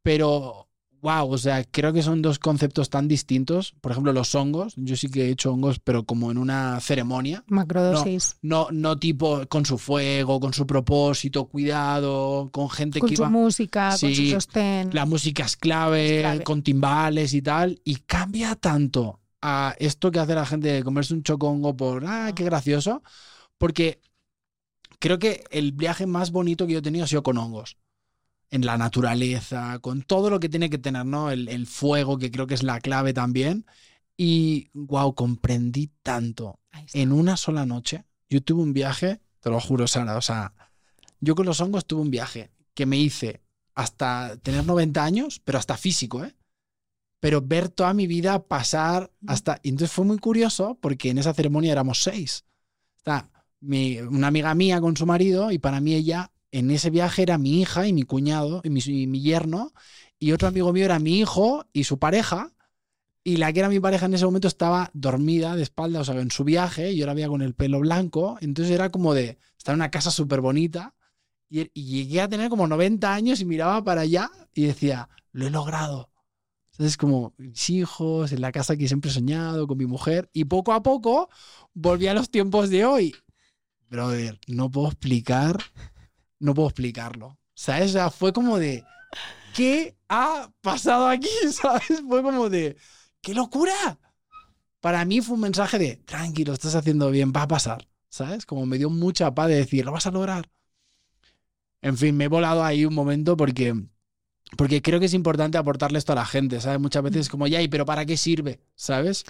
Pero 0.03 0.69
wow, 1.03 1.29
o 1.29 1.37
sea, 1.37 1.65
creo 1.65 1.91
que 1.91 2.01
son 2.01 2.21
dos 2.21 2.39
conceptos 2.39 2.89
tan 2.89 3.09
distintos. 3.09 3.75
Por 3.81 3.91
ejemplo, 3.91 4.13
los 4.13 4.33
hongos. 4.35 4.73
Yo 4.77 4.95
sí 4.95 5.09
que 5.09 5.25
he 5.25 5.29
hecho 5.29 5.51
hongos, 5.51 5.79
pero 5.79 6.05
como 6.05 6.31
en 6.31 6.37
una 6.37 6.79
ceremonia. 6.79 7.43
Macrodosis. 7.47 8.37
No, 8.41 8.69
no, 8.71 8.97
tipo 8.97 9.45
con 9.47 9.65
su 9.65 9.77
fuego, 9.77 10.39
con 10.39 10.53
su 10.53 10.65
propósito, 10.65 11.45
cuidado, 11.45 12.49
con 12.53 12.69
gente 12.69 13.01
con 13.01 13.09
que 13.09 13.17
su 13.17 13.25
música, 13.25 13.89
con 13.99 14.15
su 14.15 14.29
sostén. 14.29 14.91
La 14.93 15.05
música 15.05 15.43
es 15.43 15.57
clave, 15.57 16.41
con 16.45 16.63
timbales 16.63 17.33
y 17.33 17.41
tal. 17.41 17.81
Y 17.83 17.97
cambia 17.97 18.55
tanto 18.55 19.19
a 19.41 19.75
esto 19.79 20.09
que 20.09 20.19
hace 20.19 20.33
la 20.33 20.45
gente 20.45 20.69
de 20.69 20.83
comerse 20.83 21.13
un 21.13 21.23
chocongo 21.23 21.75
por, 21.75 22.05
ah, 22.07 22.31
qué 22.33 22.45
gracioso. 22.45 23.03
Porque 23.57 23.99
creo 24.99 25.19
que 25.19 25.43
el 25.51 25.73
viaje 25.73 26.05
más 26.05 26.31
bonito 26.31 26.65
que 26.65 26.73
yo 26.73 26.79
he 26.79 26.81
tenido 26.81 27.03
ha 27.03 27.07
sido 27.07 27.23
con 27.23 27.37
hongos 27.37 27.77
en 28.53 28.67
la 28.67 28.77
naturaleza, 28.77 29.79
con 29.79 30.03
todo 30.03 30.29
lo 30.29 30.39
que 30.39 30.47
tiene 30.47 30.69
que 30.69 30.77
tener, 30.77 31.07
¿no? 31.07 31.31
El, 31.31 31.65
fuego, 31.65 32.19
que 32.19 32.29
creo 32.29 32.45
que 32.45 32.53
es 32.53 32.61
la 32.61 32.79
clave 32.79 33.11
también. 33.11 33.65
Y, 34.15 34.69
wow, 34.73 35.15
comprendí 35.15 35.89
tanto 36.03 36.59
en 36.93 37.11
una 37.11 37.35
sola 37.35 37.65
noche. 37.65 38.05
Yo 38.29 38.43
tuve 38.43 38.61
un 38.61 38.71
viaje, 38.71 39.21
te 39.39 39.49
lo 39.49 39.59
juro, 39.59 39.87
Sara, 39.87 40.17
o 40.17 40.21
sea, 40.21 40.53
yo 41.19 41.33
con 41.33 41.47
los 41.47 41.61
hongos 41.61 41.87
tuve 41.87 42.01
un 42.01 42.11
viaje 42.11 42.51
que 42.75 42.85
me 42.85 42.97
hice 42.97 43.41
hasta 43.73 44.37
tener 44.37 44.63
90 44.67 45.03
años, 45.03 45.41
pero 45.43 45.57
hasta 45.57 45.75
físico, 45.75 46.23
¿eh? 46.23 46.35
Pero 47.19 47.41
ver 47.41 47.69
toda 47.69 47.95
mi 47.95 48.05
vida 48.05 48.43
pasar 48.43 49.11
hasta... 49.25 49.59
Y 49.63 49.69
entonces 49.69 49.91
fue 49.91 50.05
muy 50.05 50.19
curioso 50.19 50.77
porque 50.79 51.09
en 51.09 51.17
esa 51.17 51.33
ceremonia 51.33 51.71
éramos 51.71 52.03
seis. 52.03 52.45
Está 52.97 53.31
mi, 53.61 53.99
una 53.99 54.27
amiga 54.27 54.53
mía 54.53 54.79
con 54.79 54.95
su 54.95 55.07
marido 55.07 55.49
y 55.49 55.57
para 55.57 55.81
mí 55.81 55.95
ella 55.95 56.32
en 56.53 56.69
ese 56.69 56.91
viaje 56.91 57.23
era 57.23 57.39
mi 57.39 57.61
hija 57.61 57.87
y 57.87 57.93
mi 57.93 58.03
cuñado 58.03 58.61
y 58.63 58.69
mi, 58.69 59.21
yerno, 59.21 59.73
y 60.19 60.33
otro 60.33 60.47
amigo 60.47 60.71
mío 60.71 60.85
era 60.85 60.99
mi 60.99 61.17
hijo 61.17 61.65
y 61.73 61.83
su 61.85 61.97
pareja, 61.97 62.53
y 63.23 63.37
la 63.37 63.51
que 63.51 63.59
era 63.59 63.69
mi 63.69 63.79
pareja 63.79 64.05
en 64.05 64.13
ese 64.13 64.25
momento 64.25 64.47
estaba 64.47 64.91
dormida 64.93 65.55
de 65.55 65.63
espalda, 65.63 66.01
o 66.01 66.05
sea, 66.05 66.19
en 66.21 66.29
su 66.29 66.43
viaje, 66.43 66.91
y 66.91 66.97
yo 66.97 67.07
la 67.07 67.15
veía 67.15 67.27
con 67.27 67.41
el 67.41 67.55
pelo 67.55 67.79
blanco, 67.79 68.37
entonces 68.39 68.71
era 68.71 68.91
como 68.91 69.15
de 69.15 69.39
estar 69.57 69.73
en 69.73 69.79
una 69.79 69.89
casa 69.89 70.11
súper 70.11 70.41
bonita, 70.41 70.93
y, 71.49 71.71
llegué 71.73 72.21
a 72.21 72.29
tener 72.29 72.49
como 72.49 72.67
90 72.67 73.11
años 73.11 73.41
y 73.41 73.45
miraba 73.45 73.83
para 73.83 74.01
allá 74.01 74.29
y 74.53 74.65
decía, 74.65 75.09
lo 75.31 75.47
he 75.47 75.49
logrado. 75.49 76.11
Entonces, 76.73 76.97
como 76.97 77.33
mis 77.37 77.69
hijos, 77.71 78.31
en 78.31 78.41
la 78.41 78.51
casa 78.51 78.77
que 78.77 78.87
siempre 78.87 79.09
he 79.09 79.13
soñado, 79.13 79.65
con 79.65 79.79
mi 79.79 79.87
mujer, 79.87 80.29
y 80.33 80.45
poco 80.45 80.71
a 80.73 80.83
poco 80.83 81.29
volví 81.73 82.05
a 82.05 82.13
los 82.13 82.29
tiempos 82.29 82.69
de 82.69 82.85
hoy. 82.85 83.15
Brother, 83.89 84.39
no 84.47 84.69
puedo 84.69 84.89
explicar 84.89 85.57
no 86.43 86.53
puedo 86.53 86.67
explicarlo. 86.67 87.27
O 87.27 87.37
sea, 87.55 88.09
fue 88.09 88.33
como 88.33 88.59
de, 88.59 88.83
¿qué 89.55 89.95
ha 90.09 90.51
pasado 90.61 91.07
aquí? 91.07 91.29
¿Sabes? 91.51 92.03
Fue 92.07 92.21
como 92.21 92.49
de, 92.49 92.75
¡qué 93.21 93.33
locura! 93.33 93.97
Para 94.81 95.05
mí 95.05 95.21
fue 95.21 95.35
un 95.35 95.41
mensaje 95.41 95.79
de, 95.79 95.95
tranquilo, 95.97 96.53
estás 96.53 96.75
haciendo 96.75 97.09
bien, 97.09 97.31
va 97.35 97.43
a 97.43 97.47
pasar. 97.47 97.87
¿Sabes? 98.09 98.45
Como 98.45 98.65
me 98.65 98.77
dio 98.77 98.89
mucha 98.89 99.33
paz 99.33 99.47
de 99.47 99.55
decir, 99.55 99.85
lo 99.85 99.91
vas 99.93 100.05
a 100.05 100.11
lograr. 100.11 100.49
En 101.81 101.97
fin, 101.97 102.15
me 102.15 102.25
he 102.25 102.27
volado 102.27 102.63
ahí 102.63 102.85
un 102.85 102.93
momento 102.93 103.35
porque, 103.35 103.73
porque 104.57 104.81
creo 104.81 104.99
que 104.99 105.07
es 105.07 105.13
importante 105.13 105.57
aportarle 105.57 105.97
esto 105.97 106.11
a 106.11 106.15
la 106.15 106.25
gente, 106.25 106.61
¿sabes? 106.61 106.79
Muchas 106.79 107.03
veces 107.03 107.21
es 107.21 107.29
como, 107.29 107.47
ya, 107.47 107.61
¿y 107.61 107.69
pero 107.69 107.85
para 107.85 108.05
qué 108.05 108.17
sirve? 108.17 108.59
¿Sabes? 108.75 109.25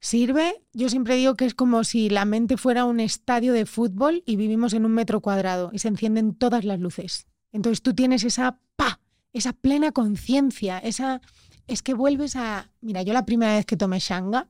Sirve, 0.00 0.62
yo 0.72 0.88
siempre 0.88 1.16
digo 1.16 1.34
que 1.34 1.44
es 1.44 1.54
como 1.54 1.82
si 1.82 2.08
la 2.08 2.24
mente 2.24 2.56
fuera 2.56 2.84
un 2.84 3.00
estadio 3.00 3.52
de 3.52 3.66
fútbol 3.66 4.22
y 4.26 4.36
vivimos 4.36 4.72
en 4.72 4.84
un 4.84 4.92
metro 4.92 5.20
cuadrado 5.20 5.70
y 5.72 5.80
se 5.80 5.88
encienden 5.88 6.34
todas 6.34 6.64
las 6.64 6.78
luces. 6.78 7.26
Entonces 7.52 7.82
tú 7.82 7.94
tienes 7.94 8.22
esa 8.22 8.60
pa, 8.76 9.00
esa 9.32 9.52
plena 9.52 9.90
conciencia, 9.90 10.78
esa 10.78 11.20
es 11.66 11.82
que 11.82 11.94
vuelves 11.94 12.36
a, 12.36 12.70
mira, 12.80 13.02
yo 13.02 13.12
la 13.12 13.26
primera 13.26 13.56
vez 13.56 13.66
que 13.66 13.76
tomé 13.76 13.98
shanga 13.98 14.48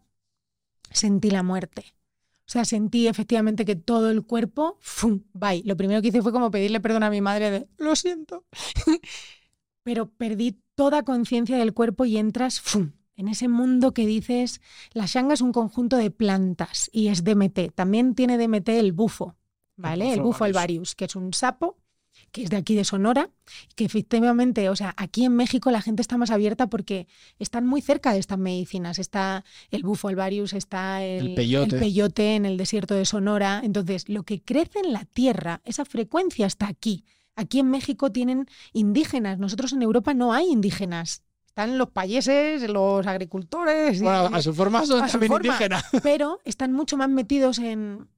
sentí 0.91 1.31
la 1.31 1.43
muerte. 1.43 1.95
O 2.41 2.51
sea, 2.51 2.65
sentí 2.65 3.09
efectivamente 3.09 3.67
que 3.67 3.77
todo 3.77 4.11
el 4.11 4.25
cuerpo, 4.25 4.79
¡fum! 4.81 5.23
Bye. 5.35 5.63
Lo 5.67 5.77
primero 5.77 6.01
que 6.01 6.09
hice 6.09 6.23
fue 6.23 6.33
como 6.33 6.51
pedirle 6.51 6.81
perdón 6.81 7.03
a 7.03 7.11
mi 7.11 7.21
madre 7.21 7.51
de, 7.51 7.69
lo 7.77 7.95
siento. 7.95 8.45
Pero 9.83 10.11
perdí 10.11 10.59
toda 10.75 11.03
conciencia 11.03 11.59
del 11.59 11.75
cuerpo 11.75 12.07
y 12.07 12.17
entras, 12.17 12.61
¡fum! 12.61 12.93
En 13.19 13.27
ese 13.27 13.49
mundo 13.49 13.93
que 13.93 14.07
dices, 14.07 14.63
la 14.93 15.07
shanga 15.07 15.35
es 15.35 15.41
un 15.41 15.53
conjunto 15.53 15.97
de 15.97 16.13
plantas 16.13 16.89
y 16.93 17.09
es 17.09 17.25
DMT. 17.25 17.75
También 17.75 18.15
tiene 18.15 18.39
DMT 18.39 18.69
el 18.69 18.93
bufo, 18.93 19.35
¿vale? 19.77 20.13
El 20.13 20.23
bufo, 20.23 20.45
alvarius, 20.45 20.95
que 20.95 21.07
es 21.07 21.17
un 21.17 21.35
sapo 21.35 21.77
que 22.33 22.43
es 22.43 22.51
de 22.51 22.57
aquí 22.57 22.75
de 22.75 22.85
Sonora, 22.85 23.31
que 23.75 23.85
efectivamente, 23.85 24.69
o 24.69 24.77
sea, 24.77 24.95
aquí 24.97 25.25
en 25.25 25.35
México 25.35 25.71
la 25.71 25.83
gente 25.83 26.03
está 26.03 26.17
más 26.17 26.31
abierta 26.31 26.69
porque 26.69 27.07
están 27.39 27.67
muy 27.67 27.81
cerca 27.81 28.13
de 28.13 28.19
estas 28.19 28.39
medicinas. 28.39 28.99
Está 28.99 29.45
el 29.71 29.83
bufo 29.83 30.09
alvarius, 30.09 30.53
está 30.53 31.03
el, 31.05 31.35
peyote. 31.35 31.77
el, 31.77 31.81
peyote. 31.81 32.37
en 32.37 32.47
el 32.47 32.57
desierto 32.57 32.95
de 32.95 33.05
Sonora. 33.05 33.63
Entonces, 33.65 34.09
lo 34.09 34.23
que 34.23 34.43
crece 34.43 34.81
en 34.81 34.93
la 34.93 35.05
tierra, 35.05 35.61
esa 35.65 35.85
frecuencia 35.85 36.47
está 36.47 36.69
aquí. 36.69 37.05
Aquí 37.35 37.59
en 37.61 37.71
México 37.71 38.13
tienen 38.13 38.47
indígenas, 38.73 39.39
nosotros 39.39 39.73
en 39.73 39.83
Europa 39.83 40.13
no 40.13 40.33
hay 40.33 40.47
indígenas 40.47 41.23
están 41.49 41.77
los 41.77 41.91
payeses, 41.91 42.69
los 42.71 43.07
agricultores. 43.07 44.01
Bueno, 44.01 44.31
a 44.33 44.43
su 44.43 44.55
forma 44.55 44.87
son 44.87 45.09
también 45.09 45.33
indígenas. 45.33 45.85
Pero 46.03 46.41
están 46.45 46.73
mucho 46.73 46.97
más 46.97 47.09
metidos 47.09 47.59
en, 47.59 48.09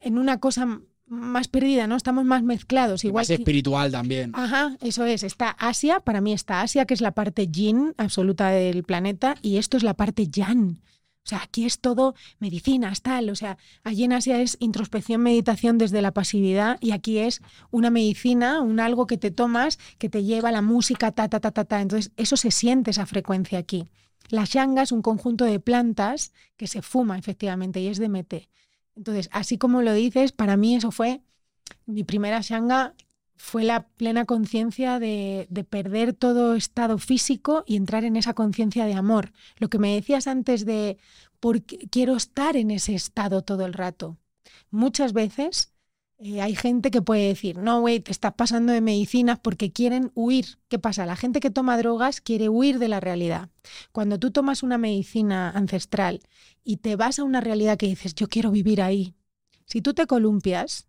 en 0.00 0.18
una 0.18 0.40
cosa 0.40 0.80
más 1.06 1.48
perdida, 1.48 1.86
¿no? 1.86 1.96
Estamos 1.96 2.24
más 2.24 2.42
mezclados. 2.42 3.04
Igual 3.04 3.22
más 3.22 3.30
espiritual 3.30 3.92
también. 3.92 4.32
Ajá, 4.34 4.76
eso 4.80 5.04
es. 5.04 5.22
Está 5.22 5.50
Asia, 5.50 6.00
para 6.00 6.20
mí 6.20 6.32
está 6.32 6.62
Asia, 6.62 6.86
que 6.86 6.94
es 6.94 7.00
la 7.00 7.12
parte 7.12 7.46
yin 7.46 7.94
absoluta 7.96 8.48
del 8.48 8.82
planeta, 8.84 9.36
y 9.42 9.58
esto 9.58 9.76
es 9.76 9.82
la 9.82 9.94
parte 9.94 10.26
yang. 10.26 10.80
O 11.24 11.28
sea, 11.28 11.42
aquí 11.42 11.64
es 11.64 11.78
todo 11.80 12.14
medicinas, 12.38 13.00
tal. 13.00 13.30
O 13.30 13.34
sea, 13.34 13.56
allí 13.82 14.04
en 14.04 14.12
Asia 14.12 14.40
es 14.42 14.58
introspección, 14.60 15.22
meditación 15.22 15.78
desde 15.78 16.02
la 16.02 16.12
pasividad 16.12 16.76
y 16.80 16.90
aquí 16.90 17.18
es 17.18 17.40
una 17.70 17.88
medicina, 17.88 18.60
un 18.60 18.78
algo 18.78 19.06
que 19.06 19.16
te 19.16 19.30
tomas 19.30 19.78
que 19.98 20.10
te 20.10 20.22
lleva 20.22 20.52
la 20.52 20.60
música, 20.60 21.12
ta, 21.12 21.28
ta, 21.28 21.40
ta, 21.40 21.50
ta, 21.50 21.64
ta. 21.64 21.80
Entonces, 21.80 22.12
eso 22.16 22.36
se 22.36 22.50
siente, 22.50 22.90
esa 22.90 23.06
frecuencia 23.06 23.58
aquí. 23.58 23.88
La 24.28 24.44
shanga 24.44 24.82
es 24.82 24.92
un 24.92 25.00
conjunto 25.00 25.46
de 25.46 25.60
plantas 25.60 26.32
que 26.56 26.66
se 26.66 26.82
fuma 26.82 27.18
efectivamente 27.18 27.80
y 27.80 27.88
es 27.88 27.98
de 27.98 28.10
mete. 28.10 28.50
Entonces, 28.94 29.30
así 29.32 29.56
como 29.56 29.80
lo 29.80 29.94
dices, 29.94 30.32
para 30.32 30.58
mí 30.58 30.76
eso 30.76 30.90
fue 30.90 31.22
mi 31.86 32.04
primera 32.04 32.40
shanga 32.42 32.94
fue 33.44 33.62
la 33.62 33.88
plena 33.88 34.24
conciencia 34.24 34.98
de, 34.98 35.46
de, 35.50 35.64
perder 35.64 36.14
todo 36.14 36.54
estado 36.54 36.96
físico 36.96 37.62
y 37.66 37.76
entrar 37.76 38.04
en 38.04 38.16
esa 38.16 38.32
conciencia 38.32 38.86
de 38.86 38.94
amor. 38.94 39.32
Lo 39.58 39.68
que 39.68 39.78
me 39.78 39.94
decías 39.94 40.26
antes 40.26 40.64
de 40.64 40.96
porque 41.40 41.76
quiero 41.90 42.16
estar 42.16 42.56
en 42.56 42.70
ese 42.70 42.94
estado 42.94 43.42
todo 43.42 43.66
el 43.66 43.74
rato. 43.74 44.16
Muchas 44.70 45.12
veces 45.12 45.74
eh, 46.16 46.40
hay 46.40 46.56
gente 46.56 46.90
que 46.90 47.02
puede 47.02 47.28
decir, 47.28 47.58
no, 47.58 47.80
güey, 47.80 48.00
te 48.00 48.12
estás 48.12 48.32
pasando 48.32 48.72
de 48.72 48.80
medicinas 48.80 49.38
porque 49.40 49.70
quieren 49.70 50.10
huir. 50.14 50.58
¿Qué 50.68 50.78
pasa? 50.78 51.04
La 51.04 51.14
gente 51.14 51.40
que 51.40 51.50
toma 51.50 51.76
drogas 51.76 52.22
quiere 52.22 52.48
huir 52.48 52.78
de 52.78 52.88
la 52.88 53.00
realidad. 53.00 53.50
Cuando 53.92 54.18
tú 54.18 54.30
tomas 54.30 54.62
una 54.62 54.78
medicina 54.78 55.50
ancestral 55.50 56.22
y 56.64 56.78
te 56.78 56.96
vas 56.96 57.18
a 57.18 57.24
una 57.24 57.42
realidad 57.42 57.76
que 57.76 57.88
dices, 57.88 58.14
yo 58.14 58.26
quiero 58.28 58.50
vivir 58.50 58.80
ahí, 58.80 59.14
si 59.66 59.82
tú 59.82 59.92
te 59.92 60.06
columpias, 60.06 60.88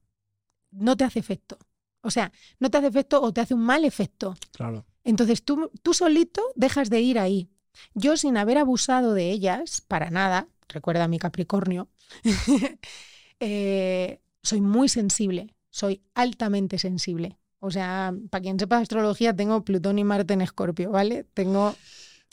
no 0.72 0.96
te 0.96 1.04
hace 1.04 1.20
efecto. 1.20 1.58
O 2.06 2.12
sea, 2.12 2.32
no 2.60 2.70
te 2.70 2.78
hace 2.78 2.88
efecto 2.88 3.22
o 3.22 3.34
te 3.34 3.42
hace 3.42 3.54
un 3.54 3.62
mal 3.62 3.84
efecto. 3.84 4.36
Claro. 4.52 4.86
Entonces 5.04 5.44
tú, 5.44 5.72
tú 5.84 5.94
solito 5.94 6.42
dejas 6.56 6.90
de 6.90 7.02
ir 7.02 7.20
ahí. 7.20 7.50
Yo 7.94 8.18
sin 8.18 8.38
haber 8.38 8.58
abusado 8.58 9.14
de 9.14 9.32
ellas, 9.32 9.82
para 9.82 10.10
nada, 10.10 10.48
recuerda 10.70 11.08
mi 11.08 11.20
Capricornio, 11.20 11.90
eh, 13.40 14.22
soy 14.42 14.62
muy 14.62 14.90
sensible, 14.90 15.56
soy 15.70 16.02
altamente 16.14 16.80
sensible. 16.80 17.38
O 17.60 17.72
sea, 17.72 18.14
para 18.30 18.44
quien 18.44 18.60
sepa 18.60 18.78
astrología, 18.78 19.36
tengo 19.36 19.64
Plutón 19.64 19.98
y 20.00 20.04
Marte 20.04 20.34
en 20.34 20.42
Escorpio, 20.42 20.92
¿vale? 20.92 21.26
Tengo 21.34 21.76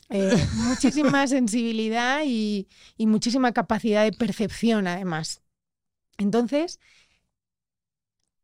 eh, 0.09 0.31
muchísima 0.67 1.27
sensibilidad 1.27 2.21
y, 2.25 2.67
y 2.97 3.07
muchísima 3.07 3.51
capacidad 3.51 4.03
de 4.03 4.11
percepción, 4.11 4.87
además. 4.87 5.41
Entonces, 6.17 6.79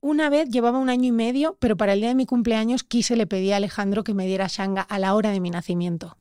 una 0.01 0.29
vez 0.29 0.49
llevaba 0.49 0.79
un 0.79 0.89
año 0.89 1.05
y 1.05 1.11
medio, 1.11 1.57
pero 1.59 1.77
para 1.77 1.93
el 1.93 1.99
día 1.99 2.09
de 2.09 2.15
mi 2.15 2.25
cumpleaños 2.25 2.83
quise, 2.83 3.15
le 3.15 3.27
pedí 3.27 3.51
a 3.51 3.57
Alejandro 3.57 4.03
que 4.03 4.13
me 4.13 4.25
diera 4.25 4.47
Shanga 4.47 4.81
a 4.81 4.99
la 4.99 5.15
hora 5.15 5.31
de 5.31 5.39
mi 5.39 5.49
nacimiento 5.49 6.17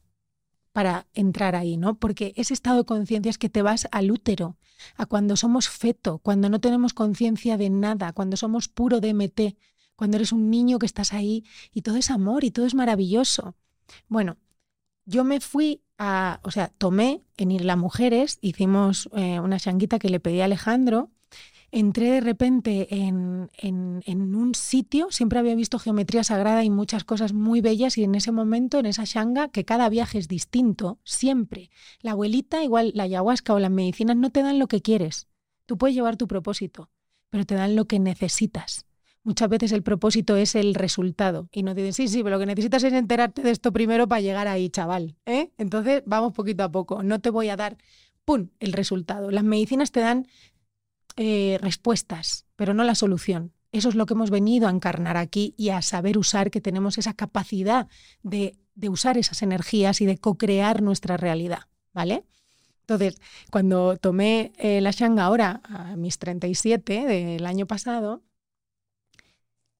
para 0.72 1.06
entrar 1.12 1.56
ahí, 1.56 1.76
¿no? 1.76 1.98
Porque 1.98 2.32
ese 2.36 2.54
estado 2.54 2.78
de 2.78 2.84
conciencia 2.84 3.30
es 3.30 3.38
que 3.38 3.48
te 3.48 3.62
vas 3.62 3.88
al 3.90 4.12
útero, 4.12 4.56
a 4.96 5.06
cuando 5.06 5.34
somos 5.36 5.68
feto, 5.68 6.18
cuando 6.18 6.48
no 6.48 6.60
tenemos 6.60 6.94
conciencia 6.94 7.56
de 7.56 7.68
nada, 7.68 8.12
cuando 8.12 8.36
somos 8.36 8.68
puro 8.68 9.00
DMT, 9.00 9.56
cuando 9.96 10.18
eres 10.18 10.30
un 10.30 10.50
niño 10.50 10.78
que 10.78 10.86
estás 10.86 11.12
ahí 11.12 11.44
y 11.72 11.82
todo 11.82 11.96
es 11.96 12.12
amor 12.12 12.44
y 12.44 12.52
todo 12.52 12.64
es 12.64 12.76
maravilloso. 12.76 13.56
Bueno, 14.06 14.36
yo 15.04 15.24
me 15.24 15.40
fui 15.40 15.82
a, 15.98 16.38
o 16.44 16.52
sea, 16.52 16.68
tomé 16.68 17.24
en 17.36 17.50
Isla 17.50 17.74
Mujeres, 17.74 18.38
hicimos 18.40 19.08
eh, 19.16 19.40
una 19.40 19.58
changuita 19.58 19.98
que 19.98 20.10
le 20.10 20.20
pedí 20.20 20.40
a 20.40 20.44
Alejandro 20.44 21.10
entré 21.70 22.10
de 22.10 22.20
repente 22.20 22.94
en, 22.94 23.50
en, 23.58 24.34
un 24.34 24.54
sitio, 24.54 25.08
siempre 25.10 25.38
había 25.38 25.54
visto 25.54 25.78
geometría 25.78 26.24
sagrada 26.24 26.64
y 26.64 26.70
muchas 26.70 27.04
cosas 27.04 27.32
muy 27.32 27.60
bellas 27.60 27.98
y 27.98 28.04
en 28.04 28.14
ese 28.14 28.32
momento, 28.32 28.78
en 28.78 28.86
esa 28.86 29.04
shanga, 29.04 29.48
que 29.48 29.64
cada 29.64 29.88
viaje 29.88 30.18
es 30.18 30.28
distinto, 30.28 30.98
siempre. 31.04 31.70
La 32.00 32.12
abuelita, 32.12 32.62
igual 32.64 32.92
la 32.94 33.04
ayahuasca 33.04 33.54
o 33.54 33.58
las 33.58 33.70
medicinas 33.70 34.16
no 34.16 34.30
te 34.30 34.42
dan 34.42 34.58
lo 34.58 34.66
que 34.66 34.82
quieres. 34.82 35.28
Tú 35.66 35.76
puedes 35.76 35.94
llevar 35.94 36.16
tu 36.16 36.26
propósito, 36.26 36.90
pero 37.28 37.44
te 37.44 37.54
dan 37.54 37.76
lo 37.76 37.86
que 37.86 37.98
necesitas. 37.98 38.86
Muchas 39.22 39.50
veces 39.50 39.72
el 39.72 39.82
propósito 39.82 40.36
es 40.36 40.54
el 40.54 40.74
resultado 40.74 41.50
y 41.52 41.62
no 41.62 41.74
dicen, 41.74 41.92
sí, 41.92 42.08
sí, 42.08 42.22
pero 42.22 42.36
lo 42.36 42.40
que 42.40 42.46
necesitas 42.46 42.82
es 42.84 42.94
enterarte 42.94 43.42
de 43.42 43.50
esto 43.50 43.72
primero 43.72 44.08
para 44.08 44.22
llegar 44.22 44.48
ahí, 44.48 44.70
chaval. 44.70 45.16
¿eh? 45.26 45.50
Entonces, 45.58 46.02
vamos 46.06 46.32
poquito 46.32 46.64
a 46.64 46.70
poco. 46.70 47.02
No 47.02 47.20
te 47.20 47.28
voy 47.28 47.50
a 47.50 47.56
dar, 47.56 47.76
¡pum!, 48.24 48.48
el 48.58 48.72
resultado. 48.72 49.30
Las 49.30 49.44
medicinas 49.44 49.92
te 49.92 50.00
dan 50.00 50.26
eh, 51.20 51.58
respuestas, 51.60 52.46
pero 52.54 52.74
no 52.74 52.84
la 52.84 52.94
solución. 52.94 53.52
Eso 53.72 53.88
es 53.88 53.96
lo 53.96 54.06
que 54.06 54.14
hemos 54.14 54.30
venido 54.30 54.68
a 54.68 54.70
encarnar 54.70 55.16
aquí 55.16 55.52
y 55.56 55.70
a 55.70 55.82
saber 55.82 56.16
usar, 56.16 56.52
que 56.52 56.60
tenemos 56.60 56.96
esa 56.96 57.12
capacidad 57.12 57.88
de, 58.22 58.56
usar 58.88 59.18
esas 59.18 59.42
energías 59.42 60.00
y 60.00 60.06
de 60.06 60.16
co-crear 60.16 60.80
nuestra 60.80 61.16
realidad, 61.16 61.62
¿vale? 61.92 62.24
Entonces, 62.82 63.20
cuando 63.50 63.96
tomé 63.96 64.52
eh, 64.58 64.80
la 64.80 64.92
Shanga 64.92 65.24
ahora, 65.24 65.60
a 65.64 65.96
mis 65.96 66.18
37 66.18 67.04
del 67.04 67.46
año 67.46 67.66
pasado, 67.66 68.22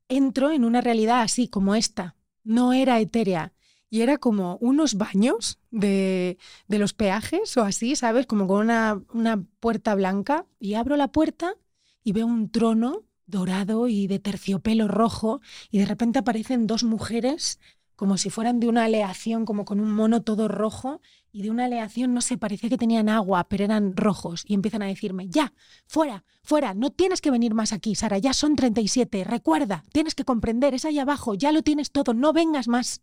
entro 0.09 0.51
en 0.51 0.64
una 0.64 0.80
realidad 0.80 1.20
así 1.20 1.47
como 1.47 1.76
esta. 1.76 2.16
No 2.43 2.72
era 2.72 2.99
etérea, 2.99 3.53
y 3.91 4.03
era 4.03 4.18
como 4.18 4.59
unos 4.61 4.95
baños 4.95 5.59
de, 5.70 6.39
de 6.66 6.78
los 6.78 6.95
peajes 6.95 7.57
o 7.57 7.62
así, 7.62 7.97
¿sabes? 7.97 8.26
Como 8.26 8.47
con 8.47 8.61
una, 8.61 9.03
una 9.12 9.43
puerta 9.61 9.95
blanca 9.95 10.47
y 10.59 10.74
abro 10.74 10.97
la 10.97 11.09
puerta 11.09 11.55
y 12.03 12.12
veo 12.12 12.26
un 12.26 12.51
trono 12.51 13.05
dorado 13.26 13.89
y 13.89 14.07
de 14.07 14.18
terciopelo 14.18 14.89
rojo 14.89 15.41
y 15.70 15.78
de 15.78 15.86
repente 15.86 16.18
aparecen 16.18 16.66
dos 16.66 16.84
mujeres 16.84 17.59
como 17.99 18.16
si 18.16 18.30
fueran 18.30 18.61
de 18.61 18.68
una 18.68 18.84
aleación, 18.84 19.45
como 19.45 19.64
con 19.64 19.80
un 19.80 19.91
mono 19.91 20.22
todo 20.22 20.47
rojo, 20.47 21.01
y 21.32 21.43
de 21.43 21.51
una 21.51 21.64
aleación, 21.64 22.14
no 22.14 22.20
sé, 22.20 22.39
parecía 22.39 22.70
que 22.70 22.78
tenían 22.78 23.09
agua, 23.09 23.49
pero 23.49 23.64
eran 23.64 23.97
rojos, 23.97 24.45
y 24.47 24.55
empiezan 24.55 24.82
a 24.82 24.86
decirme, 24.86 25.28
ya, 25.28 25.53
fuera, 25.89 26.24
fuera, 26.45 26.74
no 26.74 26.91
tienes 26.91 27.20
que 27.20 27.32
venir 27.32 27.55
más 27.55 27.72
aquí, 27.72 27.97
Sara, 27.97 28.18
ya 28.18 28.34
son 28.34 28.55
37, 28.55 29.24
recuerda, 29.24 29.82
tienes 29.91 30.14
que 30.14 30.24
comprender, 30.24 30.74
es 30.74 30.84
ahí 30.84 31.01
abajo, 31.01 31.34
ya 31.34 31.51
lo 31.51 31.62
tienes 31.62 31.91
todo, 31.91 32.14
no 32.14 32.32
vengas 32.32 32.68
más. 32.68 33.03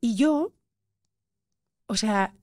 Y 0.00 0.16
yo, 0.16 0.52
o 1.86 1.96
sea, 1.96 2.34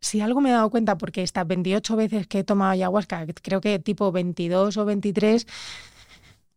si 0.00 0.20
algo 0.20 0.40
me 0.40 0.50
he 0.50 0.52
dado 0.52 0.70
cuenta, 0.70 0.98
porque 0.98 1.22
estas 1.22 1.46
28 1.46 1.96
veces 1.96 2.26
que 2.26 2.40
he 2.40 2.44
tomado 2.44 2.72
ayahuasca, 2.72 3.26
creo 3.42 3.60
que 3.60 3.78
tipo 3.78 4.10
22 4.12 4.76
o 4.76 4.84
23, 4.84 5.46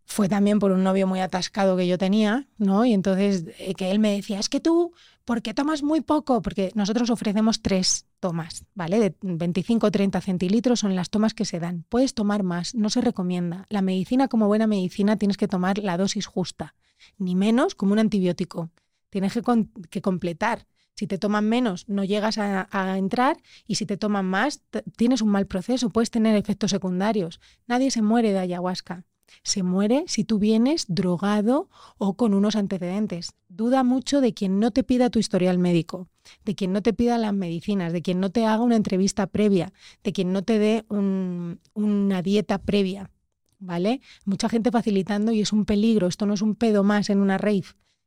fue 0.06 0.30
también 0.30 0.60
por 0.60 0.72
un 0.72 0.84
novio 0.84 1.08
muy 1.08 1.20
atascado 1.20 1.76
que 1.76 1.88
yo 1.88 1.98
tenía, 1.98 2.48
¿no? 2.58 2.86
Y 2.86 2.94
entonces 2.94 3.46
eh, 3.58 3.74
que 3.74 3.92
él 3.92 4.00
me 4.00 4.16
decía, 4.16 4.40
es 4.40 4.50
que 4.50 4.60
tú, 4.60 4.94
¿por 5.26 5.42
qué 5.42 5.54
tomas 5.54 5.84
muy 5.84 6.02
poco? 6.02 6.42
Porque 6.42 6.72
nosotros 6.76 7.10
ofrecemos 7.10 7.62
tres 7.62 8.06
tomas, 8.20 8.66
¿vale? 8.76 9.00
De 9.00 9.16
25 9.22 9.88
o 9.88 9.92
30 9.92 10.22
centilitros 10.22 10.80
son 10.80 10.96
las 10.96 11.10
tomas 11.10 11.34
que 11.34 11.46
se 11.46 11.60
dan. 11.60 11.86
Puedes 11.90 12.14
tomar 12.14 12.44
más, 12.44 12.76
no 12.76 12.90
se 12.90 13.02
recomienda. 13.02 13.66
La 13.70 13.82
medicina, 13.82 14.28
como 14.28 14.48
buena 14.48 14.68
medicina, 14.68 15.18
tienes 15.18 15.38
que 15.38 15.48
tomar 15.48 15.80
la 15.80 15.98
dosis 15.98 16.28
justa, 16.28 16.76
ni 17.18 17.36
menos 17.36 17.76
como 17.76 17.94
un 17.94 18.00
antibiótico. 18.00 18.70
Tienes 19.16 19.32
que, 19.32 20.02
completar. 20.02 20.68
Si 20.94 21.08
te 21.08 21.18
toman 21.18 21.48
menos, 21.48 21.88
no 21.88 22.04
llegas 22.04 22.38
a, 22.38 22.98
entrar 22.98 23.38
y 23.66 23.76
si 23.76 23.86
te 23.86 23.96
toman 23.96 24.26
más, 24.26 24.62
tienes 24.98 25.22
un 25.22 25.30
mal 25.30 25.48
proceso, 25.48 25.90
puedes 25.90 26.12
tener 26.12 26.36
efectos 26.36 26.72
secundarios. 26.72 27.40
Nadie 27.66 27.92
se 27.92 28.02
muere 28.02 28.34
de 28.34 28.40
ayahuasca. 28.40 29.06
Se 29.42 29.64
muere 29.64 30.04
si 30.08 30.26
tú 30.26 30.38
vienes 30.38 30.88
drogado 30.90 31.70
o 31.98 32.18
con 32.18 32.34
unos 32.34 32.58
antecedentes. 32.58 33.32
Duda 33.48 33.86
mucho 33.86 34.20
de 34.20 34.34
quien 34.34 34.60
no 34.60 34.72
te 34.72 34.84
pida 34.84 35.10
tu 35.10 35.18
historial 35.18 35.60
médico, 35.60 36.10
de 36.44 36.56
quien 36.56 36.74
no 36.74 36.82
te 36.82 36.92
pida 36.92 37.18
las 37.18 37.34
medicinas, 37.34 37.94
de 37.94 38.02
quien 38.02 38.20
no 38.20 38.32
te 38.32 38.46
haga 38.46 38.64
una 38.64 38.76
entrevista 38.76 39.28
previa, 39.28 39.72
de 40.04 40.12
quien 40.12 40.34
no 40.34 40.44
te 40.44 40.60
dé 40.60 40.86
una 40.90 42.22
dieta 42.22 42.58
previa. 42.58 43.12
¿Vale? 43.60 44.02
Mucha 44.26 44.50
gente 44.50 44.72
facilitando 44.72 45.32
y 45.32 45.40
es 45.40 45.54
un 45.54 45.64
peligro. 45.64 46.08
Esto 46.08 46.26
no 46.26 46.34
es 46.34 46.42
un 46.42 46.56
pedo 46.56 46.84
más 46.84 47.10
en 47.10 47.22
una 47.22 47.38
rave 47.38 47.64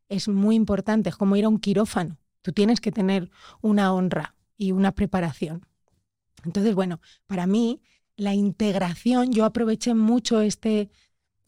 es 0.09 0.29
muy 0.29 0.57
importante, 0.57 1.11
es 1.11 1.17
como 1.17 1.37
ir 1.37 1.45
a 1.45 1.49
un 1.49 1.59
quirófano. 1.59 2.19
Tú 2.43 2.53
tienes 2.53 2.81
que 2.81 2.93
tener 2.93 3.31
una 3.61 3.93
honra 3.93 4.35
y 4.57 4.73
una 4.73 4.93
preparación. 4.93 5.67
Entonces, 6.45 6.75
bueno, 6.75 7.01
para 7.27 7.47
mí 7.47 7.81
la 8.17 8.35
integración, 8.35 9.33
yo 9.33 9.45
aproveché 9.45 9.95
mucho 9.95 10.41
este, 10.41 10.91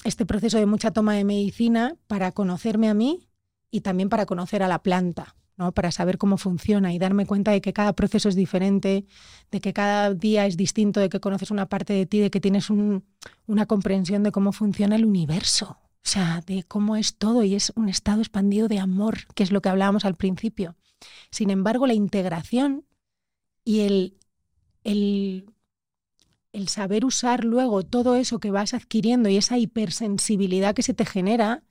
este 0.04 0.26
proceso 0.26 0.58
de 0.58 0.66
mucha 0.66 0.92
toma 0.92 1.14
de 1.14 1.24
medicina 1.24 1.96
para 2.06 2.32
conocerme 2.32 2.88
a 2.88 2.94
mí 2.94 3.28
y 3.70 3.80
también 3.80 4.08
para 4.08 4.26
conocer 4.26 4.62
a 4.62 4.68
la 4.68 4.82
planta, 4.82 5.36
¿no? 5.56 5.72
para 5.72 5.90
saber 5.90 6.18
cómo 6.18 6.36
funciona 6.36 6.92
y 6.92 6.98
darme 6.98 7.26
cuenta 7.26 7.50
de 7.50 7.60
que 7.60 7.72
cada 7.72 7.92
proceso 7.94 8.28
es 8.28 8.34
diferente, 8.34 9.04
de 9.50 9.60
que 9.60 9.72
cada 9.72 10.14
día 10.14 10.46
es 10.46 10.56
distinto, 10.56 11.00
de 11.00 11.08
que 11.08 11.20
conoces 11.20 11.50
una 11.50 11.68
parte 11.68 11.92
de 11.92 12.06
ti, 12.06 12.20
de 12.20 12.30
que 12.30 12.40
tienes 12.40 12.70
una 12.70 13.66
comprensión 13.66 14.22
de 14.22 14.32
cómo 14.32 14.52
funciona 14.52 14.96
el 14.96 15.04
universo. 15.04 15.76
O 16.04 16.08
sea, 16.08 16.42
de 16.46 16.64
cómo 16.64 16.96
es 16.96 17.16
todo 17.16 17.44
y 17.44 17.54
es 17.54 17.72
un 17.76 17.88
estado 17.88 18.20
expandido 18.20 18.68
de 18.68 18.78
amor, 18.78 19.26
que 19.34 19.42
es 19.42 19.52
lo 19.52 19.60
que 19.62 19.68
hablábamos 19.68 20.04
al 20.04 20.14
principio. 20.14 20.76
Sin 21.30 21.50
embargo, 21.50 21.86
la 21.86 21.94
integración 21.94 22.84
y 23.64 23.80
el, 23.80 24.18
el 24.82 25.46
el 26.52 26.68
saber 26.68 27.04
usar 27.04 27.44
luego 27.44 27.84
todo 27.84 28.16
eso 28.16 28.40
que 28.40 28.50
vas 28.50 28.74
adquiriendo 28.74 29.28
y 29.28 29.36
esa 29.36 29.58
hipersensibilidad 29.58 30.74
que 30.74 30.82
se 30.82 30.94
te 30.94 31.06
genera 31.06 31.62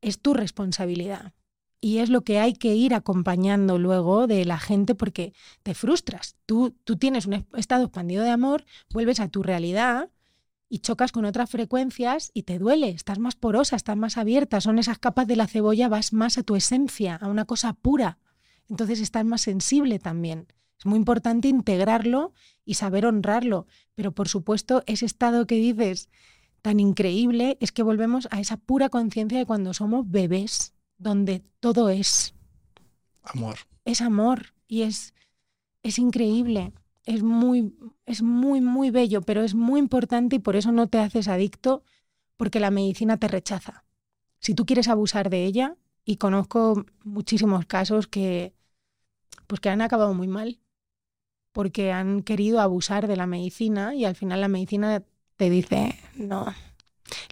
es 0.00 0.20
tu 0.20 0.34
responsabilidad. 0.34 1.32
Y 1.80 1.98
es 1.98 2.10
lo 2.10 2.22
que 2.22 2.40
hay 2.40 2.54
que 2.54 2.74
ir 2.74 2.92
acompañando 2.92 3.78
luego 3.78 4.26
de 4.26 4.44
la 4.44 4.58
gente 4.58 4.94
porque 4.94 5.32
te 5.62 5.74
frustras. 5.74 6.36
Tú, 6.44 6.76
tú 6.84 6.96
tienes 6.96 7.26
un 7.26 7.46
estado 7.54 7.84
expandido 7.84 8.24
de 8.24 8.30
amor, 8.30 8.64
vuelves 8.90 9.20
a 9.20 9.28
tu 9.28 9.42
realidad 9.42 10.10
y 10.68 10.80
chocas 10.80 11.12
con 11.12 11.24
otras 11.24 11.50
frecuencias 11.50 12.30
y 12.34 12.42
te 12.42 12.58
duele, 12.58 12.90
estás 12.90 13.18
más 13.18 13.36
porosa, 13.36 13.76
estás 13.76 13.96
más 13.96 14.18
abierta, 14.18 14.60
son 14.60 14.78
esas 14.78 14.98
capas 14.98 15.26
de 15.26 15.36
la 15.36 15.46
cebolla, 15.46 15.88
vas 15.88 16.12
más 16.12 16.38
a 16.38 16.42
tu 16.42 16.56
esencia, 16.56 17.16
a 17.16 17.28
una 17.28 17.44
cosa 17.44 17.72
pura. 17.72 18.18
Entonces 18.68 19.00
estás 19.00 19.24
más 19.24 19.42
sensible 19.42 19.98
también. 19.98 20.46
Es 20.78 20.86
muy 20.86 20.98
importante 20.98 21.48
integrarlo 21.48 22.32
y 22.64 22.74
saber 22.74 23.06
honrarlo. 23.06 23.66
Pero 23.94 24.12
por 24.12 24.28
supuesto, 24.28 24.82
ese 24.86 25.06
estado 25.06 25.46
que 25.46 25.56
dices 25.56 26.08
tan 26.62 26.80
increíble 26.80 27.56
es 27.60 27.72
que 27.72 27.82
volvemos 27.82 28.28
a 28.30 28.40
esa 28.40 28.56
pura 28.56 28.88
conciencia 28.88 29.38
de 29.38 29.46
cuando 29.46 29.74
somos 29.74 30.08
bebés, 30.10 30.74
donde 30.98 31.42
todo 31.60 31.88
es 31.88 32.34
amor. 33.22 33.56
Es 33.84 34.00
amor 34.00 34.54
y 34.66 34.82
es, 34.82 35.14
es 35.82 35.98
increíble. 35.98 36.72
Es 37.08 37.22
muy, 37.22 37.74
es 38.04 38.20
muy, 38.20 38.60
muy 38.60 38.90
bello, 38.90 39.22
pero 39.22 39.42
es 39.42 39.54
muy 39.54 39.80
importante 39.80 40.36
y 40.36 40.40
por 40.40 40.56
eso 40.56 40.72
no 40.72 40.88
te 40.88 40.98
haces 40.98 41.26
adicto, 41.26 41.82
porque 42.36 42.60
la 42.60 42.70
medicina 42.70 43.16
te 43.16 43.28
rechaza. 43.28 43.86
Si 44.40 44.54
tú 44.54 44.66
quieres 44.66 44.88
abusar 44.88 45.30
de 45.30 45.46
ella, 45.46 45.76
y 46.04 46.16
conozco 46.16 46.84
muchísimos 47.04 47.64
casos 47.64 48.08
que, 48.08 48.52
pues 49.46 49.58
que 49.60 49.70
han 49.70 49.80
acabado 49.80 50.12
muy 50.12 50.28
mal, 50.28 50.60
porque 51.52 51.92
han 51.92 52.22
querido 52.22 52.60
abusar 52.60 53.06
de 53.06 53.16
la 53.16 53.26
medicina 53.26 53.94
y 53.94 54.04
al 54.04 54.14
final 54.14 54.42
la 54.42 54.48
medicina 54.48 55.02
te 55.36 55.48
dice, 55.48 55.98
no. 56.14 56.46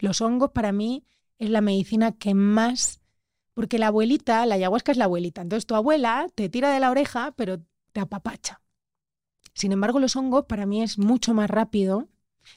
Los 0.00 0.22
hongos 0.22 0.52
para 0.52 0.72
mí 0.72 1.04
es 1.38 1.50
la 1.50 1.60
medicina 1.60 2.12
que 2.12 2.32
más, 2.32 3.02
porque 3.52 3.78
la 3.78 3.88
abuelita, 3.88 4.46
la 4.46 4.54
ayahuasca 4.54 4.92
es 4.92 4.98
la 4.98 5.04
abuelita, 5.04 5.42
entonces 5.42 5.66
tu 5.66 5.74
abuela 5.74 6.28
te 6.34 6.48
tira 6.48 6.72
de 6.72 6.80
la 6.80 6.90
oreja, 6.90 7.34
pero 7.36 7.60
te 7.92 8.00
apapacha. 8.00 8.62
Sin 9.56 9.72
embargo, 9.72 10.00
los 10.00 10.16
hongos 10.16 10.44
para 10.44 10.66
mí 10.66 10.82
es 10.82 10.98
mucho 10.98 11.32
más 11.32 11.48
rápido. 11.48 12.08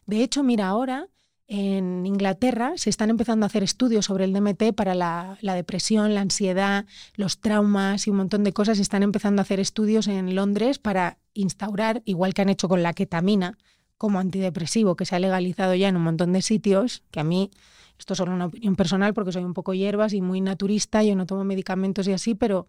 De 0.06 0.22
hecho, 0.22 0.44
mira, 0.44 0.68
ahora 0.68 1.08
en 1.48 2.06
Inglaterra 2.06 2.74
se 2.76 2.90
están 2.90 3.10
empezando 3.10 3.46
a 3.46 3.48
hacer 3.48 3.64
estudios 3.64 4.06
sobre 4.06 4.26
el 4.26 4.34
DMT 4.34 4.74
para 4.76 4.96
la, 4.96 5.38
depresión, 5.42 6.14
la 6.14 6.20
ansiedad, 6.20 6.86
los 7.16 7.40
traumas 7.40 8.06
y 8.06 8.10
un 8.10 8.18
montón 8.18 8.44
de 8.44 8.52
cosas. 8.52 8.80
Están 8.80 9.02
empezando 9.02 9.40
a 9.40 9.44
hacer 9.44 9.62
estudios 9.62 10.10
en 10.10 10.36
Londres 10.36 10.78
para 10.78 11.20
instaurar, 11.34 12.02
igual 12.04 12.34
que 12.34 12.42
han 12.42 12.50
hecho 12.50 12.68
con 12.68 12.84
la 12.84 12.92
ketamina, 12.92 13.58
como 13.98 14.20
antidepresivo, 14.20 14.98
que 14.98 15.06
se 15.06 15.16
ha 15.16 15.20
legalizado 15.20 15.76
ya 15.76 15.88
en 15.88 15.96
un 15.96 16.04
montón 16.04 16.34
de 16.34 16.42
sitios, 16.42 17.04
que 17.12 17.22
a 17.22 17.24
mí, 17.24 17.50
esto 17.98 18.12
es 18.14 18.18
solo 18.18 18.34
una 18.34 18.48
opinión 18.48 18.76
personal 18.76 19.14
porque 19.14 19.32
soy 19.32 19.46
un 19.46 19.54
poco 19.54 19.74
hierbas 19.74 20.12
y 20.12 20.20
muy 20.20 20.42
naturista, 20.42 21.02
yo 21.02 21.16
no 21.16 21.26
tomo 21.26 21.46
medicamentos 21.46 22.10
y 22.10 22.12
así, 22.12 22.36
pero 22.36 22.68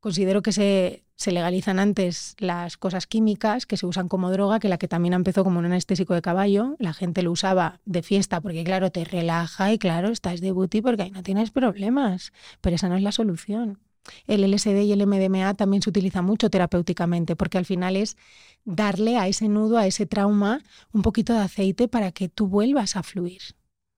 considero 0.00 0.42
que 0.42 0.52
se, 0.52 1.03
se, 1.16 1.32
legalizan 1.32 1.78
antes 1.78 2.36
las 2.38 2.76
cosas 2.76 3.06
químicas 3.06 3.66
que 3.66 3.76
se 3.76 3.86
usan 3.86 4.08
como 4.08 4.30
droga, 4.30 4.60
que 4.60 4.68
la 4.68 4.78
que 4.78 4.88
también 4.88 5.14
empezó 5.14 5.44
como 5.44 5.58
un 5.58 5.64
anestésico 5.66 6.14
de 6.14 6.22
caballo. 6.22 6.76
La 6.78 6.92
gente 6.92 7.22
lo 7.22 7.32
usaba 7.32 7.80
de 7.84 8.02
fiesta 8.02 8.40
porque, 8.40 8.64
claro, 8.64 8.90
te 8.90 9.04
relaja 9.04 9.72
y, 9.72 9.78
claro, 9.78 10.10
estás 10.10 10.40
de 10.40 10.52
booty 10.52 10.80
porque 10.80 11.02
ahí 11.02 11.10
no 11.10 11.22
tienes 11.22 11.50
problemas. 11.50 12.32
Pero 12.60 12.76
esa 12.76 12.88
no 12.88 12.96
es 12.96 13.02
la 13.02 13.12
solución. 13.12 13.78
El 14.26 14.44
LSD 14.44 14.82
y 14.82 14.92
el 14.92 15.06
MDMA 15.06 15.54
también 15.54 15.82
se 15.82 15.90
utiliza 15.90 16.22
mucho 16.22 16.50
terapéuticamente 16.50 17.36
porque 17.36 17.58
al 17.58 17.64
final 17.64 17.96
es 17.96 18.16
darle 18.64 19.16
a 19.16 19.28
ese 19.28 19.48
nudo, 19.48 19.78
a 19.78 19.86
ese 19.86 20.06
trauma, 20.06 20.62
un 20.92 21.02
poquito 21.02 21.32
de 21.32 21.40
aceite 21.40 21.88
para 21.88 22.12
que 22.12 22.28
tú 22.28 22.46
vuelvas 22.48 22.96
a 22.96 23.02
fluir. 23.02 23.40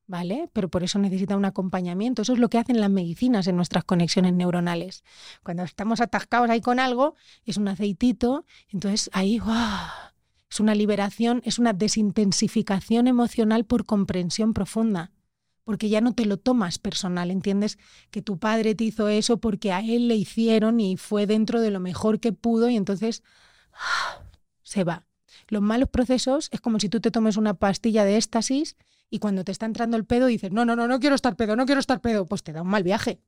¿Vale? 0.07 0.49
Pero 0.53 0.69
por 0.69 0.83
eso 0.85 0.99
necesita 0.99 1.37
un 1.37 1.45
acompañamiento. 1.45 2.23
Eso 2.23 2.33
es 2.33 2.39
lo 2.39 2.49
que 2.49 2.59
hacen 2.59 2.81
las 2.81 2.91
medicinas 2.91 3.47
en 3.47 3.57
nuestras 3.57 3.85
conexiones 3.85 4.33
neuronales. 4.33 5.05
Cuando 5.43 5.63
estamos 5.65 6.01
atascados 6.01 6.49
ahí 6.51 6.61
con 6.61 6.79
algo, 6.79 7.15
es 7.45 7.57
un 7.57 7.69
aceitito, 7.69 8.45
entonces 8.69 9.11
ahí 9.13 9.41
es 10.51 10.61
una 10.61 10.75
liberación, 10.75 11.43
es 11.45 11.59
una 11.59 11.73
desintensificación 11.73 13.09
emocional 13.09 13.65
por 13.65 13.85
comprensión 13.85 14.55
profunda. 14.55 15.13
Porque 15.65 15.89
ya 15.89 16.01
no 16.01 16.15
te 16.15 16.27
lo 16.27 16.37
tomas 16.37 16.79
personal, 16.79 17.33
entiendes 17.33 17.77
que 18.13 18.23
tu 18.23 18.39
padre 18.39 18.77
te 18.77 18.85
hizo 18.85 19.09
eso 19.09 19.39
porque 19.39 19.73
a 19.73 19.81
él 19.81 20.07
le 20.07 20.15
hicieron 20.15 20.79
y 20.79 20.97
fue 20.97 21.27
dentro 21.27 21.61
de 21.61 21.73
lo 21.73 21.81
mejor 21.81 22.21
que 22.21 22.33
pudo 22.33 22.71
y 22.71 22.77
entonces 22.77 23.25
se 24.63 24.85
va. 24.85 25.05
Los 25.49 25.63
malos 25.63 25.89
procesos 25.89 26.49
es 26.53 26.61
como 26.61 26.79
si 26.79 26.89
tú 26.89 27.01
te 27.01 27.11
tomes 27.11 27.37
una 27.37 27.55
pastilla 27.55 28.05
de 28.05 28.17
éxtasis 28.17 28.77
y 29.11 29.19
cuando 29.19 29.45
te 29.45 29.53
está 29.53 29.67
entrando 29.67 29.97
el 29.97 30.05
pedo 30.05 30.27
dices, 30.27 30.53
no, 30.53 30.65
no, 30.65 30.77
no, 30.77 30.89
no 30.89 31.01
quiero 31.01 31.15
estar 31.15 31.37
pedo, 31.37 31.57
no 31.57 31.67
quiero 31.67 31.81
estar 31.81 32.01
pedo, 32.01 32.27
pues 32.27 32.43
te 32.43 32.53
da 32.53 32.63
un 32.63 32.69
mal 32.69 32.83
viaje. 32.83 33.21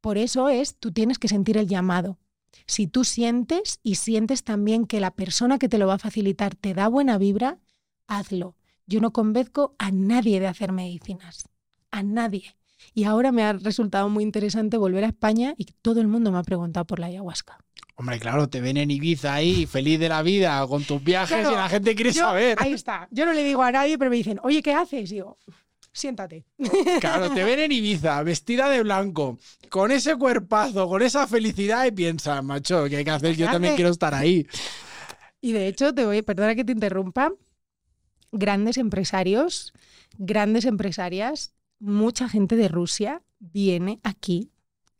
Por 0.00 0.18
eso 0.18 0.48
es, 0.48 0.76
tú 0.76 0.92
tienes 0.92 1.18
que 1.18 1.28
sentir 1.28 1.58
el 1.58 1.66
llamado. 1.66 2.18
Si 2.66 2.86
tú 2.86 3.04
sientes 3.04 3.80
y 3.82 3.96
sientes 3.96 4.44
también 4.44 4.86
que 4.86 5.00
la 5.00 5.12
persona 5.12 5.58
que 5.58 5.68
te 5.68 5.78
lo 5.78 5.86
va 5.86 5.94
a 5.94 5.98
facilitar 5.98 6.54
te 6.54 6.74
da 6.74 6.88
buena 6.88 7.18
vibra, 7.18 7.58
hazlo. 8.06 8.56
Yo 8.86 9.00
no 9.00 9.12
convenzco 9.12 9.74
a 9.78 9.90
nadie 9.92 10.40
de 10.40 10.48
hacer 10.48 10.72
medicinas, 10.72 11.48
a 11.90 12.02
nadie. 12.02 12.56
Y 12.94 13.04
ahora 13.04 13.30
me 13.30 13.44
ha 13.44 13.52
resultado 13.52 14.08
muy 14.08 14.24
interesante 14.24 14.78
volver 14.78 15.04
a 15.04 15.08
España 15.08 15.54
y 15.56 15.66
todo 15.82 16.00
el 16.00 16.08
mundo 16.08 16.32
me 16.32 16.38
ha 16.38 16.42
preguntado 16.42 16.86
por 16.86 16.98
la 16.98 17.06
ayahuasca. 17.06 17.58
Hombre, 18.00 18.18
claro, 18.18 18.48
te 18.48 18.62
ven 18.62 18.78
en 18.78 18.90
Ibiza 18.90 19.34
ahí, 19.34 19.66
feliz 19.66 20.00
de 20.00 20.08
la 20.08 20.22
vida, 20.22 20.66
con 20.66 20.82
tus 20.84 21.04
viajes 21.04 21.46
y 21.46 21.54
la 21.54 21.68
gente 21.68 21.94
quiere 21.94 22.14
saber. 22.14 22.56
Ahí 22.58 22.72
está. 22.72 23.06
Yo 23.10 23.26
no 23.26 23.34
le 23.34 23.44
digo 23.44 23.62
a 23.62 23.70
nadie, 23.70 23.98
pero 23.98 24.10
me 24.10 24.16
dicen, 24.16 24.40
oye, 24.42 24.62
¿qué 24.62 24.72
haces? 24.72 25.12
Y 25.12 25.16
digo, 25.16 25.36
siéntate. 25.92 26.46
Claro, 26.98 27.30
te 27.30 27.44
ven 27.44 27.58
en 27.58 27.72
Ibiza, 27.72 28.22
vestida 28.22 28.70
de 28.70 28.82
blanco, 28.82 29.38
con 29.68 29.90
ese 29.90 30.16
cuerpazo, 30.16 30.88
con 30.88 31.02
esa 31.02 31.26
felicidad 31.26 31.84
y 31.84 31.90
piensas, 31.90 32.42
macho, 32.42 32.86
¿qué 32.88 32.96
hay 32.96 33.04
que 33.04 33.10
hacer? 33.10 33.36
Yo 33.36 33.50
también 33.50 33.76
quiero 33.76 33.90
estar 33.90 34.14
ahí. 34.14 34.46
Y 35.42 35.52
de 35.52 35.68
hecho, 35.68 35.92
te 35.92 36.06
voy, 36.06 36.22
perdona 36.22 36.54
que 36.54 36.64
te 36.64 36.72
interrumpa, 36.72 37.34
grandes 38.32 38.78
empresarios, 38.78 39.74
grandes 40.16 40.64
empresarias, 40.64 41.52
mucha 41.78 42.30
gente 42.30 42.56
de 42.56 42.68
Rusia 42.68 43.20
viene 43.40 44.00
aquí 44.04 44.49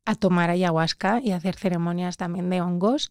a 0.05 0.15
tomar 0.15 0.51
ayahuasca 0.51 1.21
y 1.23 1.33
hacer 1.33 1.57
ceremonias 1.57 2.17
también 2.17 2.51
de 2.51 2.61
hongos, 2.61 3.11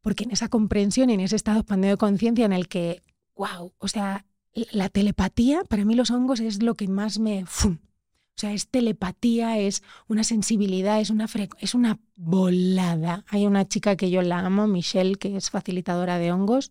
porque 0.00 0.24
en 0.24 0.32
esa 0.32 0.48
comprensión 0.48 1.10
en 1.10 1.20
ese 1.20 1.36
estado 1.36 1.60
expandido 1.60 1.92
de 1.92 1.98
conciencia 1.98 2.44
en 2.44 2.52
el 2.52 2.68
que, 2.68 3.02
wow, 3.34 3.72
o 3.78 3.88
sea, 3.88 4.26
la 4.72 4.88
telepatía, 4.88 5.62
para 5.64 5.84
mí 5.84 5.94
los 5.94 6.10
hongos 6.10 6.40
es 6.40 6.62
lo 6.62 6.74
que 6.74 6.88
más 6.88 7.18
me... 7.18 7.44
O 8.34 8.40
sea, 8.40 8.52
es 8.54 8.68
telepatía, 8.68 9.58
es 9.58 9.82
una 10.08 10.24
sensibilidad, 10.24 10.98
es 11.00 11.10
una, 11.10 11.26
es 11.58 11.74
una 11.74 12.00
volada. 12.16 13.26
Hay 13.28 13.46
una 13.46 13.68
chica 13.68 13.94
que 13.94 14.10
yo 14.10 14.22
la 14.22 14.38
amo, 14.38 14.66
Michelle, 14.66 15.16
que 15.16 15.36
es 15.36 15.50
facilitadora 15.50 16.18
de 16.18 16.32
hongos. 16.32 16.70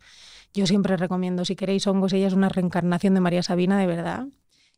Yo 0.56 0.66
siempre 0.66 0.98
recomiendo, 0.98 1.46
si 1.46 1.56
queréis 1.56 1.86
hongos, 1.86 2.14
ella 2.14 2.28
es 2.28 2.34
una 2.34 2.50
reencarnación 2.50 3.14
de 3.14 3.20
María 3.20 3.44
Sabina, 3.44 3.78
de 3.78 3.86
verdad. 3.86 4.26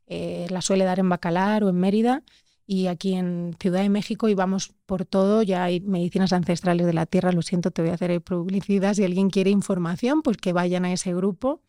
Eh, 0.08 0.46
la 0.50 0.62
suele 0.62 0.84
dar 0.84 1.00
en 1.00 1.08
Bacalar 1.08 1.64
o 1.64 1.70
en 1.70 1.78
Mérida 1.78 2.22
y 2.66 2.88
aquí 2.88 3.14
en 3.14 3.56
Ciudad 3.60 3.82
de 3.82 3.90
México 3.90 4.30
y 4.30 4.36
vamos 4.36 4.74
por 4.86 5.06
todo, 5.06 5.44
ya 5.44 5.64
hay 5.64 5.82
medicinas 5.82 6.34
ancestrales 6.34 6.86
de 6.86 6.94
la 6.94 7.06
tierra, 7.06 7.32
lo 7.32 7.42
siento, 7.42 7.72
te 7.72 7.82
voy 7.82 7.92
a 7.92 7.96
hacer 7.96 8.22
publicidad, 8.22 8.94
si 8.94 9.04
alguien 9.04 9.30
quiere 9.30 9.50
información, 9.50 10.22
pues 10.22 10.38
que 10.38 10.54
vayan 10.54 10.86
a 10.86 10.94
ese 10.94 11.14
grupo, 11.14 11.62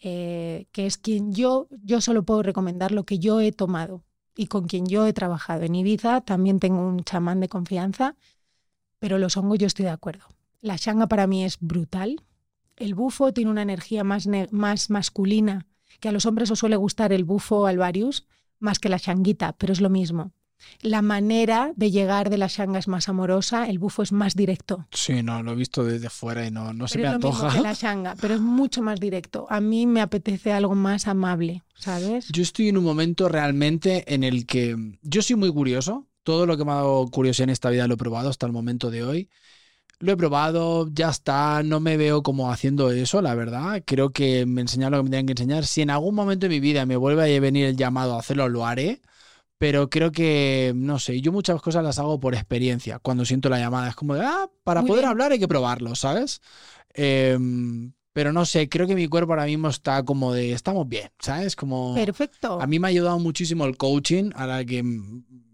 eh, 0.00 0.66
que 0.72 0.86
es 0.86 0.98
quien 0.98 1.32
yo, 1.32 1.68
yo 1.82 2.00
solo 2.00 2.22
puedo 2.22 2.42
recomendar 2.42 2.92
lo 2.92 3.04
que 3.04 3.18
yo 3.18 3.40
he 3.40 3.52
tomado 3.52 4.04
y 4.36 4.46
con 4.46 4.68
quien 4.68 4.86
yo 4.86 5.06
he 5.06 5.12
trabajado. 5.12 5.62
En 5.62 5.74
Ibiza 5.74 6.20
también 6.20 6.60
tengo 6.60 6.86
un 6.86 7.02
chamán 7.02 7.40
de 7.40 7.48
confianza, 7.48 8.14
pero 8.98 9.18
los 9.18 9.36
hongos 9.36 9.58
yo 9.58 9.66
estoy 9.66 9.86
de 9.86 9.90
acuerdo. 9.90 10.26
La 10.60 10.76
shanga 10.76 11.08
para 11.08 11.26
mí 11.26 11.44
es 11.44 11.58
brutal. 11.60 12.22
El 12.76 12.94
bufo 12.94 13.32
tiene 13.32 13.50
una 13.50 13.62
energía 13.62 14.04
más, 14.04 14.28
más 14.50 14.90
masculina, 14.90 15.66
que 16.00 16.08
a 16.08 16.12
los 16.12 16.26
hombres 16.26 16.50
os 16.50 16.60
suele 16.60 16.76
gustar 16.76 17.12
el 17.12 17.24
bufo 17.24 17.66
alvarius, 17.66 18.26
más 18.58 18.78
que 18.78 18.88
la 18.88 18.98
shanguita, 18.98 19.54
pero 19.58 19.72
es 19.72 19.80
lo 19.80 19.90
mismo. 19.90 20.32
La 20.80 21.02
manera 21.02 21.72
de 21.76 21.90
llegar 21.90 22.30
de 22.30 22.38
la 22.38 22.48
shanga 22.48 22.78
es 22.78 22.88
más 22.88 23.08
amorosa, 23.08 23.68
el 23.68 23.78
bufo 23.78 24.02
es 24.02 24.12
más 24.12 24.34
directo. 24.34 24.86
Sí, 24.92 25.22
no, 25.22 25.42
lo 25.42 25.52
he 25.52 25.54
visto 25.54 25.84
desde 25.84 26.10
fuera 26.10 26.46
y 26.46 26.50
no, 26.50 26.72
no 26.72 26.88
se 26.88 26.98
me 26.98 27.06
es 27.06 27.12
lo 27.12 27.18
Mismo 27.18 27.48
que 27.48 27.60
la 27.60 27.74
shanga, 27.74 28.16
pero 28.20 28.34
es 28.34 28.40
mucho 28.40 28.82
más 28.82 29.00
directo. 29.00 29.46
A 29.50 29.60
mí 29.60 29.86
me 29.86 30.00
apetece 30.00 30.52
algo 30.52 30.74
más 30.74 31.06
amable, 31.06 31.62
¿sabes? 31.76 32.28
Yo 32.28 32.42
estoy 32.42 32.68
en 32.68 32.76
un 32.76 32.84
momento 32.84 33.28
realmente 33.28 34.12
en 34.12 34.24
el 34.24 34.46
que 34.46 34.76
yo 35.02 35.22
soy 35.22 35.36
muy 35.36 35.52
curioso. 35.52 36.06
Todo 36.22 36.44
lo 36.46 36.56
que 36.56 36.64
me 36.64 36.72
ha 36.72 36.76
dado 36.76 37.06
curiosidad 37.08 37.44
en 37.44 37.50
esta 37.50 37.70
vida 37.70 37.86
lo 37.86 37.94
he 37.94 37.98
probado 37.98 38.28
hasta 38.28 38.46
el 38.46 38.52
momento 38.52 38.90
de 38.90 39.02
hoy. 39.02 39.30
Lo 40.00 40.12
he 40.12 40.16
probado, 40.16 40.88
ya 40.92 41.08
está, 41.08 41.62
no 41.64 41.80
me 41.80 41.96
veo 41.96 42.22
como 42.22 42.52
haciendo 42.52 42.90
eso, 42.90 43.20
la 43.20 43.34
verdad. 43.34 43.82
Creo 43.84 44.10
que 44.10 44.46
me 44.46 44.60
enseñaron 44.60 44.98
lo 44.98 44.98
que 44.98 45.04
me 45.04 45.10
tenían 45.10 45.26
que 45.26 45.32
enseñar. 45.32 45.66
Si 45.66 45.82
en 45.82 45.90
algún 45.90 46.14
momento 46.14 46.46
de 46.46 46.50
mi 46.50 46.60
vida 46.60 46.86
me 46.86 46.96
vuelve 46.96 47.36
a 47.36 47.40
venir 47.40 47.66
el 47.66 47.76
llamado 47.76 48.14
a 48.14 48.20
hacerlo, 48.20 48.48
lo 48.48 48.64
haré. 48.64 49.00
Pero 49.58 49.90
creo 49.90 50.12
que, 50.12 50.72
no 50.76 51.00
sé, 51.00 51.20
yo 51.20 51.32
muchas 51.32 51.60
cosas 51.60 51.82
las 51.82 51.98
hago 51.98 52.20
por 52.20 52.34
experiencia. 52.34 53.00
Cuando 53.00 53.24
siento 53.24 53.48
la 53.48 53.58
llamada, 53.58 53.88
es 53.88 53.96
como 53.96 54.14
de, 54.14 54.20
ah, 54.24 54.48
para 54.62 54.84
poder 54.84 55.04
hablar 55.04 55.32
hay 55.32 55.40
que 55.40 55.48
probarlo, 55.48 55.96
¿sabes? 55.96 56.40
Eh, 56.94 57.36
pero 58.18 58.32
no 58.32 58.44
sé, 58.44 58.68
creo 58.68 58.88
que 58.88 58.96
mi 58.96 59.06
cuerpo 59.06 59.32
ahora 59.32 59.44
mismo 59.46 59.68
está 59.68 60.04
como 60.04 60.32
de, 60.32 60.52
estamos 60.52 60.88
bien, 60.88 61.08
¿sabes? 61.20 61.54
Como... 61.54 61.94
Perfecto. 61.94 62.60
A 62.60 62.66
mí 62.66 62.80
me 62.80 62.88
ha 62.88 62.90
ayudado 62.90 63.18
muchísimo 63.20 63.64
el 63.64 63.76
coaching, 63.76 64.30
a 64.34 64.44
la 64.44 64.64
que 64.64 64.82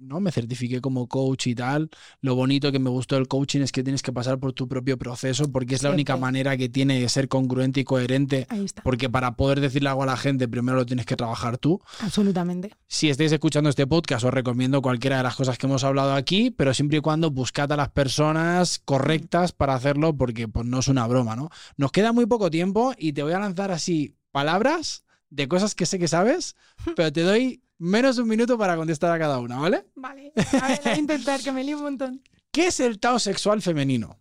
¿no? 0.06 0.20
me 0.20 0.32
certifiqué 0.32 0.80
como 0.80 1.06
coach 1.06 1.48
y 1.48 1.54
tal. 1.54 1.90
Lo 2.20 2.34
bonito 2.34 2.72
que 2.72 2.78
me 2.78 2.90
gustó 2.90 3.16
del 3.16 3.28
coaching 3.28 3.60
es 3.60 3.72
que 3.72 3.82
tienes 3.82 4.02
que 4.02 4.12
pasar 4.12 4.38
por 4.38 4.52
tu 4.52 4.68
propio 4.68 4.98
proceso 4.98 5.50
porque 5.50 5.74
es 5.74 5.82
la 5.82 5.90
única 5.90 6.16
manera 6.16 6.56
que 6.56 6.68
tiene 6.68 7.00
de 7.00 7.08
ser 7.08 7.28
congruente 7.28 7.80
y 7.80 7.84
coherente. 7.84 8.46
Ahí 8.48 8.64
está. 8.64 8.82
Porque 8.82 9.08
para 9.08 9.36
poder 9.36 9.60
decirle 9.60 9.88
algo 9.88 10.02
a 10.02 10.06
la 10.06 10.16
gente, 10.16 10.48
primero 10.48 10.78
lo 10.78 10.86
tienes 10.86 11.06
que 11.06 11.16
trabajar 11.16 11.58
tú. 11.58 11.80
Absolutamente. 12.00 12.72
Si 12.86 13.10
estáis 13.10 13.32
escuchando 13.32 13.70
este 13.70 13.86
podcast, 13.86 14.24
os 14.24 14.34
recomiendo 14.34 14.82
cualquiera 14.82 15.18
de 15.18 15.22
las 15.22 15.36
cosas 15.36 15.58
que 15.58 15.66
hemos 15.66 15.84
hablado 15.84 16.14
aquí, 16.14 16.50
pero 16.50 16.74
siempre 16.74 16.98
y 16.98 17.00
cuando 17.00 17.30
buscad 17.30 17.70
a 17.72 17.76
las 17.76 17.90
personas 17.90 18.80
correctas 18.84 19.52
para 19.52 19.74
hacerlo 19.74 20.16
porque 20.16 20.48
pues, 20.48 20.66
no 20.66 20.80
es 20.80 20.88
una 20.88 21.06
broma, 21.06 21.36
¿no? 21.36 21.50
Nos 21.76 21.92
queda 21.92 22.12
muy 22.12 22.26
poco 22.26 22.50
tiempo 22.50 22.94
y 22.98 23.12
te 23.12 23.22
voy 23.22 23.32
a 23.32 23.38
lanzar 23.38 23.70
así 23.70 24.14
palabras 24.30 25.04
de 25.30 25.48
cosas 25.48 25.74
que 25.74 25.86
sé 25.86 25.98
que 25.98 26.08
sabes, 26.08 26.56
pero 26.96 27.12
te 27.12 27.22
doy 27.22 27.63
menos 27.78 28.16
de 28.16 28.22
un 28.22 28.28
minuto 28.28 28.56
para 28.58 28.76
contestar 28.76 29.12
a 29.12 29.18
cada 29.18 29.38
una, 29.38 29.58
¿vale? 29.58 29.86
Vale. 29.94 30.32
A 30.60 30.68
ver, 30.68 30.80
voy 30.84 30.92
a 30.92 30.98
intentar 30.98 31.40
que 31.40 31.52
me 31.52 31.64
lío 31.64 31.76
un 31.76 31.82
montón. 31.84 32.22
¿Qué 32.50 32.68
es 32.68 32.80
el 32.80 33.00
Tao 33.00 33.18
sexual 33.18 33.62
femenino? 33.62 34.18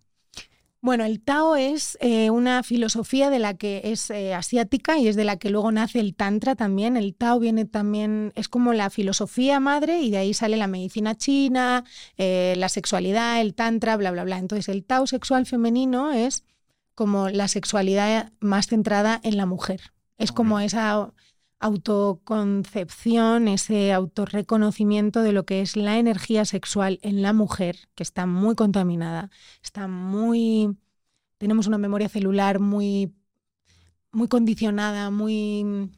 Bueno, 0.84 1.06
el 1.06 1.22
Tao 1.22 1.56
es 1.56 1.98
eh, 2.02 2.30
una 2.30 2.62
filosofía 2.62 3.30
de 3.30 3.40
la 3.40 3.54
que 3.54 3.80
es 3.86 4.10
eh, 4.10 4.34
asiática 4.34 4.98
y 4.98 5.08
es 5.08 5.16
de 5.16 5.24
la 5.24 5.38
que 5.38 5.50
luego 5.50 5.72
nace 5.72 6.02
el 6.02 6.14
Tantra 6.14 6.56
también. 6.56 6.98
El 6.98 7.16
Tao 7.16 7.40
viene 7.40 7.64
también, 7.64 8.34
es 8.36 8.50
como 8.50 8.74
la 8.74 8.90
filosofía 8.90 9.62
madre 9.62 10.02
y 10.02 10.12
de 10.12 10.18
ahí 10.18 10.34
sale 10.34 10.58
la 10.58 10.68
medicina 10.68 11.16
china, 11.16 11.86
eh, 12.18 12.56
la 12.58 12.68
sexualidad, 12.68 13.40
el 13.40 13.56
Tantra, 13.56 13.96
bla, 13.96 14.12
bla, 14.12 14.26
bla. 14.26 14.38
Entonces 14.38 14.68
el 14.68 14.84
Tao 14.84 15.08
sexual 15.08 15.46
femenino 15.46 16.12
es 16.12 16.44
como 16.96 17.30
la 17.30 17.48
sexualidad 17.48 18.34
más 18.42 18.68
centrada 18.68 19.22
en 19.24 19.38
la 19.38 19.46
mujer. 19.46 19.94
Es 20.18 20.34
como 20.34 20.60
esa 20.60 21.14
autoconcepción, 21.64 23.48
ese 23.48 23.94
autorreconocimiento 23.94 25.22
de 25.22 25.32
lo 25.32 25.46
que 25.46 25.62
es 25.62 25.78
la 25.78 25.98
energía 25.98 26.44
sexual 26.44 27.00
en 27.04 27.22
la 27.22 27.32
mujer, 27.32 27.78
que 27.96 28.04
está 28.04 28.26
muy 28.26 28.56
contaminada, 28.56 29.30
está 29.64 29.88
muy... 29.88 30.78
Tenemos 31.38 31.68
una 31.68 31.78
memoria 31.78 32.10
celular 32.10 32.60
muy, 32.60 33.14
muy 34.12 34.28
condicionada, 34.28 35.10
muy, 35.10 35.90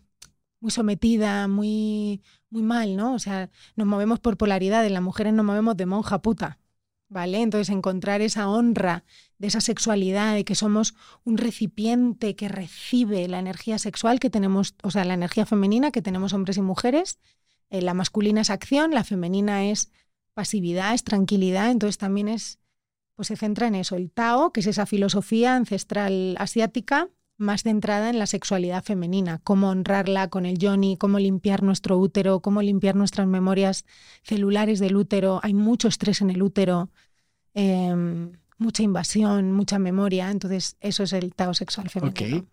muy 0.59 0.71
sometida, 0.71 1.47
muy, 1.47 2.21
muy 2.49 2.61
mal, 2.63 2.95
¿no? 2.95 3.15
O 3.15 3.19
sea, 3.19 3.49
nos 3.75 3.87
movemos 3.87 4.19
por 4.19 4.37
polaridades, 4.37 4.91
las 4.91 5.01
mujeres 5.01 5.33
nos 5.33 5.45
movemos 5.45 5.75
de 5.77 5.85
monja 5.87 6.21
puta. 6.21 6.59
¿vale? 7.09 7.41
Entonces 7.41 7.69
encontrar 7.69 8.21
esa 8.21 8.49
honra 8.49 9.03
de 9.37 9.47
esa 9.47 9.61
sexualidad, 9.61 10.33
de 10.35 10.45
que 10.45 10.55
somos 10.55 10.95
un 11.23 11.37
recipiente 11.37 12.35
que 12.35 12.47
recibe 12.47 13.27
la 13.27 13.39
energía 13.39 13.77
sexual 13.79 14.19
que 14.19 14.29
tenemos, 14.29 14.75
o 14.83 14.91
sea, 14.91 15.05
la 15.05 15.13
energía 15.13 15.45
femenina 15.45 15.91
que 15.91 16.01
tenemos 16.01 16.33
hombres 16.33 16.57
y 16.57 16.61
mujeres. 16.61 17.19
Eh, 17.69 17.81
la 17.81 17.93
masculina 17.93 18.41
es 18.41 18.49
acción, 18.49 18.91
la 18.91 19.03
femenina 19.03 19.65
es 19.65 19.91
pasividad, 20.33 20.93
es 20.93 21.03
tranquilidad, 21.03 21.71
entonces 21.71 21.97
también 21.97 22.27
es, 22.27 22.59
pues 23.15 23.27
se 23.29 23.35
centra 23.35 23.67
en 23.67 23.75
eso, 23.75 23.95
el 23.95 24.11
Tao, 24.11 24.51
que 24.51 24.61
es 24.61 24.67
esa 24.67 24.85
filosofía 24.85 25.55
ancestral 25.55 26.35
asiática 26.39 27.09
más 27.37 27.63
centrada 27.63 28.09
en 28.09 28.19
la 28.19 28.27
sexualidad 28.27 28.83
femenina, 28.83 29.41
cómo 29.43 29.69
honrarla 29.69 30.29
con 30.29 30.45
el 30.45 30.57
yoni, 30.57 30.97
cómo 30.97 31.19
limpiar 31.19 31.63
nuestro 31.63 31.97
útero, 31.97 32.39
cómo 32.39 32.61
limpiar 32.61 32.95
nuestras 32.95 33.27
memorias 33.27 33.85
celulares 34.23 34.79
del 34.79 34.95
útero. 34.95 35.39
Hay 35.43 35.53
mucho 35.53 35.87
estrés 35.87 36.21
en 36.21 36.29
el 36.29 36.41
útero, 36.41 36.89
em, 37.53 38.33
mucha 38.57 38.83
invasión, 38.83 39.51
mucha 39.51 39.79
memoria. 39.79 40.31
Entonces, 40.31 40.77
eso 40.79 41.03
es 41.03 41.13
el 41.13 41.33
Tao 41.33 41.53
sexual 41.53 41.89
femenino. 41.89 42.37
Ok. 42.37 42.45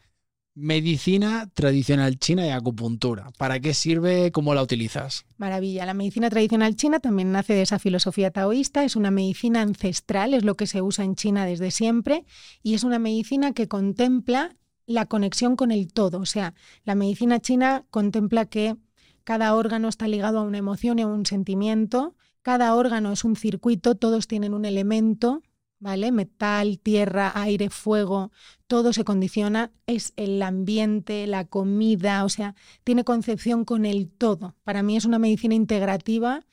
Medicina 0.55 1.49
tradicional 1.55 2.19
china 2.19 2.47
y 2.47 2.51
acupuntura. 2.51 3.31
¿Para 3.39 3.59
qué 3.59 3.73
sirve? 3.73 4.33
¿Cómo 4.33 4.55
la 4.55 4.63
utilizas? 4.63 5.25
Maravilla. 5.39 5.87
La 5.87 5.95
medicina 5.95 6.29
tradicional 6.29 6.77
china 6.77 7.01
también 7.01 7.33
nace 7.33 7.55
de 7.55 7.63
esa 7.63 7.79
filosofía 7.79 8.31
taoísta. 8.31 8.85
Es 8.85 8.95
una 8.95 9.11
medicina 9.11 9.63
ancestral, 9.63 10.35
es 10.35 10.45
lo 10.45 10.55
que 10.55 10.67
se 10.67 10.83
usa 10.83 11.07
en 11.07 11.15
China 11.15 11.47
desde 11.47 11.71
siempre. 11.71 12.27
Y 12.63 12.75
es 12.75 12.85
una 12.85 12.99
medicina 12.99 13.53
que 13.53 13.67
contempla 13.67 14.55
la 14.85 15.07
conexión 15.07 15.57
con 15.57 15.71
el 15.71 15.91
todo. 15.91 16.21
O 16.21 16.27
sea, 16.27 16.53
la 16.85 16.95
medicina 16.95 17.41
china 17.41 17.87
contempla 17.91 18.45
que 18.45 18.77
cada 19.25 19.55
órgano 19.55 19.89
está 19.89 20.09
ligado 20.09 20.39
a 20.39 20.43
una 20.43 20.59
emoción 20.59 20.99
y 20.99 21.03
a 21.03 21.07
un 21.07 21.27
sentimiento, 21.27 22.15
cada 22.43 22.75
órgano 22.75 23.13
es 23.13 23.25
un 23.25 23.37
circuito, 23.37 23.95
todos 23.95 24.27
tienen 24.27 24.53
un 24.53 24.65
elemento, 24.65 25.43
¿vale? 25.83 26.13
Metal, 26.13 26.79
tierra, 26.79 27.33
aire, 27.35 27.69
fuego, 27.69 28.31
todo 28.69 28.93
se 28.93 29.03
condiciona, 29.03 29.73
es 29.89 30.13
el 30.17 30.41
ambiente, 30.41 31.27
la 31.27 31.45
comida, 31.45 32.25
o 32.25 32.29
sea, 32.29 32.55
tiene 32.85 33.03
concepción 33.03 33.65
con 33.65 33.85
el 33.85 34.09
todo. 34.09 34.55
Para 34.63 34.85
mí 34.85 34.97
es 34.97 35.05
una 35.05 35.19
medicina 35.19 35.57
integrativa 35.57 36.47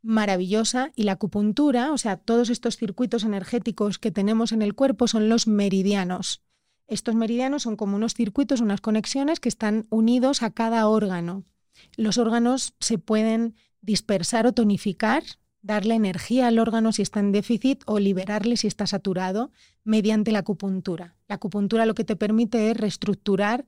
maravillosa 0.00 0.92
y 0.96 1.02
la 1.02 1.12
acupuntura, 1.12 1.92
o 1.92 1.98
sea, 1.98 2.16
todos 2.16 2.48
estos 2.48 2.78
circuitos 2.78 3.24
energéticos 3.24 3.98
que 3.98 4.10
tenemos 4.10 4.50
en 4.50 4.62
el 4.62 4.74
cuerpo 4.74 5.08
son 5.08 5.28
los 5.28 5.46
meridianos. 5.46 6.42
Estos 6.86 7.14
meridianos 7.14 7.64
son 7.64 7.76
como 7.76 7.96
unos 7.96 8.14
circuitos, 8.14 8.62
unas 8.62 8.80
conexiones 8.80 9.40
que 9.40 9.50
están 9.50 9.86
unidos 9.90 10.42
a 10.42 10.50
cada 10.50 10.88
órgano. 10.88 11.44
Los 11.98 12.16
órganos 12.16 12.74
se 12.80 12.96
pueden 12.96 13.56
dispersar 13.82 14.46
o 14.46 14.54
tonificar, 14.54 15.22
darle 15.64 15.94
energía 15.94 16.46
al 16.46 16.58
órgano 16.58 16.92
si 16.92 17.00
está 17.02 17.20
en 17.20 17.32
déficit 17.32 17.82
o 17.86 17.98
liberarle 17.98 18.56
si 18.58 18.66
está 18.66 18.86
saturado 18.86 19.50
mediante 19.82 20.30
la 20.30 20.40
acupuntura. 20.40 21.16
La 21.26 21.36
acupuntura 21.36 21.86
lo 21.86 21.94
que 21.94 22.04
te 22.04 22.16
permite 22.16 22.70
es 22.70 22.76
reestructurar 22.76 23.64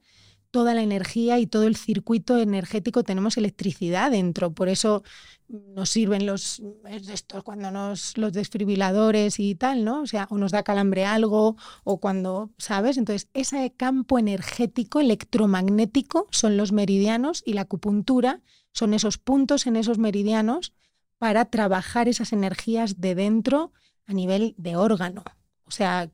toda 0.51 0.75
la 0.75 0.83
energía 0.83 1.39
y 1.39 1.47
todo 1.47 1.65
el 1.65 1.75
circuito 1.75 2.39
energético 2.39 3.03
tenemos 3.03 3.39
electricidad 3.39 4.11
dentro. 4.11 4.53
Por 4.53 4.69
eso 4.69 5.05
nos 5.49 5.89
sirven 5.89 6.27
los 6.27 6.63
estos 6.87 7.43
cuando 7.43 7.71
nos 7.71 8.17
los 8.19 8.33
desfibriladores 8.35 9.41
y 9.41 9.55
tal, 9.55 9.85
¿no? 9.85 10.03
O 10.03 10.07
sea, 10.07 10.29
o 10.31 10.37
nos 10.37 10.53
da 10.53 10.63
calambre 10.63 11.07
algo 11.07 11.57
o 11.83 11.99
cuando, 11.99 12.51
¿sabes? 12.59 12.99
Entonces, 12.99 13.29
ese 13.33 13.73
campo 13.75 14.19
energético 14.19 15.01
electromagnético 15.01 16.29
son 16.31 16.59
los 16.59 16.73
meridianos 16.73 17.43
y 17.47 17.55
la 17.55 17.63
acupuntura 17.63 18.43
son 18.73 18.93
esos 18.93 19.17
puntos 19.17 19.67
en 19.67 19.77
esos 19.77 19.99
meridianos 19.99 20.75
para 21.19 21.47
trabajar 21.47 22.09
esas 22.09 22.33
energías 22.33 23.01
de 23.01 23.15
dentro 23.15 23.73
a 24.07 24.13
nivel 24.13 24.55
de 24.59 24.77
órgano. 24.77 25.25
O 25.65 25.71
sea, 25.71 26.11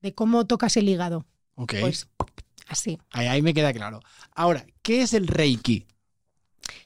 de 0.00 0.14
cómo 0.14 0.46
tocas 0.46 0.76
el 0.76 0.88
hígado. 0.88 1.24
Ok. 1.54 1.74
Pues 1.80 2.08
así. 2.66 2.98
Ahí, 3.10 3.26
ahí 3.26 3.42
me 3.42 3.54
queda 3.54 3.72
claro. 3.72 4.00
Ahora, 4.34 4.66
¿qué 4.82 5.02
es 5.02 5.14
el 5.14 5.26
Reiki? 5.26 5.86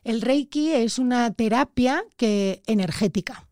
El 0.05 0.23
Reiki 0.23 0.73
es 0.73 0.99
una 0.99 1.33
terapia 1.33 2.05
que, 2.17 2.63
energética. 2.67 3.47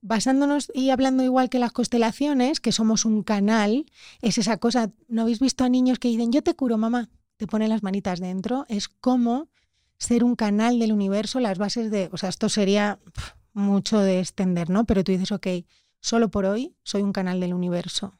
Basándonos 0.00 0.70
y 0.74 0.90
hablando 0.90 1.22
igual 1.22 1.48
que 1.48 1.58
las 1.58 1.72
constelaciones, 1.72 2.60
que 2.60 2.72
somos 2.72 3.04
un 3.04 3.22
canal, 3.22 3.86
es 4.20 4.36
esa 4.36 4.58
cosa, 4.58 4.90
¿no 5.08 5.22
habéis 5.22 5.40
visto 5.40 5.64
a 5.64 5.68
niños 5.68 5.98
que 5.98 6.08
dicen, 6.08 6.30
yo 6.32 6.42
te 6.42 6.54
curo, 6.54 6.76
mamá? 6.76 7.08
Te 7.36 7.46
ponen 7.46 7.70
las 7.70 7.82
manitas 7.82 8.20
dentro. 8.20 8.66
Es 8.68 8.88
como 8.88 9.48
ser 9.98 10.24
un 10.24 10.36
canal 10.36 10.78
del 10.78 10.92
universo, 10.92 11.40
las 11.40 11.58
bases 11.58 11.90
de, 11.90 12.08
o 12.12 12.16
sea, 12.16 12.28
esto 12.28 12.48
sería 12.48 12.98
mucho 13.52 13.98
de 14.00 14.20
extender, 14.20 14.70
¿no? 14.70 14.84
Pero 14.84 15.04
tú 15.04 15.12
dices, 15.12 15.32
ok, 15.32 15.46
solo 16.00 16.30
por 16.30 16.44
hoy 16.44 16.76
soy 16.82 17.02
un 17.02 17.12
canal 17.12 17.40
del 17.40 17.54
universo. 17.54 18.18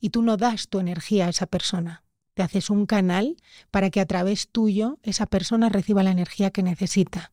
Y 0.00 0.10
tú 0.10 0.22
no 0.22 0.36
das 0.36 0.68
tu 0.68 0.80
energía 0.80 1.26
a 1.26 1.30
esa 1.30 1.46
persona 1.46 2.04
te 2.38 2.44
haces 2.44 2.70
un 2.70 2.86
canal 2.86 3.36
para 3.72 3.90
que 3.90 4.00
a 4.00 4.06
través 4.06 4.48
tuyo 4.48 5.00
esa 5.02 5.26
persona 5.26 5.70
reciba 5.70 6.04
la 6.04 6.12
energía 6.12 6.52
que 6.52 6.62
necesita. 6.62 7.32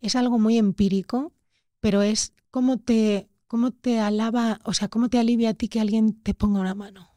Es 0.00 0.16
algo 0.16 0.40
muy 0.40 0.58
empírico, 0.58 1.32
pero 1.78 2.02
es 2.02 2.32
cómo 2.50 2.76
te, 2.76 3.28
cómo 3.46 3.70
te 3.70 4.00
alaba, 4.00 4.58
o 4.64 4.74
sea, 4.74 4.88
cómo 4.88 5.08
te 5.08 5.20
alivia 5.20 5.50
a 5.50 5.54
ti 5.54 5.68
que 5.68 5.78
alguien 5.78 6.20
te 6.20 6.34
ponga 6.34 6.58
una 6.58 6.74
mano. 6.74 7.14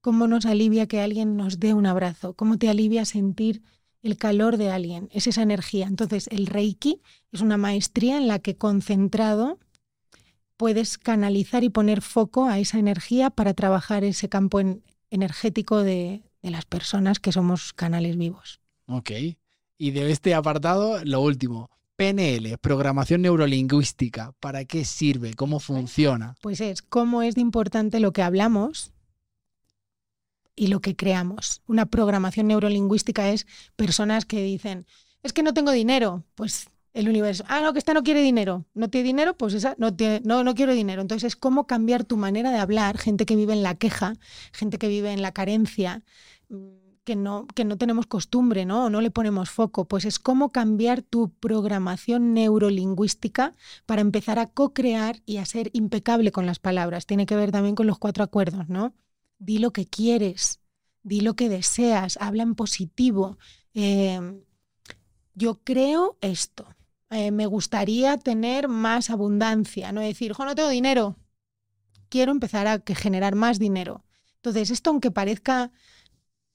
Cómo 0.00 0.28
nos 0.28 0.46
alivia 0.46 0.86
que 0.86 1.00
alguien 1.00 1.36
nos 1.36 1.58
dé 1.58 1.74
un 1.74 1.86
abrazo, 1.86 2.34
cómo 2.34 2.56
te 2.56 2.68
alivia 2.68 3.04
sentir 3.04 3.64
el 4.02 4.16
calor 4.16 4.56
de 4.56 4.70
alguien, 4.70 5.08
es 5.12 5.26
esa 5.26 5.42
energía. 5.42 5.86
Entonces, 5.86 6.28
el 6.28 6.46
Reiki 6.46 7.00
es 7.30 7.40
una 7.40 7.56
maestría 7.56 8.18
en 8.18 8.28
la 8.28 8.38
que 8.38 8.56
concentrado 8.56 9.58
puedes 10.56 10.98
canalizar 10.98 11.64
y 11.64 11.70
poner 11.70 12.02
foco 12.02 12.46
a 12.46 12.58
esa 12.58 12.78
energía 12.78 13.30
para 13.30 13.54
trabajar 13.54 14.04
ese 14.04 14.28
campo 14.28 14.60
en, 14.60 14.82
energético 15.12 15.82
de, 15.82 16.22
las 16.42 16.64
personas 16.64 17.20
que 17.20 17.30
somos 17.30 17.72
canales 17.72 18.16
vivos. 18.16 18.60
Ok. 18.86 19.10
Y 19.78 19.90
de 19.92 20.10
este 20.10 20.34
apartado, 20.34 21.04
lo 21.04 21.20
último, 21.20 21.70
PNL, 21.94 22.58
programación 22.58 23.22
neurolingüística, 23.22 24.32
¿para 24.40 24.64
qué 24.64 24.84
sirve? 24.84 25.34
¿Cómo 25.34 25.60
funciona? 25.60 26.34
Pues 26.40 26.60
es 26.60 26.82
cómo 26.82 27.22
es 27.22 27.36
de 27.36 27.42
importante 27.42 28.00
lo 28.00 28.12
que 28.12 28.22
hablamos 28.22 28.92
y 30.54 30.68
lo 30.68 30.80
que 30.80 30.96
creamos. 30.96 31.62
Una 31.66 31.86
programación 31.86 32.48
neurolingüística 32.48 33.30
es 33.30 33.46
personas 33.76 34.24
que 34.24 34.42
dicen, 34.42 34.86
es 35.22 35.32
que 35.32 35.42
no 35.42 35.54
tengo 35.54 35.72
dinero, 35.72 36.24
pues 36.34 36.68
El 36.94 37.08
universo. 37.08 37.44
Ah, 37.48 37.62
no, 37.62 37.72
que 37.72 37.78
esta 37.78 37.94
no 37.94 38.02
quiere 38.02 38.20
dinero. 38.20 38.66
No 38.74 38.90
tiene 38.90 39.06
dinero, 39.06 39.34
pues 39.34 39.54
esa 39.54 39.74
no 39.78 39.94
tiene, 39.96 40.20
no, 40.24 40.44
no 40.44 40.54
quiero 40.54 40.74
dinero. 40.74 41.00
Entonces 41.00 41.28
es 41.28 41.36
cómo 41.36 41.66
cambiar 41.66 42.04
tu 42.04 42.18
manera 42.18 42.50
de 42.50 42.58
hablar. 42.58 42.98
Gente 42.98 43.24
que 43.24 43.34
vive 43.34 43.54
en 43.54 43.62
la 43.62 43.76
queja, 43.76 44.14
gente 44.52 44.76
que 44.78 44.88
vive 44.88 45.10
en 45.10 45.22
la 45.22 45.32
carencia, 45.32 46.02
mm, 46.50 46.56
que 47.04 47.16
no, 47.16 47.46
que 47.54 47.64
no 47.64 47.78
tenemos 47.78 48.06
costumbre, 48.06 48.66
¿no? 48.66 48.84
O 48.86 48.90
no 48.90 49.00
le 49.00 49.10
ponemos 49.10 49.48
foco. 49.50 49.86
Pues 49.88 50.04
es 50.04 50.18
cómo 50.18 50.52
cambiar 50.52 51.00
tu 51.02 51.30
programación 51.40 52.34
neurolingüística 52.34 53.54
para 53.86 54.02
empezar 54.02 54.38
a 54.38 54.48
co-crear 54.48 55.22
y 55.24 55.38
a 55.38 55.46
ser 55.46 55.70
impecable 55.72 56.30
con 56.30 56.44
las 56.44 56.58
palabras. 56.58 57.06
Tiene 57.06 57.24
que 57.24 57.36
ver 57.36 57.52
también 57.52 57.74
con 57.74 57.86
los 57.86 57.98
cuatro 57.98 58.22
acuerdos, 58.22 58.68
¿no? 58.68 58.94
Di 59.46 59.58
lo 59.58 59.72
que 59.72 59.86
quieres, 59.86 60.60
di 61.02 61.20
lo 61.20 61.34
que 61.34 61.48
deseas, 61.48 62.16
habla 62.20 62.42
en 62.44 62.54
positivo. 62.54 63.38
Eh, 63.74 64.20
yo 65.34 65.60
creo 65.64 66.18
esto 66.20 66.66
eh, 67.10 67.30
me 67.30 67.46
gustaría 67.46 68.16
tener 68.16 68.68
más 68.68 69.10
abundancia, 69.10 69.92
no 69.92 70.00
decir, 70.00 70.32
no 70.38 70.54
tengo 70.54 70.70
dinero, 70.70 71.16
quiero 72.08 72.32
empezar 72.32 72.66
a 72.66 72.82
generar 72.86 73.34
más 73.34 73.58
dinero. 73.58 74.04
Entonces, 74.36 74.70
esto 74.70 74.90
aunque 74.90 75.10
parezca 75.10 75.72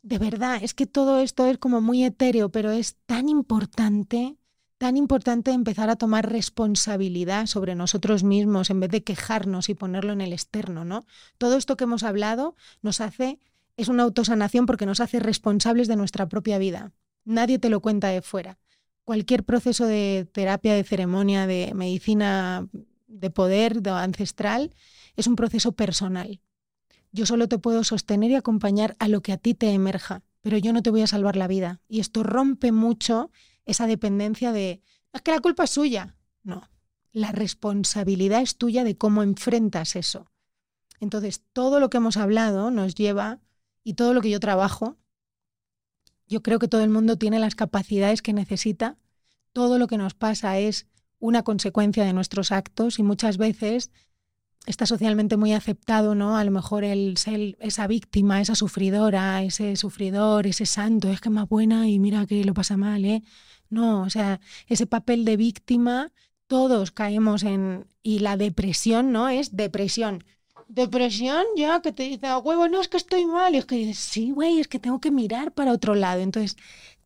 de 0.02 0.18
verdad, 0.18 0.60
es 0.64 0.74
que 0.74 0.88
todo 0.88 1.20
esto 1.20 1.46
es 1.46 1.58
como 1.58 1.82
muy 1.82 2.04
etéreo, 2.04 2.50
pero 2.50 2.72
es 2.72 2.96
tan 3.06 3.30
importante, 3.30 4.38
tan 4.78 4.98
importante 4.98 5.52
empezar 5.52 5.90
a 5.90 5.96
tomar 5.96 6.32
responsabilidad 6.32 7.48
sobre 7.48 7.76
nosotros 7.76 8.24
mismos 8.24 8.70
en 8.70 8.80
vez 8.80 8.92
de 8.92 9.04
quejarnos 9.04 9.70
y 9.70 9.74
ponerlo 9.74 10.14
en 10.14 10.22
el 10.22 10.34
externo, 10.34 10.86
¿no? 10.86 11.06
Todo 11.38 11.58
esto 11.58 11.78
que 11.78 11.86
hemos 11.86 12.04
hablado 12.04 12.56
nos 12.82 13.02
hace, 13.02 13.40
es 13.76 13.88
una 13.88 14.04
autosanación 14.04 14.66
porque 14.66 14.86
nos 14.86 15.00
hace 15.00 15.20
responsables 15.20 15.88
de 15.88 15.96
nuestra 15.96 16.28
propia 16.28 16.58
vida. 16.58 16.92
Nadie 17.26 17.60
te 17.60 17.70
lo 17.70 17.82
cuenta 17.82 18.10
de 18.10 18.22
fuera 18.22 18.60
cualquier 19.08 19.46
proceso 19.46 19.86
de 19.86 20.28
terapia, 20.34 20.74
de 20.74 20.84
ceremonia, 20.84 21.48
de 21.48 21.72
medicina 21.74 22.68
de 23.08 23.30
poder, 23.30 23.82
de 23.82 23.90
ancestral, 23.92 24.76
es 25.16 25.28
un 25.28 25.38
proceso 25.38 25.72
personal. 25.72 26.42
Yo 27.14 27.26
solo 27.26 27.48
te 27.48 27.58
puedo 27.58 27.86
sostener 27.86 28.32
y 28.32 28.36
acompañar 28.36 28.98
a 29.00 29.08
lo 29.08 29.22
que 29.22 29.32
a 29.32 29.38
ti 29.38 29.54
te 29.54 29.72
emerja, 29.72 30.24
pero 30.42 30.58
yo 30.58 30.74
no 30.74 30.84
te 30.84 30.90
voy 30.90 31.04
a 31.04 31.08
salvar 31.08 31.38
la 31.38 31.48
vida. 31.48 31.80
Y 31.88 32.02
esto 32.02 32.22
rompe 32.22 32.74
mucho 32.74 33.32
esa 33.68 33.86
dependencia 33.86 34.52
de, 34.52 34.82
es 35.14 35.22
que 35.22 35.32
la 35.32 35.40
culpa 35.40 35.66
es 35.66 35.70
suya. 35.70 36.16
No, 36.42 36.68
la 37.12 37.32
responsabilidad 37.32 38.42
es 38.42 38.58
tuya 38.58 38.84
de 38.84 38.98
cómo 38.98 39.22
enfrentas 39.22 39.96
eso. 39.96 40.32
Entonces, 41.00 41.44
todo 41.54 41.80
lo 41.80 41.92
que 41.92 41.98
hemos 41.98 42.18
hablado 42.18 42.72
nos 42.72 42.96
lleva, 42.96 43.42
y 43.88 43.94
todo 43.94 44.14
lo 44.14 44.20
que 44.20 44.30
yo 44.30 44.42
trabajo, 44.42 44.98
yo 46.28 46.44
creo 46.44 46.60
que 46.60 46.68
todo 46.68 46.84
el 46.84 46.90
mundo 46.90 47.18
tiene 47.18 47.40
las 47.40 47.56
capacidades 47.56 48.22
que 48.22 48.34
necesita. 48.34 48.98
Todo 49.54 49.80
lo 49.80 49.88
que 49.88 49.98
nos 49.98 50.14
pasa 50.14 50.60
es 50.60 50.88
una 51.20 51.44
consecuencia 51.44 52.04
de 52.04 52.12
nuestros 52.12 52.52
actos 52.52 53.00
y 53.00 53.04
muchas 53.04 53.38
veces 53.38 53.92
está 54.66 54.86
socialmente 54.86 55.38
muy 55.38 55.54
aceptado, 55.54 56.16
¿no? 56.16 56.36
A 56.36 56.44
lo 56.44 56.52
mejor 56.52 56.84
el 56.84 57.16
ser 57.16 57.56
esa 57.62 57.88
víctima, 57.88 58.42
esa 58.42 58.56
sufridora, 58.56 59.42
ese 59.42 59.78
sufridor, 59.78 60.48
ese 60.48 60.66
santo, 60.66 61.08
es 61.08 61.22
que 61.22 61.30
es 61.30 61.34
más 61.34 61.48
buena 61.48 61.88
y 61.88 61.98
mira 61.98 62.26
que 62.26 62.44
lo 62.44 62.54
pasa 62.54 62.76
mal, 62.76 63.06
¿eh? 63.06 63.24
No, 63.70 64.02
o 64.02 64.10
sea, 64.10 64.40
ese 64.68 64.88
papel 64.88 65.26
de 65.26 65.38
víctima, 65.38 66.12
todos 66.48 66.92
caemos 66.92 67.44
en... 67.44 67.88
Y 68.04 68.20
la 68.20 68.38
depresión, 68.38 69.12
¿no? 69.12 69.28
Es 69.28 69.56
depresión 69.56 70.24
depresión 70.68 71.46
ya 71.56 71.82
que 71.82 71.92
te 71.92 72.04
dice, 72.04 72.28
a 72.28 72.38
huevo, 72.38 72.68
no, 72.68 72.82
es 72.82 72.88
que 72.88 72.98
estoy 72.98 73.26
mal. 73.26 73.56
Y 73.56 73.58
es 73.58 73.66
que 73.66 73.76
dices, 73.76 74.00
sí, 74.00 74.32
güey, 74.32 74.60
es 74.60 74.68
que 74.68 74.80
tengo 74.80 75.00
que 75.00 75.12
mirar 75.12 75.54
para 75.54 75.72
otro 75.72 75.96
lado. 75.96 76.22
Entonces, 76.22 76.58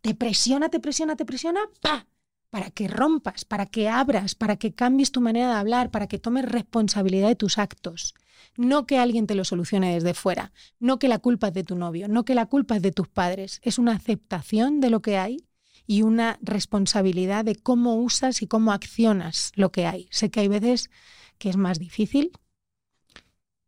te 0.02 0.16
presiona, 0.16 0.70
te 0.70 0.80
presiona, 0.80 1.16
te 1.16 1.26
presiona, 1.26 1.62
¡pa! 1.82 2.08
Para 2.50 2.70
que 2.70 2.88
rompas, 2.88 3.46
para 3.46 3.66
que 3.66 3.88
abras, 3.88 4.36
para 4.36 4.58
que 4.58 4.74
cambies 4.74 5.12
tu 5.12 5.22
manera 5.22 5.50
de 5.50 5.56
hablar, 5.56 5.90
para 5.92 6.08
que 6.08 6.20
tomes 6.20 6.46
responsabilidad 6.46 7.30
de 7.30 7.36
tus 7.36 7.58
actos. 7.58 8.14
No 8.58 8.86
que 8.86 8.98
alguien 8.98 9.28
te 9.28 9.36
lo 9.36 9.46
solucione 9.46 9.94
desde 9.94 10.14
fuera, 10.14 10.52
no 10.80 11.00
que 11.00 11.08
la 11.08 11.20
culpa 11.20 11.50
es 11.50 11.54
de 11.54 11.64
tu 11.64 11.76
novio, 11.76 12.10
no 12.10 12.26
que 12.26 12.36
la 12.36 12.48
culpa 12.48 12.76
es 12.76 12.82
de 12.82 12.92
tus 12.92 13.08
padres. 13.08 13.62
Es 13.64 13.78
una 13.78 13.94
aceptación 13.94 14.82
de 14.82 14.90
lo 14.90 15.02
que 15.02 15.18
hay 15.18 15.46
y 15.92 16.04
una 16.04 16.40
responsabilidad 16.42 17.44
de 17.44 17.58
cómo 17.58 17.96
usas 17.96 18.42
y 18.42 18.48
cómo 18.48 18.72
accionas 18.72 19.52
lo 19.56 19.74
que 19.74 19.88
hay. 19.88 20.08
Sé 20.10 20.32
que 20.32 20.40
hay 20.40 20.48
veces 20.48 20.90
que 21.38 21.50
es 21.50 21.58
más 21.58 21.80
difícil, 21.80 22.32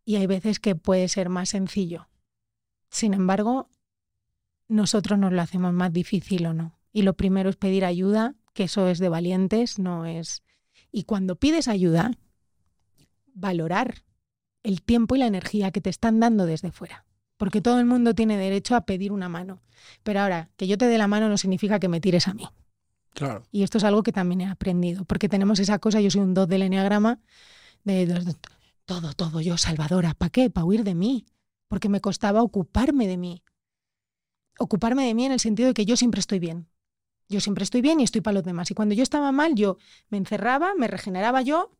y 0.05 0.15
hay 0.15 0.25
veces 0.25 0.61
que 0.61 0.73
puede 0.73 1.09
ser 1.09 1.27
más 1.27 1.49
sencillo. 1.49 2.07
Sin 2.89 3.13
embargo, 3.13 3.69
nosotros 4.69 5.19
nos 5.19 5.33
lo 5.33 5.41
hacemos 5.41 5.73
más 5.73 5.91
difícil 5.91 6.45
o 6.45 6.53
no. 6.53 6.79
Y 6.93 7.01
lo 7.01 7.17
primero 7.17 7.49
es 7.49 7.57
pedir 7.57 7.83
ayuda, 7.83 8.35
que 8.53 8.63
eso 8.63 8.87
es 8.87 8.99
de 8.99 9.09
valientes, 9.09 9.77
no 9.77 10.05
es... 10.05 10.43
Y 10.93 11.03
cuando 11.03 11.35
pides 11.35 11.67
ayuda, 11.67 12.11
valorar 13.33 14.05
el 14.63 14.81
tiempo 14.81 15.17
y 15.17 15.19
la 15.19 15.27
energía 15.27 15.71
que 15.71 15.81
te 15.81 15.89
están 15.89 16.21
dando 16.21 16.45
desde 16.45 16.71
fuera. 16.71 17.05
Porque 17.43 17.59
todo 17.59 17.77
el 17.81 17.85
mundo 17.85 18.15
tiene 18.15 18.37
derecho 18.37 18.73
a 18.73 18.85
pedir 18.85 19.11
una 19.11 19.27
mano. 19.27 19.59
Pero 20.03 20.21
ahora, 20.21 20.49
que 20.55 20.65
yo 20.65 20.77
te 20.77 20.85
dé 20.85 20.97
la 20.97 21.07
mano 21.07 21.27
no 21.27 21.37
significa 21.37 21.77
que 21.77 21.89
me 21.89 21.99
tires 21.99 22.29
a 22.29 22.33
mí. 22.33 22.47
Claro. 23.13 23.43
Y 23.51 23.63
esto 23.63 23.79
es 23.79 23.83
algo 23.83 24.01
que 24.01 24.13
también 24.13 24.39
he 24.39 24.47
aprendido, 24.47 25.03
porque 25.03 25.27
tenemos 25.27 25.59
esa 25.59 25.77
cosa, 25.77 25.99
yo 25.99 26.09
soy 26.09 26.21
un 26.21 26.33
2 26.33 26.47
del 26.47 26.61
enneagrama, 26.61 27.19
de, 27.83 28.33
todo, 28.85 29.11
todo 29.11 29.41
yo, 29.41 29.57
Salvadora. 29.57 30.13
¿Para 30.13 30.29
qué? 30.29 30.49
Para 30.49 30.63
huir 30.63 30.85
de 30.85 30.95
mí. 30.95 31.25
Porque 31.67 31.89
me 31.89 31.99
costaba 31.99 32.41
ocuparme 32.41 33.07
de 33.07 33.17
mí. 33.17 33.43
Ocuparme 34.57 35.05
de 35.05 35.13
mí 35.13 35.25
en 35.25 35.33
el 35.33 35.41
sentido 35.41 35.67
de 35.67 35.73
que 35.73 35.83
yo 35.83 35.97
siempre 35.97 36.21
estoy 36.21 36.39
bien. 36.39 36.69
Yo 37.27 37.41
siempre 37.41 37.65
estoy 37.65 37.81
bien 37.81 37.99
y 37.99 38.05
estoy 38.05 38.21
para 38.21 38.35
los 38.35 38.45
demás. 38.45 38.71
Y 38.71 38.73
cuando 38.73 38.95
yo 38.95 39.03
estaba 39.03 39.33
mal, 39.33 39.55
yo 39.55 39.75
me 40.07 40.17
encerraba, 40.17 40.75
me 40.77 40.87
regeneraba 40.87 41.41
yo. 41.41 41.71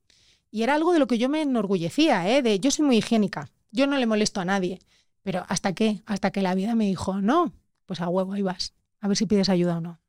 Y 0.51 0.63
era 0.63 0.75
algo 0.75 0.91
de 0.91 0.99
lo 0.99 1.07
que 1.07 1.17
yo 1.17 1.29
me 1.29 1.41
enorgullecía, 1.41 2.29
¿eh? 2.29 2.41
De 2.41 2.59
yo 2.59 2.69
soy 2.69 2.85
muy 2.85 2.97
higiénica. 2.97 3.49
Yo 3.71 3.87
no 3.87 3.97
le 3.97 4.07
molesto 4.07 4.41
a 4.41 4.45
nadie. 4.45 4.79
Pero 5.23 5.45
¿hasta 5.47 5.73
qué? 5.73 6.03
Hasta 6.05 6.31
que 6.31 6.41
la 6.41 6.53
vida 6.53 6.75
me 6.75 6.85
dijo, 6.85 7.21
no, 7.21 7.53
pues 7.85 8.01
a 8.01 8.09
huevo, 8.09 8.33
ahí 8.33 8.41
vas. 8.41 8.73
A 8.99 9.07
ver 9.07 9.17
si 9.17 9.25
pides 9.25 9.49
ayuda 9.49 9.77
o 9.77 9.81
no. 9.81 9.99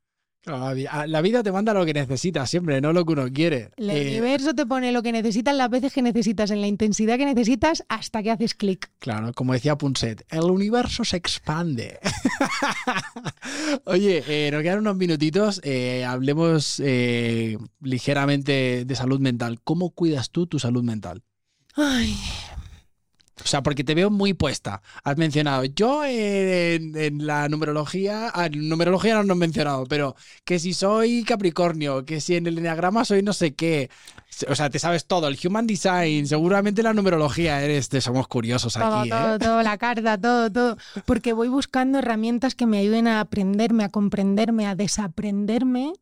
La 0.47 1.23
vida 1.23 1.43
te 1.43 1.53
manda 1.53 1.73
lo 1.73 1.87
que 1.87 1.95
necesitas 1.95 2.51
siempre, 2.51 2.79
no 2.83 2.93
lo 2.93 3.07
que 3.07 3.13
uno 3.15 3.33
quiere. 3.33 3.71
El 3.79 3.91
eh, 3.91 4.09
universo 4.11 4.55
te 4.55 4.67
pone 4.67 4.93
lo 4.93 5.03
que 5.03 5.11
necesitas 5.11 5.57
las 5.57 5.71
veces 5.71 5.93
que 5.93 6.03
necesitas, 6.03 6.51
en 6.51 6.61
la 6.61 6.67
intensidad 6.67 7.17
que 7.17 7.25
necesitas, 7.25 7.83
hasta 7.89 8.23
que 8.23 8.31
haces 8.31 8.55
clic. 8.55 8.91
Claro, 8.99 9.33
como 9.33 9.55
decía 9.55 9.79
Punset, 9.79 10.27
el 10.29 10.51
universo 10.51 11.03
se 11.05 11.17
expande. 11.17 11.99
Oye, 13.87 14.23
eh, 14.29 14.51
nos 14.51 14.63
quedan 14.63 14.81
unos 14.81 14.97
minutitos, 14.97 15.63
eh, 15.65 16.05
hablemos 16.05 16.79
ligeramente 17.81 18.85
de 18.85 18.97
salud 18.97 19.21
mental. 19.21 19.61
¿Cómo 19.65 19.91
cuidas 19.91 20.31
tú 20.31 20.47
tu 20.47 20.59
salud 20.59 20.83
mental? 20.83 21.23
Ay, 21.75 22.15
o 23.43 23.47
sea, 23.47 23.63
porque 23.63 23.83
te 23.83 23.95
veo 23.95 24.11
muy 24.11 24.33
puesta. 24.33 24.81
Has 25.03 25.17
mencionado, 25.17 25.65
yo 25.65 26.05
en, 26.05 27.27
la 27.27 27.49
numerología, 27.49 28.31
ah, 28.33 28.49
numerología 28.49 29.15
no 29.17 29.25
lo 29.25 29.35
he 29.35 29.37
mencionado, 29.37 29.87
pero 29.87 30.15
que 30.45 30.59
si 30.59 30.73
soy 30.73 31.25
Capricornio, 31.25 32.05
que 32.05 32.21
si 32.21 32.37
en 32.37 32.47
el 32.47 32.59
Enneagrama 32.59 33.05
soy 33.05 33.23
no 33.23 33.33
sé 33.33 33.55
qué. 33.55 33.91
O 34.49 34.55
sea, 34.55 34.71
te 34.71 34.79
sabes 34.79 35.07
todo, 35.07 35.29
el 35.29 35.39
Human 35.45 35.67
Design, 35.67 36.27
seguramente 36.27 36.83
la 36.83 36.95
numerología 36.95 37.63
eres, 37.63 37.89
te 37.89 38.01
somos 38.01 38.29
curiosos 38.29 38.77
aquí. 38.77 39.09
Todo, 39.09 39.35
¿eh? 39.35 39.39
todo, 39.39 39.63
la 39.63 39.79
carta, 39.79 40.21
todo, 40.21 40.51
todo. 40.51 40.77
Porque 41.05 41.33
voy 41.33 41.49
buscando 41.49 41.99
herramientas 41.99 42.55
que 42.55 42.67
me 42.67 42.79
ayuden 42.79 43.09
a 43.09 43.21
aprenderme, 43.21 43.85
a 43.85 43.89
comprenderme, 43.89 44.67
a 44.67 44.75
desaprenderme 44.75 45.93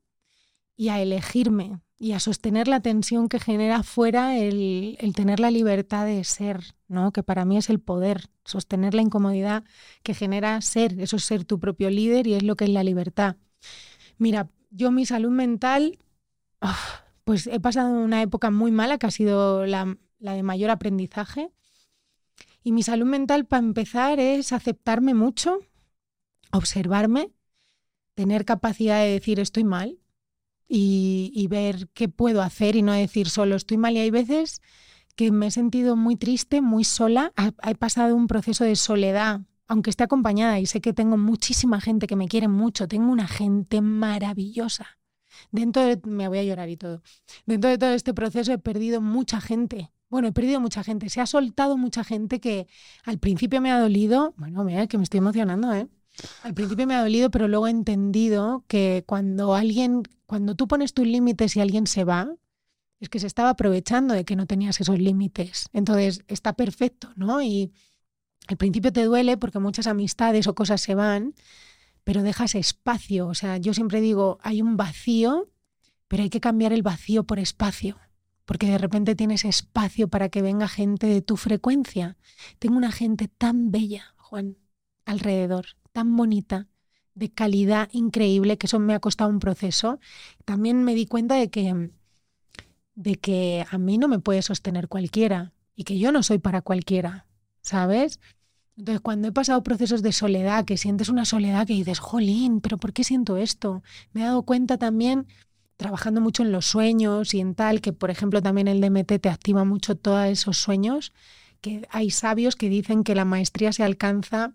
y 0.76 0.88
a 0.88 1.00
elegirme 1.00 1.80
y 2.03 2.15
a 2.15 2.19
sostener 2.19 2.66
la 2.66 2.81
tensión 2.81 3.29
que 3.29 3.39
genera 3.39 3.85
fuera 3.85 4.37
el, 4.37 4.99
tener 5.15 5.39
la 5.39 5.53
libertad 5.53 6.05
de 6.05 6.24
ser, 6.24 6.74
¿no? 6.89 7.12
Que 7.12 7.23
para 7.23 7.45
mí 7.45 7.57
es 7.57 7.70
el 7.70 7.79
poder, 7.79 8.29
sostener 8.45 8.93
la 8.93 9.03
incomodidad 9.03 9.62
que 10.03 10.12
genera 10.12 10.61
ser, 10.62 10.99
eso 10.99 11.15
es 11.15 11.24
ser 11.24 11.45
tu 11.45 11.61
propio 11.61 11.91
líder 11.91 12.27
y 12.27 12.35
es 12.35 12.43
lo 12.43 12.57
que 12.57 12.65
es 12.65 12.70
la 12.70 12.83
libertad. 12.83 13.37
Mira, 14.19 14.51
yo 14.73 14.91
mi 14.91 15.07
salud 15.07 15.31
mental, 15.31 16.01
pues 17.23 17.47
he 17.47 17.61
pasado 17.61 17.93
una 17.95 18.20
época 18.20 18.51
muy 18.51 18.73
mala 18.73 18.99
que 18.99 19.07
ha 19.07 19.12
sido 19.12 19.65
la, 19.65 19.97
la 20.19 20.33
de 20.33 20.43
mayor 20.43 20.70
aprendizaje. 20.70 21.53
Y 22.65 22.73
mi 22.73 22.83
salud 22.83 23.07
mental, 23.07 23.47
para 23.47 23.65
empezar, 23.65 24.19
es 24.19 24.53
aceptarme 24.53 25.15
mucho, 25.15 25.61
observarme, 26.51 27.31
tener 28.15 28.45
capacidad 28.45 29.01
de 29.01 29.12
decir 29.12 29.39
estoy 29.39 29.62
mal, 29.62 30.02
y, 30.68 31.47
ver 31.48 31.89
qué 31.93 32.09
puedo 32.09 32.43
hacer 32.43 32.76
y 32.76 32.82
no 32.82 32.93
decir 32.93 33.28
solo 33.28 33.56
estoy 33.56 33.76
mal. 33.76 33.94
Y 33.94 33.98
hay 33.98 34.10
veces 34.10 34.60
que 35.16 35.30
me 35.30 35.48
he 35.48 35.51
sentido 35.51 35.97
muy 35.97 36.16
triste, 36.16 36.62
muy 36.62 36.84
sola. 36.84 37.32
He 37.62 37.74
pasado 37.74 38.16
un 38.16 38.26
proceso 38.26 38.64
de 38.64 38.76
soledad, 38.76 39.43
aunque 39.66 39.90
esté 39.90 40.05
acompañada 40.05 40.59
y 40.60 40.66
sé 40.66 40.80
que 40.80 40.93
tengo 40.93 41.18
muchísima 41.18 41.80
gente 41.80 42.06
que 42.06 42.16
me 42.16 42.28
quiere 42.28 42.48
mucho. 42.48 42.89
Tengo 42.89 43.10
una 43.12 43.28
gente 43.28 43.80
maravillosa. 43.80 44.98
Dentro 45.51 45.82
de, 45.82 46.01
me 46.05 46.28
voy 46.28 46.39
a 46.39 46.44
llorar 46.44 46.68
y 46.68 46.76
todo. 46.76 47.02
Dentro 47.47 47.70
de 47.70 47.78
todo 47.78 47.90
este 47.90 48.14
proceso 48.14 48.52
he 48.52 48.59
perdido 48.59 49.01
mucha 49.01 49.40
gente. 49.40 49.93
Bueno, 50.09 50.28
he 50.28 50.32
perdido 50.32 50.60
mucha 50.60 50.84
gente. 50.84 51.09
Se 51.09 51.20
ha 51.20 51.26
soltado 51.26 51.76
mucha 51.78 52.05
gente 52.05 52.39
que 52.39 52.66
al 53.05 53.18
principio 53.18 53.60
me 53.60 53.70
ha 53.72 53.80
dolido. 53.80 54.34
Bueno, 54.36 54.62
mira, 54.64 54.86
que 54.86 54.98
me 54.98 55.05
estoy 55.05 55.18
emocionando, 55.18 55.72
¿eh? 55.72 55.89
Al 56.43 56.55
principio 56.55 56.86
me 56.86 56.94
ha 56.94 57.03
dolido, 57.03 57.31
pero 57.31 57.49
luego 57.49 57.66
he 57.66 57.70
entendido 57.70 58.65
que 58.69 59.05
cuando 59.07 59.55
alguien, 59.55 60.03
cuando 60.27 60.55
tú 60.55 60.69
pones 60.69 60.94
tus 60.94 61.07
límites 61.07 61.57
y 61.57 61.61
alguien 61.61 61.86
se 61.86 62.05
va, 62.05 62.35
es 63.01 63.09
que 63.09 63.19
se 63.19 63.27
estaba 63.27 63.51
aprovechando 63.51 64.15
de 64.15 64.24
que 64.24 64.36
no 64.36 64.47
tenías 64.47 64.81
esos 64.81 64.99
límites. 64.99 65.69
Entonces 65.73 66.23
está 66.28 66.53
perfecto, 66.53 67.12
¿no? 67.16 67.43
Y 67.43 67.73
al 68.47 68.57
principio 68.57 68.93
te 68.93 69.05
duele 69.05 69.36
porque 69.36 69.59
muchas 69.59 69.86
amistades 69.89 70.47
o 70.47 70.55
cosas 70.55 70.81
se 70.81 70.94
van, 70.94 71.35
pero 72.05 72.23
dejas 72.23 72.55
espacio. 72.55 73.27
O 73.27 73.35
sea, 73.35 73.57
yo 73.57 73.74
siempre 73.74 74.01
digo, 74.01 74.39
hay 74.43 74.62
un 74.62 74.77
vacío, 74.77 75.49
pero 76.07 76.23
hay 76.23 76.31
que 76.31 76.40
cambiar 76.40 76.73
el 76.73 76.82
vacío 76.82 77.24
por 77.24 77.40
espacio, 77.40 77.99
porque 78.44 78.66
de 78.66 78.78
repente 78.78 79.16
tienes 79.16 79.44
espacio 79.44 80.09
para 80.09 80.28
que 80.28 80.43
venga 80.43 80.69
gente 80.69 81.07
de 81.07 81.23
tu 81.23 81.36
frecuencia. 81.36 82.16
Tengo 82.59 82.77
una 82.77 82.93
gente 82.93 83.27
tan 83.27 83.70
bella, 83.73 84.15
Juan, 84.16 84.57
alrededor, 85.05 85.66
tan 85.93 86.16
bonita, 86.16 86.69
de 87.14 87.31
calidad 87.31 87.89
increíble, 87.93 88.59
que 88.59 88.66
eso 88.66 88.78
me 88.78 88.94
ha 88.94 89.01
costado 89.01 89.31
un 89.31 89.39
proceso. 89.39 90.01
También 90.44 90.82
me 90.85 90.94
di 90.94 91.06
cuenta 91.06 91.35
de 91.36 91.51
que 91.51 91.90
de 92.94 93.16
que 93.16 93.64
a 93.70 93.78
mí 93.78 93.98
no 93.98 94.09
me 94.09 94.19
puede 94.19 94.43
sostener 94.43 94.89
cualquiera 94.89 95.52
y 95.74 95.85
que 95.85 95.98
yo 95.98 96.12
no 96.12 96.23
soy 96.23 96.39
para 96.39 96.62
cualquiera, 96.62 97.27
¿sabes? 97.62 98.20
Entonces, 98.77 99.01
cuando 99.01 99.28
he 99.28 99.32
pasado 99.32 99.62
procesos 99.62 100.02
de 100.02 100.12
soledad, 100.12 100.64
que 100.64 100.77
sientes 100.77 101.09
una 101.09 101.24
soledad 101.24 101.66
que 101.66 101.74
dices, 101.74 101.98
jolín, 101.98 102.60
pero 102.60 102.78
¿por 102.78 102.93
qué 102.93 103.05
siento 103.05 103.36
esto? 103.36 103.82
Me 104.12 104.23
he 104.23 104.24
dado 104.24 104.43
cuenta 104.43 104.78
también, 104.78 105.27
trabajando 105.77 106.20
mucho 106.20 106.43
en 106.43 106.52
los 106.52 106.66
sueños 106.66 107.35
y 107.35 107.40
en 107.40 107.55
tal, 107.55 107.81
que 107.81 107.93
por 107.93 108.10
ejemplo 108.10 108.43
también 108.43 108.69
el 108.69 108.81
DMT 108.81 109.20
te 109.20 109.28
activa 109.28 109.64
mucho 109.64 109.97
todos 109.97 110.27
esos 110.27 110.59
sueños, 110.59 111.12
que 111.60 111.86
hay 111.90 112.10
sabios 112.10 112.56
que 112.56 112.69
dicen 112.69 113.05
que 113.05 113.14
la 113.14 113.24
maestría 113.24 113.73
se 113.73 113.85
alcanza, 113.85 114.55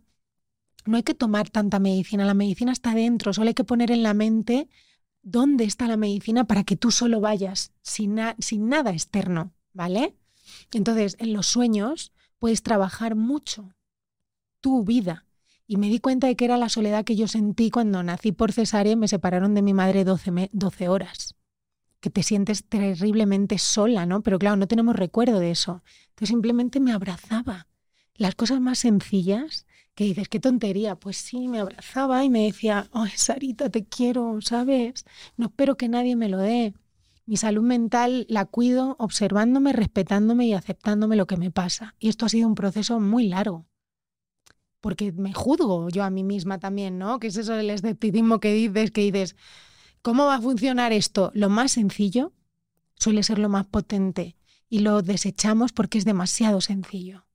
no 0.87 0.97
hay 0.97 1.03
que 1.03 1.13
tomar 1.13 1.49
tanta 1.49 1.79
medicina, 1.79 2.25
la 2.25 2.33
medicina 2.33 2.71
está 2.71 2.93
dentro, 2.93 3.33
solo 3.33 3.47
hay 3.49 3.53
que 3.53 3.63
poner 3.63 3.91
en 3.91 4.03
la 4.03 4.13
mente 4.13 4.69
dónde 5.21 5.65
está 5.65 5.87
la 5.87 5.97
medicina 5.97 6.45
para 6.45 6.63
que 6.63 6.77
tú 6.77 6.91
solo 6.91 7.19
vayas 7.19 7.73
sin, 7.81 8.17
sin 8.39 8.69
nada 8.69 8.91
externo, 8.91 9.53
¿vale? 9.73 10.15
Entonces, 10.71 11.15
en 11.19 11.33
los 11.33 11.47
sueños 11.47 12.13
puedes 12.39 12.63
trabajar 12.63 13.15
mucho 13.15 13.75
tu 14.61 14.83
vida. 14.83 15.25
Y 15.65 15.77
me 15.77 15.89
di 15.89 15.99
cuenta 15.99 16.27
de 16.27 16.35
que 16.35 16.45
era 16.45 16.57
la 16.57 16.69
soledad 16.69 17.03
que 17.03 17.17
yo 17.17 17.27
sentí 17.27 17.69
cuando 17.71 18.01
nací 18.01 18.31
por 18.31 18.53
cesárea 18.53 18.93
y 18.93 18.95
me 18.95 19.09
separaron 19.09 19.53
de 19.53 19.61
mi 19.61 19.73
madre 19.73 20.05
12, 20.05 20.49
12 20.53 20.87
horas. 20.87 21.35
Que 21.99 22.09
te 22.09 22.23
sientes 22.23 22.63
terriblemente 22.63 23.57
sola, 23.57 24.05
¿no? 24.05 24.21
Pero 24.21 24.39
claro, 24.39 24.55
no 24.55 24.67
tenemos 24.67 24.95
recuerdo 24.95 25.39
de 25.39 25.51
eso. 25.51 25.83
Entonces 26.09 26.29
simplemente 26.29 26.79
me 26.79 26.93
abrazaba. 26.93 27.67
Las 28.15 28.35
cosas 28.35 28.61
más 28.61 28.79
sencillas 28.79 29.66
que 29.97 30.03
dices, 30.03 30.29
qué 30.29 30.39
tontería. 30.39 30.95
Pues 30.95 31.17
sí, 31.17 31.47
me 31.47 31.59
abrazaba 31.59 32.23
y 32.23 32.29
me 32.29 32.43
decía, 32.45 32.87
ay, 32.93 33.09
Sarita, 33.15 33.71
te 33.71 33.85
quiero, 33.85 34.39
¿sabes? 34.41 35.05
No 35.37 35.47
espero 35.47 35.75
que 35.75 35.89
nadie 35.89 36.15
me 36.15 36.29
lo 36.29 36.37
dé. 36.37 36.75
Mi 37.25 37.35
salud 37.35 37.63
mental 37.63 38.27
la 38.29 38.45
cuido 38.45 38.95
observándome, 38.99 39.73
respetándome 39.73 40.45
y 40.45 40.53
aceptándome 40.53 41.15
lo 41.15 41.25
que 41.25 41.35
me 41.35 41.49
pasa. 41.49 41.95
Y 41.97 42.09
esto 42.09 42.27
ha 42.27 42.29
sido 42.29 42.47
un 42.47 42.53
proceso 42.53 42.99
muy 42.99 43.27
largo. 43.27 43.65
Porque 44.81 45.11
me 45.13 45.33
juzgo 45.33 45.89
yo 45.89 46.03
a 46.03 46.11
mí 46.11 46.23
misma 46.23 46.59
también, 46.59 46.99
¿no? 46.99 47.19
Que 47.19 47.27
es 47.27 47.35
eso 47.37 47.53
del 47.53 47.71
escepticismo 47.71 48.39
que 48.39 48.53
dices, 48.53 48.91
que 48.91 49.01
dices, 49.01 49.35
¿cómo 50.03 50.27
va 50.27 50.35
a 50.35 50.41
funcionar 50.41 50.93
esto? 50.93 51.31
Lo 51.33 51.49
más 51.49 51.71
sencillo 51.71 52.33
suele 52.93 53.23
ser 53.23 53.39
lo 53.39 53.49
más 53.49 53.65
potente 53.65 54.35
y 54.69 54.79
lo 54.79 55.01
desechamos 55.01 55.71
porque 55.71 55.97
es 55.97 56.05
demasiado 56.05 56.61
sencillo 56.61 57.26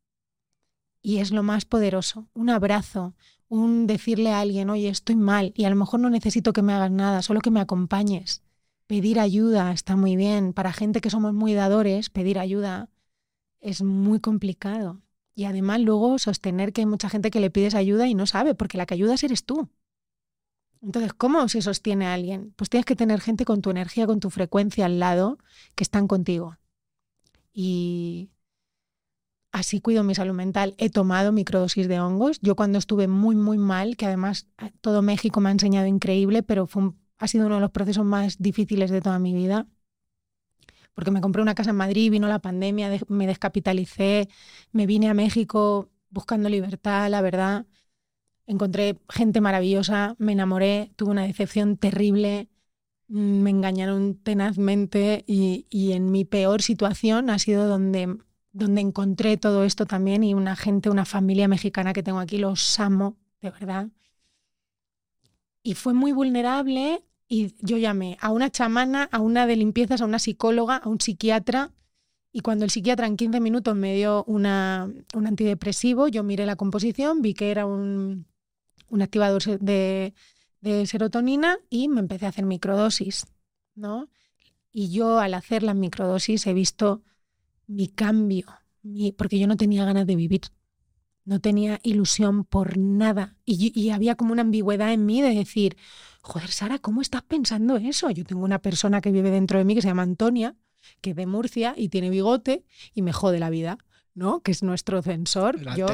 y 1.02 1.18
es 1.18 1.32
lo 1.32 1.42
más 1.42 1.64
poderoso. 1.64 2.28
Un 2.32 2.48
abrazo, 2.48 3.14
un 3.48 3.86
decirle 3.86 4.30
a 4.30 4.40
alguien, 4.40 4.70
oye, 4.70 4.88
estoy 4.88 5.16
mal 5.16 5.52
y 5.56 5.64
a 5.64 5.70
lo 5.70 5.76
mejor 5.76 6.00
no 6.00 6.08
necesito 6.08 6.52
que 6.52 6.62
me 6.62 6.72
hagas 6.72 6.90
nada, 6.90 7.22
solo 7.22 7.40
que 7.40 7.50
me 7.50 7.60
acompañes. 7.60 8.42
Pedir 8.86 9.20
ayuda 9.20 9.72
está 9.72 9.96
muy 9.96 10.16
bien. 10.16 10.52
Para 10.52 10.72
gente 10.72 11.00
que 11.00 11.10
somos 11.10 11.34
muy 11.34 11.54
dadores, 11.54 12.10
pedir 12.10 12.38
ayuda 12.38 12.88
es 13.60 13.82
muy 13.82 14.20
complicado. 14.20 15.02
Y 15.34 15.44
además 15.44 15.80
luego 15.80 16.18
sostener 16.18 16.72
que 16.72 16.82
hay 16.82 16.86
mucha 16.86 17.08
gente 17.08 17.30
que 17.30 17.40
le 17.40 17.50
pides 17.50 17.74
ayuda 17.74 18.06
y 18.06 18.14
no 18.14 18.26
sabe, 18.26 18.54
porque 18.54 18.76
la 18.76 18.86
que 18.86 18.94
ayudas 18.94 19.22
eres 19.24 19.44
tú. 19.44 19.70
Entonces, 20.82 21.14
¿cómo 21.14 21.48
se 21.48 21.62
sostiene 21.62 22.06
a 22.06 22.14
alguien? 22.14 22.52
Pues 22.56 22.68
tienes 22.68 22.84
que 22.84 22.96
tener 22.96 23.20
gente 23.20 23.44
con 23.44 23.62
tu 23.62 23.70
energía, 23.70 24.06
con 24.06 24.20
tu 24.20 24.30
frecuencia 24.30 24.84
al 24.84 24.98
lado, 24.98 25.38
que 25.74 25.84
están 25.84 26.08
contigo. 26.08 26.58
Y 27.52 28.31
así 29.52 29.80
cuido 29.80 30.02
mi 30.02 30.14
salud 30.14 30.34
mental. 30.34 30.74
He 30.78 30.90
tomado 30.90 31.30
microdosis 31.30 31.86
de 31.86 32.00
hongos. 32.00 32.40
Yo 32.40 32.56
cuando 32.56 32.78
estuve 32.78 33.06
muy, 33.06 33.36
muy 33.36 33.58
mal, 33.58 33.96
que 33.96 34.06
además 34.06 34.48
eh, 34.58 34.72
todo 34.80 35.02
México 35.02 35.40
me 35.40 35.50
ha 35.50 35.52
enseñado 35.52 35.86
increíble, 35.86 36.42
pero 36.42 36.68
ha 37.18 37.28
sido 37.28 37.46
uno 37.46 37.56
de 37.56 37.60
los 37.60 37.70
procesos 37.70 38.04
más 38.04 38.38
difíciles 38.38 38.90
de 38.90 39.00
toda 39.00 39.18
mi 39.18 39.34
vida. 39.34 39.68
Porque 40.94 41.10
me 41.10 41.20
compré 41.20 41.42
una 41.42 41.54
casa 41.54 41.70
en 41.70 41.76
Madrid, 41.76 42.10
vino 42.10 42.28
la 42.28 42.40
pandemia, 42.40 42.90
me 43.08 43.26
descapitalicé, 43.26 44.28
me 44.72 44.86
vine 44.86 45.08
a 45.08 45.14
México 45.14 45.90
buscando 46.10 46.48
libertad, 46.48 47.08
la 47.10 47.22
verdad. 47.22 47.66
Encontré 48.46 48.98
gente 49.08 49.40
maravillosa, 49.40 50.16
me 50.18 50.32
enamoré, 50.32 50.92
tuve 50.96 51.10
una 51.12 51.22
decepción 51.22 51.76
terrible, 51.76 52.48
me 53.08 53.50
engañaron 53.50 54.16
tenazmente 54.16 55.24
y, 55.26 55.66
y 55.70 55.92
en 55.92 56.10
mi 56.10 56.24
peor 56.24 56.60
situación 56.60 57.30
ha 57.30 57.38
sido 57.38 57.66
donde 57.68 58.18
donde 58.52 58.80
encontré 58.80 59.36
todo 59.36 59.64
esto 59.64 59.86
también 59.86 60.24
y 60.24 60.34
una 60.34 60.56
gente, 60.56 60.90
una 60.90 61.04
familia 61.04 61.48
mexicana 61.48 61.92
que 61.92 62.02
tengo 62.02 62.18
aquí, 62.18 62.38
los 62.38 62.78
amo, 62.78 63.16
de 63.40 63.50
verdad. 63.50 63.88
Y 65.62 65.74
fue 65.74 65.94
muy 65.94 66.12
vulnerable 66.12 67.02
y 67.28 67.54
yo 67.60 67.78
llamé 67.78 68.18
a 68.20 68.30
una 68.30 68.50
chamana, 68.50 69.08
a 69.10 69.20
una 69.20 69.46
de 69.46 69.56
limpiezas, 69.56 70.02
a 70.02 70.04
una 70.04 70.18
psicóloga, 70.18 70.76
a 70.76 70.88
un 70.88 71.00
psiquiatra. 71.00 71.72
Y 72.32 72.40
cuando 72.40 72.64
el 72.64 72.70
psiquiatra 72.70 73.06
en 73.06 73.16
15 73.16 73.40
minutos 73.40 73.74
me 73.74 73.94
dio 73.94 74.24
una, 74.24 74.90
un 75.14 75.26
antidepresivo, 75.26 76.08
yo 76.08 76.22
miré 76.22 76.46
la 76.46 76.56
composición, 76.56 77.22
vi 77.22 77.34
que 77.34 77.50
era 77.50 77.66
un, 77.66 78.26
un 78.88 79.02
activador 79.02 79.42
de, 79.60 80.14
de 80.60 80.86
serotonina 80.86 81.58
y 81.70 81.88
me 81.88 82.00
empecé 82.00 82.26
a 82.26 82.30
hacer 82.30 82.44
microdosis. 82.44 83.26
¿no? 83.74 84.08
Y 84.70 84.90
yo 84.90 85.18
al 85.18 85.34
hacer 85.34 85.62
las 85.62 85.76
microdosis 85.76 86.46
he 86.46 86.54
visto 86.54 87.02
mi 87.66 87.88
cambio, 87.88 88.46
porque 89.16 89.38
yo 89.38 89.46
no 89.46 89.56
tenía 89.56 89.84
ganas 89.84 90.06
de 90.06 90.16
vivir, 90.16 90.42
no 91.24 91.40
tenía 91.40 91.80
ilusión 91.82 92.44
por 92.44 92.76
nada. 92.78 93.36
Y, 93.44 93.90
había 93.90 94.16
como 94.16 94.32
una 94.32 94.42
ambigüedad 94.42 94.92
en 94.92 95.06
mí 95.06 95.22
de 95.22 95.34
decir, 95.34 95.76
joder, 96.20 96.50
Sara, 96.50 96.78
¿cómo 96.78 97.00
estás 97.00 97.22
pensando 97.22 97.76
eso? 97.76 98.10
Yo 98.10 98.24
tengo 98.24 98.44
una 98.44 98.60
persona 98.60 99.00
que 99.00 99.12
vive 99.12 99.30
dentro 99.30 99.58
de 99.58 99.64
mí 99.64 99.74
que 99.74 99.82
se 99.82 99.88
llama 99.88 100.02
Antonia, 100.02 100.56
que 101.00 101.10
es 101.10 101.16
de 101.16 101.26
Murcia 101.26 101.74
y 101.76 101.88
tiene 101.88 102.10
bigote 102.10 102.64
y 102.94 103.02
me 103.02 103.12
jode 103.12 103.38
la 103.38 103.50
vida. 103.50 103.78
¿No? 104.14 104.40
que 104.40 104.52
es 104.52 104.62
nuestro 104.62 105.02
censor. 105.02 105.58
Yo 105.76 105.86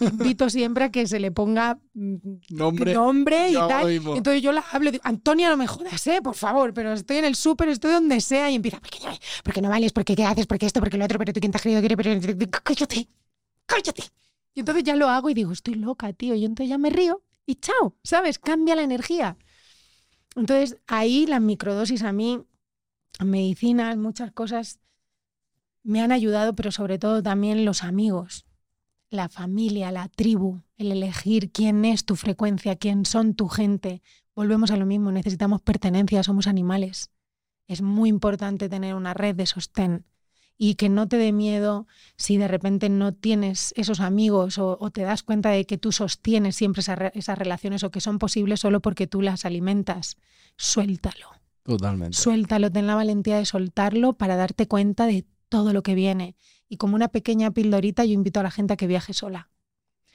invito 0.00 0.50
siempre 0.50 0.84
a 0.84 0.90
que 0.90 1.06
se 1.06 1.20
le 1.20 1.30
ponga 1.30 1.78
mm, 1.94 2.16
nombre, 2.50 2.94
nombre 2.94 3.50
y 3.50 3.54
tal. 3.54 3.90
Entonces 3.90 4.42
yo 4.42 4.52
la 4.52 4.64
hablo 4.72 4.90
digo, 4.90 5.02
Antonia, 5.06 5.48
no 5.48 5.56
me 5.56 5.66
jodas, 5.66 6.06
¿eh? 6.06 6.20
por 6.22 6.34
favor, 6.34 6.74
pero 6.74 6.92
estoy 6.92 7.18
en 7.18 7.24
el 7.24 7.36
súper, 7.36 7.68
estoy 7.68 7.92
donde 7.92 8.20
sea 8.20 8.50
y 8.50 8.56
empieza, 8.56 8.80
¿por 8.80 9.52
qué 9.52 9.62
no, 9.62 9.68
vales? 9.68 9.92
¿Por 9.92 10.04
qué 10.04 10.16
qué 10.16 10.24
haces? 10.24 10.46
¿Por 10.46 10.58
qué 10.58 10.66
esto? 10.66 10.80
¿Por 10.80 10.90
qué 10.90 10.98
lo 10.98 11.04
otro? 11.04 11.18
¿Pero 11.18 11.32
tú 11.32 11.40
quién 11.40 11.52
te 11.52 11.56
has 11.56 11.62
creído 11.62 11.80
Pero 11.80 12.50
cállate, 12.62 13.08
cállate. 13.66 14.04
Y 14.54 14.60
entonces 14.60 14.84
ya 14.84 14.94
lo 14.96 15.08
hago 15.08 15.30
y 15.30 15.34
digo, 15.34 15.52
estoy 15.52 15.74
loca, 15.74 16.12
tío. 16.12 16.34
Y 16.34 16.44
entonces 16.44 16.70
ya 16.70 16.78
me 16.78 16.90
río 16.90 17.22
y 17.46 17.56
chao, 17.56 17.96
¿sabes? 18.02 18.38
Cambia 18.38 18.76
la 18.76 18.82
energía. 18.82 19.36
Entonces 20.36 20.78
ahí 20.86 21.26
las 21.26 21.40
microdosis 21.40 22.02
a 22.02 22.12
mí, 22.12 22.40
medicinas, 23.20 23.96
muchas 23.96 24.32
cosas 24.32 24.80
me 25.84 26.00
han 26.00 26.10
ayudado, 26.10 26.54
pero 26.56 26.72
sobre 26.72 26.98
todo 26.98 27.22
también 27.22 27.64
los 27.64 27.84
amigos, 27.84 28.46
la 29.10 29.28
familia, 29.28 29.92
la 29.92 30.08
tribu, 30.08 30.62
el 30.76 30.90
elegir 30.90 31.52
quién 31.52 31.84
es 31.84 32.04
tu 32.04 32.16
frecuencia, 32.16 32.76
quién 32.76 33.04
son 33.04 33.34
tu 33.34 33.48
gente. 33.48 34.02
Volvemos 34.34 34.70
a 34.70 34.76
lo 34.76 34.86
mismo, 34.86 35.12
necesitamos 35.12 35.60
pertenencia, 35.60 36.22
somos 36.22 36.46
animales. 36.46 37.10
Es 37.68 37.82
muy 37.82 38.08
importante 38.08 38.68
tener 38.68 38.94
una 38.94 39.14
red 39.14 39.36
de 39.36 39.46
sostén 39.46 40.04
y 40.56 40.74
que 40.74 40.88
no 40.88 41.08
te 41.08 41.16
dé 41.16 41.32
miedo 41.32 41.86
si 42.16 42.36
de 42.36 42.48
repente 42.48 42.88
no 42.88 43.12
tienes 43.12 43.72
esos 43.76 44.00
amigos 44.00 44.58
o, 44.58 44.78
te 44.90 45.02
das 45.02 45.22
cuenta 45.22 45.50
de 45.50 45.66
que 45.66 45.78
tú 45.78 45.92
sostienes 45.92 46.56
siempre 46.56 46.80
esas 46.80 47.38
relaciones 47.38 47.84
o 47.84 47.90
que 47.90 48.00
son 48.00 48.18
posibles 48.18 48.60
solo 48.60 48.80
porque 48.80 49.06
tú 49.06 49.20
las 49.20 49.44
alimentas. 49.44 50.16
Suéltalo. 50.56 51.28
Totalmente. 51.64 52.16
Suéltalo, 52.16 52.70
ten 52.70 52.86
la 52.86 52.94
valentía 52.94 53.38
de 53.38 53.46
soltarlo 53.46 54.12
para 54.12 54.36
darte 54.36 54.68
cuenta 54.68 55.06
de 55.06 55.24
todo 55.48 55.72
lo 55.72 55.82
que 55.82 55.94
viene. 55.94 56.36
Y 56.68 56.76
como 56.76 56.94
una 56.94 57.08
pequeña 57.08 57.50
pildorita, 57.50 58.04
yo 58.04 58.12
invito 58.12 58.40
a 58.40 58.42
la 58.42 58.50
gente 58.50 58.74
a 58.74 58.76
que 58.76 58.86
viaje 58.86 59.12
sola. 59.12 59.50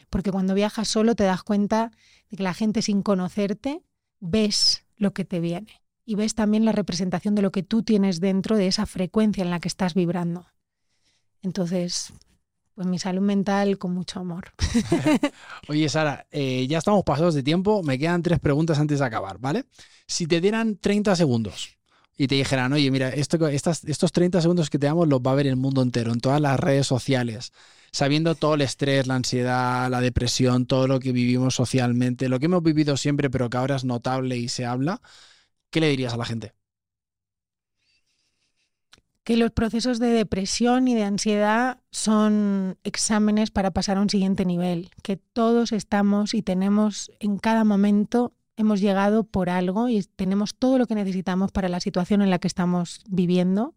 Porque 0.09 0.31
cuando 0.31 0.53
viajas 0.53 0.87
solo 0.87 1.15
te 1.15 1.23
das 1.23 1.43
cuenta 1.43 1.91
de 2.29 2.37
que 2.37 2.43
la 2.43 2.53
gente 2.53 2.81
sin 2.81 3.01
conocerte 3.01 3.83
ves 4.19 4.85
lo 4.97 5.13
que 5.13 5.25
te 5.25 5.39
viene. 5.39 5.81
Y 6.05 6.15
ves 6.15 6.33
también 6.33 6.65
la 6.65 6.71
representación 6.71 7.35
de 7.35 7.43
lo 7.43 7.51
que 7.51 7.63
tú 7.63 7.83
tienes 7.83 8.19
dentro 8.19 8.57
de 8.57 8.67
esa 8.67 8.85
frecuencia 8.85 9.43
en 9.43 9.51
la 9.51 9.59
que 9.59 9.67
estás 9.67 9.93
vibrando. 9.93 10.47
Entonces, 11.41 12.11
pues 12.73 12.87
mi 12.87 12.97
salud 12.97 13.21
mental 13.21 13.77
con 13.77 13.93
mucho 13.93 14.19
amor. 14.19 14.51
Oye, 15.67 15.87
Sara, 15.87 16.25
eh, 16.31 16.65
ya 16.67 16.79
estamos 16.79 17.03
pasados 17.03 17.35
de 17.35 17.43
tiempo. 17.43 17.83
Me 17.83 17.99
quedan 17.99 18.23
tres 18.23 18.39
preguntas 18.39 18.79
antes 18.79 18.99
de 18.99 19.05
acabar, 19.05 19.37
¿vale? 19.37 19.65
Si 20.07 20.25
te 20.25 20.41
dieran 20.41 20.77
30 20.77 21.15
segundos 21.15 21.78
y 22.19 22.27
te 22.27 22.35
dijeran, 22.35 22.73
oye, 22.73 22.91
mira, 22.91 23.07
esto, 23.09 23.47
estos 23.47 24.11
30 24.11 24.41
segundos 24.41 24.69
que 24.69 24.77
te 24.77 24.87
damos 24.87 25.07
los 25.07 25.21
va 25.21 25.31
a 25.31 25.35
ver 25.35 25.47
el 25.47 25.55
mundo 25.55 25.81
entero, 25.81 26.11
en 26.11 26.19
todas 26.19 26.41
las 26.41 26.59
redes 26.59 26.85
sociales, 26.85 27.53
sabiendo 27.93 28.35
todo 28.35 28.55
el 28.55 28.61
estrés, 28.61 29.07
la 29.07 29.15
ansiedad, 29.15 29.89
la 29.89 30.01
depresión, 30.01 30.65
todo 30.65 30.85
lo 30.87 30.99
que 30.99 31.13
vivimos 31.13 31.55
socialmente, 31.55 32.27
lo 32.27 32.37
que 32.37 32.47
hemos 32.47 32.61
vivido 32.61 32.97
siempre, 32.97 33.29
pero 33.29 33.49
que 33.49 33.55
ahora 33.55 33.77
es 33.77 33.85
notable 33.85 34.35
y 34.35 34.49
se 34.49 34.65
habla, 34.65 35.01
¿qué 35.69 35.79
le 35.79 35.87
dirías 35.89 36.13
a 36.13 36.17
la 36.17 36.25
gente? 36.25 36.53
que 39.23 39.37
los 39.37 39.51
procesos 39.51 39.99
de 39.99 40.07
depresión 40.07 40.87
y 40.87 40.95
de 40.95 41.03
ansiedad 41.03 41.81
son 41.91 42.79
exámenes 42.83 43.51
para 43.51 43.69
pasar 43.69 43.97
a 43.97 44.01
un 44.01 44.09
siguiente 44.09 44.43
nivel, 44.43 44.89
que 45.03 45.17
todos 45.17 45.71
estamos 45.71 46.33
y 46.33 46.41
tenemos 46.41 47.11
en 47.19 47.37
cada 47.37 47.63
momento, 47.63 48.33
hemos 48.59 48.81
llegado 48.81 49.23
por 49.23 49.49
algo 49.49 49.87
y 49.87 50.03
tenemos 50.03 50.53
todo 50.53 50.77
lo 50.77 50.85
que 50.85 50.93
necesitamos 50.93 51.49
para 51.53 51.69
la 51.69 51.79
situación 51.79 52.21
en 52.21 52.29
la 52.29 52.39
que 52.39 52.47
estamos 52.47 52.99
viviendo, 53.07 53.73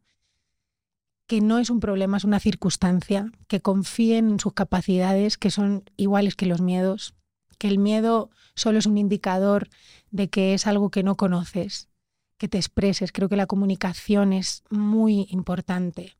que 1.28 1.40
no 1.40 1.60
es 1.60 1.70
un 1.70 1.78
problema, 1.78 2.16
es 2.16 2.24
una 2.24 2.40
circunstancia, 2.40 3.30
que 3.46 3.60
confíen 3.60 4.30
en 4.30 4.40
sus 4.40 4.54
capacidades, 4.54 5.38
que 5.38 5.52
son 5.52 5.84
iguales 5.96 6.34
que 6.34 6.46
los 6.46 6.60
miedos, 6.60 7.14
que 7.58 7.68
el 7.68 7.78
miedo 7.78 8.30
solo 8.56 8.80
es 8.80 8.86
un 8.86 8.98
indicador 8.98 9.68
de 10.10 10.28
que 10.28 10.52
es 10.52 10.66
algo 10.66 10.90
que 10.90 11.04
no 11.04 11.16
conoces 11.16 11.88
que 12.36 12.48
te 12.48 12.58
expreses. 12.58 13.12
Creo 13.12 13.28
que 13.28 13.36
la 13.36 13.46
comunicación 13.46 14.32
es 14.32 14.64
muy 14.68 15.28
importante. 15.30 16.16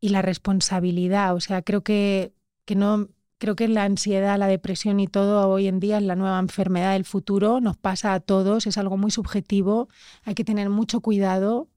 Y 0.00 0.08
la 0.08 0.22
responsabilidad, 0.22 1.34
o 1.34 1.40
sea, 1.40 1.60
creo 1.60 1.82
que, 1.82 2.32
que 2.64 2.76
no, 2.76 3.10
creo 3.38 3.56
que 3.56 3.68
la 3.68 3.84
ansiedad, 3.84 4.38
la 4.38 4.46
depresión 4.46 5.00
y 5.00 5.06
todo 5.06 5.48
hoy 5.48 5.68
en 5.68 5.80
día 5.80 5.98
es 5.98 6.02
la 6.02 6.16
nueva 6.16 6.38
enfermedad 6.38 6.92
del 6.92 7.04
futuro, 7.04 7.60
nos 7.60 7.76
pasa 7.76 8.14
a 8.14 8.20
todos, 8.20 8.66
es 8.66 8.78
algo 8.78 8.96
muy 8.96 9.10
subjetivo, 9.10 9.88
hay 10.24 10.34
que 10.34 10.44
tener 10.44 10.70
mucho 10.70 11.00
cuidado, 11.00 11.68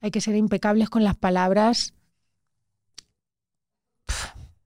hay 0.00 0.10
que 0.10 0.20
ser 0.20 0.36
impecables 0.36 0.90
con 0.90 1.04
las 1.04 1.16
palabras. 1.16 1.94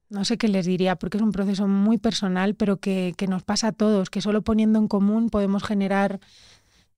No 0.09 0.24
sé 0.24 0.39
qué 0.39 0.48
les 0.48 0.66
diría, 0.66 0.97
porque 0.97 1.16
es 1.18 1.23
un 1.23 1.32
proceso 1.32 1.66
muy 1.66 1.98
personal, 1.98 2.55
pero 2.55 2.78
que, 2.78 3.14
que 3.16 3.27
nos 3.27 3.43
pasa 3.43 3.68
a 3.68 3.73
todos, 3.73 4.09
que 4.09 4.20
solo 4.20 4.43
poniendo 4.43 4.78
en 4.78 4.86
común 4.86 5.31
podemos 5.31 5.64
generar 5.64 6.20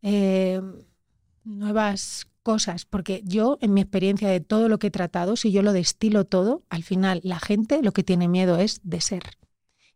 eh, 0.03 0.61
nuevas 1.45 2.29
cosas, 2.49 2.87
porque 2.87 3.20
yo, 3.27 3.59
en 3.61 3.75
mi 3.75 3.83
experiencia 3.83 4.27
de 4.27 4.41
todo 4.41 4.70
lo 4.70 4.79
que 4.79 4.87
he 4.87 4.91
tratado, 4.91 5.37
si 5.37 5.53
yo 5.53 5.61
lo 5.61 5.75
destilo 5.75 6.25
todo, 6.25 6.62
al 6.70 6.83
final 6.83 7.20
la 7.23 7.39
gente 7.41 7.83
lo 7.83 7.93
que 7.93 8.03
tiene 8.03 8.27
miedo 8.27 8.57
es 8.57 8.81
de 8.85 9.03
ser. 9.03 9.37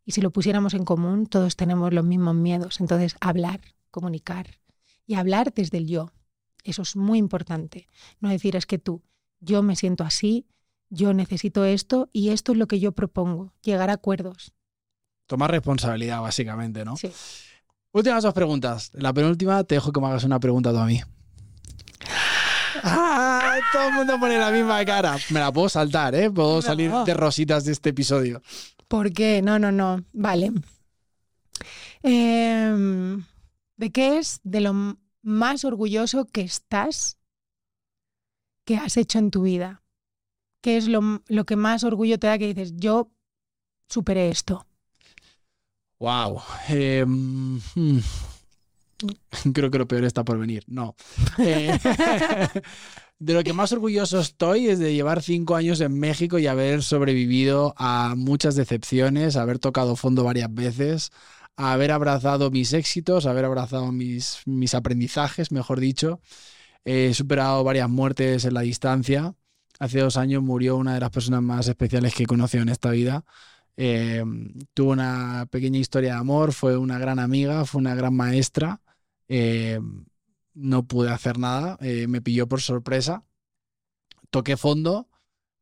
Y 0.05 0.12
si 0.12 0.20
lo 0.20 0.33
pusiéramos 0.33 0.74
en 0.74 0.85
común, 0.85 1.27
todos 1.27 1.57
tenemos 1.57 1.95
los 1.95 2.05
mismos 2.05 2.35
miedos. 2.35 2.79
Entonces, 2.81 3.16
hablar, 3.23 3.62
comunicar 3.91 4.59
y 5.07 5.15
hablar 5.15 5.55
desde 5.55 5.79
el 5.79 5.87
yo. 5.87 6.12
Eso 6.62 6.83
es 6.83 6.95
muy 6.95 7.19
importante. 7.19 7.87
No 8.20 8.29
decir 8.29 8.55
es 8.55 8.66
que 8.66 8.79
tú, 8.79 9.01
yo 9.41 9.62
me 9.62 9.74
siento 9.74 10.05
así, 10.05 10.47
yo 10.91 11.15
necesito 11.15 11.65
esto 11.65 12.11
y 12.12 12.29
esto 12.29 12.53
es 12.53 12.59
lo 12.59 12.66
que 12.66 12.81
yo 12.81 12.93
propongo, 12.93 13.55
llegar 13.62 13.89
a 13.89 13.95
acuerdos. 13.95 14.53
Tomar 15.27 15.51
responsabilidad, 15.51 16.20
básicamente, 16.20 16.85
¿no? 16.85 16.99
Sí. 16.99 17.11
Últimas 17.93 18.23
dos 18.23 18.35
preguntas. 18.35 18.91
La 18.93 19.15
penúltima, 19.15 19.65
te 19.65 19.77
dejo 19.77 19.91
que 19.91 20.01
me 20.03 20.09
hagas 20.09 20.24
una 20.24 20.39
pregunta 20.39 20.70
tú 20.70 20.77
a 20.77 20.85
mí. 20.85 21.01
¡Ah! 22.83 23.59
Todo 23.73 23.89
el 23.89 23.95
mundo 23.95 24.19
pone 24.19 24.39
la 24.39 24.51
misma 24.51 24.85
cara. 24.85 25.17
Me 25.31 25.41
la 25.41 25.53
puedo 25.53 25.69
saltar, 25.69 26.15
¿eh? 26.15 26.31
Puedo 26.31 26.61
salir 26.63 26.91
de 26.91 27.15
rositas 27.15 27.65
de 27.65 27.73
este 27.73 27.91
episodio. 27.91 28.43
¿Por 28.89 29.13
qué? 29.13 29.41
No, 29.43 29.59
no, 29.59 29.73
no. 29.73 30.05
Vale. 30.13 30.53
Em, 32.03 33.25
¿De 33.77 33.91
qué 33.91 34.19
es 34.19 34.41
de 34.43 34.61
lo 34.61 34.99
más 35.23 35.65
orgulloso 35.65 36.27
que 36.27 36.43
estás 36.43 37.19
que 38.65 38.77
has 38.77 38.97
hecho 38.97 39.19
en 39.19 39.31
tu 39.31 39.43
vida? 39.43 39.83
¿Qué 40.61 40.77
es 40.77 40.89
lo, 40.89 41.23
lo 41.27 41.45
que 41.45 41.57
más 41.57 41.85
orgullo 41.85 42.19
te 42.19 42.27
da 42.27 42.39
que 42.39 42.49
dices, 42.55 42.75
yo 42.77 43.11
superé 43.89 44.29
esto? 44.29 44.67
Wow. 45.99 46.43
Creo 49.55 49.70
que 49.70 49.79
lo 49.79 49.89
peor 49.89 50.05
está 50.05 50.24
por 50.24 50.39
venir. 50.39 50.65
No. 50.66 50.95
Eh, 51.39 51.79
de 53.19 53.35
lo 53.35 53.43
que 53.43 53.53
más 53.53 53.73
orgulloso 53.73 54.20
estoy 54.20 54.69
es 54.69 54.79
de 54.79 54.95
llevar 54.95 55.23
cinco 55.23 55.55
años 55.57 55.81
en 55.81 55.99
México 55.99 56.39
y 56.39 56.47
haber 56.47 56.83
sobrevivido 56.83 57.74
a 57.77 58.15
muchas 58.16 58.57
decepciones, 58.57 59.37
haber 59.37 59.59
tocado 59.59 59.97
fondo 59.97 60.24
varias 60.24 60.53
veces, 60.53 61.11
haber 61.57 61.93
abrazado 61.93 62.51
mis 62.51 62.73
éxitos, 62.73 63.27
haber 63.27 63.45
abrazado 63.45 63.93
mis, 63.93 64.41
mis 64.47 64.74
aprendizajes, 64.74 65.53
mejor 65.53 65.81
dicho. 65.81 66.20
He 66.85 67.15
superado 67.15 67.62
varias 67.65 67.89
muertes 67.89 68.45
en 68.45 68.55
la 68.55 68.62
distancia. 68.62 69.35
Hace 69.79 70.01
dos 70.01 70.16
años 70.16 70.43
murió 70.43 70.77
una 70.77 70.95
de 70.95 71.01
las 71.01 71.11
personas 71.11 71.43
más 71.43 71.69
especiales 71.69 72.15
que 72.15 72.24
he 72.24 72.27
conocido 72.27 72.62
en 72.62 72.69
esta 72.70 72.91
vida. 72.91 73.24
Eh, 73.77 74.23
tuvo 74.74 74.93
una 74.93 75.47
pequeña 75.51 75.79
historia 75.79 76.15
de 76.15 76.19
amor, 76.19 76.53
fue 76.53 76.77
una 76.77 76.99
gran 76.99 77.19
amiga, 77.19 77.65
fue 77.65 77.81
una 77.81 77.95
gran 77.95 78.15
maestra 78.15 78.82
eh, 79.28 79.81
no 80.55 80.86
pude 80.86 81.11
hacer 81.11 81.39
nada, 81.39 81.78
eh, 81.81 82.07
me 82.09 82.20
pilló 82.20 82.49
por 82.49 82.61
sorpresa. 82.61 83.24
Toqué 84.31 84.57
fondo, 84.57 85.09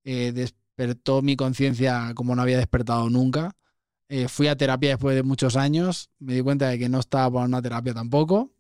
eh, 0.05 0.33
despertó 0.33 1.23
mi 1.23 1.37
conciencia 1.37 2.13
como 2.15 2.35
no 2.35 2.43
había 2.43 2.59
despertado 2.59 3.09
nunca. 3.11 3.57
fui 4.29 4.49
a 4.49 4.57
terapia 4.57 4.91
después 4.91 5.15
de 5.17 5.23
muchos 5.23 5.57
años, 5.57 6.11
me 6.19 6.35
di 6.35 6.41
cuenta 6.43 6.69
de 6.69 6.79
que 6.79 6.89
no 6.89 6.99
estaba 7.01 7.31
para 7.33 7.47
una 7.47 7.63
terapia 7.63 7.95
tampoco. 7.95 8.53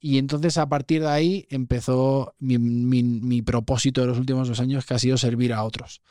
y 0.00 0.18
entonces 0.18 0.56
a 0.58 0.68
partir 0.68 1.02
de 1.02 1.08
ahí 1.08 1.46
empezó 1.50 2.34
mi, 2.38 2.58
mi, 2.58 3.42
propósito 3.42 4.00
de 4.00 4.08
los 4.08 4.18
últimos 4.18 4.48
dos 4.48 4.60
años, 4.60 4.86
que 4.86 4.94
ha 4.94 4.98
sido 4.98 5.16
servir 5.18 5.52
a 5.52 5.64
otros. 5.64 6.02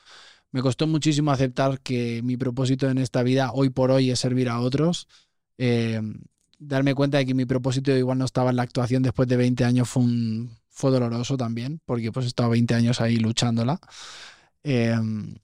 Me 0.51 0.61
costó 0.61 0.87
muchísimo 0.87 1.31
aceptar 1.31 1.81
que 1.81 2.21
mi 2.23 2.37
propósito 2.37 2.89
en 2.89 2.97
esta 2.99 3.23
vida, 3.23 3.51
hoy 3.53 3.69
por 3.69 3.91
hoy, 3.91 4.11
es 4.11 4.19
servir 4.19 4.49
a 4.49 4.59
otros 4.59 5.07
darme 6.59 6.95
cuenta 6.95 7.17
de 7.17 7.25
que 7.25 7.33
mi 7.33 7.45
propósito 7.45 7.91
igual 7.95 8.17
no 8.17 8.25
estaba 8.25 8.49
en 8.49 8.55
la 8.55 8.63
actuación 8.63 9.03
después 9.03 9.27
de 9.27 9.37
20 9.37 9.63
años 9.65 9.89
fue, 9.89 10.03
un, 10.03 10.57
fue 10.69 10.91
doloroso 10.91 11.37
también, 11.37 11.81
porque 11.85 12.11
pues 12.11 12.25
he 12.25 12.29
estado 12.29 12.49
20 12.51 12.73
años 12.75 13.01
ahí 13.01 13.17
luchándola. 13.17 13.79
Em, 14.63 15.35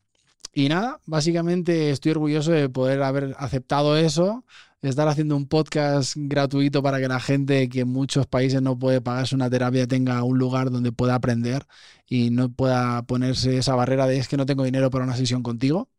y 0.54 0.70
nada, 0.70 1.00
básicamente 1.06 1.90
estoy 1.92 2.12
orgulloso 2.12 2.52
de 2.52 2.70
poder 2.70 3.02
haber 3.04 3.36
aceptado 3.40 3.98
eso, 3.98 4.46
estar 4.82 5.08
haciendo 5.08 5.36
un 5.38 5.48
podcast 5.48 6.14
gratuito 6.18 6.84
para 6.84 7.00
que 7.00 7.08
la 7.08 7.20
gente 7.20 7.70
que 7.70 7.82
en 7.82 7.88
muchos 7.88 8.28
países 8.28 8.62
no 8.62 8.78
puede 8.78 9.02
pagarse 9.02 9.36
una 9.36 9.50
terapia 9.50 9.88
tenga 9.88 10.22
un 10.24 10.38
lugar 10.38 10.72
donde 10.72 10.92
pueda 10.92 11.16
aprender 11.16 11.66
y 12.08 12.32
no 12.32 12.52
pueda 12.52 13.04
ponerse 13.04 13.58
esa 13.58 13.76
barrera 13.76 14.08
de 14.08 14.18
es 14.18 14.28
que 14.28 14.38
no 14.38 14.46
tengo 14.46 14.64
dinero 14.66 14.90
para 14.90 15.06
una 15.06 15.16
sesión 15.16 15.42
contigo. 15.44 15.90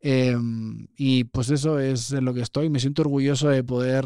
Em, 0.00 0.88
y 0.96 1.24
pues 1.24 1.50
eso 1.50 1.78
es 1.78 2.12
en 2.12 2.24
lo 2.24 2.34
que 2.34 2.42
estoy. 2.42 2.70
Me 2.70 2.80
siento 2.80 3.02
orgulloso 3.02 3.48
de 3.48 3.64
poder 3.64 4.04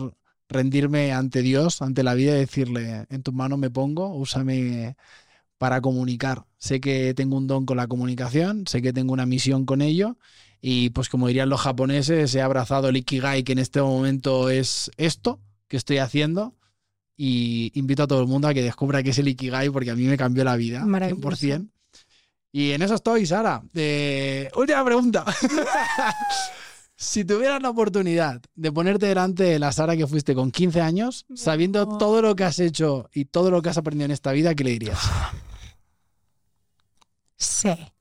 rendirme 0.48 1.12
ante 1.12 1.42
Dios, 1.42 1.82
ante 1.82 2.02
la 2.02 2.14
vida 2.14 2.36
y 2.36 2.40
decirle, 2.40 3.06
en 3.10 3.22
tus 3.22 3.34
manos 3.34 3.58
me 3.58 3.70
pongo, 3.70 4.14
úsame 4.14 4.96
para 5.58 5.80
comunicar. 5.80 6.44
Sé 6.58 6.80
que 6.80 7.14
tengo 7.14 7.36
un 7.36 7.46
don 7.46 7.66
con 7.66 7.76
la 7.76 7.86
comunicación, 7.86 8.66
sé 8.66 8.82
que 8.82 8.92
tengo 8.92 9.12
una 9.12 9.26
misión 9.26 9.64
con 9.66 9.82
ello 9.82 10.16
y 10.60 10.90
pues 10.90 11.08
como 11.08 11.28
dirían 11.28 11.48
los 11.48 11.60
japoneses, 11.60 12.34
he 12.34 12.42
abrazado 12.42 12.88
el 12.88 12.96
Ikigai 12.96 13.42
que 13.42 13.52
en 13.52 13.58
este 13.58 13.80
momento 13.80 14.50
es 14.50 14.90
esto 14.96 15.40
que 15.68 15.76
estoy 15.76 15.98
haciendo 15.98 16.54
y 17.16 17.72
invito 17.74 18.02
a 18.02 18.06
todo 18.06 18.20
el 18.20 18.26
mundo 18.26 18.48
a 18.48 18.54
que 18.54 18.62
descubra 18.62 19.02
qué 19.02 19.10
es 19.10 19.18
el 19.18 19.28
Ikigai 19.28 19.70
porque 19.70 19.90
a 19.90 19.96
mí 19.96 20.04
me 20.04 20.16
cambió 20.16 20.44
la 20.44 20.56
vida, 20.56 20.82
100%. 20.82 21.70
Y 22.52 22.72
en 22.72 22.80
eso 22.80 22.94
estoy, 22.94 23.26
Sara. 23.26 23.62
Eh, 23.74 24.48
última 24.56 24.82
pregunta. 24.84 25.24
Si 26.98 27.26
tuvieras 27.26 27.62
la 27.62 27.68
oportunidad 27.68 28.40
de 28.54 28.72
ponerte 28.72 29.04
delante 29.04 29.42
de 29.42 29.58
la 29.58 29.70
Sara 29.70 29.98
que 29.98 30.06
fuiste 30.06 30.34
con 30.34 30.50
15 30.50 30.80
años, 30.80 31.26
sabiendo 31.34 31.86
todo 31.98 32.22
lo 32.22 32.34
que 32.34 32.44
has 32.44 32.58
hecho 32.58 33.10
y 33.12 33.26
todo 33.26 33.50
lo 33.50 33.60
que 33.60 33.68
has 33.68 33.76
aprendido 33.76 34.06
en 34.06 34.12
esta 34.12 34.32
vida, 34.32 34.54
¿qué 34.54 34.64
le 34.64 34.70
dirías? 34.70 34.98
Sé 37.36 37.92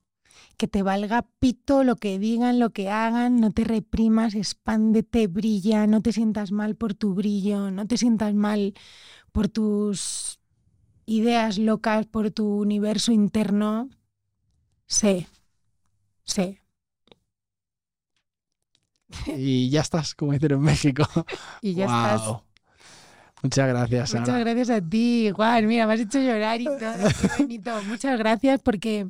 que 0.58 0.68
te 0.70 0.82
valga 0.82 1.28
pito 1.40 1.84
lo 1.84 1.98
que 1.98 2.20
digan, 2.20 2.60
lo 2.60 2.70
que 2.70 2.90
hagan, 2.90 3.42
no 3.42 3.52
te 3.52 3.66
reprimas, 3.66 4.34
expándete, 4.34 5.28
brilla, 5.28 5.88
no 5.88 6.02
te 6.02 6.14
sientas 6.14 6.54
mal 6.54 6.76
por 6.76 6.94
tu 6.94 7.14
brillo, 7.14 7.72
no 7.72 7.88
te 7.88 7.98
sientas 7.98 8.34
mal 8.34 8.74
por 9.34 9.50
tus 9.50 10.40
ideas 11.06 11.58
locas, 11.58 12.06
por 12.06 12.32
tu 12.32 12.48
universo 12.48 13.12
interno. 13.12 13.90
Sé, 14.88 15.28
sé, 16.24 16.62
y 19.28 19.70
ya 19.70 19.82
estás, 19.82 20.16
como 20.16 20.34
dicen 20.34 20.54
en 20.54 20.62
México. 20.62 21.04
Y 21.62 21.74
ya 21.74 21.86
estás. 21.86 22.42
Muchas 23.42 23.68
gracias, 23.68 24.14
Muchas 24.16 24.40
gracias 24.40 24.70
a 24.70 24.82
ti, 24.82 25.32
Juan. 25.36 25.68
Mira, 25.68 25.86
me 25.86 25.94
has 25.94 26.00
hecho 26.00 26.20
llorar 26.20 26.60
y 26.62 26.66
todo. 26.66 26.80
Qué 27.22 27.44
bonito. 27.44 27.84
Muchas 27.84 28.18
gracias 28.18 28.60
porque 28.62 29.08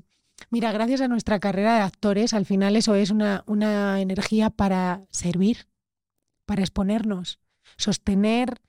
Mira, 0.50 0.72
gracias 0.72 1.02
a 1.02 1.08
nuestra 1.08 1.40
carrera 1.40 1.76
de 1.76 1.82
actores, 1.82 2.34
al 2.34 2.46
final 2.46 2.76
eso 2.76 2.96
es 2.96 3.10
una, 3.10 3.44
una 3.48 4.02
energía 4.02 4.50
para 4.50 5.06
servir, 5.10 5.68
para 6.46 6.62
exponernos, 6.62 7.40
sostener. 7.78 8.62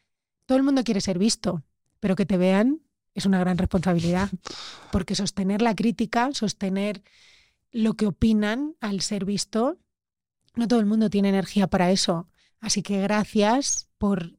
Todo 0.46 0.58
el 0.58 0.64
mundo 0.64 0.84
quiere 0.84 1.00
ser 1.00 1.18
visto, 1.18 1.64
pero 2.00 2.16
que 2.16 2.26
te 2.26 2.36
vean 2.36 2.82
es 3.14 3.24
una 3.24 3.40
gran 3.40 3.56
responsabilidad, 3.56 4.28
porque 4.92 5.14
sostener 5.14 5.62
la 5.62 5.74
crítica, 5.74 6.30
sostener 6.32 7.02
lo 7.72 7.94
que 7.94 8.06
opinan 8.06 8.76
al 8.80 9.00
ser 9.00 9.24
visto, 9.24 9.78
no 10.56 10.66
todo 10.66 10.80
el 10.80 10.86
mundo 10.86 11.10
tiene 11.10 11.28
energía 11.28 11.68
para 11.68 11.90
eso. 11.90 12.28
Así 12.60 12.82
que 12.82 13.00
gracias 13.00 13.88
por 13.98 14.38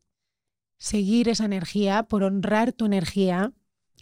seguir 0.78 1.30
esa 1.30 1.46
energía, 1.46 2.04
por 2.04 2.24
honrar 2.24 2.74
tu 2.74 2.86
energía 2.86 3.54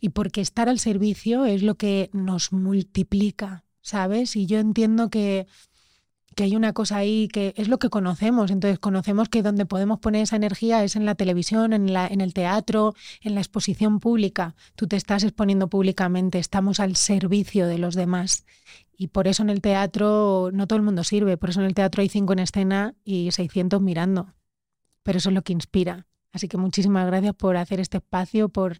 y 0.02 0.10
porque 0.10 0.42
estar 0.42 0.70
al 0.70 0.80
servicio 0.80 1.46
es 1.46 1.62
lo 1.62 1.76
que 1.76 2.10
nos 2.14 2.52
multiplica, 2.52 3.66
¿sabes? 3.82 4.36
Y 4.36 4.46
yo 4.46 4.60
entiendo 4.60 5.10
que, 5.10 5.48
que 6.36 6.44
hay 6.44 6.56
una 6.56 6.74
cosa 6.74 6.98
ahí 6.98 7.28
que 7.30 7.54
es 7.58 7.70
lo 7.70 7.80
que 7.80 7.90
conocemos, 7.90 8.52
entonces 8.52 8.78
conocemos 8.80 9.30
que 9.30 9.42
donde 9.42 9.66
podemos 9.66 10.00
poner 10.00 10.24
esa 10.24 10.36
energía 10.36 10.84
es 10.84 10.96
en 10.96 11.06
la 11.06 11.16
televisión, 11.16 11.72
en, 11.74 11.94
la, 11.94 12.08
en 12.08 12.22
el 12.22 12.34
teatro, 12.34 12.94
en 13.22 13.36
la 13.36 13.42
exposición 13.42 14.00
pública. 14.00 14.56
Tú 14.76 14.88
te 14.88 14.98
estás 14.98 15.24
exponiendo 15.24 15.70
públicamente, 15.70 16.40
estamos 16.40 16.80
al 16.80 16.96
servicio 16.98 17.68
de 17.68 17.78
los 17.78 17.96
demás. 17.96 18.46
Y 18.98 19.08
por 19.08 19.28
eso 19.28 19.44
en 19.44 19.50
el 19.50 19.62
teatro 19.62 20.50
no 20.54 20.68
todo 20.68 20.78
el 20.78 20.84
mundo 20.84 21.04
sirve, 21.04 21.38
por 21.38 21.50
eso 21.50 21.60
en 21.60 21.66
el 21.66 21.74
teatro 21.74 22.02
hay 22.02 22.10
cinco 22.10 22.34
en 22.34 22.40
escena 22.40 22.96
y 23.04 23.32
600 23.32 23.82
mirando. 23.82 24.34
Pero 25.04 25.18
eso 25.18 25.30
es 25.30 25.36
lo 25.36 25.44
que 25.44 25.54
inspira. 25.54 26.08
Así 26.32 26.48
que 26.48 26.58
muchísimas 26.58 27.06
gracias 27.08 27.36
por 27.36 27.58
hacer 27.58 27.80
este 27.80 27.98
espacio, 27.98 28.50
por, 28.50 28.80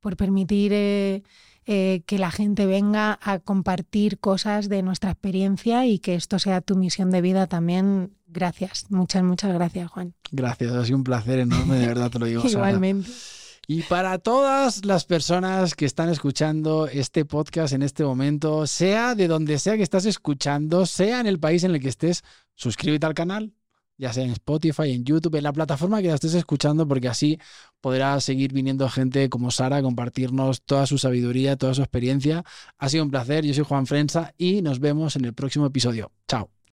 por 0.00 0.16
permitir 0.16 0.72
eh, 0.72 1.22
eh, 1.64 2.02
que 2.06 2.18
la 2.18 2.30
gente 2.30 2.66
venga 2.66 3.18
a 3.22 3.38
compartir 3.38 4.18
cosas 4.18 4.68
de 4.68 4.82
nuestra 4.82 5.12
experiencia 5.12 5.86
y 5.86 5.98
que 5.98 6.14
esto 6.14 6.38
sea 6.38 6.60
tu 6.60 6.76
misión 6.76 7.10
de 7.10 7.20
vida 7.20 7.46
también. 7.46 8.14
Gracias, 8.26 8.86
muchas, 8.90 9.22
muchas 9.22 9.52
gracias, 9.52 9.90
Juan. 9.90 10.14
Gracias, 10.30 10.72
ha 10.72 10.84
sido 10.84 10.98
un 10.98 11.04
placer 11.04 11.38
enorme, 11.38 11.76
de 11.78 11.86
verdad 11.86 12.10
te 12.10 12.18
lo 12.18 12.26
digo. 12.26 12.42
Igualmente. 12.48 13.08
Y 13.66 13.82
para 13.82 14.18
todas 14.18 14.84
las 14.84 15.04
personas 15.04 15.74
que 15.74 15.84
están 15.84 16.08
escuchando 16.08 16.88
este 16.88 17.24
podcast 17.24 17.72
en 17.72 17.82
este 17.82 18.04
momento, 18.04 18.66
sea 18.66 19.14
de 19.14 19.28
donde 19.28 19.58
sea 19.58 19.76
que 19.76 19.82
estás 19.82 20.04
escuchando, 20.04 20.84
sea 20.84 21.20
en 21.20 21.26
el 21.26 21.38
país 21.38 21.62
en 21.62 21.72
el 21.72 21.80
que 21.80 21.88
estés, 21.88 22.22
suscríbete 22.54 23.06
al 23.06 23.14
canal, 23.14 23.52
ya 23.98 24.12
sea 24.12 24.24
en 24.24 24.30
Spotify, 24.30 24.90
en 24.90 25.04
YouTube, 25.04 25.36
en 25.36 25.44
la 25.44 25.52
plataforma 25.52 26.02
que 26.02 26.08
la 26.08 26.14
estés 26.14 26.34
escuchando, 26.34 26.88
porque 26.88 27.08
así 27.08 27.38
podrá 27.80 28.20
seguir 28.20 28.52
viniendo 28.52 28.88
gente 28.88 29.28
como 29.28 29.52
Sara 29.52 29.76
a 29.76 29.82
compartirnos 29.82 30.62
toda 30.62 30.86
su 30.86 30.98
sabiduría, 30.98 31.56
toda 31.56 31.74
su 31.74 31.82
experiencia. 31.82 32.44
Ha 32.78 32.88
sido 32.88 33.04
un 33.04 33.10
placer, 33.10 33.44
yo 33.44 33.54
soy 33.54 33.64
Juan 33.64 33.86
Frensa 33.86 34.34
y 34.36 34.60
nos 34.62 34.80
vemos 34.80 35.14
en 35.14 35.24
el 35.24 35.34
próximo 35.34 35.66
episodio. 35.66 36.10
Chao. 36.26 36.61